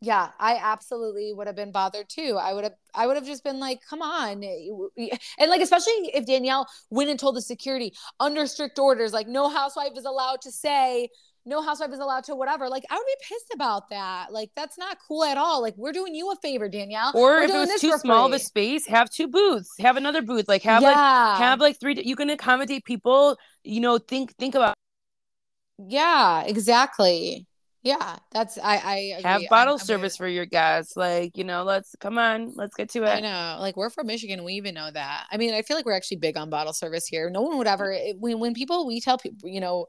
yeah 0.00 0.28
i 0.38 0.56
absolutely 0.56 1.32
would 1.32 1.46
have 1.46 1.56
been 1.56 1.72
bothered 1.72 2.08
too. 2.08 2.38
I 2.40 2.52
would 2.52 2.64
have 2.64 2.74
i 2.94 3.06
would 3.06 3.16
have 3.16 3.26
just 3.26 3.44
been 3.44 3.58
like 3.58 3.80
come 3.88 4.02
on 4.02 4.44
eh, 4.44 5.08
and 5.38 5.50
like 5.50 5.60
especially 5.62 5.92
if 6.14 6.26
danielle 6.26 6.66
went 6.90 7.10
and 7.10 7.18
told 7.18 7.36
the 7.36 7.42
security 7.42 7.94
under 8.20 8.46
strict 8.46 8.78
orders 8.78 9.12
like 9.12 9.26
no 9.26 9.48
housewife 9.48 9.92
is 9.96 10.04
allowed 10.04 10.42
to 10.42 10.52
say 10.52 11.08
no 11.46 11.62
housewife 11.62 11.92
is 11.92 11.98
allowed 11.98 12.24
to 12.24 12.34
whatever 12.34 12.68
like 12.68 12.84
i 12.90 12.94
would 12.96 13.06
be 13.06 13.26
pissed 13.28 13.52
about 13.54 13.88
that. 13.90 14.32
Like 14.32 14.50
that's 14.54 14.76
not 14.76 14.98
cool 15.06 15.24
at 15.24 15.38
all. 15.38 15.62
Like 15.62 15.74
we're 15.76 15.92
doing 15.92 16.14
you 16.14 16.30
a 16.30 16.36
favor 16.36 16.68
danielle. 16.68 17.12
Or 17.14 17.36
we're 17.36 17.42
if 17.44 17.50
it 17.50 17.54
was 17.54 17.80
too 17.80 17.96
small 17.98 18.26
of 18.26 18.32
a 18.32 18.38
space 18.38 18.86
have 18.86 19.10
two 19.10 19.28
booths 19.28 19.70
have 19.78 19.96
another 19.96 20.22
booth 20.22 20.48
like 20.48 20.62
have 20.62 20.82
yeah. 20.82 20.88
like 20.90 21.38
have 21.38 21.60
like 21.60 21.80
three 21.80 22.02
you 22.04 22.16
can 22.16 22.30
accommodate 22.30 22.84
people 22.84 23.36
you 23.64 23.80
know 23.80 23.98
think 23.98 24.34
think 24.36 24.54
about 24.54 24.74
yeah 25.78 26.42
exactly 26.42 27.46
yeah, 27.86 28.16
that's 28.32 28.58
I 28.58 28.78
I 28.78 28.94
agree. 28.96 29.22
have 29.22 29.42
bottle 29.48 29.74
I'm, 29.74 29.78
service 29.78 30.14
I'm 30.14 30.24
for 30.24 30.28
your 30.28 30.44
guests. 30.44 30.96
Like 30.96 31.36
you 31.38 31.44
know, 31.44 31.62
let's 31.62 31.94
come 32.00 32.18
on, 32.18 32.52
let's 32.56 32.74
get 32.74 32.90
to 32.90 33.04
it. 33.04 33.08
I 33.08 33.20
know, 33.20 33.58
like 33.60 33.76
we're 33.76 33.90
from 33.90 34.08
Michigan, 34.08 34.42
we 34.42 34.54
even 34.54 34.74
know 34.74 34.90
that. 34.90 35.26
I 35.30 35.36
mean, 35.36 35.54
I 35.54 35.62
feel 35.62 35.76
like 35.76 35.86
we're 35.86 35.92
actually 35.92 36.16
big 36.16 36.36
on 36.36 36.50
bottle 36.50 36.72
service 36.72 37.06
here. 37.06 37.30
No 37.30 37.42
one 37.42 37.58
would 37.58 37.68
ever 37.68 37.90
mm. 37.92 38.18
when 38.18 38.40
when 38.40 38.54
people 38.54 38.88
we 38.88 39.00
tell 39.00 39.18
people 39.18 39.48
you 39.48 39.60
know 39.60 39.86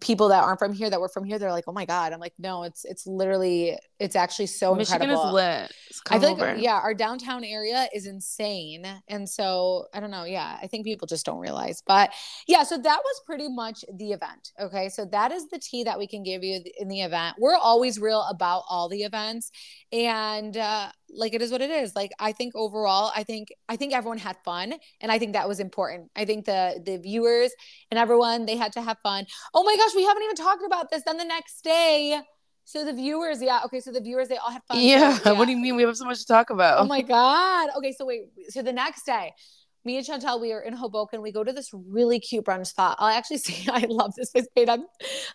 people 0.00 0.28
that 0.28 0.42
aren't 0.42 0.58
from 0.58 0.72
here 0.72 0.88
that 0.88 1.00
were 1.00 1.08
from 1.08 1.24
here, 1.24 1.38
they're 1.38 1.52
like, 1.52 1.64
oh 1.66 1.72
my 1.72 1.84
god. 1.84 2.12
I'm 2.12 2.20
like, 2.20 2.34
no, 2.38 2.62
it's 2.62 2.84
it's 2.84 3.06
literally 3.06 3.76
it's 3.98 4.16
actually 4.16 4.46
so 4.46 4.74
Michigan 4.74 5.02
incredible. 5.02 5.28
is 5.28 5.34
lit. 5.34 5.72
I 6.10 6.18
feel 6.18 6.30
over. 6.30 6.54
like 6.54 6.62
yeah, 6.62 6.80
our 6.82 6.94
downtown 6.94 7.44
area 7.44 7.88
is 7.94 8.06
insane, 8.06 8.86
and 9.08 9.28
so 9.28 9.86
I 9.92 10.00
don't 10.00 10.10
know. 10.10 10.24
Yeah, 10.24 10.58
I 10.60 10.66
think 10.66 10.84
people 10.84 11.06
just 11.06 11.26
don't 11.26 11.38
realize, 11.38 11.82
but 11.86 12.12
yeah. 12.46 12.62
So 12.62 12.78
that 12.78 13.00
was 13.04 13.22
pretty 13.26 13.48
much 13.48 13.84
the 13.92 14.12
event. 14.12 14.52
Okay, 14.60 14.88
so 14.88 15.04
that 15.06 15.32
is 15.32 15.48
the 15.48 15.58
tea 15.58 15.84
that 15.84 15.98
we 15.98 16.06
can 16.06 16.22
give 16.22 16.42
you 16.42 16.62
in 16.78 16.88
the 16.88 17.02
event. 17.02 17.36
We're 17.38 17.56
always 17.56 17.98
real 17.98 18.22
about 18.22 18.64
all 18.68 18.88
the 18.88 19.02
events, 19.02 19.50
and 19.92 20.56
uh, 20.56 20.90
like 21.12 21.34
it 21.34 21.42
is 21.42 21.50
what 21.50 21.60
it 21.60 21.70
is. 21.70 21.94
Like 21.94 22.12
i 22.18 22.32
think 22.32 22.54
overall 22.54 23.12
i 23.14 23.22
think 23.22 23.48
i 23.68 23.76
think 23.76 23.92
everyone 23.92 24.18
had 24.18 24.36
fun 24.44 24.74
and 25.00 25.12
i 25.12 25.18
think 25.18 25.32
that 25.34 25.48
was 25.48 25.60
important. 25.60 26.10
I 26.16 26.24
think 26.24 26.44
the 26.44 26.80
the 26.84 26.98
viewers 26.98 27.52
and 27.90 27.98
everyone 27.98 28.46
they 28.46 28.56
had 28.56 28.72
to 28.72 28.82
have 28.82 28.98
fun. 29.02 29.26
Oh 29.54 29.64
my 29.64 29.76
gosh 29.76 29.94
we 29.94 30.04
haven't 30.04 30.22
even 30.22 30.36
talked 30.36 30.64
about 30.64 30.90
this. 30.90 31.02
Then 31.04 31.16
the 31.16 31.24
next 31.24 31.62
day 31.62 32.20
so 32.64 32.84
the 32.84 32.92
viewers 32.92 33.42
yeah 33.42 33.60
okay 33.64 33.80
so 33.80 33.90
the 33.92 34.00
viewers 34.00 34.28
they 34.28 34.36
all 34.36 34.50
had 34.50 34.62
fun. 34.64 34.78
Yeah, 34.80 35.18
yeah. 35.26 35.32
what 35.32 35.46
do 35.46 35.50
you 35.52 35.58
mean? 35.58 35.76
We 35.76 35.82
have 35.82 35.96
so 35.96 36.04
much 36.04 36.20
to 36.20 36.26
talk 36.26 36.50
about. 36.50 36.80
Oh 36.80 36.86
my 36.86 37.02
god. 37.02 37.70
Okay 37.76 37.92
so 37.92 38.06
wait 38.06 38.24
so 38.48 38.62
the 38.62 38.72
next 38.72 39.04
day 39.04 39.32
me 39.84 39.96
and 39.96 40.06
Shantel, 40.06 40.40
we 40.40 40.52
are 40.52 40.60
in 40.60 40.72
Hoboken. 40.72 41.22
We 41.22 41.32
go 41.32 41.42
to 41.42 41.52
this 41.52 41.70
really 41.72 42.20
cute 42.20 42.44
brunch 42.44 42.68
spot. 42.68 42.96
I'll 42.98 43.16
actually 43.16 43.38
say 43.38 43.70
I 43.70 43.86
love 43.88 44.14
this 44.16 44.32
paint. 44.54 44.68
I'm, 44.68 44.84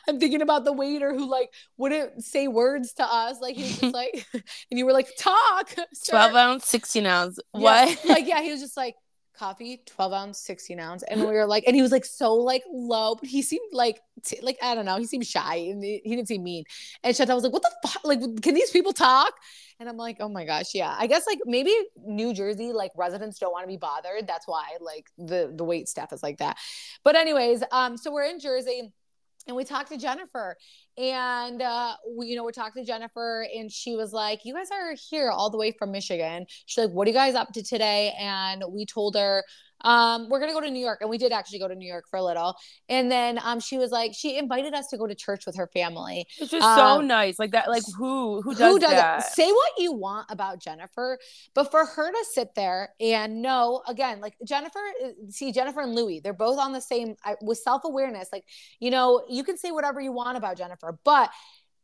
I'm 0.07 0.19
thinking 0.19 0.41
about 0.41 0.65
the 0.65 0.73
waiter 0.73 1.13
who 1.13 1.29
like 1.29 1.51
wouldn't 1.77 2.23
say 2.23 2.47
words 2.47 2.93
to 2.93 3.03
us. 3.03 3.39
Like 3.41 3.55
he 3.55 3.63
was 3.63 3.79
just 3.79 3.93
like, 3.93 4.25
and 4.33 4.43
you 4.79 4.85
were 4.85 4.93
like, 4.93 5.09
talk. 5.17 5.75
Sir. 5.93 6.11
12 6.11 6.35
ounce, 6.35 6.67
16 6.67 7.05
ounce. 7.05 7.39
What? 7.51 7.89
Yeah. 8.03 8.13
Like, 8.13 8.27
yeah, 8.27 8.41
he 8.41 8.51
was 8.51 8.61
just 8.61 8.77
like, 8.77 8.95
coffee 9.37 9.81
12 9.85 10.13
ounce 10.13 10.39
16 10.39 10.79
ounce. 10.79 11.03
And 11.03 11.21
we 11.21 11.27
were 11.27 11.45
like 11.45 11.63
and 11.67 11.75
he 11.75 11.81
was 11.81 11.91
like 11.91 12.05
so 12.05 12.33
like 12.33 12.63
low 12.71 13.15
but 13.15 13.27
he 13.29 13.41
seemed 13.41 13.69
like 13.71 14.01
t- 14.23 14.39
like 14.41 14.57
i 14.61 14.75
don't 14.75 14.85
know 14.85 14.97
he 14.97 15.05
seemed 15.05 15.25
shy 15.25 15.55
and 15.55 15.83
he, 15.83 16.01
didn't 16.03 16.27
seem 16.27 16.43
mean. 16.43 16.63
And 17.03 17.15
Shantel 17.15 17.35
was 17.35 17.43
like 17.43 17.53
what 17.53 17.61
the 17.61 17.87
fuck 17.87 18.03
like 18.03 18.19
can 18.41 18.53
these 18.53 18.71
people 18.71 18.93
talk? 18.93 19.33
And 19.79 19.87
i'm 19.87 19.97
like 19.97 20.17
oh 20.19 20.29
my 20.29 20.45
gosh 20.45 20.73
yeah. 20.73 20.95
I 20.97 21.07
guess 21.07 21.27
like 21.27 21.39
maybe 21.45 21.73
new 22.05 22.33
jersey 22.33 22.73
like 22.73 22.91
residents 22.95 23.39
don't 23.39 23.51
want 23.51 23.63
to 23.63 23.67
be 23.67 23.77
bothered. 23.77 24.27
That's 24.27 24.47
why 24.47 24.65
like 24.81 25.07
the 25.17 25.51
the 25.55 25.63
wait 25.63 25.87
staff 25.87 26.13
is 26.13 26.23
like 26.23 26.37
that. 26.39 26.57
But 27.03 27.15
anyways 27.15 27.63
um 27.71 27.97
so 27.97 28.11
we're 28.11 28.25
in 28.25 28.39
jersey 28.39 28.91
and 29.47 29.55
we 29.55 29.63
talked 29.63 29.89
to 29.91 29.97
Jennifer. 29.97 30.55
And 30.97 31.61
uh 31.61 31.95
we, 32.17 32.27
you 32.27 32.35
know 32.35 32.43
we 32.43 32.51
talked 32.51 32.75
to 32.77 32.83
Jennifer 32.83 33.47
and 33.55 33.71
she 33.71 33.95
was 33.95 34.13
like 34.13 34.41
you 34.43 34.53
guys 34.53 34.69
are 34.71 34.95
here 35.09 35.29
all 35.29 35.49
the 35.49 35.57
way 35.57 35.71
from 35.71 35.91
Michigan. 35.91 36.45
She's 36.65 36.85
like 36.85 36.93
what 36.93 37.07
are 37.07 37.11
you 37.11 37.15
guys 37.15 37.35
up 37.35 37.51
to 37.53 37.63
today? 37.63 38.13
And 38.19 38.63
we 38.69 38.85
told 38.85 39.15
her 39.15 39.43
um, 39.81 40.29
we're 40.29 40.39
gonna 40.39 40.53
go 40.53 40.61
to 40.61 40.69
New 40.69 40.79
York, 40.79 40.99
and 41.01 41.09
we 41.09 41.17
did 41.17 41.31
actually 41.31 41.59
go 41.59 41.67
to 41.67 41.75
New 41.75 41.87
York 41.87 42.05
for 42.09 42.17
a 42.17 42.23
little. 42.23 42.55
And 42.89 43.11
then 43.11 43.39
um, 43.43 43.59
she 43.59 43.77
was 43.77 43.91
like, 43.91 44.13
she 44.13 44.37
invited 44.37 44.73
us 44.73 44.87
to 44.87 44.97
go 44.97 45.07
to 45.07 45.15
church 45.15 45.45
with 45.45 45.55
her 45.57 45.67
family, 45.67 46.25
It's 46.39 46.51
just 46.51 46.65
um, 46.65 46.77
so 46.77 47.01
nice. 47.01 47.39
Like 47.39 47.51
that, 47.51 47.69
like 47.69 47.83
who 47.97 48.41
who 48.41 48.53
does, 48.53 48.73
who 48.73 48.79
does 48.79 48.91
that? 48.91 49.19
It? 49.19 49.25
Say 49.33 49.51
what 49.51 49.71
you 49.77 49.93
want 49.93 50.27
about 50.29 50.59
Jennifer, 50.59 51.19
but 51.53 51.71
for 51.71 51.85
her 51.85 52.11
to 52.11 52.25
sit 52.31 52.55
there 52.55 52.93
and 52.99 53.41
know 53.41 53.81
again, 53.87 54.19
like 54.21 54.35
Jennifer, 54.45 54.79
uh, 55.03 55.09
see 55.29 55.51
Jennifer 55.51 55.81
and 55.81 55.95
Luis, 55.95 56.21
they're 56.23 56.33
both 56.33 56.59
on 56.59 56.71
the 56.71 56.81
same 56.81 57.15
with 57.41 57.57
self 57.57 57.83
awareness. 57.85 58.29
Like 58.31 58.45
you 58.79 58.91
know, 58.91 59.23
you 59.29 59.43
can 59.43 59.57
say 59.57 59.71
whatever 59.71 60.01
you 60.01 60.11
want 60.11 60.37
about 60.37 60.57
Jennifer, 60.57 60.97
but 61.03 61.29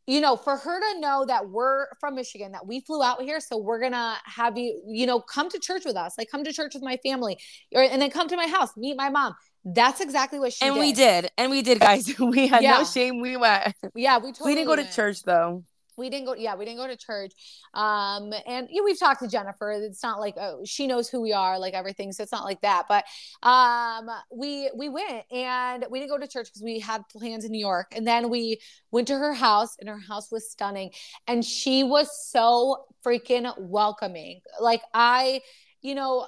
you 0.06 0.22
know, 0.22 0.36
for 0.36 0.58
her 0.58 0.80
to 0.80 1.00
know 1.00 1.26
that 1.26 1.50
we're 1.50 1.88
from 2.00 2.16
Michigan, 2.16 2.52
that 2.52 2.68
we 2.68 2.82
flew 2.82 3.02
out 3.02 3.22
here, 3.22 3.40
so 3.40 3.58
we're 3.58 3.80
gonna 3.80 4.16
have 4.26 4.58
you, 4.58 4.82
you 4.86 5.06
know, 5.06 5.20
come 5.20 5.50
to 5.50 5.60
church 5.60 5.84
with 5.86 5.96
us, 5.96 6.16
like 6.18 6.30
come 6.30 6.44
to 6.44 6.54
church 6.54 6.74
with 6.74 6.84
my 6.84 6.98
family, 6.98 7.38
or, 7.74 7.84
and 7.84 8.02
then 8.02 8.10
come 8.10 8.28
to 8.28 8.36
my 8.36 8.48
house, 8.48 8.70
meet 8.76 8.98
my 8.98 9.10
mom. 9.10 9.34
That's 9.66 10.02
exactly 10.02 10.40
what 10.40 10.52
she 10.52 10.66
and 10.66 10.76
did. 10.76 10.82
we 10.82 10.92
did, 10.92 11.32
and 11.38 11.50
we 11.52 11.62
did, 11.62 11.80
guys. 11.80 12.14
we 12.20 12.48
had 12.48 12.64
yeah. 12.64 12.80
no 12.80 12.84
shame. 12.84 13.22
We 13.22 13.38
went. 13.38 13.74
Yeah, 13.96 14.18
we 14.18 14.32
totally 14.32 14.52
we 14.52 14.56
didn't 14.56 14.68
go 14.68 14.76
went. 14.76 14.90
to 14.90 14.96
church 14.96 15.24
though 15.24 15.64
we 15.98 16.10
didn't 16.10 16.26
go 16.26 16.36
yeah 16.36 16.56
we 16.56 16.66
didn't 16.66 16.78
go 16.78 16.88
to 16.88 16.98
church. 16.98 17.34
Um 17.74 18.34
and 18.46 18.68
you 18.70 18.82
know, 18.82 18.86
we've 18.86 19.00
talked 19.00 19.22
to 19.22 19.28
jennifer. 19.28 19.72
It's 19.72 20.04
not 20.04 20.20
like 20.20 20.36
oh, 20.40 20.62
she 20.66 20.88
knows 20.88 21.10
who 21.10 21.22
we 21.22 21.34
are 21.34 21.60
like 21.60 21.74
everything 21.74 22.12
so 22.12 22.24
it's 22.24 22.32
not 22.32 22.46
like 22.46 22.62
that. 22.62 22.86
But 22.88 23.06
um 23.48 24.10
we 24.32 24.70
we 24.76 24.90
went 24.90 25.26
and 25.32 25.86
we 25.90 26.00
didn't 26.00 26.12
go 26.12 26.18
to 26.20 26.28
church 26.28 26.48
because 26.48 26.64
we 26.64 26.80
had 26.80 27.08
plans 27.10 27.46
in 27.46 27.52
new 27.52 27.60
york. 27.60 27.94
And 27.96 28.08
then 28.08 28.30
we 28.30 28.60
went 28.92 29.08
to 29.08 29.18
her 29.18 29.34
house 29.34 29.76
and 29.80 29.90
her 29.90 30.00
house 30.00 30.32
was 30.32 30.50
stunning. 30.50 30.92
And 31.28 31.44
she 31.44 31.84
was 31.84 32.10
so 32.30 32.86
freaking 33.06 33.52
welcoming. 33.58 34.42
Like 34.60 34.82
i 34.94 35.42
you 35.84 35.94
know 35.94 36.28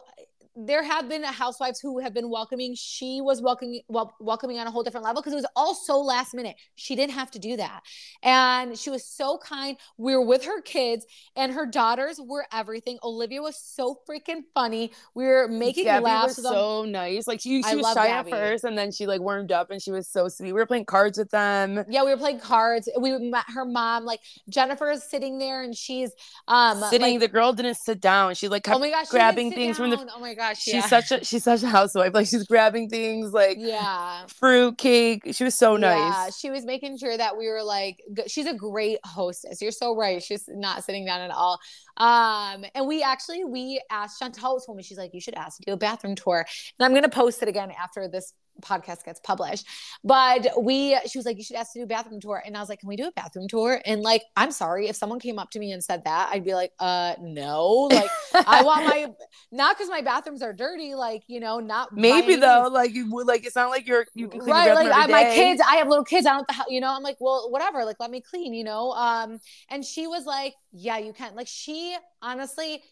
there 0.55 0.83
have 0.83 1.09
been 1.09 1.23
housewives 1.23 1.79
who 1.79 1.99
have 1.99 2.13
been 2.13 2.29
welcoming. 2.29 2.75
She 2.75 3.19
was 3.21 3.41
welcoming 3.41 3.81
well, 3.87 4.15
welcoming 4.19 4.57
on 4.57 4.67
a 4.67 4.71
whole 4.71 4.83
different 4.83 5.05
level 5.05 5.21
because 5.21 5.33
it 5.33 5.37
was 5.37 5.45
all 5.55 5.75
so 5.75 5.99
last 5.99 6.33
minute. 6.33 6.55
She 6.75 6.95
didn't 6.95 7.13
have 7.13 7.29
to 7.31 7.39
do 7.39 7.57
that. 7.57 7.81
And 8.23 8.77
she 8.77 8.89
was 8.89 9.05
so 9.05 9.37
kind. 9.37 9.77
We 9.97 10.15
were 10.15 10.25
with 10.25 10.45
her 10.45 10.61
kids 10.61 11.05
and 11.35 11.51
her 11.51 11.65
daughters 11.65 12.19
were 12.21 12.45
everything. 12.53 12.97
Olivia 13.03 13.41
was 13.41 13.57
so 13.57 13.99
freaking 14.09 14.43
funny. 14.53 14.91
We 15.13 15.25
were 15.25 15.47
making 15.49 15.85
Gabby 15.85 16.05
laughs. 16.05 16.37
Was 16.37 16.45
so 16.45 16.85
nice. 16.85 17.27
Like 17.27 17.41
she, 17.41 17.61
she 17.61 17.75
was 17.75 17.93
shy 17.93 18.07
Gabby. 18.07 18.31
at 18.31 18.37
first 18.37 18.63
and 18.63 18.77
then 18.77 18.91
she 18.91 19.07
like 19.07 19.21
warmed 19.21 19.51
up 19.51 19.71
and 19.71 19.81
she 19.81 19.91
was 19.91 20.07
so 20.07 20.29
sweet. 20.29 20.47
We 20.47 20.53
were 20.53 20.65
playing 20.65 20.85
cards 20.85 21.17
with 21.17 21.31
them. 21.31 21.83
Yeah, 21.89 22.03
we 22.03 22.11
were 22.11 22.17
playing 22.17 22.39
cards. 22.39 22.87
We 22.97 23.17
met 23.17 23.45
her 23.49 23.65
mom. 23.65 24.05
Like 24.05 24.21
Jennifer 24.47 24.89
is 24.91 25.03
sitting 25.03 25.37
there 25.37 25.63
and 25.63 25.75
she's 25.75 26.11
um 26.47 26.81
sitting. 26.89 27.19
Like, 27.19 27.19
the 27.19 27.27
girl 27.27 27.51
didn't 27.51 27.75
sit 27.75 27.99
down. 27.99 28.35
She 28.35 28.47
like 28.47 28.63
kept 28.63 28.77
oh 28.77 28.79
my 28.79 28.89
gosh, 28.89 29.09
grabbing 29.09 29.51
things 29.51 29.77
down. 29.77 29.91
from 29.91 30.05
the 30.05 30.13
oh 30.15 30.19
my 30.19 30.33
gosh 30.49 30.61
she's 30.61 30.73
yeah. 30.73 30.87
such 30.87 31.11
a 31.11 31.23
she's 31.23 31.43
such 31.43 31.63
a 31.63 31.67
housewife. 31.67 32.13
Like 32.13 32.27
she's 32.27 32.45
grabbing 32.45 32.89
things 32.89 33.33
like 33.33 33.57
yeah, 33.59 34.25
fruit 34.27 34.77
cake. 34.77 35.23
She 35.31 35.43
was 35.43 35.55
so 35.55 35.77
nice. 35.77 35.97
Yeah, 35.97 36.29
she 36.29 36.49
was 36.49 36.65
making 36.65 36.97
sure 36.97 37.15
that 37.17 37.37
we 37.37 37.47
were 37.47 37.63
like 37.63 38.01
she's 38.27 38.45
a 38.45 38.53
great 38.53 38.99
hostess. 39.03 39.61
You're 39.61 39.71
so 39.71 39.95
right. 39.95 40.21
She's 40.21 40.45
not 40.47 40.83
sitting 40.83 41.05
down 41.05 41.21
at 41.21 41.31
all. 41.31 41.59
Um, 41.97 42.65
and 42.75 42.87
we 42.87 43.03
actually 43.03 43.45
we 43.45 43.81
asked 43.89 44.21
Shantel 44.21 44.65
told 44.65 44.77
me 44.77 44.83
she's 44.83 44.97
like 44.97 45.13
you 45.13 45.21
should 45.21 45.35
ask 45.35 45.57
to 45.57 45.63
do 45.65 45.73
a 45.73 45.77
bathroom 45.77 46.15
tour, 46.15 46.45
and 46.79 46.85
I'm 46.85 46.93
gonna 46.93 47.09
post 47.09 47.41
it 47.41 47.47
again 47.47 47.71
after 47.71 48.07
this 48.07 48.33
podcast 48.61 49.03
gets 49.03 49.19
published. 49.19 49.65
But 50.03 50.47
we, 50.61 50.97
she 51.07 51.17
was 51.17 51.25
like, 51.25 51.37
you 51.37 51.43
should 51.43 51.55
ask 51.55 51.73
to 51.73 51.79
do 51.79 51.83
a 51.83 51.87
bathroom 51.87 52.19
tour. 52.19 52.41
And 52.45 52.55
I 52.55 52.59
was 52.59 52.69
like, 52.69 52.79
can 52.79 52.89
we 52.89 52.95
do 52.95 53.07
a 53.07 53.11
bathroom 53.11 53.47
tour? 53.47 53.81
And 53.85 54.01
like, 54.01 54.23
I'm 54.35 54.51
sorry, 54.51 54.87
if 54.87 54.95
someone 54.95 55.19
came 55.19 55.39
up 55.39 55.51
to 55.51 55.59
me 55.59 55.71
and 55.71 55.83
said 55.83 56.03
that, 56.05 56.29
I'd 56.31 56.43
be 56.43 56.53
like, 56.53 56.71
uh, 56.79 57.15
no. 57.19 57.89
Like, 57.91 58.09
I 58.33 58.63
want 58.63 58.85
my, 58.85 59.11
not 59.51 59.77
because 59.77 59.89
my 59.89 60.01
bathrooms 60.01 60.41
are 60.41 60.53
dirty, 60.53 60.95
like, 60.95 61.23
you 61.27 61.39
know, 61.39 61.59
not 61.59 61.93
maybe 61.93 62.35
though, 62.35 62.69
like 62.71 62.93
you 62.93 63.11
would, 63.11 63.27
like, 63.27 63.45
it's 63.45 63.55
not 63.55 63.69
like 63.69 63.87
you're, 63.87 64.05
you 64.13 64.27
can 64.27 64.39
clean 64.39 64.55
right. 64.55 64.73
Like, 64.73 64.91
I, 64.91 65.07
my 65.07 65.23
kids, 65.23 65.61
I 65.67 65.77
have 65.77 65.87
little 65.87 66.05
kids. 66.05 66.27
I 66.27 66.31
don't, 66.31 66.47
you 66.69 66.81
know, 66.81 66.93
I'm 66.93 67.03
like, 67.03 67.17
well, 67.19 67.51
whatever, 67.51 67.85
like, 67.85 67.97
let 67.99 68.11
me 68.11 68.21
clean, 68.21 68.53
you 68.53 68.63
know? 68.63 68.91
Um, 68.91 69.39
and 69.69 69.83
she 69.83 70.07
was 70.07 70.25
like, 70.25 70.53
yeah, 70.71 70.97
you 70.97 71.13
can. 71.13 71.35
Like, 71.35 71.47
she 71.47 71.95
honestly, 72.21 72.83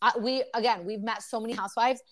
I, 0.00 0.12
we, 0.18 0.44
again, 0.54 0.84
we've 0.84 1.02
met 1.02 1.22
so 1.22 1.40
many 1.40 1.52
housewives 1.52 2.02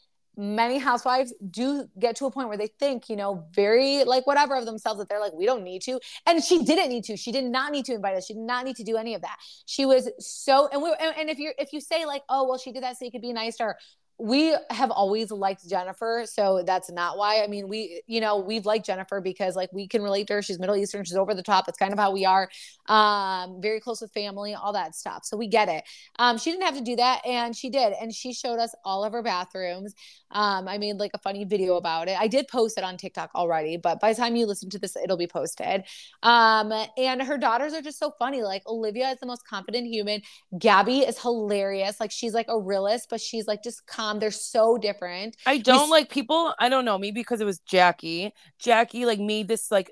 many 0.41 0.78
housewives 0.78 1.34
do 1.51 1.86
get 1.99 2.16
to 2.16 2.24
a 2.24 2.30
point 2.30 2.49
where 2.49 2.57
they 2.57 2.68
think, 2.78 3.11
you 3.11 3.16
know, 3.16 3.45
very 3.53 4.05
like 4.05 4.26
whatever 4.26 4.57
of 4.57 4.64
themselves 4.64 4.99
that 4.99 5.09
they're 5.09 5.20
like, 5.20 5.34
we 5.34 5.45
don't 5.45 5.62
need 5.62 5.82
to. 5.82 6.01
And 6.26 6.43
she 6.43 6.64
didn't 6.64 6.88
need 6.88 7.05
to. 7.05 7.16
She 7.16 7.30
did 7.30 7.45
not 7.45 7.72
need 7.72 7.84
to 7.84 7.95
invite 7.95 8.16
us. 8.16 8.26
She 8.26 8.32
did 8.32 8.43
not 8.43 8.64
need 8.64 8.76
to 8.76 8.84
do 8.84 8.97
any 8.97 9.14
of 9.14 9.20
that. 9.20 9.36
She 9.66 9.84
was 9.84 10.11
so, 10.18 10.68
and 10.72 10.82
we, 10.82 10.95
and, 10.99 11.14
and 11.18 11.28
if 11.28 11.38
you're, 11.38 11.53
if 11.59 11.74
you 11.74 11.80
say 11.80 12.07
like, 12.07 12.22
oh, 12.30 12.49
well, 12.49 12.57
she 12.57 12.72
did 12.72 12.82
that 12.82 12.97
so 12.97 13.05
you 13.05 13.11
could 13.11 13.20
be 13.20 13.34
nice 13.34 13.59
to 13.59 13.64
her, 13.64 13.76
we 14.21 14.55
have 14.71 14.91
always 14.91 15.31
liked 15.31 15.66
Jennifer, 15.68 16.25
so 16.27 16.62
that's 16.66 16.91
not 16.91 17.16
why. 17.16 17.43
I 17.43 17.47
mean, 17.47 17.68
we, 17.68 18.03
you 18.07 18.21
know, 18.21 18.39
we've 18.39 18.66
liked 18.66 18.85
Jennifer 18.85 19.21
because 19.21 19.57
like 19.57 19.73
we 19.73 19.89
can 19.89 20.03
relate 20.03 20.27
to 20.27 20.35
her. 20.35 20.43
She's 20.43 20.59
Middle 20.59 20.77
Eastern, 20.77 21.05
she's 21.05 21.16
over 21.16 21.35
the 21.35 21.43
top. 21.43 21.68
It's 21.68 21.79
kind 21.79 21.93
of 21.93 21.99
how 21.99 22.11
we 22.11 22.27
are. 22.27 22.51
Um, 22.87 23.62
very 23.62 23.81
close 23.81 24.03
with 24.03 24.12
family, 24.12 24.55
all 24.55 24.75
that 24.75 24.95
stuff. 24.95 25.25
So 25.25 25.37
we 25.37 25.47
get 25.47 25.68
it. 25.68 25.85
Um, 26.18 26.37
she 26.37 26.51
didn't 26.51 26.64
have 26.64 26.77
to 26.77 26.83
do 26.83 26.97
that, 26.97 27.27
and 27.27 27.57
she 27.57 27.71
did, 27.71 27.95
and 28.01 28.12
she 28.12 28.35
showed 28.35 28.59
us 28.59 28.75
all 28.85 29.05
of 29.05 29.12
her 29.12 29.23
bathrooms. 29.23 29.95
Um, 30.33 30.68
I 30.68 30.77
made 30.77 30.97
like 30.97 31.12
a 31.14 31.18
funny 31.18 31.45
video 31.45 31.77
about 31.77 32.09
it. 32.09 32.21
I 32.21 32.27
did 32.27 32.47
post 32.47 32.77
it 32.77 32.85
on 32.85 32.99
TikTok 32.99 33.31
already, 33.35 33.79
but 33.79 34.01
by 34.01 34.12
the 34.12 34.21
time 34.21 34.37
you 34.37 34.47
listen 34.47 34.68
to 34.71 34.79
this, 34.79 34.97
it'll 34.97 35.16
be 35.16 35.27
posted. 35.27 35.85
Um, 36.23 36.73
and 36.99 37.23
her 37.23 37.39
daughters 37.39 37.73
are 37.73 37.83
just 37.83 37.99
so 37.99 38.12
funny. 38.18 38.43
Like 38.43 38.62
Olivia 38.66 39.09
is 39.09 39.18
the 39.18 39.27
most 39.27 39.47
confident 39.47 39.87
human. 39.87 40.21
Gabby 40.59 41.01
is 41.01 41.18
hilarious. 41.18 41.99
Like 41.99 42.11
she's 42.11 42.35
like 42.35 42.47
a 42.49 42.59
realist, 42.59 43.09
but 43.09 43.21
she's 43.21 43.47
like 43.47 43.62
just 43.62 43.87
calm. 43.87 44.10
They're 44.19 44.31
so 44.31 44.79
different. 44.79 45.37
I 45.47 45.59
don't 45.59 45.91
like 45.91 46.11
people. 46.11 46.55
I 46.59 46.69
don't 46.69 46.85
know. 46.85 46.99
Maybe 46.99 47.21
because 47.21 47.41
it 47.41 47.45
was 47.47 47.61
Jackie. 47.61 48.33
Jackie 48.59 49.07
like 49.07 49.19
made 49.19 49.49
this 49.49 49.71
like 49.71 49.91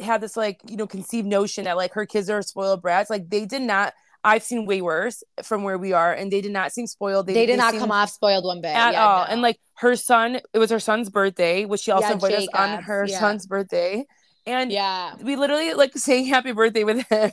had 0.00 0.20
this 0.20 0.36
like 0.36 0.60
you 0.68 0.76
know 0.76 0.86
conceived 0.86 1.26
notion 1.26 1.64
that 1.64 1.76
like 1.76 1.92
her 1.94 2.06
kids 2.06 2.28
are 2.30 2.42
spoiled 2.42 2.82
brats. 2.82 3.10
Like 3.10 3.28
they 3.28 3.46
did 3.46 3.62
not. 3.62 3.94
I've 4.22 4.42
seen 4.42 4.66
way 4.66 4.82
worse 4.82 5.22
from 5.42 5.62
where 5.62 5.78
we 5.78 5.92
are, 5.94 6.12
and 6.12 6.30
they 6.30 6.42
did 6.42 6.52
not 6.52 6.72
seem 6.72 6.86
spoiled. 6.86 7.26
They, 7.26 7.32
they 7.32 7.46
did 7.46 7.56
not 7.56 7.74
come 7.76 7.90
off 7.90 8.10
spoiled 8.10 8.44
one 8.44 8.60
bit 8.60 8.68
at 8.76 8.92
yeah, 8.92 9.06
all. 9.06 9.24
no. 9.24 9.30
And 9.32 9.40
like 9.40 9.58
her 9.76 9.96
son, 9.96 10.40
it 10.52 10.58
was 10.58 10.70
her 10.70 10.80
son's 10.80 11.08
birthday, 11.08 11.64
which 11.64 11.80
she 11.80 11.90
also 11.90 12.08
Yeah, 12.08 12.14
invited 12.14 12.38
us 12.40 12.48
on 12.54 12.82
her 12.82 13.06
yeah. 13.06 13.18
son's 13.18 13.46
birthday, 13.46 14.04
and 14.50 14.72
yeah. 14.72 15.14
we 15.22 15.36
literally 15.36 15.74
like 15.74 15.96
saying 15.96 16.26
happy 16.26 16.52
birthday 16.52 16.84
with 16.84 17.06
him. 17.08 17.30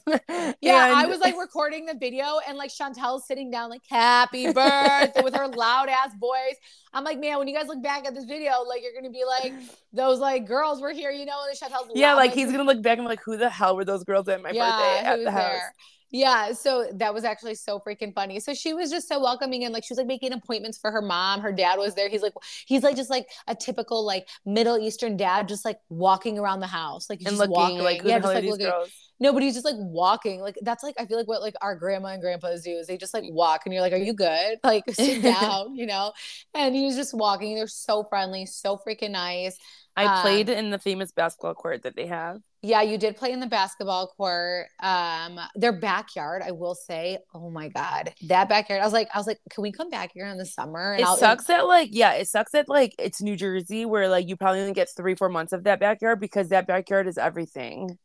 Yeah, 0.61 0.93
I 0.95 1.05
was 1.07 1.19
like 1.19 1.35
recording 1.37 1.85
the 1.85 1.95
video 1.95 2.39
and 2.47 2.57
like 2.57 2.69
Shantel's 2.69 3.25
sitting 3.25 3.49
down 3.49 3.69
like 3.69 3.81
happy 3.89 4.45
birthday 4.53 5.21
with 5.23 5.35
her 5.35 5.47
loud 5.47 5.89
ass 5.89 6.13
voice. 6.19 6.57
I'm 6.93 7.03
like, 7.03 7.19
man, 7.19 7.39
when 7.39 7.47
you 7.47 7.55
guys 7.55 7.67
look 7.67 7.81
back 7.81 8.05
at 8.05 8.13
this 8.13 8.25
video, 8.25 8.61
like 8.67 8.81
you're 8.83 8.93
gonna 8.93 9.11
be 9.11 9.23
like, 9.25 9.53
those 9.93 10.19
like 10.19 10.45
girls 10.45 10.79
were 10.81 10.91
here, 10.91 11.11
you 11.11 11.25
know, 11.25 11.39
and 11.47 11.57
Shantel's 11.57 11.89
yeah, 11.95 12.13
loud, 12.13 12.17
like 12.17 12.33
he's 12.33 12.51
gonna 12.51 12.63
look 12.63 12.81
back 12.81 12.97
and 12.97 13.05
be 13.05 13.09
like, 13.09 13.23
who 13.23 13.37
the 13.37 13.49
hell 13.49 13.75
were 13.75 13.85
those 13.85 14.03
girls 14.03 14.27
at 14.27 14.41
my 14.41 14.49
birthday 14.49 15.01
at 15.03 15.23
the 15.23 15.31
house? 15.31 15.61
Yeah, 16.09 16.53
so 16.53 16.87
that 16.93 17.13
was 17.13 17.25
actually 17.25 17.55
so 17.55 17.79
freaking 17.79 18.13
funny. 18.13 18.39
So 18.39 18.53
she 18.53 18.73
was 18.73 18.89
just 18.89 19.09
so 19.09 19.19
welcoming 19.19 19.65
and 19.65 19.73
like 19.73 19.83
she 19.83 19.91
was 19.93 19.97
like 19.97 20.07
making 20.07 20.31
appointments 20.31 20.77
for 20.77 20.89
her 20.91 21.01
mom. 21.01 21.41
Her 21.41 21.51
dad 21.51 21.77
was 21.77 21.95
there. 21.95 22.07
He's 22.09 22.21
like 22.21 22.33
he's 22.65 22.81
like 22.83 22.95
just 22.95 23.09
like 23.09 23.27
a 23.47 23.55
typical 23.55 24.05
like 24.05 24.27
Middle 24.45 24.77
Eastern 24.77 25.17
dad, 25.17 25.47
just 25.49 25.65
like 25.65 25.79
walking 25.89 26.39
around 26.39 26.61
the 26.61 26.67
house, 26.67 27.09
like 27.09 27.21
And 27.25 27.35
just 27.35 27.37
looking 27.37 27.51
walking. 27.51 27.79
like, 27.79 28.03
yeah, 28.03 28.19
just 28.19 28.33
like 28.33 28.41
these 28.41 28.51
looking. 28.51 28.67
girls? 28.67 29.06
No, 29.19 29.33
but 29.33 29.41
he's 29.41 29.53
just 29.55 29.65
like 29.65 29.75
walking. 29.77 30.41
Like 30.41 30.57
that's 30.61 30.83
like 30.83 30.95
I 30.99 31.05
feel 31.05 31.17
like 31.17 31.27
what 31.27 31.41
like 31.41 31.55
our 31.61 31.75
grandma 31.75 32.09
and 32.09 32.21
grandpas 32.21 32.63
do 32.63 32.71
is 32.71 32.87
they 32.87 32.97
just 32.97 33.13
like 33.13 33.23
walk 33.27 33.61
and 33.65 33.73
you're 33.73 33.81
like, 33.81 33.93
Are 33.93 33.97
you 33.97 34.13
good? 34.13 34.59
Like 34.63 34.83
sit 34.91 35.21
down, 35.23 35.75
you 35.75 35.85
know? 35.87 36.13
And 36.53 36.75
he 36.75 36.85
was 36.85 36.95
just 36.95 37.13
walking. 37.13 37.55
They're 37.55 37.67
so 37.67 38.03
friendly, 38.03 38.45
so 38.45 38.77
freaking 38.77 39.11
nice. 39.11 39.57
I 39.95 40.05
Um, 40.05 40.21
played 40.21 40.49
in 40.49 40.69
the 40.69 40.77
famous 40.79 41.11
basketball 41.11 41.55
court 41.55 41.83
that 41.83 41.95
they 41.95 42.05
have. 42.07 42.41
Yeah, 42.63 42.81
you 42.81 42.97
did 42.97 43.15
play 43.15 43.31
in 43.31 43.39
the 43.39 43.47
basketball 43.47 44.07
court. 44.17 44.67
Um, 44.81 45.39
their 45.55 45.71
backyard, 45.71 46.41
I 46.45 46.51
will 46.51 46.75
say, 46.75 47.19
oh 47.33 47.49
my 47.49 47.69
god, 47.69 48.13
that 48.27 48.49
backyard. 48.49 48.81
I 48.81 48.85
was 48.85 48.93
like, 48.93 49.07
I 49.13 49.17
was 49.17 49.27
like, 49.27 49.39
can 49.49 49.61
we 49.61 49.71
come 49.71 49.89
back 49.89 50.11
here 50.13 50.25
in 50.27 50.37
the 50.37 50.45
summer? 50.45 50.95
It 50.95 51.03
I'll- 51.03 51.17
sucks 51.17 51.45
that 51.45 51.67
like 51.67 51.89
yeah, 51.91 52.13
it 52.13 52.27
sucks 52.27 52.51
that 52.53 52.67
like 52.67 52.93
it's 52.99 53.21
New 53.21 53.35
Jersey 53.35 53.85
where 53.85 54.09
like 54.09 54.27
you 54.27 54.35
probably 54.35 54.61
only 54.61 54.73
get 54.73 54.89
three 54.95 55.15
four 55.15 55.29
months 55.29 55.53
of 55.53 55.63
that 55.65 55.79
backyard 55.79 56.19
because 56.19 56.49
that 56.49 56.67
backyard 56.67 57.07
is 57.07 57.17
everything. 57.17 57.97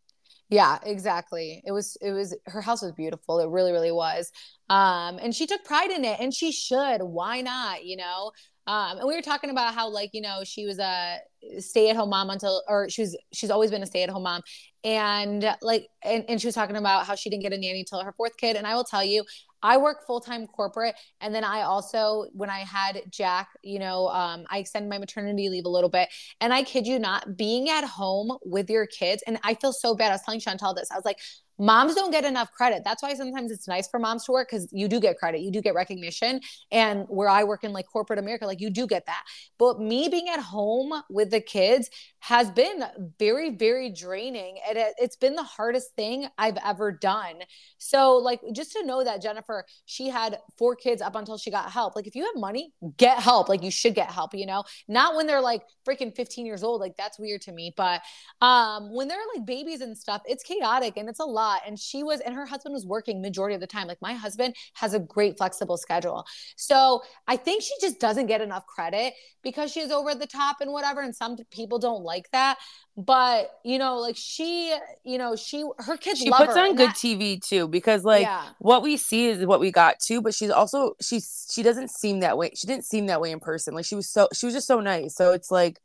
Yeah, 0.52 0.78
exactly. 0.84 1.62
It 1.64 1.72
was 1.72 1.96
it 2.02 2.12
was 2.12 2.36
her 2.46 2.60
house 2.60 2.82
was 2.82 2.92
beautiful. 2.92 3.38
It 3.40 3.48
really 3.48 3.72
really 3.72 3.90
was. 3.92 4.30
Um 4.68 5.18
and 5.18 5.34
she 5.34 5.46
took 5.46 5.64
pride 5.64 5.90
in 5.90 6.04
it 6.04 6.20
and 6.20 6.32
she 6.34 6.52
should. 6.52 6.98
Why 7.02 7.40
not, 7.40 7.86
you 7.86 7.96
know? 7.96 8.32
Um 8.66 8.98
and 8.98 9.08
we 9.08 9.14
were 9.16 9.22
talking 9.22 9.48
about 9.48 9.74
how 9.74 9.88
like, 9.88 10.10
you 10.12 10.20
know, 10.20 10.42
she 10.44 10.66
was 10.66 10.78
a 10.78 11.18
stay-at-home 11.58 12.10
mom 12.10 12.28
until 12.28 12.62
or 12.68 12.90
she 12.90 13.00
was 13.02 13.16
she's 13.32 13.50
always 13.50 13.70
been 13.70 13.82
a 13.82 13.86
stay-at-home 13.86 14.22
mom 14.24 14.42
and 14.84 15.56
like 15.62 15.88
and, 16.04 16.24
and 16.28 16.40
she 16.40 16.46
was 16.48 16.54
talking 16.54 16.76
about 16.76 17.06
how 17.06 17.14
she 17.14 17.30
didn't 17.30 17.42
get 17.42 17.54
a 17.54 17.58
nanny 17.58 17.84
till 17.88 18.02
her 18.04 18.12
fourth 18.12 18.36
kid 18.36 18.54
and 18.56 18.66
I 18.66 18.74
will 18.74 18.84
tell 18.84 19.02
you 19.04 19.24
I 19.62 19.76
work 19.76 20.06
full 20.06 20.20
time 20.20 20.46
corporate, 20.46 20.94
and 21.20 21.34
then 21.34 21.44
I 21.44 21.62
also, 21.62 22.26
when 22.32 22.50
I 22.50 22.60
had 22.60 23.02
Jack, 23.10 23.48
you 23.62 23.78
know, 23.78 24.08
um, 24.08 24.44
I 24.50 24.58
extended 24.58 24.88
my 24.88 24.98
maternity 24.98 25.48
leave 25.48 25.64
a 25.64 25.70
little 25.70 25.90
bit, 25.90 26.08
and 26.40 26.52
I 26.52 26.62
kid 26.62 26.86
you 26.86 26.98
not, 26.98 27.36
being 27.36 27.68
at 27.68 27.84
home 27.84 28.36
with 28.44 28.70
your 28.70 28.86
kids, 28.86 29.22
and 29.26 29.38
I 29.42 29.54
feel 29.54 29.72
so 29.72 29.94
bad. 29.94 30.10
I 30.10 30.14
was 30.14 30.22
telling 30.22 30.40
Shantel 30.40 30.74
this. 30.74 30.90
I 30.90 30.96
was 30.96 31.04
like, 31.04 31.18
moms 31.58 31.94
don't 31.94 32.10
get 32.10 32.24
enough 32.24 32.50
credit. 32.52 32.82
That's 32.84 33.02
why 33.02 33.14
sometimes 33.14 33.52
it's 33.52 33.68
nice 33.68 33.88
for 33.88 34.00
moms 34.00 34.24
to 34.24 34.32
work 34.32 34.48
because 34.50 34.68
you 34.72 34.88
do 34.88 34.98
get 34.98 35.18
credit, 35.18 35.42
you 35.42 35.52
do 35.52 35.60
get 35.60 35.74
recognition. 35.74 36.40
And 36.70 37.04
where 37.08 37.28
I 37.28 37.44
work 37.44 37.62
in 37.62 37.72
like 37.72 37.86
corporate 37.86 38.18
America, 38.18 38.46
like 38.46 38.60
you 38.60 38.70
do 38.70 38.86
get 38.86 39.06
that. 39.06 39.24
But 39.58 39.80
me 39.80 40.08
being 40.08 40.28
at 40.28 40.40
home 40.40 40.92
with 41.08 41.30
the 41.30 41.40
kids 41.40 41.88
has 42.20 42.50
been 42.50 42.84
very, 43.18 43.50
very 43.50 43.90
draining. 43.90 44.58
And 44.68 44.78
it, 44.78 44.94
it's 44.98 45.16
been 45.16 45.34
the 45.34 45.42
hardest 45.42 45.94
thing 45.94 46.26
I've 46.38 46.58
ever 46.64 46.90
done. 46.92 47.36
So, 47.78 48.16
like, 48.16 48.40
just 48.52 48.72
to 48.72 48.84
know 48.84 49.04
that 49.04 49.22
Jennifer, 49.22 49.51
she 49.84 50.08
had 50.08 50.38
four 50.58 50.74
kids 50.74 51.02
up 51.02 51.14
until 51.14 51.38
she 51.38 51.50
got 51.50 51.70
help. 51.70 51.96
Like, 51.96 52.06
if 52.06 52.14
you 52.14 52.24
have 52.24 52.40
money, 52.40 52.72
get 52.96 53.18
help. 53.18 53.48
Like, 53.48 53.62
you 53.62 53.70
should 53.70 53.94
get 53.94 54.10
help, 54.10 54.34
you 54.34 54.46
know, 54.46 54.64
not 54.88 55.14
when 55.14 55.26
they're 55.26 55.40
like 55.40 55.62
freaking 55.86 56.14
15 56.14 56.46
years 56.46 56.62
old. 56.62 56.80
Like, 56.80 56.96
that's 56.96 57.18
weird 57.18 57.40
to 57.42 57.52
me. 57.52 57.72
But 57.76 58.00
um, 58.40 58.92
when 58.94 59.08
they're 59.08 59.18
like 59.34 59.46
babies 59.46 59.80
and 59.80 59.96
stuff, 59.96 60.22
it's 60.26 60.42
chaotic 60.42 60.96
and 60.96 61.08
it's 61.08 61.20
a 61.20 61.24
lot. 61.24 61.62
And 61.66 61.78
she 61.78 62.02
was, 62.02 62.20
and 62.20 62.34
her 62.34 62.46
husband 62.46 62.72
was 62.72 62.86
working 62.86 63.20
majority 63.20 63.54
of 63.54 63.60
the 63.60 63.66
time. 63.66 63.86
Like, 63.86 64.02
my 64.02 64.14
husband 64.14 64.54
has 64.74 64.94
a 64.94 65.00
great 65.00 65.36
flexible 65.38 65.76
schedule. 65.76 66.24
So, 66.56 67.02
I 67.26 67.36
think 67.36 67.62
she 67.62 67.74
just 67.80 68.00
doesn't 68.00 68.26
get 68.26 68.40
enough 68.40 68.66
credit 68.66 69.14
because 69.42 69.72
she's 69.72 69.90
over 69.90 70.14
the 70.14 70.26
top 70.26 70.56
and 70.60 70.72
whatever. 70.72 71.00
And 71.00 71.14
some 71.14 71.36
people 71.50 71.78
don't 71.78 72.02
like 72.02 72.30
that. 72.32 72.58
But, 72.94 73.50
you 73.64 73.78
know, 73.78 73.98
like 73.98 74.16
she, 74.16 74.76
you 75.02 75.16
know, 75.16 75.34
she, 75.34 75.64
her 75.78 75.96
kids 75.96 76.20
She 76.20 76.30
puts 76.30 76.54
her, 76.54 76.60
on 76.60 76.76
good 76.76 76.90
that- 76.90 76.96
TV 76.96 77.40
too 77.42 77.66
because 77.66 78.04
like 78.04 78.24
yeah. 78.26 78.44
what 78.58 78.82
we 78.82 78.98
see 78.98 79.28
is 79.28 79.46
what 79.46 79.60
we 79.60 79.70
got 79.72 79.98
too, 79.98 80.20
but 80.20 80.34
she's 80.34 80.50
also 80.50 80.94
she's 81.00 81.50
she 81.50 81.62
doesn't 81.62 81.88
seem 81.90 82.20
that 82.20 82.36
way. 82.36 82.50
She 82.54 82.66
didn't 82.66 82.84
seem 82.84 83.06
that 83.06 83.20
way 83.20 83.30
in 83.30 83.40
person. 83.40 83.74
Like 83.74 83.86
she 83.86 83.94
was 83.94 84.08
so 84.10 84.28
she 84.34 84.44
was 84.44 84.54
just 84.54 84.66
so 84.66 84.80
nice. 84.80 85.14
So 85.14 85.32
it's 85.32 85.50
like 85.50 85.80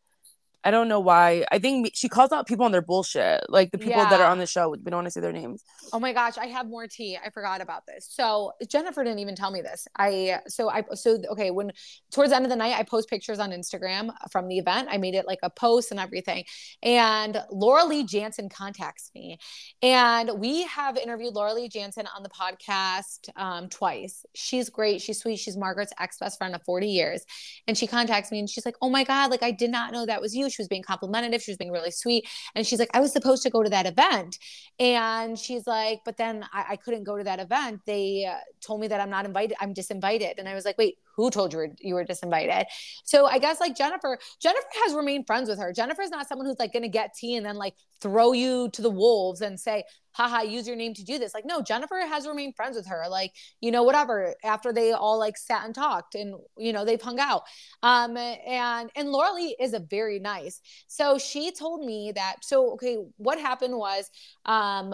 I 0.68 0.72
don't 0.72 0.90
know 0.90 1.00
why. 1.00 1.46
I 1.50 1.60
think 1.60 1.92
she 1.94 2.10
calls 2.10 2.34
out 2.34 2.46
people 2.46 2.66
on 2.66 2.74
their 2.74 2.82
bullshit, 2.82 3.46
like 3.48 3.72
the 3.72 3.78
people 3.78 4.04
that 4.04 4.20
are 4.20 4.30
on 4.30 4.38
the 4.38 4.46
show. 4.46 4.68
We 4.72 4.78
don't 4.80 4.96
want 4.96 5.06
to 5.06 5.12
say 5.12 5.22
their 5.22 5.32
names. 5.32 5.64
Oh 5.94 6.00
my 6.02 6.12
gosh, 6.12 6.38
I 6.38 6.48
have 6.48 6.68
more 6.68 6.88
tea. 6.88 7.18
I 7.24 7.30
forgot 7.30 7.62
about 7.62 7.86
this. 7.88 8.06
So 8.10 8.52
Jennifer 8.70 9.02
didn't 9.06 9.20
even 9.20 9.34
tell 9.34 9.50
me 9.50 9.62
this. 9.62 9.88
I 9.98 10.42
so 10.50 10.70
I 10.70 10.84
so 10.94 11.20
okay 11.32 11.52
when 11.52 11.72
towards 12.12 12.32
the 12.32 12.36
end 12.36 12.44
of 12.44 12.50
the 12.50 12.58
night 12.58 12.76
I 12.78 12.84
post 12.84 13.10
pictures 13.10 13.40
on 13.40 13.52
Instagram 13.52 14.12
from 14.30 14.50
the 14.50 14.58
event. 14.58 14.90
I 14.92 14.98
made 14.98 15.16
it 15.16 15.26
like 15.26 15.40
a 15.42 15.50
post 15.50 15.92
and 15.92 16.02
everything. 16.02 16.44
And 16.84 17.42
Laura 17.50 17.86
Lee 17.86 18.04
Jansen 18.04 18.50
contacts 18.50 19.10
me, 19.16 19.38
and 19.82 20.32
we 20.38 20.64
have 20.64 20.98
interviewed 20.98 21.34
Laura 21.34 21.54
Lee 21.54 21.70
Jansen 21.70 22.08
on 22.14 22.24
the 22.24 22.30
podcast 22.30 23.30
um, 23.38 23.70
twice. 23.70 24.26
She's 24.36 24.70
great. 24.70 25.02
She's 25.02 25.20
sweet. 25.20 25.40
She's 25.40 25.56
Margaret's 25.56 25.94
ex 25.98 26.18
best 26.20 26.38
friend 26.38 26.54
of 26.54 26.62
forty 26.64 26.90
years, 26.90 27.24
and 27.70 27.78
she 27.78 27.88
contacts 27.88 28.32
me 28.34 28.40
and 28.40 28.50
she's 28.50 28.66
like, 28.66 28.76
"Oh 28.82 28.90
my 28.90 29.06
god, 29.06 29.32
like 29.32 29.44
I 29.44 29.52
did 29.52 29.72
not 29.72 29.94
know 29.94 30.06
that 30.06 30.20
was 30.20 30.36
you." 30.36 30.50
She 30.50 30.57
was 30.62 30.68
being 30.68 30.84
complimentary. 30.84 31.38
She 31.40 31.52
was 31.52 31.58
being 31.58 31.72
really 31.72 31.92
sweet, 31.92 32.28
and 32.56 32.66
she's 32.66 32.80
like, 32.80 32.90
"I 32.94 33.00
was 33.00 33.12
supposed 33.14 33.44
to 33.44 33.50
go 33.50 33.64
to 33.64 33.70
that 33.70 33.86
event." 33.86 34.38
And 34.80 35.38
she's 35.38 35.66
like, 35.66 36.02
but 36.06 36.18
then 36.18 36.46
I, 36.54 36.66
I 36.72 36.76
couldn't 36.76 37.04
go 37.04 37.18
to 37.18 37.24
that 37.24 37.40
event. 37.40 37.82
They 37.86 38.26
uh, 38.26 38.38
told 38.62 38.82
me 38.82 38.88
that 38.88 39.02
I'm 39.02 39.10
not 39.10 39.26
invited. 39.26 39.58
I'm 39.60 39.74
disinvited. 39.74 40.38
And 40.38 40.48
I 40.48 40.54
was 40.54 40.66
like, 40.66 40.78
wait, 40.78 40.98
who 41.18 41.30
told 41.30 41.52
you 41.52 41.74
you 41.80 41.96
were 41.96 42.06
disinvited. 42.06 42.66
So 43.04 43.26
I 43.26 43.40
guess 43.40 43.60
like 43.60 43.76
Jennifer, 43.76 44.18
Jennifer 44.40 44.68
has 44.86 44.94
remained 44.94 45.28
friends 45.28 45.50
with 45.50 45.60
her. 45.60 45.74
Jennifer's 45.74 46.10
not 46.10 46.28
someone 46.28 46.48
who's 46.48 46.60
like 46.60 46.72
going 46.72 46.84
to 46.84 46.90
get 46.90 47.16
tea 47.16 47.36
and 47.36 47.46
then 47.46 47.56
like 47.56 47.74
throw 48.00 48.32
you 48.32 48.70
to 48.70 48.82
the 48.84 48.90
wolves 48.90 49.42
and 49.42 49.60
say, 49.60 49.84
haha, 50.12 50.42
use 50.42 50.68
your 50.68 50.76
name 50.76 50.94
to 50.94 51.04
do 51.04 51.20
this. 51.20 51.34
Like, 51.34 51.46
no, 51.46 51.62
Jennifer 51.62 52.00
has 52.08 52.28
remained 52.28 52.56
friends 52.56 52.76
with 52.76 52.88
her. 52.88 53.06
Like, 53.10 53.34
you 53.62 53.72
know, 53.72 53.84
whatever, 53.84 54.36
after 54.44 54.72
they 54.72 54.92
all 54.92 55.20
like 55.20 55.38
sat 55.38 55.66
and 55.66 55.76
talked 55.76 56.16
and, 56.16 56.36
you 56.58 56.74
know, 56.74 56.86
they've 56.86 57.02
hung 57.02 57.20
out. 57.20 57.44
Um, 57.84 58.16
and, 58.18 58.90
and 58.96 59.10
Laura 59.10 59.34
Lee 59.34 59.56
is 59.60 59.74
a 59.74 59.80
very 59.80 60.20
nice. 60.20 60.62
So 60.88 61.18
she 61.18 61.52
told 61.52 61.86
me 61.86 62.12
that, 62.16 62.38
so, 62.44 62.74
okay, 62.74 62.98
what 63.18 63.40
happened 63.40 63.76
was, 63.76 64.10
um, 64.46 64.94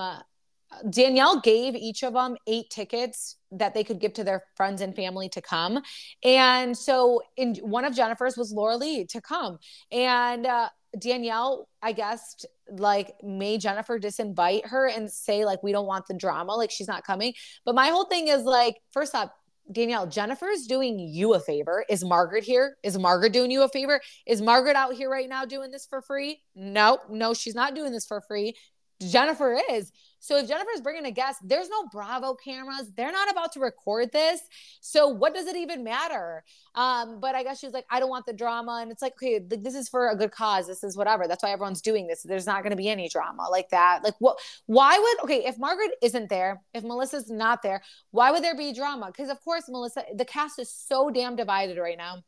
Danielle 0.90 1.40
gave 1.40 1.76
each 1.76 2.04
of 2.04 2.14
them 2.14 2.36
eight 2.48 2.70
tickets 2.70 3.38
that 3.52 3.74
they 3.74 3.84
could 3.84 4.00
give 4.00 4.14
to 4.14 4.24
their 4.24 4.44
friends 4.56 4.82
and 4.82 4.96
family 4.96 5.30
to 5.30 5.42
come. 5.42 5.82
And 6.24 6.78
so 6.78 7.22
in 7.38 7.56
one 7.56 7.86
of 7.86 7.96
Jennifer's 7.96 8.38
was 8.38 8.52
Laura 8.52 8.78
Lee 8.78 9.06
to 9.06 9.22
come. 9.22 9.60
And 9.92 10.46
uh, 10.46 10.70
Danielle, 10.98 11.68
I 11.82 11.92
guess, 11.92 12.46
like 12.70 13.14
made 13.24 13.62
Jennifer 13.62 14.00
disinvite 14.00 14.68
her 14.68 14.88
and 14.88 15.12
say, 15.12 15.46
like, 15.46 15.62
we 15.64 15.72
don't 15.72 15.88
want 15.88 16.08
the 16.08 16.14
drama, 16.14 16.54
like 16.54 16.72
she's 16.72 16.88
not 16.88 17.04
coming. 17.04 17.34
But 17.66 17.76
my 17.76 17.88
whole 17.88 18.06
thing 18.06 18.28
is 18.28 18.44
like, 18.44 18.78
first 18.92 19.16
up, 19.16 19.36
Danielle, 19.72 20.08
Jennifer 20.08 20.50
is 20.50 20.68
doing 20.68 21.00
you 21.00 21.36
a 21.36 21.40
favor. 21.40 21.86
Is 21.90 22.04
Margaret 22.04 22.44
here? 22.44 22.76
Is 22.84 22.98
Margaret 22.98 23.32
doing 23.32 23.50
you 23.50 23.64
a 23.64 23.70
favor? 23.70 24.02
Is 24.28 24.42
Margaret 24.42 24.76
out 24.76 24.94
here 24.94 25.10
right 25.10 25.30
now 25.30 25.46
doing 25.46 25.72
this 25.72 25.86
for 25.86 26.02
free? 26.02 26.42
No, 26.54 27.00
no, 27.10 27.34
she's 27.34 27.56
not 27.56 27.74
doing 27.74 27.92
this 27.92 28.06
for 28.06 28.22
free. 28.22 28.56
Jennifer 29.02 29.58
is. 29.72 29.92
So 30.24 30.38
if 30.38 30.48
Jennifer's 30.48 30.80
bringing 30.80 31.06
a 31.06 31.12
guest, 31.12 31.42
there's 31.44 31.68
no 31.68 31.86
Bravo 31.92 32.34
cameras. 32.34 32.90
They're 32.96 33.12
not 33.12 33.30
about 33.30 33.52
to 33.54 33.60
record 33.60 34.14
this. 34.14 34.40
So 34.80 35.10
what 35.10 35.34
does 35.34 35.48
it 35.48 35.58
even 35.58 35.84
matter? 35.84 36.46
Um, 36.76 37.20
but 37.20 37.36
I 37.36 37.44
guess 37.44 37.60
she's 37.60 37.74
like, 37.74 37.84
I 37.90 38.00
don't 38.00 38.10
want 38.10 38.26
the 38.26 38.32
drama. 38.32 38.80
And 38.82 38.90
it's 38.90 39.02
like, 39.02 39.16
okay, 39.22 39.40
this 39.40 39.76
is 39.76 39.90
for 39.90 40.08
a 40.08 40.16
good 40.16 40.32
cause. 40.32 40.66
This 40.66 40.82
is 40.82 40.96
whatever. 40.96 41.28
That's 41.28 41.44
why 41.44 41.52
everyone's 41.52 41.82
doing 41.82 42.08
this. 42.08 42.24
There's 42.24 42.46
not 42.46 42.64
going 42.64 42.72
to 42.72 42.78
be 42.78 42.88
any 42.88 43.10
drama 43.10 43.50
like 43.52 43.68
that. 43.72 44.02
Like 44.02 44.16
what, 44.20 44.40
why 44.66 44.98
would, 44.98 45.26
okay, 45.26 45.46
if 45.46 45.58
Margaret 45.58 45.92
isn't 46.02 46.30
there, 46.30 46.62
if 46.74 46.86
Melissa's 46.86 47.30
not 47.30 47.62
there, 47.62 47.84
why 48.12 48.32
would 48.32 48.46
there 48.46 48.56
be 48.56 48.74
drama? 48.74 49.08
Because 49.08 49.30
of 49.30 49.44
course, 49.44 49.66
Melissa, 49.68 50.06
the 50.16 50.24
cast 50.24 50.58
is 50.58 50.70
so 50.70 51.10
damn 51.10 51.36
divided 51.36 51.78
right 51.78 51.98
now 51.98 52.24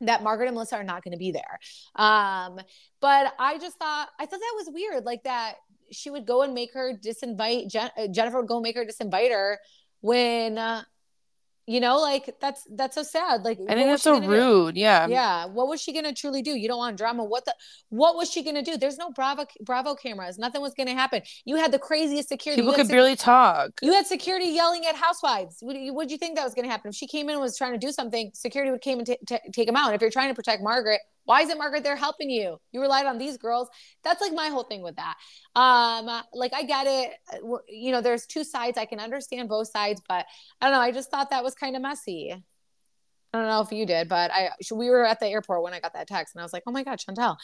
that 0.00 0.22
Margaret 0.22 0.46
and 0.46 0.54
Melissa 0.54 0.76
are 0.76 0.84
not 0.84 1.02
going 1.02 1.12
to 1.12 1.18
be 1.18 1.32
there. 1.32 1.58
Um, 1.94 2.58
but 3.00 3.34
I 3.38 3.58
just 3.58 3.78
thought 3.78 4.08
I 4.18 4.26
thought 4.26 4.40
that 4.40 4.54
was 4.56 4.70
weird, 4.72 5.04
like 5.04 5.22
that 5.24 5.54
she 5.90 6.10
would 6.10 6.26
go 6.26 6.42
and 6.42 6.54
make 6.54 6.74
her 6.74 6.92
disinvite 6.94 7.68
Jen- 7.68 7.90
uh, 7.96 8.08
Jennifer 8.08 8.40
would 8.40 8.48
go 8.48 8.60
make 8.60 8.76
her 8.76 8.84
disinvite 8.84 9.30
her 9.30 9.58
when 10.00 10.58
uh, 10.58 10.82
you 11.66 11.80
know 11.80 11.98
like 11.98 12.34
that's 12.40 12.66
that's 12.76 12.94
so 12.94 13.02
sad. 13.02 13.42
Like 13.42 13.58
i 13.68 13.74
think 13.74 13.88
that's 13.88 14.02
so 14.02 14.20
rude 14.20 14.74
do? 14.74 14.80
yeah. 14.80 15.06
Yeah. 15.06 15.46
What 15.46 15.68
was 15.68 15.80
she 15.80 15.92
gonna 15.92 16.14
truly 16.14 16.42
do? 16.42 16.50
You 16.52 16.68
don't 16.68 16.78
want 16.78 16.96
drama. 16.96 17.24
What 17.24 17.44
the 17.44 17.54
what 17.88 18.14
was 18.16 18.30
she 18.30 18.42
gonna 18.42 18.62
do? 18.62 18.76
There's 18.76 18.98
no 18.98 19.10
bravo 19.10 19.46
bravo 19.60 19.94
cameras. 19.94 20.38
Nothing 20.38 20.60
was 20.60 20.74
gonna 20.74 20.94
happen. 20.94 21.22
You 21.44 21.56
had 21.56 21.72
the 21.72 21.78
craziest 21.78 22.28
security 22.28 22.62
people 22.62 22.74
could 22.74 22.86
sec- 22.86 22.94
barely 22.94 23.16
talk. 23.16 23.70
You 23.82 23.92
had 23.92 24.06
security 24.06 24.46
yelling 24.46 24.86
at 24.86 24.94
housewives. 24.94 25.58
What 25.60 25.74
do 25.74 25.80
you, 25.80 26.18
think 26.18 26.36
that 26.36 26.44
was 26.44 26.54
gonna 26.54 26.68
happen? 26.68 26.90
If 26.90 26.94
she 26.94 27.06
came 27.06 27.28
in 27.28 27.34
and 27.34 27.40
was 27.40 27.58
trying 27.58 27.72
to 27.72 27.78
do 27.78 27.90
something 27.90 28.30
security 28.34 28.70
would 28.70 28.80
came 28.80 28.98
and 28.98 29.06
t- 29.06 29.18
t- 29.26 29.38
take 29.52 29.68
him 29.68 29.76
out. 29.76 29.92
If 29.94 30.00
you're 30.00 30.10
trying 30.10 30.28
to 30.28 30.34
protect 30.34 30.62
margaret 30.62 31.00
why 31.26 31.42
isn't 31.42 31.58
Margaret 31.58 31.84
there 31.84 31.96
helping 31.96 32.30
you? 32.30 32.58
You 32.72 32.80
relied 32.80 33.06
on 33.06 33.18
these 33.18 33.36
girls. 33.36 33.68
That's 34.02 34.20
like 34.20 34.32
my 34.32 34.48
whole 34.48 34.62
thing 34.62 34.82
with 34.82 34.96
that. 34.96 35.16
Um, 35.54 36.22
like 36.32 36.54
I 36.54 36.62
get 36.62 36.86
it. 36.86 37.10
You 37.68 37.92
know, 37.92 38.00
there's 38.00 38.26
two 38.26 38.44
sides. 38.44 38.78
I 38.78 38.86
can 38.86 38.98
understand 38.98 39.48
both 39.48 39.68
sides, 39.68 40.00
but 40.08 40.24
I 40.60 40.66
don't 40.66 40.72
know. 40.72 40.80
I 40.80 40.92
just 40.92 41.10
thought 41.10 41.30
that 41.30 41.44
was 41.44 41.54
kind 41.54 41.76
of 41.76 41.82
messy. 41.82 42.32
I 42.32 43.38
don't 43.38 43.48
know 43.48 43.60
if 43.60 43.72
you 43.72 43.84
did, 43.84 44.08
but 44.08 44.30
I 44.30 44.50
we 44.72 44.88
were 44.88 45.04
at 45.04 45.20
the 45.20 45.26
airport 45.26 45.62
when 45.62 45.74
I 45.74 45.80
got 45.80 45.92
that 45.92 46.08
text, 46.08 46.34
and 46.34 46.40
I 46.40 46.44
was 46.44 46.52
like, 46.52 46.62
"Oh 46.66 46.72
my 46.72 46.84
god, 46.84 46.98
Shantel." 47.00 47.36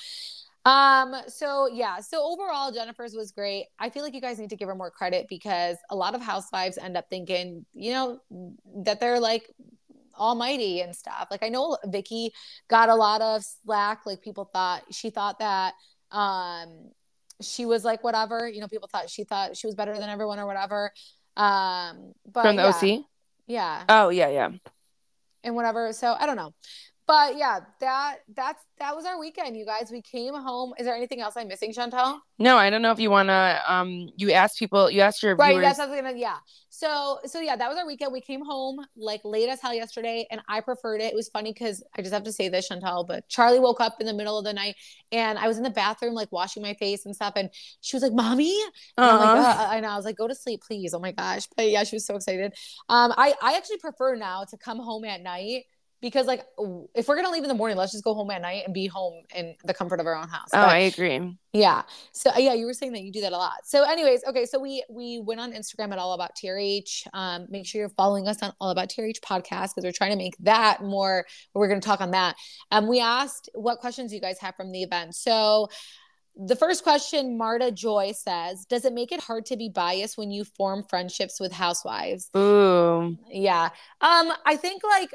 Um, 0.64 1.14
so 1.26 1.66
yeah, 1.66 1.98
so 2.00 2.22
overall, 2.22 2.72
Jennifer's 2.72 3.14
was 3.14 3.32
great. 3.32 3.66
I 3.78 3.90
feel 3.90 4.02
like 4.02 4.14
you 4.14 4.20
guys 4.20 4.38
need 4.38 4.50
to 4.50 4.56
give 4.56 4.68
her 4.68 4.74
more 4.74 4.90
credit 4.90 5.26
because 5.28 5.76
a 5.90 5.96
lot 5.96 6.14
of 6.14 6.22
housewives 6.22 6.78
end 6.78 6.96
up 6.96 7.06
thinking, 7.10 7.66
you 7.72 7.92
know, 7.92 8.20
that 8.84 9.00
they're 9.00 9.18
like 9.18 9.50
almighty 10.18 10.80
and 10.80 10.94
stuff. 10.94 11.28
Like 11.30 11.42
I 11.42 11.48
know 11.48 11.76
Vicky 11.84 12.32
got 12.68 12.88
a 12.88 12.94
lot 12.94 13.20
of 13.20 13.42
slack. 13.44 14.06
Like 14.06 14.22
people 14.22 14.44
thought 14.44 14.84
she 14.90 15.10
thought 15.10 15.38
that 15.38 15.74
um 16.10 16.90
she 17.40 17.66
was 17.66 17.84
like 17.84 18.04
whatever, 18.04 18.48
you 18.48 18.60
know, 18.60 18.68
people 18.68 18.88
thought 18.88 19.10
she 19.10 19.24
thought 19.24 19.56
she 19.56 19.66
was 19.66 19.74
better 19.74 19.94
than 19.94 20.08
everyone 20.08 20.38
or 20.38 20.46
whatever. 20.46 20.92
Um 21.36 22.12
but 22.30 22.42
from 22.42 22.56
the 22.56 22.62
yeah. 22.62 22.96
OC? 22.98 23.04
Yeah. 23.46 23.84
Oh 23.88 24.08
yeah, 24.10 24.28
yeah. 24.28 24.50
And 25.44 25.56
whatever. 25.56 25.92
So 25.92 26.14
I 26.18 26.26
don't 26.26 26.36
know 26.36 26.54
but 27.06 27.36
yeah, 27.36 27.60
that 27.80 28.18
that's 28.34 28.62
that 28.78 28.94
was 28.94 29.04
our 29.04 29.18
weekend, 29.18 29.56
you 29.56 29.66
guys. 29.66 29.90
We 29.90 30.02
came 30.02 30.34
home. 30.34 30.72
Is 30.78 30.86
there 30.86 30.94
anything 30.94 31.20
else 31.20 31.36
I'm 31.36 31.48
missing, 31.48 31.72
Shantel? 31.72 32.18
No, 32.38 32.56
I 32.56 32.70
don't 32.70 32.82
know 32.82 32.92
if 32.92 32.98
you 32.98 33.10
wanna 33.10 33.60
um 33.66 34.08
you 34.16 34.32
asked 34.32 34.58
people 34.58 34.90
you 34.90 35.00
asked 35.00 35.22
your 35.22 35.36
right, 35.36 35.56
viewers. 35.56 35.76
that's 35.76 35.90
that 35.90 36.16
yeah. 36.16 36.36
So 36.68 37.18
so 37.24 37.40
yeah, 37.40 37.56
that 37.56 37.68
was 37.68 37.76
our 37.76 37.86
weekend. 37.86 38.12
We 38.12 38.20
came 38.20 38.44
home 38.44 38.84
like 38.96 39.20
late 39.24 39.48
as 39.48 39.60
hell 39.60 39.74
yesterday, 39.74 40.26
and 40.30 40.40
I 40.48 40.60
preferred 40.60 41.00
it. 41.00 41.12
It 41.12 41.14
was 41.14 41.28
funny 41.28 41.52
because 41.52 41.82
I 41.96 42.02
just 42.02 42.12
have 42.12 42.24
to 42.24 42.32
say 42.32 42.48
this, 42.48 42.68
Shantel, 42.68 43.06
but 43.06 43.28
Charlie 43.28 43.60
woke 43.60 43.80
up 43.80 44.00
in 44.00 44.06
the 44.06 44.14
middle 44.14 44.38
of 44.38 44.44
the 44.44 44.52
night 44.52 44.76
and 45.10 45.38
I 45.38 45.48
was 45.48 45.56
in 45.56 45.64
the 45.64 45.70
bathroom 45.70 46.14
like 46.14 46.30
washing 46.30 46.62
my 46.62 46.74
face 46.74 47.04
and 47.04 47.14
stuff, 47.14 47.34
and 47.36 47.50
she 47.80 47.96
was 47.96 48.02
like, 48.02 48.12
Mommy. 48.12 48.58
And 48.96 49.06
uh-huh. 49.06 49.34
Like, 49.34 49.58
uh, 49.58 49.66
I 49.70 49.80
know. 49.80 49.88
I 49.88 49.96
was 49.96 50.04
like, 50.04 50.16
go 50.16 50.28
to 50.28 50.34
sleep, 50.34 50.62
please. 50.66 50.94
Oh 50.94 51.00
my 51.00 51.12
gosh. 51.12 51.46
But 51.56 51.70
yeah, 51.70 51.84
she 51.84 51.96
was 51.96 52.06
so 52.06 52.16
excited. 52.16 52.52
Um, 52.88 53.12
I, 53.16 53.34
I 53.42 53.56
actually 53.56 53.78
prefer 53.78 54.16
now 54.16 54.44
to 54.44 54.56
come 54.56 54.78
home 54.78 55.04
at 55.04 55.20
night 55.20 55.64
because 56.02 56.26
like 56.26 56.44
if 56.94 57.08
we're 57.08 57.16
gonna 57.16 57.30
leave 57.30 57.44
in 57.44 57.48
the 57.48 57.54
morning 57.54 57.78
let's 57.78 57.92
just 57.92 58.04
go 58.04 58.12
home 58.12 58.30
at 58.30 58.42
night 58.42 58.64
and 58.66 58.74
be 58.74 58.86
home 58.86 59.22
in 59.34 59.54
the 59.64 59.72
comfort 59.72 60.00
of 60.00 60.06
our 60.06 60.14
own 60.14 60.28
house. 60.28 60.48
Oh 60.52 60.60
but, 60.60 60.68
i 60.68 60.78
agree. 60.78 61.38
Yeah. 61.54 61.82
So 62.12 62.30
uh, 62.30 62.38
yeah 62.38 62.52
you 62.52 62.66
were 62.66 62.74
saying 62.74 62.92
that 62.92 63.02
you 63.02 63.12
do 63.12 63.22
that 63.22 63.32
a 63.32 63.36
lot. 63.36 63.64
So 63.64 63.84
anyways 63.84 64.24
okay 64.28 64.44
so 64.44 64.58
we 64.58 64.84
we 64.90 65.20
went 65.20 65.40
on 65.40 65.52
instagram 65.52 65.92
at 65.92 65.98
all 65.98 66.12
about 66.12 66.32
trh 66.36 67.06
um, 67.14 67.46
make 67.48 67.66
sure 67.66 67.80
you're 67.80 67.88
following 67.90 68.28
us 68.28 68.42
on 68.42 68.52
all 68.60 68.70
about 68.70 68.90
trh 68.90 69.20
podcast 69.20 69.70
because 69.74 69.84
we're 69.84 69.92
trying 69.92 70.10
to 70.10 70.18
make 70.18 70.36
that 70.40 70.82
more 70.82 71.24
we're 71.54 71.68
going 71.68 71.80
to 71.80 71.86
talk 71.86 72.02
on 72.02 72.10
that. 72.10 72.36
Um 72.70 72.86
we 72.88 73.00
asked 73.00 73.48
what 73.54 73.78
questions 73.78 74.12
you 74.12 74.20
guys 74.20 74.38
have 74.40 74.56
from 74.56 74.72
the 74.72 74.82
event. 74.82 75.14
So 75.14 75.68
the 76.36 76.56
first 76.56 76.82
question, 76.82 77.36
Marta 77.36 77.70
Joy 77.70 78.12
says, 78.12 78.64
Does 78.64 78.84
it 78.84 78.92
make 78.92 79.12
it 79.12 79.20
hard 79.20 79.46
to 79.46 79.56
be 79.56 79.68
biased 79.68 80.16
when 80.16 80.30
you 80.30 80.44
form 80.44 80.84
friendships 80.88 81.38
with 81.38 81.52
housewives? 81.52 82.30
Ooh. 82.36 83.16
Yeah. 83.28 83.68
Um, 84.00 84.32
I 84.46 84.56
think 84.56 84.82
like 84.82 85.14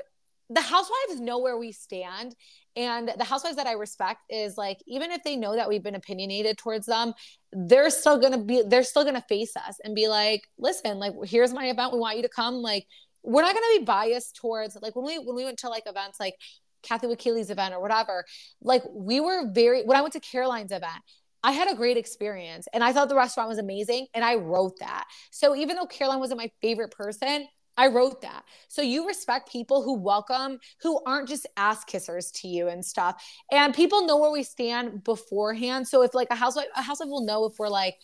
the 0.50 0.62
housewives 0.62 1.20
know 1.20 1.40
where 1.40 1.58
we 1.58 1.72
stand 1.72 2.36
and 2.76 3.12
the 3.18 3.24
housewives 3.24 3.56
that 3.58 3.68
i 3.68 3.74
respect 3.74 4.22
is 4.30 4.58
like 4.58 4.78
even 4.88 5.12
if 5.12 5.24
they 5.24 5.36
know 5.36 5.56
that 5.56 5.68
we've 5.68 5.84
been 5.84 5.96
opinionated 5.96 6.58
towards 6.58 6.86
them 6.86 7.14
they're 7.52 7.90
still 7.90 8.20
gonna 8.20 8.38
be 8.38 8.64
they're 8.68 8.84
still 8.84 9.04
gonna 9.04 9.24
face 9.28 9.56
us 9.56 9.78
and 9.84 9.96
be 9.96 10.08
like 10.08 10.42
listen 10.58 11.00
like 11.00 11.14
here's 11.26 11.54
my 11.54 11.68
event 11.68 11.94
we 11.94 12.00
want 12.00 12.16
you 12.16 12.24
to 12.24 12.30
come 12.30 12.56
like 12.56 12.86
we're 13.24 13.42
not 13.42 13.54
gonna 13.54 13.80
be 13.80 13.86
biased 13.86 14.36
towards 14.36 14.78
like 14.82 14.96
when 14.96 15.06
we 15.06 15.18
when 15.18 15.36
we 15.36 15.44
went 15.44 15.60
to 15.60 15.70
like 15.70 15.84
events 15.86 16.20
like 16.20 16.36
kathy 16.84 17.08
wakile's 17.08 17.50
event 17.50 17.74
or 17.74 17.82
whatever 17.82 18.24
like 18.62 18.84
we 18.94 19.20
were 19.20 19.52
very 19.52 19.84
when 19.84 19.98
i 19.98 20.02
went 20.02 20.14
to 20.14 20.20
caroline's 20.20 20.72
event 20.72 21.02
I 21.44 21.52
had 21.52 21.72
a 21.72 21.76
great 21.76 21.98
experience 21.98 22.68
and 22.74 22.84
I 22.84 22.92
thought 22.92 23.10
the 23.10 23.16
restaurant 23.16 23.48
was 23.48 23.60
amazing 23.60 24.08
and 24.14 24.26
I 24.26 24.36
wrote 24.36 24.80
that. 24.80 25.06
So 25.32 25.56
even 25.56 25.76
though 25.76 25.86
Caroline 25.86 26.20
wasn't 26.20 26.40
my 26.40 26.52
favorite 26.62 26.92
person, 26.92 27.48
I 27.78 27.88
wrote 27.88 28.22
that. 28.22 28.44
So 28.68 28.82
you 28.82 29.08
respect 29.08 29.52
people 29.52 29.84
who 29.84 29.94
welcome, 29.94 30.60
who 30.82 31.02
aren't 31.06 31.30
just 31.30 31.46
ass 31.58 31.86
kissers 31.86 32.32
to 32.42 32.48
you 32.48 32.68
and 32.68 32.84
stuff. 32.84 33.24
And 33.52 33.74
people 33.74 34.06
know 34.06 34.18
where 34.18 34.32
we 34.32 34.44
stand 34.44 35.04
beforehand. 35.04 35.88
So 35.88 36.02
if 36.02 36.14
like 36.14 36.28
a 36.32 36.36
housewife, 36.36 36.68
a 36.76 36.82
housewife 36.82 37.10
will 37.10 37.26
know 37.26 37.46
if 37.46 37.54
we're 37.60 37.70
like 37.70 37.96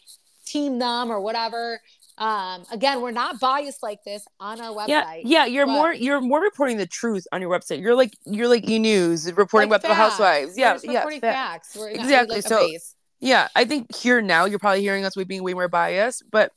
team 0.45 0.79
them 0.79 1.11
or 1.11 1.19
whatever. 1.21 1.81
Um, 2.17 2.63
again, 2.71 3.01
we're 3.01 3.11
not 3.11 3.39
biased 3.39 3.81
like 3.81 4.03
this 4.03 4.23
on 4.39 4.61
our 4.61 4.71
website. 4.71 4.87
Yeah, 4.87 5.15
yeah, 5.23 5.45
you're 5.45 5.65
more 5.65 5.91
you're 5.91 6.21
more 6.21 6.41
reporting 6.41 6.77
the 6.77 6.85
truth 6.85 7.25
on 7.31 7.41
your 7.41 7.49
website. 7.49 7.81
You're 7.81 7.95
like 7.95 8.15
you're 8.25 8.47
like 8.47 8.69
e 8.69 8.77
news 8.77 9.31
reporting 9.33 9.71
like 9.71 9.81
about 9.81 9.87
the 9.87 9.95
housewives. 9.95 10.55
Yeah, 10.55 10.77
yeah, 10.83 11.05
facts. 11.19 11.73
facts. 11.73 11.75
exactly. 11.75 12.35
Like 12.37 12.47
so 12.47 12.69
yeah, 13.19 13.47
I 13.55 13.65
think 13.65 13.95
here 13.95 14.21
now 14.21 14.45
you're 14.45 14.59
probably 14.59 14.81
hearing 14.81 15.05
us 15.05 15.15
we 15.15 15.23
being 15.23 15.43
way 15.43 15.55
more 15.55 15.67
biased, 15.67 16.23
but 16.29 16.51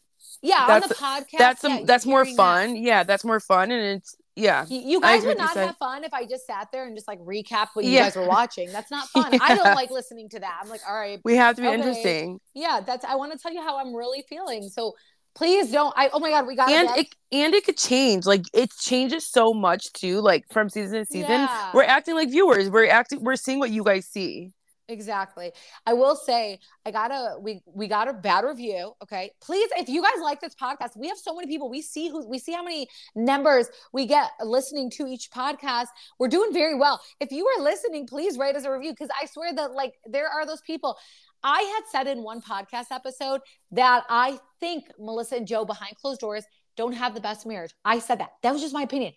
yeah 0.46 0.66
that's, 0.66 0.84
on 0.84 0.88
the 0.88 0.94
podcast 0.94 1.38
that's 1.38 1.64
yeah, 1.64 1.80
that's 1.84 2.06
more 2.06 2.24
fun 2.24 2.74
that. 2.74 2.80
yeah 2.80 3.02
that's 3.02 3.24
more 3.24 3.40
fun 3.40 3.70
and 3.70 3.98
it's 3.98 4.16
yeah 4.34 4.66
you 4.68 5.00
guys 5.00 5.24
would 5.24 5.38
not 5.38 5.56
have 5.56 5.76
fun 5.76 6.04
if 6.04 6.12
i 6.12 6.24
just 6.24 6.46
sat 6.46 6.68
there 6.70 6.86
and 6.86 6.94
just 6.94 7.08
like 7.08 7.18
recap 7.20 7.68
what 7.72 7.84
you 7.84 7.90
yeah. 7.90 8.04
guys 8.04 8.16
were 8.16 8.28
watching. 8.28 8.70
That's 8.70 8.90
not 8.90 9.08
fun. 9.14 9.32
Yeah. 9.32 9.38
i 9.42 9.54
don't 9.54 9.74
like 9.74 9.90
listening 9.90 10.28
to 10.30 10.40
that. 10.40 10.60
I'm 10.62 10.68
like 10.68 10.82
all 10.88 10.94
right 10.94 11.20
we 11.24 11.36
have 11.36 11.56
to 11.56 11.62
be 11.62 11.68
okay. 11.68 11.76
interesting. 11.76 12.40
Yeah 12.54 12.80
that's 12.84 13.04
i 13.04 13.14
want 13.16 13.32
to 13.32 13.38
tell 13.38 13.52
you 13.52 13.62
how 13.62 13.78
i'm 13.78 13.94
really 13.94 14.24
feeling. 14.28 14.68
So 14.68 14.94
please 15.34 15.70
don't 15.70 15.92
i 15.96 16.10
oh 16.12 16.18
my 16.18 16.30
god 16.30 16.46
we 16.46 16.56
got 16.56 16.70
and 16.70 16.88
it 16.96 17.08
and 17.32 17.54
it 17.54 17.64
could 17.64 17.78
change. 17.78 18.26
Like 18.26 18.42
it 18.52 18.70
changes 18.78 19.26
so 19.26 19.52
much 19.52 19.92
too 19.92 20.20
like 20.20 20.44
from 20.52 20.68
season 20.68 21.00
to 21.00 21.06
season. 21.06 21.30
Yeah. 21.30 21.70
we're 21.72 21.84
acting 21.84 22.14
like 22.14 22.30
viewers. 22.30 22.68
We're 22.68 22.90
acting 22.90 23.24
we're 23.24 23.36
seeing 23.36 23.58
what 23.58 23.70
you 23.70 23.82
guys 23.84 24.06
see 24.06 24.52
Exactly. 24.88 25.52
I 25.84 25.94
will 25.94 26.14
say 26.14 26.60
I 26.84 26.92
got 26.92 27.10
a 27.10 27.38
we 27.40 27.60
we 27.66 27.88
got 27.88 28.06
a 28.06 28.12
bad 28.12 28.44
review. 28.44 28.92
Okay. 29.02 29.32
Please, 29.40 29.68
if 29.76 29.88
you 29.88 30.00
guys 30.00 30.20
like 30.22 30.40
this 30.40 30.54
podcast, 30.54 30.96
we 30.96 31.08
have 31.08 31.18
so 31.18 31.34
many 31.34 31.48
people. 31.48 31.68
We 31.68 31.82
see 31.82 32.08
who 32.08 32.26
we 32.28 32.38
see 32.38 32.52
how 32.52 32.62
many 32.62 32.86
numbers 33.16 33.68
we 33.92 34.06
get 34.06 34.30
listening 34.40 34.90
to 34.90 35.06
each 35.06 35.30
podcast. 35.30 35.86
We're 36.20 36.28
doing 36.28 36.52
very 36.52 36.76
well. 36.76 37.00
If 37.20 37.32
you 37.32 37.46
are 37.48 37.62
listening, 37.62 38.06
please 38.06 38.38
write 38.38 38.54
us 38.54 38.64
a 38.64 38.70
review 38.70 38.92
because 38.92 39.10
I 39.20 39.26
swear 39.26 39.52
that 39.54 39.72
like 39.72 39.94
there 40.04 40.28
are 40.28 40.46
those 40.46 40.60
people. 40.60 40.96
I 41.42 41.62
had 41.62 41.82
said 41.90 42.06
in 42.06 42.22
one 42.22 42.40
podcast 42.40 42.86
episode 42.92 43.40
that 43.72 44.04
I 44.08 44.38
think 44.60 44.84
Melissa 44.98 45.36
and 45.36 45.46
Joe 45.46 45.64
behind 45.64 45.96
closed 45.96 46.20
doors 46.20 46.44
don't 46.76 46.92
have 46.92 47.14
the 47.14 47.20
best 47.20 47.44
marriage. 47.46 47.74
I 47.84 47.98
said 47.98 48.20
that. 48.20 48.30
That 48.42 48.52
was 48.52 48.62
just 48.62 48.74
my 48.74 48.82
opinion 48.82 49.12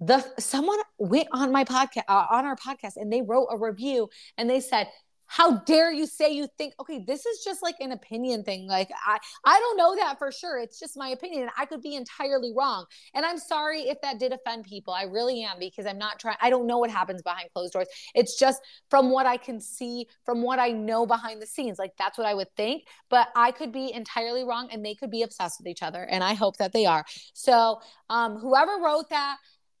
the 0.00 0.24
someone 0.38 0.78
went 0.98 1.28
on 1.32 1.50
my 1.50 1.64
podcast 1.64 2.02
uh, 2.08 2.26
on 2.30 2.44
our 2.44 2.56
podcast 2.56 2.96
and 2.96 3.10
they 3.10 3.22
wrote 3.22 3.46
a 3.50 3.56
review 3.56 4.08
and 4.36 4.48
they 4.48 4.60
said 4.60 4.88
how 5.26 5.58
dare 5.58 5.92
you 5.92 6.06
say 6.06 6.30
you 6.30 6.48
think 6.58 6.74
okay 6.80 7.02
this 7.06 7.26
is 7.26 7.42
just 7.44 7.62
like 7.62 7.74
an 7.80 7.92
opinion 7.92 8.42
thing 8.42 8.66
like 8.66 8.88
i 9.06 9.18
i 9.44 9.58
don't 9.58 9.76
know 9.76 9.94
that 9.96 10.18
for 10.18 10.30
sure 10.30 10.58
it's 10.58 10.78
just 10.78 10.96
my 10.96 11.08
opinion 11.08 11.48
i 11.58 11.66
could 11.66 11.82
be 11.82 11.94
entirely 11.94 12.52
wrong 12.56 12.84
and 13.14 13.26
i'm 13.26 13.38
sorry 13.38 13.82
if 13.82 14.00
that 14.02 14.18
did 14.18 14.32
offend 14.32 14.64
people 14.64 14.94
i 14.94 15.02
really 15.02 15.42
am 15.42 15.58
because 15.58 15.86
i'm 15.86 15.98
not 15.98 16.18
trying 16.18 16.36
i 16.40 16.50
don't 16.50 16.66
know 16.66 16.78
what 16.78 16.90
happens 16.90 17.22
behind 17.22 17.48
closed 17.54 17.72
doors 17.72 17.88
it's 18.14 18.38
just 18.38 18.60
from 18.90 19.10
what 19.10 19.26
i 19.26 19.36
can 19.36 19.60
see 19.60 20.06
from 20.24 20.42
what 20.42 20.58
i 20.58 20.68
know 20.68 21.06
behind 21.06 21.40
the 21.42 21.46
scenes 21.46 21.78
like 21.78 21.92
that's 21.98 22.18
what 22.18 22.26
i 22.26 22.34
would 22.34 22.50
think 22.56 22.84
but 23.10 23.28
i 23.36 23.50
could 23.50 23.72
be 23.72 23.92
entirely 23.92 24.44
wrong 24.44 24.68
and 24.70 24.84
they 24.84 24.94
could 24.94 25.10
be 25.10 25.22
obsessed 25.22 25.60
with 25.60 25.66
each 25.66 25.82
other 25.82 26.04
and 26.04 26.22
i 26.22 26.34
hope 26.34 26.56
that 26.56 26.72
they 26.72 26.86
are 26.86 27.04
so 27.32 27.80
um 28.10 28.36
whoever 28.36 28.78
wrote 28.82 29.08
that 29.10 29.36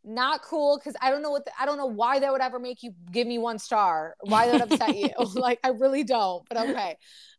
not 0.06 0.42
cool 0.42 0.78
because 0.78 0.94
I 1.02 1.10
don't 1.10 1.22
know 1.22 1.30
what 1.30 1.44
the, 1.44 1.52
I 1.60 1.66
don't 1.66 1.76
know 1.76 1.86
why 1.86 2.20
that 2.20 2.32
would 2.32 2.40
ever 2.40 2.58
make 2.58 2.82
you 2.82 2.94
give 3.10 3.26
me 3.26 3.38
one 3.38 3.58
star. 3.58 4.14
Why 4.20 4.46
that 4.46 4.52
would 4.52 4.72
upset 4.72 4.96
you? 4.96 5.10
like 5.34 5.58
I 5.64 5.68
really 5.68 6.04
don't, 6.04 6.48
but 6.48 6.58
okay. 6.58 6.96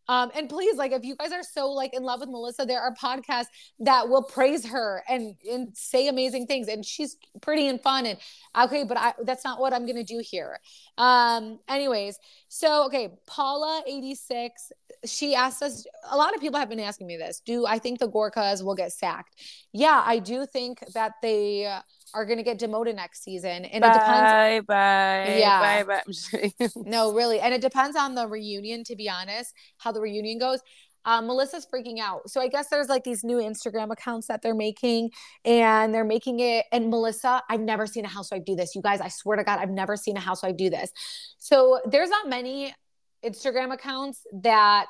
Um, 0.10 0.32
and 0.36 0.48
please, 0.48 0.78
like, 0.78 0.94
if 0.94 1.04
you 1.04 1.16
guys 1.16 1.32
are 1.34 1.44
so 1.44 1.70
like 1.70 1.94
in 1.94 2.04
love 2.04 2.22
with 2.22 2.30
Melissa, 2.30 2.66
there 2.66 2.82
are 2.82 2.94
podcasts 2.96 3.48
that 3.80 4.08
will 4.08 4.24
praise 4.24 4.66
her 4.68 5.04
and 5.08 5.36
and 5.50 5.76
say 5.76 6.08
amazing 6.08 6.48
things, 6.48 6.68
and 6.68 6.86
she's 6.86 7.18
pretty 7.42 7.68
and 7.68 7.82
fun. 7.82 8.06
And 8.06 8.18
okay, 8.58 8.84
but 8.84 8.98
I 8.98 9.14
that's 9.24 9.44
not 9.44 9.60
what 9.60 9.74
I'm 9.74 9.86
gonna 9.86 10.04
do 10.04 10.22
here. 10.24 10.60
Um, 10.98 11.60
anyways, 11.68 12.18
so 12.48 12.86
okay, 12.86 13.10
Paula 13.26 13.84
eighty 13.86 14.16
six. 14.16 14.72
She 15.06 15.36
asked 15.36 15.62
us. 15.62 15.86
A 16.10 16.18
lot 16.18 16.34
of 16.34 16.42
people 16.42 16.58
have 16.58 16.70
been 16.70 16.80
asking 16.80 17.08
me 17.08 17.18
this. 17.18 17.42
Do 17.46 17.66
I 17.66 17.78
think 17.78 18.00
the 18.00 18.10
Gorkas 18.10 18.64
will 18.64 18.76
get 18.76 18.94
sacked? 18.94 19.36
Yeah, 19.74 20.02
I 20.06 20.20
do 20.20 20.46
think 20.46 20.80
that 20.94 21.14
they 21.22 21.70
are 22.14 22.26
going 22.26 22.38
to 22.38 22.44
get 22.44 22.58
demoted 22.58 22.96
next 22.96 23.24
season. 23.24 23.66
And 23.66 23.82
bye, 23.82 23.88
it 23.90 23.94
depends. 23.94 24.66
Bye, 24.68 25.38
Yeah. 25.40 25.84
bye, 25.84 25.84
bye. 25.84 26.02
I'm 26.06 26.14
just. 26.14 26.76
No, 26.88 27.14
really. 27.14 27.40
And 27.40 27.54
it 27.54 27.62
depends 27.62 27.96
on 27.98 28.16
the 28.16 28.28
reunion, 28.28 28.84
to 28.86 28.96
be 28.96 29.10
honest, 29.10 29.54
how 29.78 29.92
the 29.92 30.02
reunion 30.02 30.40
goes. 30.40 30.60
Um, 31.06 31.28
Melissa's 31.28 31.66
freaking 31.74 32.00
out. 32.00 32.30
So 32.30 32.42
I 32.42 32.50
guess 32.50 32.68
there's 32.68 32.90
like 32.90 33.06
these 33.06 33.24
new 33.24 33.38
Instagram 33.38 33.92
accounts 33.94 34.28
that 34.28 34.42
they're 34.42 34.54
making, 34.56 35.12
and 35.46 35.94
they're 35.94 36.04
making 36.04 36.42
it. 36.42 36.66
And 36.74 36.90
Melissa, 36.90 37.42
I've 37.50 37.62
never 37.62 37.88
seen 37.88 38.04
a 38.04 38.10
housewife 38.10 38.44
do 38.46 38.58
this. 38.58 38.76
You 38.76 38.82
guys, 38.82 39.00
I 39.00 39.08
swear 39.08 39.38
to 39.38 39.44
God, 39.46 39.60
I've 39.60 39.70
never 39.70 39.96
seen 39.96 40.18
a 40.18 40.20
housewife 40.20 40.58
do 40.58 40.70
this. 40.70 40.92
So 41.38 41.80
there's 41.86 42.10
not 42.10 42.28
many 42.28 42.74
Instagram 43.30 43.74
accounts 43.74 44.22
that 44.42 44.88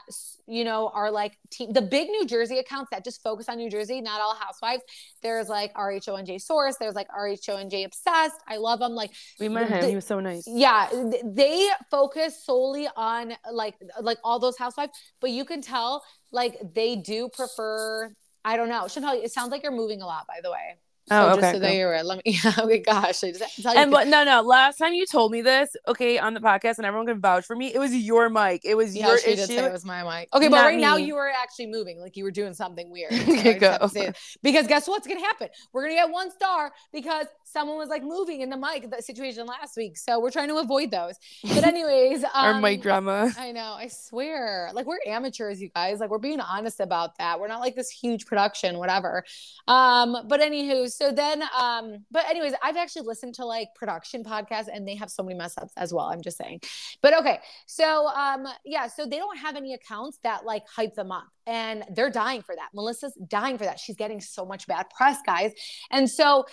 you 0.48 0.64
know 0.64 0.90
are 0.94 1.10
like 1.12 1.38
team, 1.50 1.74
the 1.74 1.82
big 1.82 2.10
New 2.10 2.26
Jersey 2.26 2.58
accounts 2.60 2.90
that 2.92 3.04
just 3.04 3.22
focus 3.22 3.50
on 3.50 3.58
New 3.58 3.70
Jersey, 3.70 4.02
not 4.02 4.22
all 4.22 4.36
housewives. 4.36 4.84
There's 5.22 5.50
like 5.50 5.74
RHONJ 5.74 6.42
Source, 6.42 6.76
there's 6.80 6.96
like 6.96 7.08
RHONJ 7.10 7.86
Obsessed. 7.86 8.40
I 8.48 8.58
love 8.58 8.80
them. 8.80 8.94
Like 8.94 9.12
We 9.40 9.50
met 9.50 9.68
him. 9.70 9.82
The- 9.82 9.90
he 9.90 9.96
was 9.96 10.06
so 10.06 10.20
nice. 10.20 10.44
yeah, 10.48 10.90
they 11.24 11.70
focus 11.92 12.44
solely 12.46 12.88
on 12.96 13.34
like 13.52 13.76
like 14.02 14.18
all 14.24 14.40
those 14.40 14.58
housewives, 14.58 14.92
but 15.22 15.32
you 15.32 15.46
can 15.46 15.62
tell 15.62 16.04
like 16.32 16.58
they 16.74 16.96
do 16.96 17.30
prefer. 17.30 18.12
I 18.46 18.56
don't 18.56 18.70
know. 18.70 18.84
Shantel, 18.84 19.22
it 19.24 19.32
sounds 19.32 19.52
like 19.52 19.64
you're 19.64 19.72
moving 19.74 20.02
a 20.02 20.06
lot, 20.06 20.26
by 20.28 20.40
the 20.42 20.50
way. 20.52 20.78
Oh, 21.10 21.28
just 21.30 21.38
okay, 21.40 21.52
so 21.54 21.60
that 21.60 21.68
cool. 21.70 21.78
you're 21.78 22.04
let 22.04 22.18
me. 22.26 22.38
Yeah. 22.44 22.54
Okay. 22.60 22.80
Gosh. 22.80 23.24
I 23.24 23.32
just. 23.32 23.66
And 23.66 23.92
but 23.92 24.08
no, 24.08 24.24
no. 24.24 24.42
Last 24.42 24.78
time 24.78 24.94
you 24.94 25.06
told 25.06 25.32
me 25.32 25.42
this, 25.42 25.70
okay, 25.88 26.18
on 26.20 26.34
the 26.34 26.40
podcast, 26.40 26.78
and 26.78 26.86
everyone 26.86 27.08
can 27.08 27.22
vouch 27.22 27.46
for 27.46 27.56
me. 27.56 27.74
It 27.74 27.80
was 27.80 27.96
your 27.96 28.30
mic. 28.30 28.62
It 28.66 28.76
was 28.76 28.96
Yeah, 28.96 29.08
your 29.08 29.18
she 29.20 29.28
did 29.36 29.40
issue. 29.40 29.56
say 29.56 29.66
it 29.66 29.72
was 29.72 29.86
my 29.86 30.04
mic. 30.04 30.30
Okay, 30.34 30.48
but 30.50 30.66
right 30.66 30.80
now 30.80 30.98
you 30.98 31.16
were 31.16 31.30
actually 31.30 31.68
moving, 31.68 32.00
like 32.00 32.18
you 32.18 32.24
were 32.24 32.32
doing 32.32 32.54
something 32.54 32.90
weird. 32.92 33.12
So 33.28 33.34
Okay, 33.34 33.58
just 33.60 33.60
go. 33.60 33.78
to 33.88 33.90
say 33.90 34.08
it. 34.08 34.18
Because 34.42 34.68
guess 34.68 34.88
what's 34.88 35.08
gonna 35.08 35.20
happen? 35.22 35.50
We're 35.74 35.84
gonna 35.84 35.96
get 35.96 36.10
one 36.10 36.32
star 36.32 36.72
because 36.94 37.28
someone 37.44 37.78
was 37.78 37.90
like 37.90 38.04
moving 38.04 38.42
in 38.42 38.50
the 38.50 38.58
mic 38.58 38.90
the 38.90 39.02
situation 39.02 39.46
last 39.46 39.76
week. 39.78 39.98
So 39.98 40.20
we're 40.20 40.32
trying 40.32 40.50
to 40.50 40.58
avoid 40.58 40.92
those. 40.92 41.16
But 41.44 41.64
anyways, 41.64 42.24
Our 42.34 42.54
um, 42.56 42.62
mic 42.62 42.82
drama. 42.82 43.32
I 43.38 43.52
know. 43.52 43.76
I 43.78 43.88
swear. 43.88 44.70
Like 44.74 44.86
we're 44.86 45.00
amateurs, 45.06 45.62
you 45.62 45.70
guys. 45.76 46.00
Like 46.00 46.10
we're 46.10 46.18
being 46.20 46.40
honest 46.42 46.80
about 46.80 47.18
that. 47.20 47.40
We're 47.40 47.48
not 47.48 47.60
like 47.62 47.76
this 47.76 47.90
huge 47.90 48.26
production, 48.26 48.78
whatever. 48.78 49.24
Um, 49.68 50.18
but 50.28 50.42
anywho, 50.42 50.90
so 50.98 51.12
then 51.12 51.44
um, 51.58 52.06
but 52.10 52.28
anyways, 52.28 52.54
I've 52.64 52.78
actually 52.78 53.04
listened 53.04 53.36
to 53.36 53.46
like 53.46 53.70
production 53.76 54.24
podcasts 54.24 54.68
and 54.72 54.88
they 54.88 54.96
have 54.96 55.12
so 55.12 55.22
many 55.24 55.36
mess 55.38 55.58
ups 55.58 55.74
as 55.78 55.94
well. 55.94 56.06
I'm 56.06 56.22
just 56.22 56.38
saying. 56.38 56.62
But 57.02 57.16
okay. 57.20 57.40
So 57.68 58.08
um, 58.08 58.48
yeah, 58.66 58.88
so 58.88 59.06
they 59.06 59.18
don't 59.18 59.38
have 59.38 59.56
any 59.56 59.74
accounts 59.74 60.18
that 60.24 60.46
like 60.46 60.64
hype 60.68 60.96
them 60.96 61.12
up. 61.12 61.28
And 61.46 61.86
they're 61.92 62.10
dying 62.10 62.42
for 62.42 62.56
that. 62.56 62.70
Melissa's 62.74 63.14
dying 63.28 63.58
for 63.58 63.64
that. 63.64 63.80
She's 63.80 63.96
getting 63.96 64.20
so 64.20 64.46
much 64.46 64.68
bad 64.68 64.88
press, 64.90 65.18
guys. 65.26 65.54
And 65.92 66.10
so 66.10 66.46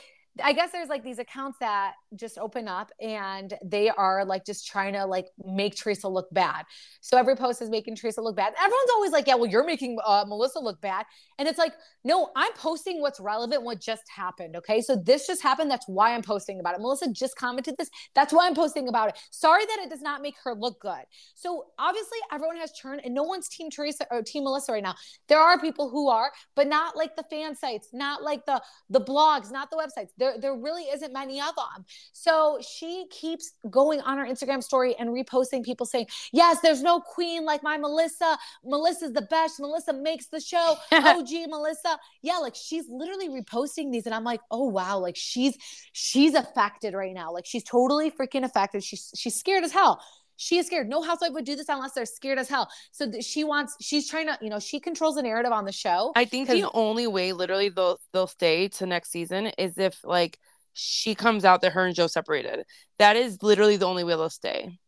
I 0.43 0.53
guess 0.53 0.73
there's 0.73 0.89
like 0.89 1.05
these 1.05 1.19
accounts 1.19 1.59
that 1.61 1.95
just 2.17 2.39
open 2.39 2.67
up 2.67 2.91
and 3.01 3.55
they 3.65 3.89
are 3.89 4.25
like 4.25 4.45
just 4.45 4.67
trying 4.67 4.95
to 4.95 5.07
like 5.07 5.27
make 5.45 5.77
Teresa 5.77 6.09
look 6.09 6.27
bad. 6.33 6.65
So 7.01 7.17
every 7.17 7.37
post 7.37 7.63
is 7.63 7.71
making 7.71 7.97
Teresa 7.97 8.21
look 8.21 8.37
bad. 8.37 8.53
Everyone's 8.57 8.91
always 8.95 9.13
like, 9.13 9.27
yeah, 9.29 9.37
well, 9.37 9.49
you're 9.49 9.65
making 9.65 9.99
uh, 10.05 10.25
Melissa 10.27 10.59
look 10.59 10.81
bad. 10.81 11.07
And 11.39 11.47
it's 11.47 11.59
like, 11.59 11.73
no, 12.03 12.31
I'm 12.35 12.53
posting 12.55 13.01
what's 13.01 13.21
relevant, 13.21 13.63
what 13.63 13.81
just 13.81 14.03
happened. 14.15 14.57
Okay. 14.57 14.81
So 14.81 14.97
this 14.97 15.27
just 15.27 15.43
happened. 15.43 15.71
That's 15.71 15.87
why 15.87 16.15
I'm 16.15 16.23
posting 16.23 16.59
about 16.59 16.75
it. 16.75 16.81
Melissa 16.81 17.13
just 17.13 17.37
commented 17.37 17.77
this. 17.79 17.91
That's 18.15 18.33
why 18.33 18.47
I'm 18.47 18.55
posting 18.55 18.89
about 18.89 19.11
it. 19.11 19.19
Sorry 19.31 19.65
that 19.65 19.79
it 19.85 19.91
does 19.91 20.03
not 20.03 20.21
make 20.21 20.35
her 20.43 20.55
look 20.55 20.81
good. 20.81 21.05
So 21.35 21.67
obviously 21.79 22.19
everyone 22.33 22.57
has 22.57 22.73
churned 22.73 23.03
and 23.05 23.15
no 23.15 23.23
one's 23.23 23.49
team 23.49 23.71
Teresa 23.71 24.07
or 24.11 24.23
team 24.23 24.45
Melissa 24.45 24.73
right 24.73 24.83
now. 24.83 24.95
There 25.29 25.39
are 25.39 25.61
people 25.61 25.91
who 25.91 26.09
are, 26.09 26.33
but 26.57 26.67
not 26.67 26.97
like 26.97 27.15
the 27.15 27.25
fan 27.25 27.55
sites, 27.55 27.91
not 27.93 28.23
like 28.23 28.47
the 28.47 28.61
the 28.91 29.01
blogs, 29.01 29.53
not 29.53 29.71
the 29.71 29.77
websites. 29.77 30.11
There, 30.25 30.39
there 30.39 30.55
really 30.55 30.85
isn't 30.85 31.13
many 31.13 31.39
of 31.39 31.55
them. 31.55 31.85
So 32.13 32.59
she 32.67 33.05
keeps 33.11 33.53
going 33.69 34.01
on 34.01 34.17
her 34.17 34.25
Instagram 34.25 34.63
story 34.63 34.95
and 34.99 35.11
reposting 35.11 35.63
people 35.63 35.85
saying, 35.85 36.07
Yes, 36.33 36.61
there's 36.63 36.83
no 36.83 36.99
queen 36.99 37.45
like 37.45 37.63
my 37.63 37.77
Melissa. 37.77 38.39
Melissa's 38.65 39.13
the 39.13 39.23
best. 39.23 39.61
Melissa 39.61 39.93
makes 39.93 40.29
the 40.29 40.41
show. 40.41 40.77
OG 40.93 41.29
Melissa. 41.49 41.99
Yeah, 42.23 42.39
like 42.39 42.55
she's 42.55 42.87
literally 42.89 43.29
reposting 43.29 43.93
these. 43.93 44.07
And 44.07 44.15
I'm 44.15 44.25
like, 44.25 44.41
oh 44.51 44.67
wow, 44.67 44.99
like 44.99 45.17
she's 45.17 45.59
she's 45.93 46.33
affected 46.35 46.95
right 46.95 47.13
now. 47.13 47.31
Like 47.31 47.45
she's 47.45 47.65
totally 47.65 48.11
freaking 48.11 48.45
affected. 48.45 48.83
She's 48.83 49.13
she's 49.15 49.35
scared 49.35 49.63
as 49.63 49.73
hell. 49.73 50.01
She 50.37 50.59
is 50.59 50.67
scared. 50.67 50.89
No 50.89 51.03
housewife 51.03 51.33
would 51.33 51.45
do 51.45 51.57
this 51.57 51.69
unless 51.69 51.93
they're 51.93 52.07
scared 52.07 52.39
as 52.39 52.49
hell. 52.49 52.69
So 52.93 53.11
th- 53.11 53.25
she 53.25 53.45
wants, 53.45 53.77
she's 53.81 54.09
trying 54.09 54.27
to, 54.27 54.39
you 54.41 54.51
know, 54.51 54.59
she 54.59 54.81
controls 54.81 55.15
the 55.15 55.23
narrative 55.23 55.53
on 55.53 55.65
the 55.65 55.73
show. 55.73 56.13
I 56.17 56.25
think 56.25 56.49
the 56.49 56.71
only 56.73 57.07
way, 57.07 57.33
literally, 57.33 57.69
they'll 57.69 57.99
they'll 58.13 58.27
stay 58.27 58.69
to 58.69 58.87
next 58.87 59.11
season 59.11 59.47
is 59.59 59.79
if 59.79 59.99
like 60.05 60.39
she 60.73 61.15
comes 61.15 61.45
out 61.45 61.61
that 61.63 61.73
her 61.73 61.87
and 61.87 61.95
Joe 61.95 62.09
separated. 62.09 62.65
That 62.99 63.17
is 63.17 63.43
literally 63.43 63.77
the 63.77 63.87
only 63.87 64.05
way 64.05 64.13
they'll 64.13 64.31
stay, 64.31 64.79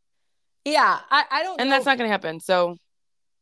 yeah, 0.66 0.98
I, 1.10 1.24
I 1.30 1.42
don't 1.44 1.60
and 1.60 1.70
know. 1.70 1.76
that's 1.76 1.86
not 1.86 1.96
gonna 1.96 2.10
happen. 2.10 2.40
So 2.40 2.76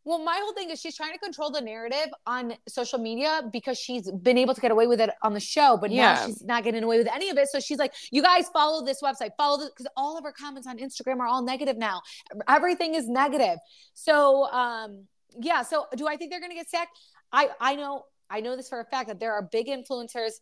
Well, 0.06 0.18
my 0.18 0.38
whole 0.42 0.52
thing 0.52 0.70
is 0.70 0.80
she's 0.80 0.96
trying 0.96 1.12
to 1.12 1.18
control 1.18 1.50
the 1.50 1.60
narrative 1.60 2.08
on 2.26 2.54
social 2.68 2.98
media 2.98 3.42
because 3.52 3.78
she's 3.78 4.10
been 4.10 4.36
able 4.36 4.54
to 4.54 4.60
get 4.60 4.70
away 4.70 4.86
with 4.86 5.00
it 5.00 5.10
on 5.22 5.32
the 5.32 5.40
show, 5.40 5.78
but 5.80 5.90
now 5.90 5.96
Yeah. 5.96 6.26
she's 6.26 6.42
not 6.44 6.62
getting 6.62 6.82
away 6.84 6.98
with 6.98 7.08
any 7.08 7.30
of 7.30 7.38
it. 7.38 7.48
So 7.48 7.58
she's 7.60 7.78
like, 7.78 7.94
"You 8.10 8.22
guys 8.22 8.48
follow 8.50 8.84
this 8.84 9.00
website, 9.02 9.30
follow 9.36 9.58
this," 9.58 9.70
because 9.70 9.86
all 9.96 10.18
of 10.18 10.24
her 10.24 10.32
comments 10.32 10.66
on 10.66 10.78
Instagram 10.78 11.20
are 11.20 11.26
all 11.26 11.42
negative 11.42 11.78
now. 11.78 12.02
Everything 12.48 12.94
is 12.94 13.08
negative. 13.08 13.58
So, 13.94 14.44
um, 14.52 15.08
yeah. 15.40 15.62
So, 15.62 15.86
do 15.96 16.06
I 16.06 16.16
think 16.16 16.30
they're 16.30 16.40
going 16.40 16.52
to 16.52 16.56
get 16.56 16.68
sacked? 16.68 16.98
I 17.32 17.50
I 17.60 17.74
know 17.74 18.04
I 18.30 18.40
know 18.40 18.56
this 18.56 18.68
for 18.68 18.80
a 18.80 18.84
fact 18.84 19.08
that 19.08 19.20
there 19.20 19.32
are 19.32 19.42
big 19.42 19.68
influencers 19.68 20.34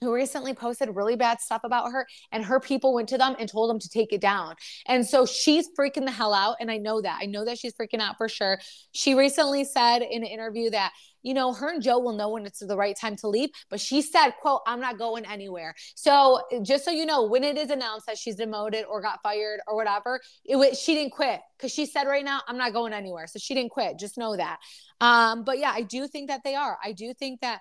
who 0.00 0.14
recently 0.14 0.54
posted 0.54 0.94
really 0.94 1.16
bad 1.16 1.40
stuff 1.40 1.60
about 1.64 1.92
her 1.92 2.06
and 2.32 2.44
her 2.44 2.58
people 2.58 2.94
went 2.94 3.08
to 3.10 3.18
them 3.18 3.36
and 3.38 3.50
told 3.50 3.68
them 3.68 3.78
to 3.78 3.88
take 3.88 4.12
it 4.12 4.20
down. 4.20 4.54
And 4.86 5.06
so 5.06 5.26
she's 5.26 5.68
freaking 5.78 6.04
the 6.06 6.10
hell 6.10 6.32
out 6.32 6.56
and 6.60 6.70
I 6.70 6.78
know 6.78 7.02
that. 7.02 7.18
I 7.20 7.26
know 7.26 7.44
that 7.44 7.58
she's 7.58 7.74
freaking 7.74 8.00
out 8.00 8.16
for 8.16 8.28
sure. 8.28 8.58
She 8.92 9.14
recently 9.14 9.64
said 9.64 9.98
in 10.02 10.22
an 10.22 10.28
interview 10.28 10.70
that 10.70 10.92
you 11.22 11.34
know, 11.34 11.52
her 11.52 11.70
and 11.70 11.82
Joe 11.82 11.98
will 11.98 12.14
know 12.14 12.30
when 12.30 12.46
it's 12.46 12.60
the 12.60 12.76
right 12.76 12.96
time 12.96 13.16
to 13.16 13.28
leave. 13.28 13.50
But 13.68 13.80
she 13.80 14.02
said, 14.02 14.30
quote, 14.40 14.60
I'm 14.66 14.80
not 14.80 14.98
going 14.98 15.26
anywhere. 15.26 15.74
So 15.94 16.40
just 16.62 16.84
so 16.84 16.90
you 16.90 17.06
know, 17.06 17.26
when 17.26 17.44
it 17.44 17.58
is 17.58 17.70
announced 17.70 18.06
that 18.06 18.18
she's 18.18 18.36
demoted 18.36 18.84
or 18.88 19.00
got 19.02 19.22
fired 19.22 19.60
or 19.66 19.76
whatever, 19.76 20.20
it 20.44 20.56
was, 20.56 20.80
she 20.80 20.94
didn't 20.94 21.12
quit 21.12 21.40
because 21.58 21.72
she 21.72 21.86
said 21.86 22.04
right 22.04 22.24
now, 22.24 22.40
I'm 22.48 22.56
not 22.56 22.72
going 22.72 22.92
anywhere. 22.92 23.26
So 23.26 23.38
she 23.38 23.54
didn't 23.54 23.70
quit. 23.70 23.98
Just 23.98 24.16
know 24.16 24.36
that. 24.36 24.58
Um, 25.00 25.44
but 25.44 25.58
yeah, 25.58 25.72
I 25.74 25.82
do 25.82 26.06
think 26.06 26.28
that 26.28 26.42
they 26.44 26.54
are. 26.54 26.78
I 26.82 26.92
do 26.92 27.14
think 27.14 27.40
that 27.40 27.60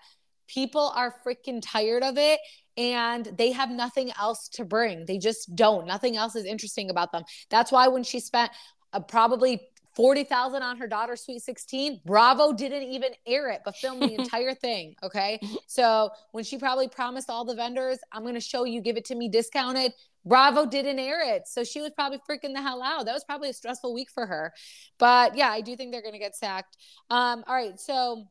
people 0.49 0.91
are 0.95 1.15
freaking 1.25 1.61
tired 1.63 2.03
of 2.03 2.17
it 2.17 2.39
and 2.77 3.25
they 3.37 3.51
have 3.51 3.69
nothing 3.69 4.11
else 4.19 4.49
to 4.49 4.65
bring. 4.65 5.05
They 5.05 5.17
just 5.17 5.55
don't. 5.55 5.85
Nothing 5.85 6.17
else 6.17 6.35
is 6.35 6.45
interesting 6.45 6.89
about 6.89 7.11
them. 7.11 7.23
That's 7.49 7.71
why 7.71 7.87
when 7.87 8.03
she 8.03 8.19
spent 8.19 8.51
uh, 8.93 8.99
probably 8.99 9.61
40,000 9.95 10.61
on 10.61 10.77
her 10.77 10.87
daughter's 10.87 11.25
Sweet 11.25 11.41
16. 11.41 12.01
Bravo 12.05 12.53
didn't 12.53 12.83
even 12.83 13.11
air 13.27 13.49
it, 13.49 13.61
but 13.65 13.75
filmed 13.75 14.01
the 14.01 14.13
entire 14.19 14.53
thing. 14.53 14.95
Okay. 15.03 15.41
So 15.67 16.11
when 16.31 16.43
she 16.43 16.57
probably 16.57 16.87
promised 16.87 17.29
all 17.29 17.43
the 17.43 17.55
vendors, 17.55 17.99
I'm 18.11 18.21
going 18.21 18.35
to 18.35 18.39
show 18.39 18.63
you, 18.63 18.81
give 18.81 18.95
it 18.95 19.05
to 19.05 19.15
me 19.15 19.27
discounted. 19.27 19.91
Bravo 20.25 20.65
didn't 20.65 20.99
air 20.99 21.35
it. 21.35 21.47
So 21.47 21.63
she 21.63 21.81
was 21.81 21.91
probably 21.91 22.19
freaking 22.19 22.53
the 22.53 22.61
hell 22.61 22.81
out. 22.81 23.05
That 23.05 23.13
was 23.13 23.25
probably 23.25 23.49
a 23.49 23.53
stressful 23.53 23.93
week 23.93 24.09
for 24.09 24.25
her. 24.25 24.53
But 24.99 25.35
yeah, 25.35 25.49
I 25.49 25.61
do 25.61 25.75
think 25.75 25.91
they're 25.91 26.01
going 26.01 26.13
to 26.13 26.19
get 26.19 26.35
sacked. 26.35 26.77
Um, 27.09 27.43
all 27.47 27.55
right. 27.55 27.79
So 27.79 28.27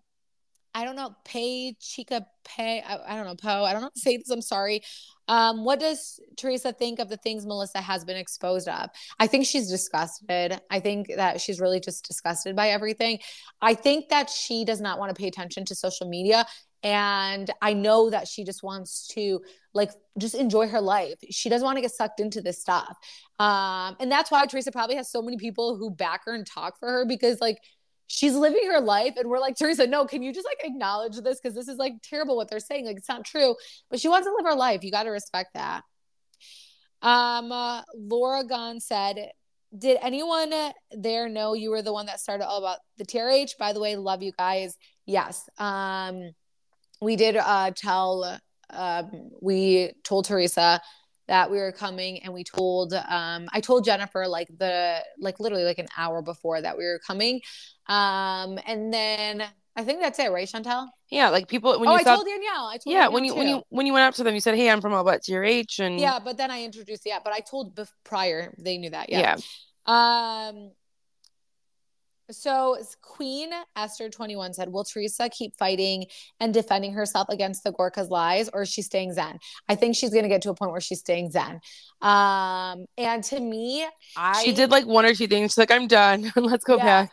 I 0.79 0.85
don't 0.85 0.95
know, 0.95 1.13
pay 1.25 1.75
Chica 1.81 2.25
pay. 2.45 2.81
I, 2.87 2.99
I, 3.05 3.17
don't 3.17 3.27
know, 3.27 3.35
Poe. 3.35 3.65
I 3.65 3.73
don't 3.73 3.81
know 3.81 3.87
how 3.87 3.91
to 3.91 3.99
say 3.99 4.17
this. 4.17 4.31
I'm 4.31 4.41
sorry. 4.41 4.83
Um, 5.27 5.65
what 5.65 5.81
does 5.81 6.21
Teresa 6.37 6.73
think 6.73 7.01
of 7.01 7.09
the 7.09 7.17
things 7.17 7.45
Melissa 7.45 7.81
has 7.81 8.05
been 8.05 8.17
exposed 8.17 8.69
of? 8.69 8.89
I 9.19 9.27
think 9.27 9.45
she's 9.45 9.69
disgusted. 9.69 10.61
I 10.71 10.79
think 10.79 11.09
that 11.17 11.41
she's 11.41 11.59
really 11.59 11.81
just 11.81 12.07
disgusted 12.07 12.55
by 12.55 12.69
everything. 12.69 13.19
I 13.61 13.75
think 13.75 14.11
that 14.11 14.31
she 14.31 14.65
does 14.65 14.81
not 14.81 15.01
want 15.01 15.13
to 15.13 15.21
pay 15.21 15.27
attention 15.27 15.65
to 15.65 15.75
social 15.75 16.09
media. 16.09 16.47
And 16.85 17.51
I 17.61 17.73
know 17.73 18.11
that 18.11 18.29
she 18.29 18.45
just 18.45 18.63
wants 18.63 19.09
to 19.15 19.41
like 19.75 19.91
just 20.17 20.37
enjoy 20.37 20.69
her 20.69 20.81
life. 20.81 21.17
She 21.29 21.49
doesn't 21.49 21.67
want 21.67 21.77
to 21.79 21.83
get 21.83 21.91
sucked 21.91 22.21
into 22.21 22.41
this 22.41 22.61
stuff. 22.61 22.97
Um, 23.41 23.97
and 23.99 24.13
that's 24.13 24.31
why 24.31 24.47
Teresa 24.47 24.71
probably 24.71 24.95
has 24.95 25.11
so 25.11 25.23
many 25.23 25.39
people 25.39 25.77
who 25.77 25.91
back 25.91 26.25
her 26.27 26.35
and 26.35 26.47
talk 26.47 26.79
for 26.79 26.89
her 26.89 27.05
because 27.05 27.41
like 27.41 27.59
she's 28.09 28.35
living 28.35 28.67
her 28.67 28.81
life 28.81 29.15
and 29.17 29.29
we're 29.29 29.39
like 29.39 29.55
teresa 29.55 29.87
no 29.87 30.05
can 30.07 30.23
you 30.23 30.33
just 30.33 30.47
like 30.47 30.67
acknowledge 30.69 31.17
this? 31.21 31.39
Because 31.41 31.55
this 31.55 31.69
is 31.69 31.77
like 31.77 31.93
terrible 32.03 32.37
what 32.37 32.51
they're 32.51 32.59
saying 32.59 32.87
like 32.87 32.97
it's 32.97 33.09
not 33.09 33.25
true. 33.25 33.55
But 33.91 34.01
she 34.01 34.09
wants 34.09 34.27
to 34.27 34.35
live 34.35 34.47
her 34.47 34.59
life. 34.59 34.83
You 34.83 34.91
got 34.91 35.05
to 35.05 35.11
respect 35.11 35.51
that. 35.55 35.83
Um 37.03 37.53
uh, 37.53 37.83
laura 37.95 38.45
Gunn 38.45 38.81
said 38.81 39.31
did 39.77 39.99
anyone 40.01 40.53
there 40.91 41.29
know 41.29 41.53
you 41.53 41.71
were 41.71 41.83
the 41.83 41.93
one 41.93 42.07
that 42.07 42.21
started 42.21 42.47
all 42.47 42.59
about 42.59 42.79
the 42.97 43.05
trh 43.05 43.53
by 43.59 43.73
the 43.73 43.81
way 43.81 43.95
love 43.97 44.23
you 44.23 44.33
guys. 44.33 44.77
Yes. 45.07 45.49
Um 45.59 46.31
we 47.01 47.17
did 47.17 47.37
uh 47.37 47.71
tell 47.77 48.41
um 48.71 49.31
we 49.41 49.93
told 50.03 50.25
teresa 50.25 50.81
that 51.29 51.51
we 51.51 51.59
were 51.59 51.73
coming 51.73 52.23
and 52.23 52.33
we 52.33 52.43
told 52.43 52.93
um 52.95 53.49
I 53.53 53.61
told 53.61 53.85
Jennifer 53.85 54.27
like 54.27 54.49
the 54.59 55.03
like 55.19 55.39
literally 55.39 55.65
like 55.65 55.79
an 55.79 55.89
hour 55.97 56.23
before 56.23 56.61
that 56.61 56.77
we 56.77 56.85
were 56.85 57.01
coming. 57.07 57.41
Um 57.87 58.59
and 58.67 58.93
then 58.93 59.45
I 59.77 59.85
think 59.85 60.01
that's 60.01 60.19
it, 60.19 60.33
right, 60.33 60.49
Shantel? 60.49 60.89
Yeah, 61.09 61.29
like 61.29 61.47
people 61.47 61.79
when 61.79 61.89
oh, 61.89 61.93
you 61.93 61.99
I 61.99 62.03
saw, 62.03 62.17
told 62.17 62.27
Danielle. 62.27 62.67
I 62.67 62.79
told 62.79 62.93
yeah 62.93 63.05
Danielle 63.05 63.13
when 63.13 63.25
you 63.25 63.33
too. 63.33 63.39
when 63.39 63.49
you 63.49 63.63
when 63.69 63.87
you 63.87 63.93
went 63.93 64.05
up 64.05 64.15
to 64.15 64.25
them, 64.25 64.35
you 64.35 64.41
said, 64.41 64.57
"Hey, 64.57 64.69
I'm 64.69 64.81
from 64.81 64.93
all 64.93 65.01
About 65.03 65.23
TRH," 65.23 65.79
and 65.79 66.01
yeah, 66.01 66.19
but 66.19 66.37
then 66.37 66.51
I 66.51 66.65
introduced 66.65 67.03
yeah, 67.07 67.21
but 67.23 67.33
I 67.33 67.41
told 67.41 67.77
bef- 67.77 67.93
prior 68.03 68.53
they 68.59 68.77
knew 68.77 68.91
that 68.91 69.09
yeah. 69.09 69.37
yeah. 69.37 70.49
Um. 70.49 70.73
So 72.31 72.77
Queen 73.03 73.51
Esther 73.77 74.11
21 74.11 74.55
said, 74.55 74.71
Will 74.71 74.85
Teresa 74.85 75.29
keep 75.29 75.57
fighting 75.57 76.07
and 76.41 76.53
defending 76.53 76.93
herself 76.93 77.29
against 77.31 77.65
the 77.65 77.73
Gorka's 77.73 78.11
lies 78.11 78.51
or 78.53 78.63
is 78.63 78.69
she 78.69 78.83
staying 78.83 79.15
zen? 79.15 79.39
I 79.69 79.75
think 79.75 79.97
she's 79.97 80.11
gonna 80.11 80.29
get 80.29 80.43
to 80.43 80.51
a 80.51 80.55
point 80.55 80.73
where 80.73 80.81
she's 80.81 81.01
staying 81.01 81.31
zen. 81.31 81.61
Um, 82.03 82.87
and 82.97 83.25
to 83.25 83.41
me, 83.41 83.87
I 84.17 84.43
she 84.43 84.53
did 84.53 84.71
like 84.71 84.87
one 84.87 85.05
or 85.05 85.15
two 85.15 85.27
things. 85.27 85.53
She's 85.53 85.59
like, 85.59 85.71
"I'm 85.71 85.87
done. 85.87 86.31
Let's 86.37 86.65
go 86.65 86.77
Yeah. 86.77 86.85
back." 86.85 87.13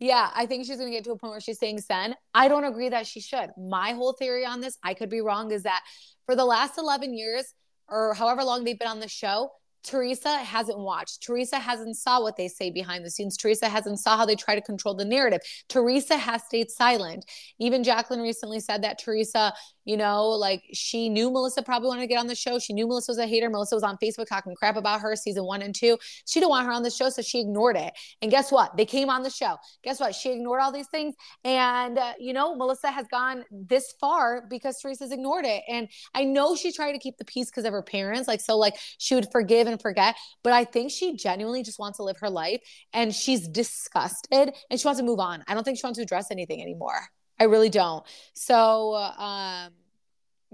Yeah, 0.00 0.28
I 0.34 0.46
think 0.46 0.66
she's 0.66 0.76
going 0.76 0.90
to 0.90 0.94
get 0.96 1.04
to 1.04 1.12
a 1.12 1.16
point 1.16 1.30
where 1.30 1.40
she's 1.40 1.58
saying 1.58 1.80
Sen. 1.80 2.16
I 2.34 2.48
don't 2.48 2.64
agree 2.64 2.88
that 2.88 3.06
she 3.06 3.20
should. 3.20 3.50
My 3.56 3.92
whole 3.92 4.12
theory 4.12 4.44
on 4.44 4.60
this, 4.60 4.76
I 4.82 4.92
could 4.92 5.08
be 5.08 5.20
wrong, 5.20 5.52
is 5.52 5.62
that 5.62 5.82
for 6.26 6.34
the 6.34 6.44
last 6.44 6.78
11 6.78 7.14
years 7.14 7.54
or 7.88 8.12
however 8.12 8.42
long 8.42 8.64
they've 8.64 8.78
been 8.78 8.88
on 8.88 8.98
the 9.00 9.08
show, 9.08 9.50
Teresa 9.84 10.38
hasn't 10.38 10.78
watched. 10.78 11.22
Teresa 11.22 11.58
hasn't 11.58 11.96
saw 11.96 12.20
what 12.20 12.36
they 12.36 12.48
say 12.48 12.70
behind 12.70 13.04
the 13.04 13.10
scenes. 13.10 13.36
Teresa 13.36 13.68
hasn't 13.68 14.00
saw 14.00 14.16
how 14.16 14.26
they 14.26 14.34
try 14.34 14.54
to 14.54 14.62
control 14.62 14.94
the 14.94 15.04
narrative. 15.04 15.40
Teresa 15.68 16.16
has 16.16 16.42
stayed 16.44 16.70
silent. 16.70 17.24
Even 17.58 17.84
Jacqueline 17.84 18.20
recently 18.20 18.60
said 18.60 18.82
that 18.82 18.98
Teresa, 18.98 19.52
you 19.84 19.96
know, 19.96 20.28
like 20.28 20.62
she 20.72 21.08
knew 21.08 21.30
Melissa 21.30 21.62
probably 21.62 21.88
wanted 21.88 22.02
to 22.02 22.06
get 22.06 22.18
on 22.18 22.26
the 22.26 22.34
show. 22.34 22.58
She 22.58 22.72
knew 22.72 22.86
Melissa 22.86 23.12
was 23.12 23.18
a 23.18 23.26
hater. 23.26 23.50
Melissa 23.50 23.76
was 23.76 23.82
on 23.82 23.98
Facebook 24.02 24.26
talking 24.26 24.54
crap 24.54 24.76
about 24.76 25.00
her 25.00 25.14
season 25.16 25.44
one 25.44 25.62
and 25.62 25.74
two. 25.74 25.98
She 26.26 26.40
didn't 26.40 26.50
want 26.50 26.66
her 26.66 26.72
on 26.72 26.82
the 26.82 26.90
show, 26.90 27.08
so 27.08 27.22
she 27.22 27.40
ignored 27.40 27.76
it. 27.76 27.92
And 28.22 28.30
guess 28.30 28.50
what? 28.50 28.76
They 28.76 28.86
came 28.86 29.10
on 29.10 29.22
the 29.22 29.30
show. 29.30 29.56
Guess 29.82 30.00
what? 30.00 30.14
She 30.14 30.32
ignored 30.32 30.60
all 30.60 30.72
these 30.72 30.88
things. 30.88 31.14
And, 31.44 31.98
uh, 31.98 32.12
you 32.18 32.32
know, 32.32 32.54
Melissa 32.54 32.90
has 32.90 33.06
gone 33.08 33.44
this 33.50 33.94
far 34.00 34.46
because 34.48 34.78
Teresa's 34.80 35.12
ignored 35.12 35.44
it. 35.44 35.62
And 35.68 35.88
I 36.14 36.24
know 36.24 36.56
she 36.56 36.72
tried 36.72 36.92
to 36.92 36.98
keep 36.98 37.16
the 37.18 37.24
peace 37.24 37.50
because 37.50 37.64
of 37.64 37.72
her 37.72 37.82
parents. 37.82 38.28
Like, 38.28 38.40
so, 38.40 38.56
like, 38.56 38.76
she 38.98 39.14
would 39.14 39.28
forgive 39.30 39.66
and 39.66 39.80
forget. 39.80 40.16
But 40.42 40.52
I 40.52 40.64
think 40.64 40.90
she 40.90 41.16
genuinely 41.16 41.62
just 41.62 41.78
wants 41.78 41.98
to 41.98 42.04
live 42.04 42.18
her 42.18 42.30
life 42.30 42.60
and 42.92 43.14
she's 43.14 43.48
disgusted 43.48 44.52
and 44.70 44.80
she 44.80 44.86
wants 44.86 45.00
to 45.00 45.06
move 45.06 45.20
on. 45.20 45.44
I 45.46 45.54
don't 45.54 45.64
think 45.64 45.78
she 45.78 45.86
wants 45.86 45.98
to 45.98 46.02
address 46.02 46.30
anything 46.30 46.62
anymore. 46.62 47.00
I 47.38 47.44
really 47.44 47.68
don't. 47.70 48.04
So, 48.32 48.94
um, 48.94 49.72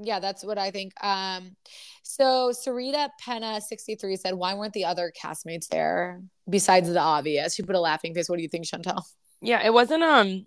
yeah, 0.02 0.19
that's 0.19 0.43
what 0.44 0.57
I 0.59 0.70
think. 0.70 0.93
Um, 1.05 1.57
so 2.02 2.52
Sarita 2.52 3.11
Penna 3.20 3.61
63 3.61 4.16
said, 4.16 4.35
Why 4.35 4.55
weren't 4.55 4.73
the 4.73 4.86
other 4.86 5.12
castmates 5.20 5.69
there 5.69 6.23
besides 6.48 6.89
the 6.89 6.98
obvious? 6.98 7.55
She 7.55 7.62
put 7.62 7.77
a 7.77 7.81
laughing 7.81 8.15
face. 8.15 8.28
What 8.28 8.36
do 8.36 8.43
you 8.43 8.48
think, 8.48 8.66
Shantel? 8.66 9.02
Yeah, 9.43 9.65
it 9.65 9.73
wasn't 9.73 10.02
um 10.02 10.47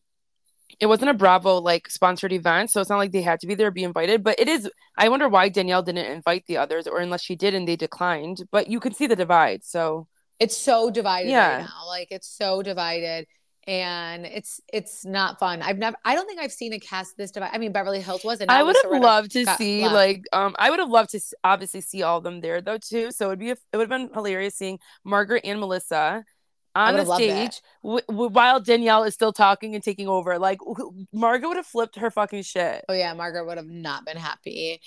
it 0.80 0.88
wasn't 0.88 1.12
a 1.12 1.14
Bravo 1.14 1.60
like 1.62 1.88
sponsored 1.90 2.34
event, 2.34 2.72
so 2.72 2.82
it's 2.82 2.90
not 2.90 2.98
like 2.98 3.12
they 3.12 3.22
had 3.22 3.40
to 3.42 3.48
be 3.48 3.54
there 3.56 3.70
be 3.72 3.84
invited. 3.84 4.24
But 4.24 4.40
it 4.40 4.48
is 4.48 4.70
I 4.98 5.10
wonder 5.10 5.30
why 5.30 5.50
Danielle 5.50 5.84
didn't 5.84 6.06
invite 6.12 6.46
the 6.48 6.58
others, 6.58 6.88
or 6.88 7.00
unless 7.00 7.22
she 7.24 7.36
did 7.36 7.54
and 7.54 7.68
they 7.68 7.76
declined. 7.76 8.44
But 8.52 8.70
you 8.70 8.80
can 8.80 8.94
see 8.94 9.08
the 9.08 9.16
divide. 9.16 9.64
So 9.64 10.08
It's 10.40 10.58
so 10.58 10.90
divided 10.90 11.30
Yeah. 11.30 11.58
right 11.58 11.62
now. 11.66 11.88
Like 11.88 12.08
it's 12.12 12.28
so 12.28 12.62
divided. 12.64 13.28
And 13.66 14.26
it's 14.26 14.60
it's 14.74 15.06
not 15.06 15.40
fun. 15.40 15.62
I've 15.62 15.78
never 15.78 15.96
I 16.04 16.16
don't 16.16 16.28
think 16.28 16.40
I've 16.42 16.52
seen 16.52 16.74
a 16.74 16.80
cast 16.80 17.16
this 17.18 17.32
divided. 17.32 17.56
I 17.56 17.60
mean 17.60 17.72
Beverly 17.72 18.02
Hills 18.02 18.24
wasn't. 18.24 18.52
I 18.52 18.62
would 18.62 18.76
have 18.76 18.92
loved 19.02 19.32
to 19.32 19.46
see 19.46 19.84
left. 19.84 19.94
like 19.94 20.24
um 20.34 20.56
I 20.60 20.70
would 20.70 20.80
have 20.80 20.90
loved 20.90 21.12
to 21.12 21.22
obviously 21.44 21.82
see 21.82 22.04
all 22.04 22.18
of 22.18 22.24
them 22.24 22.42
there 22.42 22.62
though 22.62 22.78
too. 22.78 23.12
So 23.12 23.28
it'd 23.28 23.40
be 23.40 23.52
a, 23.52 23.54
it 23.54 23.78
would 23.78 23.90
have 23.90 24.02
been 24.02 24.14
hilarious 24.14 24.56
seeing 24.56 24.80
Margaret 25.06 25.46
and 25.46 25.60
Melissa 25.60 26.26
on 26.76 26.96
the 26.98 27.00
have 27.00 27.08
loved 27.08 27.30
it. 27.30 27.54
stage 27.54 27.62
w- 27.84 28.02
w- 28.08 28.30
while 28.32 28.60
Danielle 28.60 29.04
is 29.04 29.14
still 29.14 29.32
talking 29.32 29.76
and 29.76 29.84
taking 29.84 30.08
over. 30.08 30.40
Like 30.40 30.60
wh- 30.62 30.90
Margaret 31.14 31.48
would 31.50 31.58
have 31.58 31.68
flipped 31.68 31.98
her 31.98 32.10
fucking 32.12 32.44
shit. 32.44 32.84
Oh 32.90 32.94
yeah, 32.94 33.14
Margaret 33.14 33.46
would 33.46 33.58
have 33.58 33.68
not 33.68 34.06
been 34.06 34.18
happy. 34.18 34.82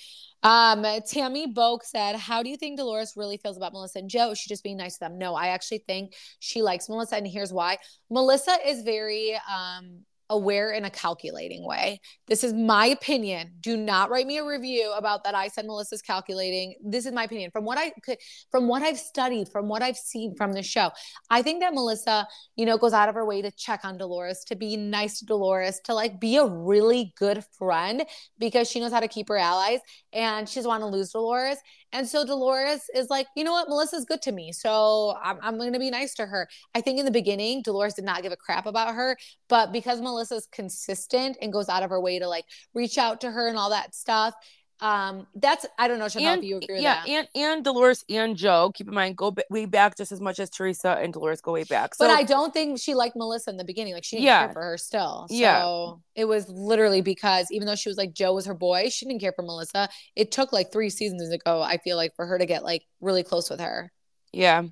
Um, 0.47 0.87
Tammy 1.09 1.49
Boke 1.49 1.83
said, 1.83 2.15
"How 2.15 2.45
do 2.45 2.49
you 2.49 2.57
think 2.57 2.79
Dolores 2.79 3.15
really 3.17 3.37
feels 3.37 3.57
about 3.57 3.73
Melissa 3.73 3.99
and 3.99 4.09
Joe? 4.09 4.31
Is 4.31 4.39
she 4.39 4.49
just 4.49 4.63
being 4.63 4.77
nice 4.77 4.95
to 4.95 5.01
them?" 5.01 5.19
No, 5.19 5.35
I 5.35 5.49
actually 5.49 5.79
think 5.79 6.15
she 6.39 6.63
likes 6.63 6.89
Melissa, 6.89 7.17
and 7.17 7.27
here's 7.27 7.53
why. 7.53 7.79
Melissa 8.11 8.57
is 8.65 8.83
very 8.83 9.35
um 9.53 10.05
aware 10.31 10.73
in 10.73 10.85
a 10.85 10.91
calculating 10.91 11.67
way. 11.67 12.01
This 12.27 12.43
is 12.43 12.53
my 12.53 12.87
opinion. 12.87 13.53
Do 13.61 13.77
not 13.77 14.11
write 14.11 14.27
me 14.27 14.39
a 14.39 14.45
review 14.45 14.93
about 14.97 15.25
that. 15.25 15.35
I 15.35 15.49
said 15.49 15.67
Melissa's 15.67 16.03
calculating. 16.03 16.75
This 16.85 17.07
is 17.07 17.13
my 17.13 17.25
opinion 17.25 17.51
from 17.51 17.65
what 17.65 17.79
I 17.79 17.93
could, 18.05 18.19
from 18.51 18.69
what 18.69 18.83
I've 18.83 18.99
studied, 18.99 19.49
from 19.49 19.69
what 19.69 19.83
I've 19.83 19.97
seen 19.97 20.35
from 20.37 20.53
the 20.53 20.63
show. 20.63 20.91
I 21.31 21.43
think 21.43 21.61
that 21.61 21.75
Melissa, 21.75 22.27
you 22.57 22.67
know, 22.67 22.79
goes 22.79 22.93
out 22.93 23.09
of 23.09 23.15
her 23.15 23.25
way 23.25 23.43
to 23.43 23.51
check 23.53 23.81
on 23.85 23.99
Dolores, 23.99 24.45
to 24.47 24.57
be 24.57 24.77
nice 24.77 25.21
to 25.21 25.27
Dolores, 25.27 25.81
to 25.85 25.95
like 25.95 26.21
be 26.21 26.37
a 26.37 26.47
really 26.47 27.13
good 27.19 27.45
friend 27.59 28.05
because 28.39 28.71
she 28.71 28.81
knows 28.81 28.93
how 28.93 29.01
to 29.01 29.09
keep 29.09 29.29
her 29.29 29.37
allies 29.37 29.81
and 30.13 30.49
she 30.49 30.57
doesn't 30.57 30.69
want 30.69 30.83
to 30.83 30.87
lose 30.87 31.11
Dolores. 31.11 31.59
And 31.93 32.07
so 32.07 32.25
Dolores 32.27 32.83
is 32.95 33.09
like, 33.11 33.27
you 33.37 33.45
know 33.45 33.53
what, 33.53 33.69
Melissa's 33.69 34.05
good 34.05 34.21
to 34.23 34.33
me. 34.33 34.53
So 34.53 35.15
I'm, 35.23 35.39
I'm 35.41 35.57
going 35.57 35.73
to 35.73 35.79
be 35.79 35.91
nice 35.91 36.15
to 36.15 36.27
her. 36.27 36.49
I 36.75 36.81
think 36.81 36.99
in 36.99 37.05
the 37.05 37.11
beginning, 37.11 37.63
Dolores 37.63 37.95
did 37.95 38.05
not 38.05 38.23
give 38.23 38.33
a 38.33 38.37
crap 38.37 38.67
about 38.67 38.95
her. 38.95 39.17
But 39.49 39.73
because 39.73 40.01
Melissa's 40.01 40.49
consistent 40.51 41.37
and 41.41 41.53
goes 41.53 41.69
out 41.69 41.83
of 41.83 41.91
her 41.91 42.01
way 42.01 42.19
to 42.19 42.29
like 42.29 42.45
reach 42.75 42.99
out 42.99 43.21
to 43.23 43.31
her 43.31 43.49
and 43.49 43.57
all 43.57 43.71
that 43.71 43.95
stuff, 43.95 44.35
um, 44.81 45.27
that's, 45.35 45.65
I 45.79 45.89
don't 45.89 45.99
know, 45.99 46.05
Shantel, 46.05 46.23
And 46.27 46.43
if 46.43 46.49
you 46.49 46.57
agree 46.59 46.75
with 46.75 46.83
yeah, 46.83 47.03
that. 47.05 47.09
and 47.09 47.29
and 47.35 47.65
Dolores 47.65 48.05
and 48.11 48.37
Joe. 48.37 48.71
Keep 48.75 48.89
in 48.89 48.95
mind, 48.95 49.17
go 49.17 49.31
ba- 49.31 49.45
way 49.49 49.65
back 49.65 49.97
just 49.97 50.13
as 50.13 50.21
much 50.21 50.39
as 50.39 50.51
Teresa 50.51 50.99
and 51.01 51.13
Dolores 51.13 51.41
go 51.41 51.53
way 51.53 51.65
back. 51.65 51.95
So 51.95 52.07
but 52.07 52.13
I 52.15 52.23
don't 52.25 52.53
think 52.53 52.79
she 52.79 52.95
liked 52.95 53.17
Melissa 53.17 53.51
in 53.51 53.57
the 53.57 53.65
beginning. 53.65 53.95
Like 53.95 54.05
she 54.05 54.17
didn't 54.17 54.27
Yeah. 54.27 54.45
care 54.47 54.53
for 54.53 54.63
her 54.63 54.77
still. 54.79 55.27
So 55.31 55.35
Yeah. 55.35 55.93
it 56.15 56.27
was 56.27 56.49
literally 56.49 57.01
because 57.01 57.51
even 57.51 57.67
though 57.67 57.75
she 57.75 57.89
was 57.89 57.97
like 57.97 58.13
Joe 58.13 58.35
was 58.35 58.45
her 58.47 58.55
boy, 58.55 58.89
she 58.91 59.07
didn't 59.07 59.21
care 59.21 59.33
for 59.33 59.43
Melissa. 59.43 59.89
It 60.15 60.31
took 60.31 60.53
like 60.53 60.71
three 60.73 60.91
seasons 60.91 61.31
ago, 61.33 61.63
I 61.63 61.79
feel 61.79 61.97
like, 61.97 62.15
for 62.15 62.27
her 62.27 62.39
to 62.39 62.45
get 62.47 62.63
like 62.63 62.83
really 63.01 63.23
close 63.23 63.49
with 63.49 63.61
her. 63.61 63.91
yeah, 64.33 64.63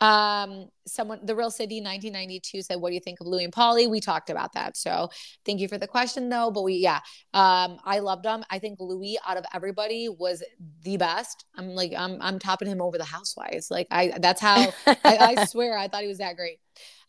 Um, 0.00 0.68
someone, 0.86 1.20
the 1.24 1.36
real 1.36 1.50
city 1.50 1.76
1992 1.76 2.62
said, 2.62 2.76
What 2.76 2.88
do 2.88 2.94
you 2.94 3.00
think 3.00 3.20
of 3.20 3.26
Luis 3.26 3.44
and 3.44 3.52
Paulie? 3.52 3.88
We 3.88 4.00
talked 4.00 4.30
about 4.30 4.54
that. 4.54 4.76
So 4.76 5.10
thank 5.44 5.60
you 5.60 5.68
for 5.68 5.78
the 5.78 5.86
question 5.86 6.28
though. 6.28 6.50
But 6.50 6.62
we, 6.62 6.74
yeah, 6.74 7.00
um, 7.34 7.78
I 7.84 7.98
loved 7.98 8.24
him. 8.24 8.44
I 8.50 8.58
think 8.58 8.78
Luis 8.80 9.18
out 9.26 9.36
of 9.36 9.44
everybody 9.52 10.08
was 10.08 10.42
the 10.82 10.96
best. 10.96 11.44
I'm 11.56 11.70
like, 11.70 11.92
I'm, 11.96 12.16
I'm 12.20 12.38
topping 12.38 12.68
him 12.68 12.80
over 12.80 12.96
the 12.96 13.04
housewives. 13.04 13.70
Like, 13.70 13.88
I, 13.90 14.14
that's 14.18 14.40
how 14.40 14.72
I, 14.86 14.96
I 15.04 15.44
swear 15.46 15.76
I 15.76 15.88
thought 15.88 16.02
he 16.02 16.08
was 16.08 16.18
that 16.18 16.36
great. 16.36 16.58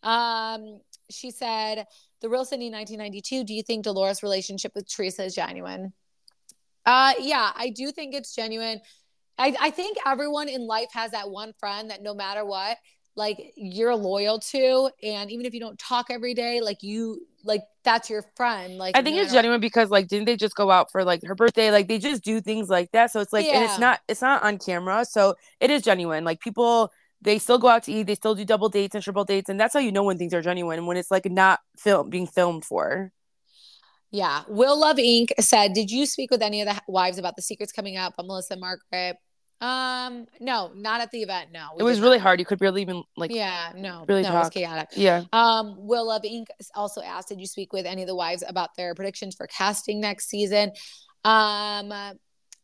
Um, 0.03 0.81
she 1.09 1.31
said, 1.31 1.85
The 2.21 2.29
real 2.29 2.45
City 2.45 2.69
1992, 2.69 3.43
do 3.45 3.53
you 3.53 3.63
think 3.63 3.85
Dolores' 3.85 4.23
relationship 4.23 4.73
with 4.75 4.89
Teresa 4.89 5.23
is 5.23 5.35
genuine? 5.35 5.93
Uh, 6.85 7.13
yeah, 7.19 7.51
I 7.55 7.69
do 7.69 7.91
think 7.91 8.15
it's 8.15 8.35
genuine. 8.35 8.81
I, 9.37 9.55
I 9.59 9.69
think 9.71 9.97
everyone 10.05 10.49
in 10.49 10.67
life 10.67 10.89
has 10.93 11.11
that 11.11 11.29
one 11.29 11.53
friend 11.59 11.89
that 11.89 12.01
no 12.01 12.13
matter 12.13 12.45
what, 12.45 12.77
like 13.15 13.53
you're 13.55 13.95
loyal 13.95 14.39
to 14.39 14.89
and 15.03 15.31
even 15.31 15.45
if 15.45 15.53
you 15.53 15.59
don't 15.59 15.77
talk 15.77 16.05
every 16.09 16.33
day 16.33 16.61
like 16.61 16.81
you 16.81 17.27
like 17.43 17.61
that's 17.83 18.09
your 18.09 18.23
friend 18.37 18.77
like 18.77 18.95
I 18.95 19.01
think 19.01 19.17
it's 19.17 19.33
genuine 19.33 19.59
because 19.59 19.89
like 19.89 20.07
didn't 20.07 20.25
they 20.25 20.37
just 20.37 20.55
go 20.55 20.71
out 20.71 20.91
for 20.91 21.03
like 21.03 21.21
her 21.25 21.35
birthday? 21.35 21.71
Like 21.71 21.87
they 21.87 21.97
just 21.97 22.23
do 22.23 22.41
things 22.41 22.69
like 22.69 22.91
that. 22.91 23.11
So 23.11 23.19
it's 23.19 23.33
like 23.33 23.47
and 23.47 23.63
it's 23.63 23.77
not 23.79 23.99
it's 24.07 24.21
not 24.21 24.43
on 24.43 24.57
camera. 24.57 25.05
So 25.05 25.35
it 25.59 25.69
is 25.71 25.81
genuine. 25.81 26.23
Like 26.23 26.39
people 26.39 26.91
they 27.21 27.37
still 27.37 27.59
go 27.59 27.67
out 27.67 27.83
to 27.83 27.91
eat, 27.91 28.03
they 28.07 28.15
still 28.15 28.33
do 28.35 28.43
double 28.43 28.69
dates 28.69 28.95
and 28.95 29.03
triple 29.03 29.23
dates, 29.23 29.49
and 29.49 29.59
that's 29.59 29.73
how 29.73 29.79
you 29.79 29.91
know 29.91 30.03
when 30.03 30.17
things 30.17 30.33
are 30.33 30.41
genuine 30.41 30.85
when 30.85 30.97
it's 30.97 31.11
like 31.11 31.29
not 31.29 31.59
film 31.77 32.09
being 32.09 32.27
filmed 32.27 32.65
for. 32.65 33.11
Yeah 34.11 34.43
will 34.47 34.79
love 34.79 34.97
inc 34.97 35.29
said 35.39 35.73
did 35.73 35.89
you 35.89 36.05
speak 36.05 36.31
with 36.31 36.41
any 36.41 36.61
of 36.61 36.67
the 36.67 36.81
wives 36.87 37.17
about 37.17 37.35
the 37.35 37.41
secrets 37.41 37.71
coming 37.71 37.97
up 37.97 38.13
on 38.17 38.27
melissa 38.27 38.53
and 38.53 38.61
margaret 38.61 39.17
um 39.61 40.25
no 40.39 40.71
not 40.75 41.01
at 41.01 41.11
the 41.11 41.21
event 41.21 41.49
no 41.53 41.67
it 41.77 41.83
was 41.83 42.01
really 42.01 42.17
not. 42.17 42.23
hard. 42.23 42.39
You 42.39 42.45
could 42.45 42.57
barely 42.57 42.81
even 42.81 43.03
like 43.15 43.31
yeah 43.31 43.71
no 43.75 44.05
really 44.07 44.23
no 44.23 44.29
it 44.29 44.33
was 44.33 44.49
chaotic 44.49 44.89
yeah. 44.95 45.23
Um, 45.31 45.75
Will 45.77 46.07
Love 46.07 46.23
Inc. 46.23 46.47
also 46.73 47.01
asked, 47.01 47.29
did 47.29 47.39
you 47.39 47.45
speak 47.45 47.71
with 47.71 47.85
any 47.85 48.01
of 48.01 48.07
the 48.07 48.15
wives 48.15 48.43
about 48.47 48.69
their 48.75 48.95
predictions 48.95 49.35
for 49.35 49.47
casting 49.47 49.99
next 50.01 50.29
season? 50.29 50.71
Um, 51.23 51.93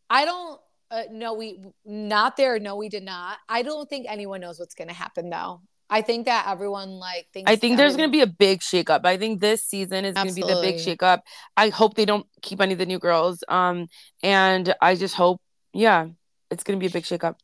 I 0.09 0.25
don't 0.25 0.59
uh, 0.89 1.03
no, 1.11 1.33
we 1.33 1.61
not 1.85 2.37
there. 2.37 2.59
No, 2.59 2.75
we 2.75 2.89
did 2.89 3.03
not. 3.03 3.37
I 3.49 3.61
don't 3.61 3.89
think 3.89 4.05
anyone 4.09 4.41
knows 4.41 4.59
what's 4.59 4.75
going 4.75 4.87
to 4.87 4.93
happen 4.93 5.29
though. 5.29 5.61
I 5.89 6.01
think 6.01 6.25
that 6.25 6.47
everyone 6.47 6.99
like 6.99 7.27
thinks. 7.33 7.49
I 7.49 7.55
think 7.55 7.77
there's 7.77 7.93
everyone- 7.93 8.11
going 8.11 8.25
to 8.25 8.27
be 8.27 8.31
a 8.31 8.35
big 8.35 8.59
shakeup. 8.59 9.05
I 9.05 9.17
think 9.17 9.39
this 9.39 9.63
season 9.63 10.05
is 10.05 10.15
going 10.15 10.27
to 10.27 10.33
be 10.33 10.41
the 10.41 10.59
big 10.61 10.75
Absolutely. 10.75 10.95
shakeup. 10.97 11.19
I 11.55 11.69
hope 11.69 11.95
they 11.95 12.05
don't 12.05 12.25
keep 12.41 12.59
any 12.59 12.73
of 12.73 12.79
the 12.79 12.85
new 12.85 12.99
girls. 12.99 13.43
Um, 13.47 13.87
and 14.21 14.75
I 14.81 14.95
just 14.95 15.15
hope, 15.15 15.41
yeah, 15.73 16.07
it's 16.51 16.63
going 16.63 16.77
to 16.77 16.83
be 16.83 16.87
a 16.87 16.93
big 16.93 17.03
shakeup. 17.05 17.35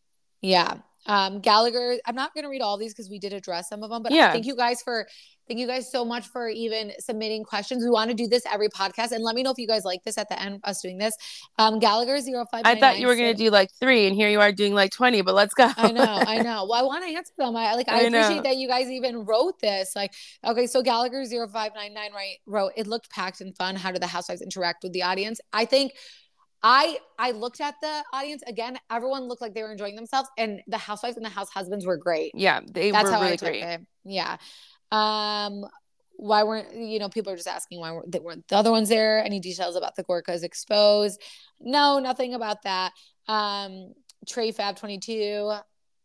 Yeah. 0.42 0.78
Um, 1.06 1.40
Gallagher, 1.42 1.98
I'm 2.06 2.16
not 2.16 2.34
going 2.34 2.44
to 2.44 2.50
read 2.50 2.62
all 2.62 2.78
these 2.78 2.94
because 2.94 3.10
we 3.10 3.20
did 3.20 3.34
address 3.34 3.70
some 3.70 3.84
of 3.84 3.90
them, 3.90 4.04
but 4.04 4.12
Yeah. 4.12 4.32
thank 4.32 4.46
you 4.46 4.56
guys 4.56 4.82
for, 4.82 5.06
thank 5.48 5.60
you 5.60 5.68
guys 5.68 5.92
so 5.92 6.06
much 6.06 6.26
for 6.28 6.48
even 6.48 6.94
submitting 7.00 7.44
questions. 7.44 7.84
We 7.84 7.90
want 7.90 8.10
to 8.10 8.16
do 8.16 8.28
this 8.28 8.44
every 8.52 8.70
podcast 8.70 9.12
and 9.12 9.22
let 9.24 9.36
me 9.36 9.44
know 9.44 9.52
if 9.52 9.58
you 9.58 9.68
guys 9.68 9.84
like 9.84 10.04
this 10.06 10.18
at 10.18 10.30
the 10.30 10.42
end, 10.42 10.62
us 10.64 10.82
doing 10.82 10.98
this. 10.98 11.14
Um, 11.58 11.80
Gallagher 11.80 12.20
zero 12.22 12.46
five. 12.50 12.62
I 12.64 12.80
thought 12.80 13.00
you 13.00 13.08
were 13.08 13.16
going 13.18 13.36
to 13.36 13.38
do 13.38 13.50
like 13.50 13.70
three, 13.80 14.08
and 14.08 14.16
here 14.16 14.30
you 14.30 14.40
are 14.40 14.52
doing 14.54 14.74
like 14.74 14.92
20, 14.92 15.22
but 15.24 15.36
let's 15.36 15.54
go. 15.54 15.70
I 15.76 15.92
know, 15.92 16.04
I 16.04 16.38
know. 16.42 16.66
Well, 16.70 16.80
I 16.80 16.84
want 16.84 17.04
to 17.06 17.14
answer 17.14 17.34
them. 17.38 17.56
I 17.56 17.74
like. 17.76 17.90
I, 17.90 18.06
I 18.06 18.10
know. 18.10 18.20
appreciate 18.20 18.44
that 18.44 18.56
you 18.58 18.68
guys 18.70 18.90
even 18.90 19.26
wrote 19.26 19.60
this. 19.60 19.96
Like, 19.96 20.14
okay, 20.46 20.68
so 20.68 20.82
Gallagher 20.82 21.26
0599 21.26 22.14
right 22.14 22.36
wrote. 22.46 22.72
It 22.78 22.88
looked 22.88 23.10
packed 23.10 23.42
and 23.42 23.56
fun. 23.58 23.76
How 23.76 23.92
did 23.92 24.02
the 24.02 24.08
housewives 24.08 24.42
interact 24.42 24.84
with 24.84 24.94
the 24.94 25.04
audience? 25.04 25.42
I 25.52 25.66
think. 25.66 25.92
I 26.64 26.98
I 27.20 27.32
looked 27.32 27.60
at 27.60 27.76
the 27.82 28.04
audience 28.14 28.42
again. 28.48 28.78
Everyone 28.90 29.24
looked 29.24 29.42
like 29.42 29.54
they 29.54 29.62
were 29.64 29.72
enjoying 29.72 29.96
themselves, 29.96 30.30
and 30.38 30.62
the 30.68 30.78
housewives 30.78 31.18
and 31.18 31.26
the 31.26 31.30
house 31.30 31.50
husbands 31.50 31.86
were 31.86 31.98
great. 31.98 32.32
yeah, 32.34 32.62
they 32.72 32.92
That's 32.92 33.06
were 33.06 33.12
how 33.12 33.22
really 33.22 33.34
I 33.34 33.36
took 33.36 33.50
great. 33.50 33.64
it. 33.64 33.82
Yeah. 34.06 34.38
Um, 34.92 35.66
why 36.16 36.44
weren't 36.44 36.74
you 36.76 37.00
know 37.00 37.10
people 37.10 37.34
are 37.34 37.36
just 37.36 37.48
asking 37.48 37.80
why 37.82 37.92
weren't, 37.92 38.12
they 38.12 38.20
weren't 38.20 38.48
the 38.48 38.56
other 38.56 38.72
ones 38.72 38.88
there? 38.88 39.24
Any 39.24 39.40
details 39.40 39.76
about 39.76 39.96
the 39.96 40.04
Gorkas 40.04 40.44
exposed? 40.44 41.22
No, 41.60 42.00
nothing 42.00 42.34
about 42.34 42.64
that. 42.64 42.94
Um, 43.28 43.94
Trey 44.28 44.52
Fab 44.52 44.78
twenty 44.78 45.00
two. 45.00 45.52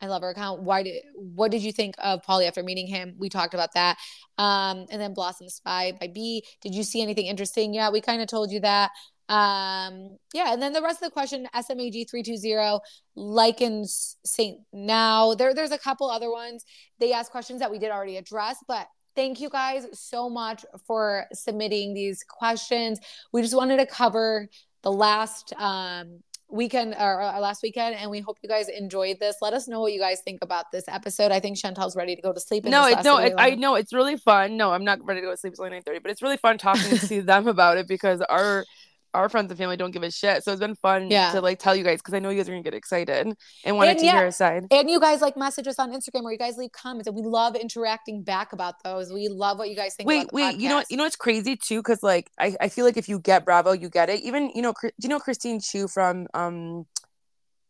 I 0.01 0.07
love 0.07 0.23
her 0.23 0.31
account. 0.31 0.63
Why 0.63 0.83
did 0.83 1.03
what 1.15 1.51
did 1.51 1.63
you 1.63 1.73
think 1.73 1.95
of 1.99 2.23
Paulie 2.23 2.49
after 2.49 2.63
meeting 2.63 2.87
him? 2.87 3.15
We 3.19 3.29
talked 3.29 3.55
about 3.55 3.75
that. 3.75 3.97
Um, 4.39 4.87
and 4.91 5.01
then 5.01 5.13
Blossom 5.13 5.49
Spy 5.49 5.93
by 6.01 6.09
B. 6.09 6.45
Did 6.63 6.75
you 6.75 6.83
see 6.85 7.03
anything 7.03 7.27
interesting? 7.27 7.75
Yeah, 7.75 7.91
we 7.91 8.01
kind 8.01 8.23
of 8.23 8.29
told 8.29 8.51
you 8.51 8.61
that. 8.61 8.91
Um, 9.29 10.17
yeah, 10.33 10.53
and 10.53 10.63
then 10.63 10.73
the 10.73 10.83
rest 10.83 11.03
of 11.03 11.09
the 11.09 11.13
question, 11.13 11.47
SMAG 11.55 12.09
three 12.09 12.23
two 12.23 12.37
zero, 12.37 12.81
Likens 13.15 14.17
Saint 14.25 14.61
Now. 14.73 15.35
There, 15.35 15.55
there's 15.55 15.71
a 15.71 15.79
couple 15.79 16.11
other 16.11 16.31
ones. 16.31 16.65
They 16.99 17.13
asked 17.13 17.31
questions 17.31 17.61
that 17.61 17.71
we 17.71 17.79
did 17.79 17.91
already 17.91 18.17
address, 18.17 18.57
but 18.67 18.87
thank 19.15 19.41
you 19.41 19.51
guys 19.51 19.87
so 19.93 20.31
much 20.31 20.65
for 20.87 21.27
submitting 21.33 21.93
these 21.93 22.25
questions. 22.25 23.01
We 23.33 23.43
just 23.43 23.57
wanted 23.57 23.79
to 23.79 23.87
cover 23.87 24.49
the 24.83 24.93
last 24.93 25.53
um 25.59 26.21
weekend 26.51 26.95
or 26.99 27.21
uh, 27.21 27.39
last 27.41 27.63
weekend 27.63 27.95
and 27.95 28.11
we 28.11 28.21
hope 28.21 28.39
you 28.43 28.49
guys 28.49 28.69
enjoyed 28.71 29.19
this 29.21 29.37
let 29.43 29.53
us 29.53 29.69
know 29.69 29.81
what 29.81 29.93
you 29.93 30.01
guys 30.01 30.23
think 30.23 30.39
about 30.43 30.65
this 30.73 30.85
episode 30.89 31.31
i 31.31 31.39
think 31.39 31.59
shantel's 31.59 31.95
ready 31.95 32.17
to 32.17 32.23
go 32.23 32.33
to 32.33 32.41
sleep 32.41 32.65
No, 32.65 32.85
this 32.85 32.93
it, 32.93 32.95
last 32.97 33.05
no, 33.05 33.19
it, 33.19 33.35
I 33.37 33.55
know 33.55 33.75
it's 33.75 33.93
really 33.93 34.17
fun. 34.17 34.57
No, 34.57 34.73
I'm 34.73 34.85
not 34.85 35.05
ready 35.05 35.21
to 35.21 35.27
go 35.27 35.33
to 35.33 35.37
sleep. 35.37 35.53
It's 35.53 35.61
only 35.61 35.73
nine 35.73 35.83
thirty, 35.83 35.99
but 35.99 36.11
it's 36.11 36.23
really 36.23 36.39
fun 36.39 36.57
talking 36.57 36.97
to 36.97 37.23
them 37.33 37.49
about 37.49 37.77
it 37.77 37.87
because 37.87 38.23
our 38.23 38.65
our 39.15 39.29
friends 39.29 39.51
and 39.51 39.59
family 39.59 39.77
don't 39.77 39.91
give 39.91 40.03
a 40.03 40.11
shit. 40.11 40.45
So 40.45 40.53
it's 40.53 40.61
been 40.61 40.75
fun 40.75 41.11
Yeah. 41.11 41.33
to 41.33 41.41
like 41.41 41.59
tell 41.59 41.75
you 41.75 41.83
guys 41.85 41.99
because 42.01 42.15
I 42.15 42.19
know 42.19 42.31
you 42.31 42.37
guys 42.39 42.49
are 42.49 42.53
gonna 42.53 42.63
get 42.63 42.75
excited 42.75 43.35
and 43.65 43.77
wanted 43.77 43.91
And 43.93 43.99
to 44.01 44.05
yeah, 44.05 44.13
hear 44.19 44.27
a 44.27 44.33
side. 44.33 44.67
and 44.71 44.91
you 44.91 45.01
guys 45.01 45.21
like 45.21 45.37
message 45.37 45.67
us 45.67 45.79
on 45.79 45.91
Instagram 45.93 46.23
where 46.25 46.33
you 46.33 46.39
guys 46.39 46.57
leave 46.57 46.73
comments 46.73 47.07
and 47.07 47.17
we 47.17 47.23
love 47.23 47.57
interacting 47.57 48.23
back 48.23 48.53
about 48.53 48.75
those. 48.85 49.13
We 49.13 49.29
love 49.29 49.59
what 49.59 49.71
you 49.71 49.77
guys 49.77 49.95
think. 49.95 50.07
Wait, 50.09 50.29
wait, 50.33 50.57
you 50.59 50.69
know 50.69 50.77
what? 50.77 50.87
You 50.91 50.97
know 50.97 51.05
what's 51.05 51.17
crazy 51.17 51.57
too? 51.57 51.79
Because 51.81 52.03
like 52.03 52.31
I, 52.39 52.57
I 52.61 52.69
feel 52.69 52.85
like 52.85 52.97
if 52.97 53.09
you 53.09 53.19
get 53.19 53.45
Bravo, 53.45 53.73
you 53.73 53.89
get 53.89 54.11
it. 54.11 54.21
Even 54.21 54.51
you 54.55 54.63
know, 54.63 54.75
do 54.83 54.91
you 55.03 55.09
know 55.09 55.19
Christine 55.19 55.61
Chiu 55.61 55.89
from 55.89 56.27
um, 56.35 56.87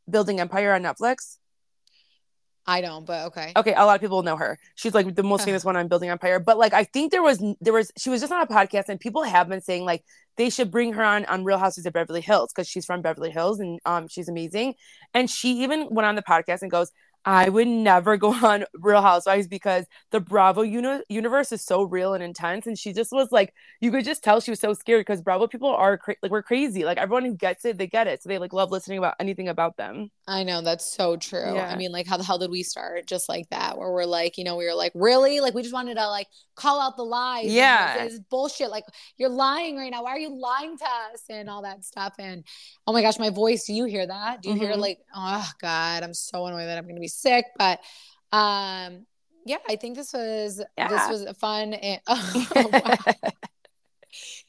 Bling 0.07 0.41
Empire 0.41 0.75
on 0.75 0.83
Netflix? 0.83 1.37
I 2.69 2.83
don't, 2.83 3.07
but 3.07 3.29
okay. 3.29 3.53
Okay, 3.57 3.73
a 3.73 3.87
lot 3.87 3.95
of 3.95 4.03
people 4.03 4.23
know 4.23 4.37
her. 4.37 4.59
She's 4.75 4.93
like 4.93 5.15
the 5.15 5.23
most 5.23 5.47
famous 5.47 5.65
one 5.65 5.75
on 5.75 5.89
Bling 5.89 6.11
Empire. 6.11 6.39
But 6.39 6.59
like, 6.59 6.75
I 6.75 6.85
think 6.85 7.11
there 7.11 7.23
was 7.23 7.43
there 7.63 7.73
was 7.73 7.91
she 7.97 8.11
was 8.11 8.21
just 8.21 8.31
on 8.31 8.43
a 8.43 8.47
podcast, 8.47 8.91
and 8.91 9.01
people 9.01 9.23
have 9.23 9.49
been 9.49 9.63
saying 9.63 9.87
like 9.87 10.05
they 10.37 10.51
should 10.51 10.71
bring 10.71 10.93
her 10.93 11.03
on 11.03 11.25
on 11.25 11.45
Real 11.45 11.57
Houses 11.57 11.87
of 11.87 11.95
Beverly 11.95 12.21
Hills 12.21 12.53
because 12.53 12.69
she's 12.69 12.85
from 12.85 13.01
Beverly 13.01 13.31
Hills 13.31 13.59
and 13.59 13.81
um 13.87 14.07
she's 14.07 14.29
amazing. 14.29 14.75
And 15.15 15.31
she 15.31 15.63
even 15.63 15.89
went 15.91 16.05
on 16.07 16.15
the 16.15 16.23
podcast 16.23 16.61
and 16.61 16.71
goes, 16.71 16.93
"I 17.25 17.49
would 17.49 17.69
never 17.69 18.17
go 18.17 18.33
on 18.45 18.65
Real 18.75 19.03
Housewives 19.03 19.47
because 19.47 19.85
the 20.11 20.21
Bravo 20.21 20.63
uni- 20.63 21.03
universe 21.09 21.53
is 21.53 21.63
so 21.65 21.83
real 21.83 22.15
and 22.15 22.23
intense." 22.23 22.67
And 22.67 22.79
she 22.79 22.93
just 22.93 23.13
was 23.13 23.31
like, 23.33 23.53
you 23.81 23.91
could 23.91 24.05
just 24.05 24.23
tell 24.25 24.41
she 24.41 24.51
was 24.51 24.61
so 24.61 24.73
scared 24.75 25.01
because 25.01 25.21
Bravo 25.23 25.47
people 25.47 25.69
are 25.69 25.99
cra- 25.99 26.17
like 26.23 26.33
we're 26.33 26.43
crazy. 26.43 26.85
Like 26.85 26.99
everyone 26.99 27.25
who 27.25 27.35
gets 27.35 27.65
it, 27.65 27.79
they 27.79 27.87
get 27.87 28.07
it. 28.07 28.23
So 28.23 28.29
they 28.29 28.39
like 28.39 28.53
love 28.53 28.71
listening 28.71 28.99
about 28.99 29.15
anything 29.21 29.49
about 29.49 29.77
them. 29.77 30.11
I 30.27 30.45
know 30.45 30.61
that's 30.61 30.85
so 30.85 31.17
true. 31.17 31.57
I 31.59 31.75
mean, 31.77 31.91
like, 31.91 32.07
how 32.07 32.19
the 32.19 32.25
hell 32.25 32.39
did 32.39 32.51
we 32.51 32.63
start? 32.63 33.07
Just 33.07 33.29
like 33.31 33.49
that, 33.51 33.79
where 33.79 33.91
we're 33.91 34.05
like, 34.05 34.37
you 34.37 34.45
know, 34.45 34.57
we 34.57 34.67
were 34.67 34.75
like, 34.75 34.93
really? 34.95 35.41
Like, 35.41 35.55
we 35.55 35.63
just 35.63 35.73
wanted 35.75 35.95
to 35.97 36.07
like 36.09 36.27
call 36.55 36.81
out 36.81 36.97
the 36.97 37.03
lies. 37.03 37.47
Yeah. 37.47 38.05
this 38.07 38.19
bullshit. 38.31 38.71
Like, 38.71 38.85
you're 39.17 39.31
lying 39.31 39.77
right 39.79 39.91
now. 39.91 40.03
Why 40.05 40.11
are 40.11 40.19
you 40.19 40.35
lying 40.39 40.77
to 40.77 40.85
us 40.85 41.23
and 41.31 41.49
all 41.49 41.63
that 41.63 41.85
stuff? 41.85 42.15
And 42.19 42.45
oh 42.87 42.93
my 42.93 43.01
gosh, 43.01 43.19
my 43.19 43.31
voice. 43.31 43.65
Do 43.65 43.73
you 43.73 43.87
hear 43.87 44.07
that? 44.07 44.43
Do 44.43 44.51
you 44.51 44.57
hear 44.57 44.73
Mhm. 44.75 44.79
like, 44.79 44.99
oh 45.15 45.51
God, 45.63 46.03
I'm 46.03 46.13
so 46.15 46.45
annoyed 46.47 46.67
that 46.67 46.77
I'm 46.77 46.87
gonna 46.87 47.01
be 47.01 47.08
sick. 47.09 47.47
But 47.59 47.81
um, 48.33 49.07
yeah, 49.47 49.59
I 49.69 49.77
think 49.77 49.97
this 49.97 50.13
was 50.13 50.59
this 50.59 50.67
Yeah. 50.77 51.11
was 51.11 51.27
fun. 51.39 51.75
And 51.75 52.01
oh, 52.07 52.47
wow. 52.73 53.15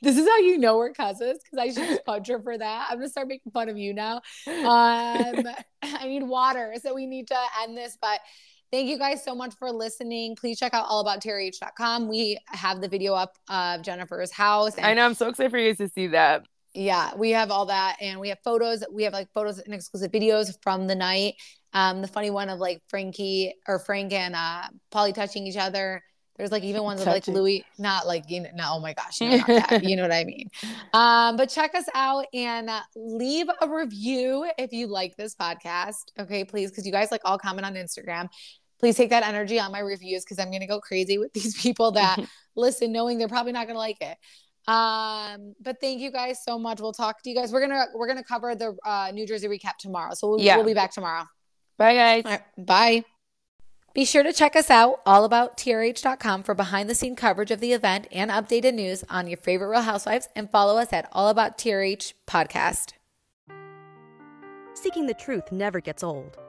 This 0.02 0.18
is 0.18 0.27
how 0.27 0.38
you 0.38 0.57
know 0.57 0.77
we're 0.77 0.94
cousins 0.94 1.41
because 1.44 1.60
I 1.60 1.68
should 1.68 1.90
just 1.90 2.06
punch 2.06 2.27
her 2.30 2.40
for 2.41 2.57
that. 2.57 2.88
I'm 2.90 2.98
gonna 2.98 3.10
start 3.10 3.27
making 3.27 3.52
fun 3.52 3.68
of 3.69 3.77
you 3.77 3.94
now. 3.94 4.22
Um, 4.48 5.44
I 5.81 6.07
need 6.07 6.23
water, 6.23 6.76
so 6.81 6.94
we 6.94 7.06
need 7.06 7.27
to 7.27 7.38
end 7.61 7.76
this. 7.77 7.98
But 8.02 8.22
thank 8.72 8.88
you 8.88 8.98
guys 8.98 9.23
so 9.23 9.36
much 9.36 9.53
for 9.60 9.69
listening. 9.72 10.38
Please 10.38 10.57
check 10.60 10.73
out 10.73 10.88
allabouttrh.com. 10.88 12.07
We 12.07 12.40
have 12.48 12.80
the 12.80 12.88
video 12.88 13.14
up 13.14 13.38
of 13.49 13.81
Jennifer's 13.81 14.31
house. 14.31 14.76
And 14.76 14.86
I 14.86 14.94
know. 14.94 15.06
I'm 15.06 15.14
so 15.14 15.27
excited 15.27 15.52
for 15.52 15.57
you 15.57 15.69
guys 15.69 15.77
to 15.77 15.90
see 15.90 16.07
that. 16.07 16.45
Yeah, 16.80 17.14
we 17.18 17.31
have 17.31 17.51
all 17.51 17.65
that, 17.65 17.97
and 17.99 18.22
we 18.22 18.30
have 18.30 18.39
photos. 18.41 18.85
We 18.89 19.03
have 19.03 19.11
like 19.11 19.27
photos 19.34 19.60
and 19.60 19.73
exclusive 19.73 20.14
videos 20.14 20.56
from 20.64 20.88
the 20.88 20.95
night. 20.95 21.35
Um, 21.73 22.01
the 22.01 22.07
funny 22.07 22.30
one 22.30 22.47
of 22.47 22.60
like 22.60 22.81
Frankie 22.88 23.53
or 23.68 23.80
Frank 23.80 24.14
and 24.14 24.34
uh 24.34 24.61
Paulie 24.89 25.14
touching 25.14 25.45
each 25.45 25.57
other. 25.57 26.01
There's 26.38 26.53
like 26.53 26.64
even 26.64 26.84
ones 26.84 27.01
of 27.01 27.07
like 27.07 27.27
Luis, 27.27 27.64
not 27.77 28.07
like 28.07 28.30
you 28.30 28.39
know, 28.39 28.49
no, 28.56 28.76
oh 28.76 28.80
my 28.80 28.93
gosh, 28.93 29.19
no, 29.19 29.35
not 29.35 29.47
that. 29.47 29.84
you 29.89 29.97
know 29.97 30.03
what 30.03 30.14
I 30.14 30.23
mean. 30.23 30.49
Um, 30.93 31.35
but 31.35 31.49
check 31.49 31.76
us 31.76 31.84
out 31.93 32.27
and 32.34 32.69
uh, 32.69 32.80
leave 32.95 33.47
a 33.61 33.68
review 33.68 34.49
if 34.57 34.72
you 34.72 34.88
like 34.88 35.18
this 35.18 35.35
podcast. 35.35 36.06
Okay, 36.18 36.45
please, 36.45 36.72
because 36.72 36.85
you 36.85 36.93
guys 36.93 37.11
like 37.11 37.22
all 37.26 37.38
comment 37.38 37.65
on 37.65 37.73
Instagram. 37.73 38.30
Please 38.80 38.95
take 38.95 39.10
that 39.10 39.23
energy 39.27 39.60
on 39.60 39.73
my 39.73 39.80
reviews 39.80 40.23
because 40.23 40.39
I'm 40.39 40.49
gonna 40.49 40.65
go 40.65 40.80
crazy 40.80 41.18
with 41.18 41.34
these 41.34 41.61
people 41.61 41.91
that 41.91 42.22
listen, 42.56 42.93
knowing 42.93 43.18
they're 43.18 43.27
probably 43.27 43.51
not 43.51 43.68
gonna 43.68 43.80
like 43.80 43.97
it. 43.99 44.18
Um, 44.69 45.55
but 45.59 45.81
thank 45.81 45.99
you 45.99 46.11
guys 46.11 46.43
so 46.43 46.59
much. 46.59 46.79
We'll 46.79 46.91
talk 46.93 47.23
to 47.23 47.29
you 47.29 47.35
guys. 47.35 47.51
We're 47.51 47.61
gonna 47.61 47.85
we're 47.95 48.07
gonna 48.07 48.23
cover 48.23 48.53
the 48.55 48.77
uh, 48.85 49.09
New 49.13 49.25
Jersey 49.25 49.47
recap 49.47 49.77
tomorrow, 49.79 50.13
so 50.13 50.29
we'll, 50.29 50.41
Yeah. 50.41 50.57
we'll 50.57 50.65
be 50.65 50.73
back 50.75 50.91
tomorrow. 50.91 51.23
Bye, 51.77 51.95
guys. 51.95 52.25
All 52.25 52.31
right, 52.31 52.41
bye. 52.57 53.03
Be 53.95 54.05
sure 54.05 54.21
to 54.21 54.31
check 54.31 54.55
us 54.55 54.69
out 54.69 55.03
allabouttrh.com 55.05 56.43
for 56.43 56.53
behind 56.53 56.87
the 56.89 56.93
scene 56.95 57.15
coverage 57.15 57.49
of 57.49 57.59
the 57.59 57.73
event 57.73 58.07
and 58.11 58.29
updated 58.29 58.75
news 58.75 59.03
on 59.09 59.25
your 59.27 59.37
favorite 59.37 59.69
Real 59.69 59.81
Housewives 59.81 60.27
and 60.35 60.49
follow 60.51 60.77
us 60.77 60.93
at 60.93 61.09
All 61.11 61.29
About 61.29 61.57
TRH 61.57 62.13
podcast. 62.27 62.93
Seeking 64.75 65.07
the 65.07 65.15
truth 65.15 65.51
never 65.51 65.81
gets 65.81 66.03
old. 66.03 66.37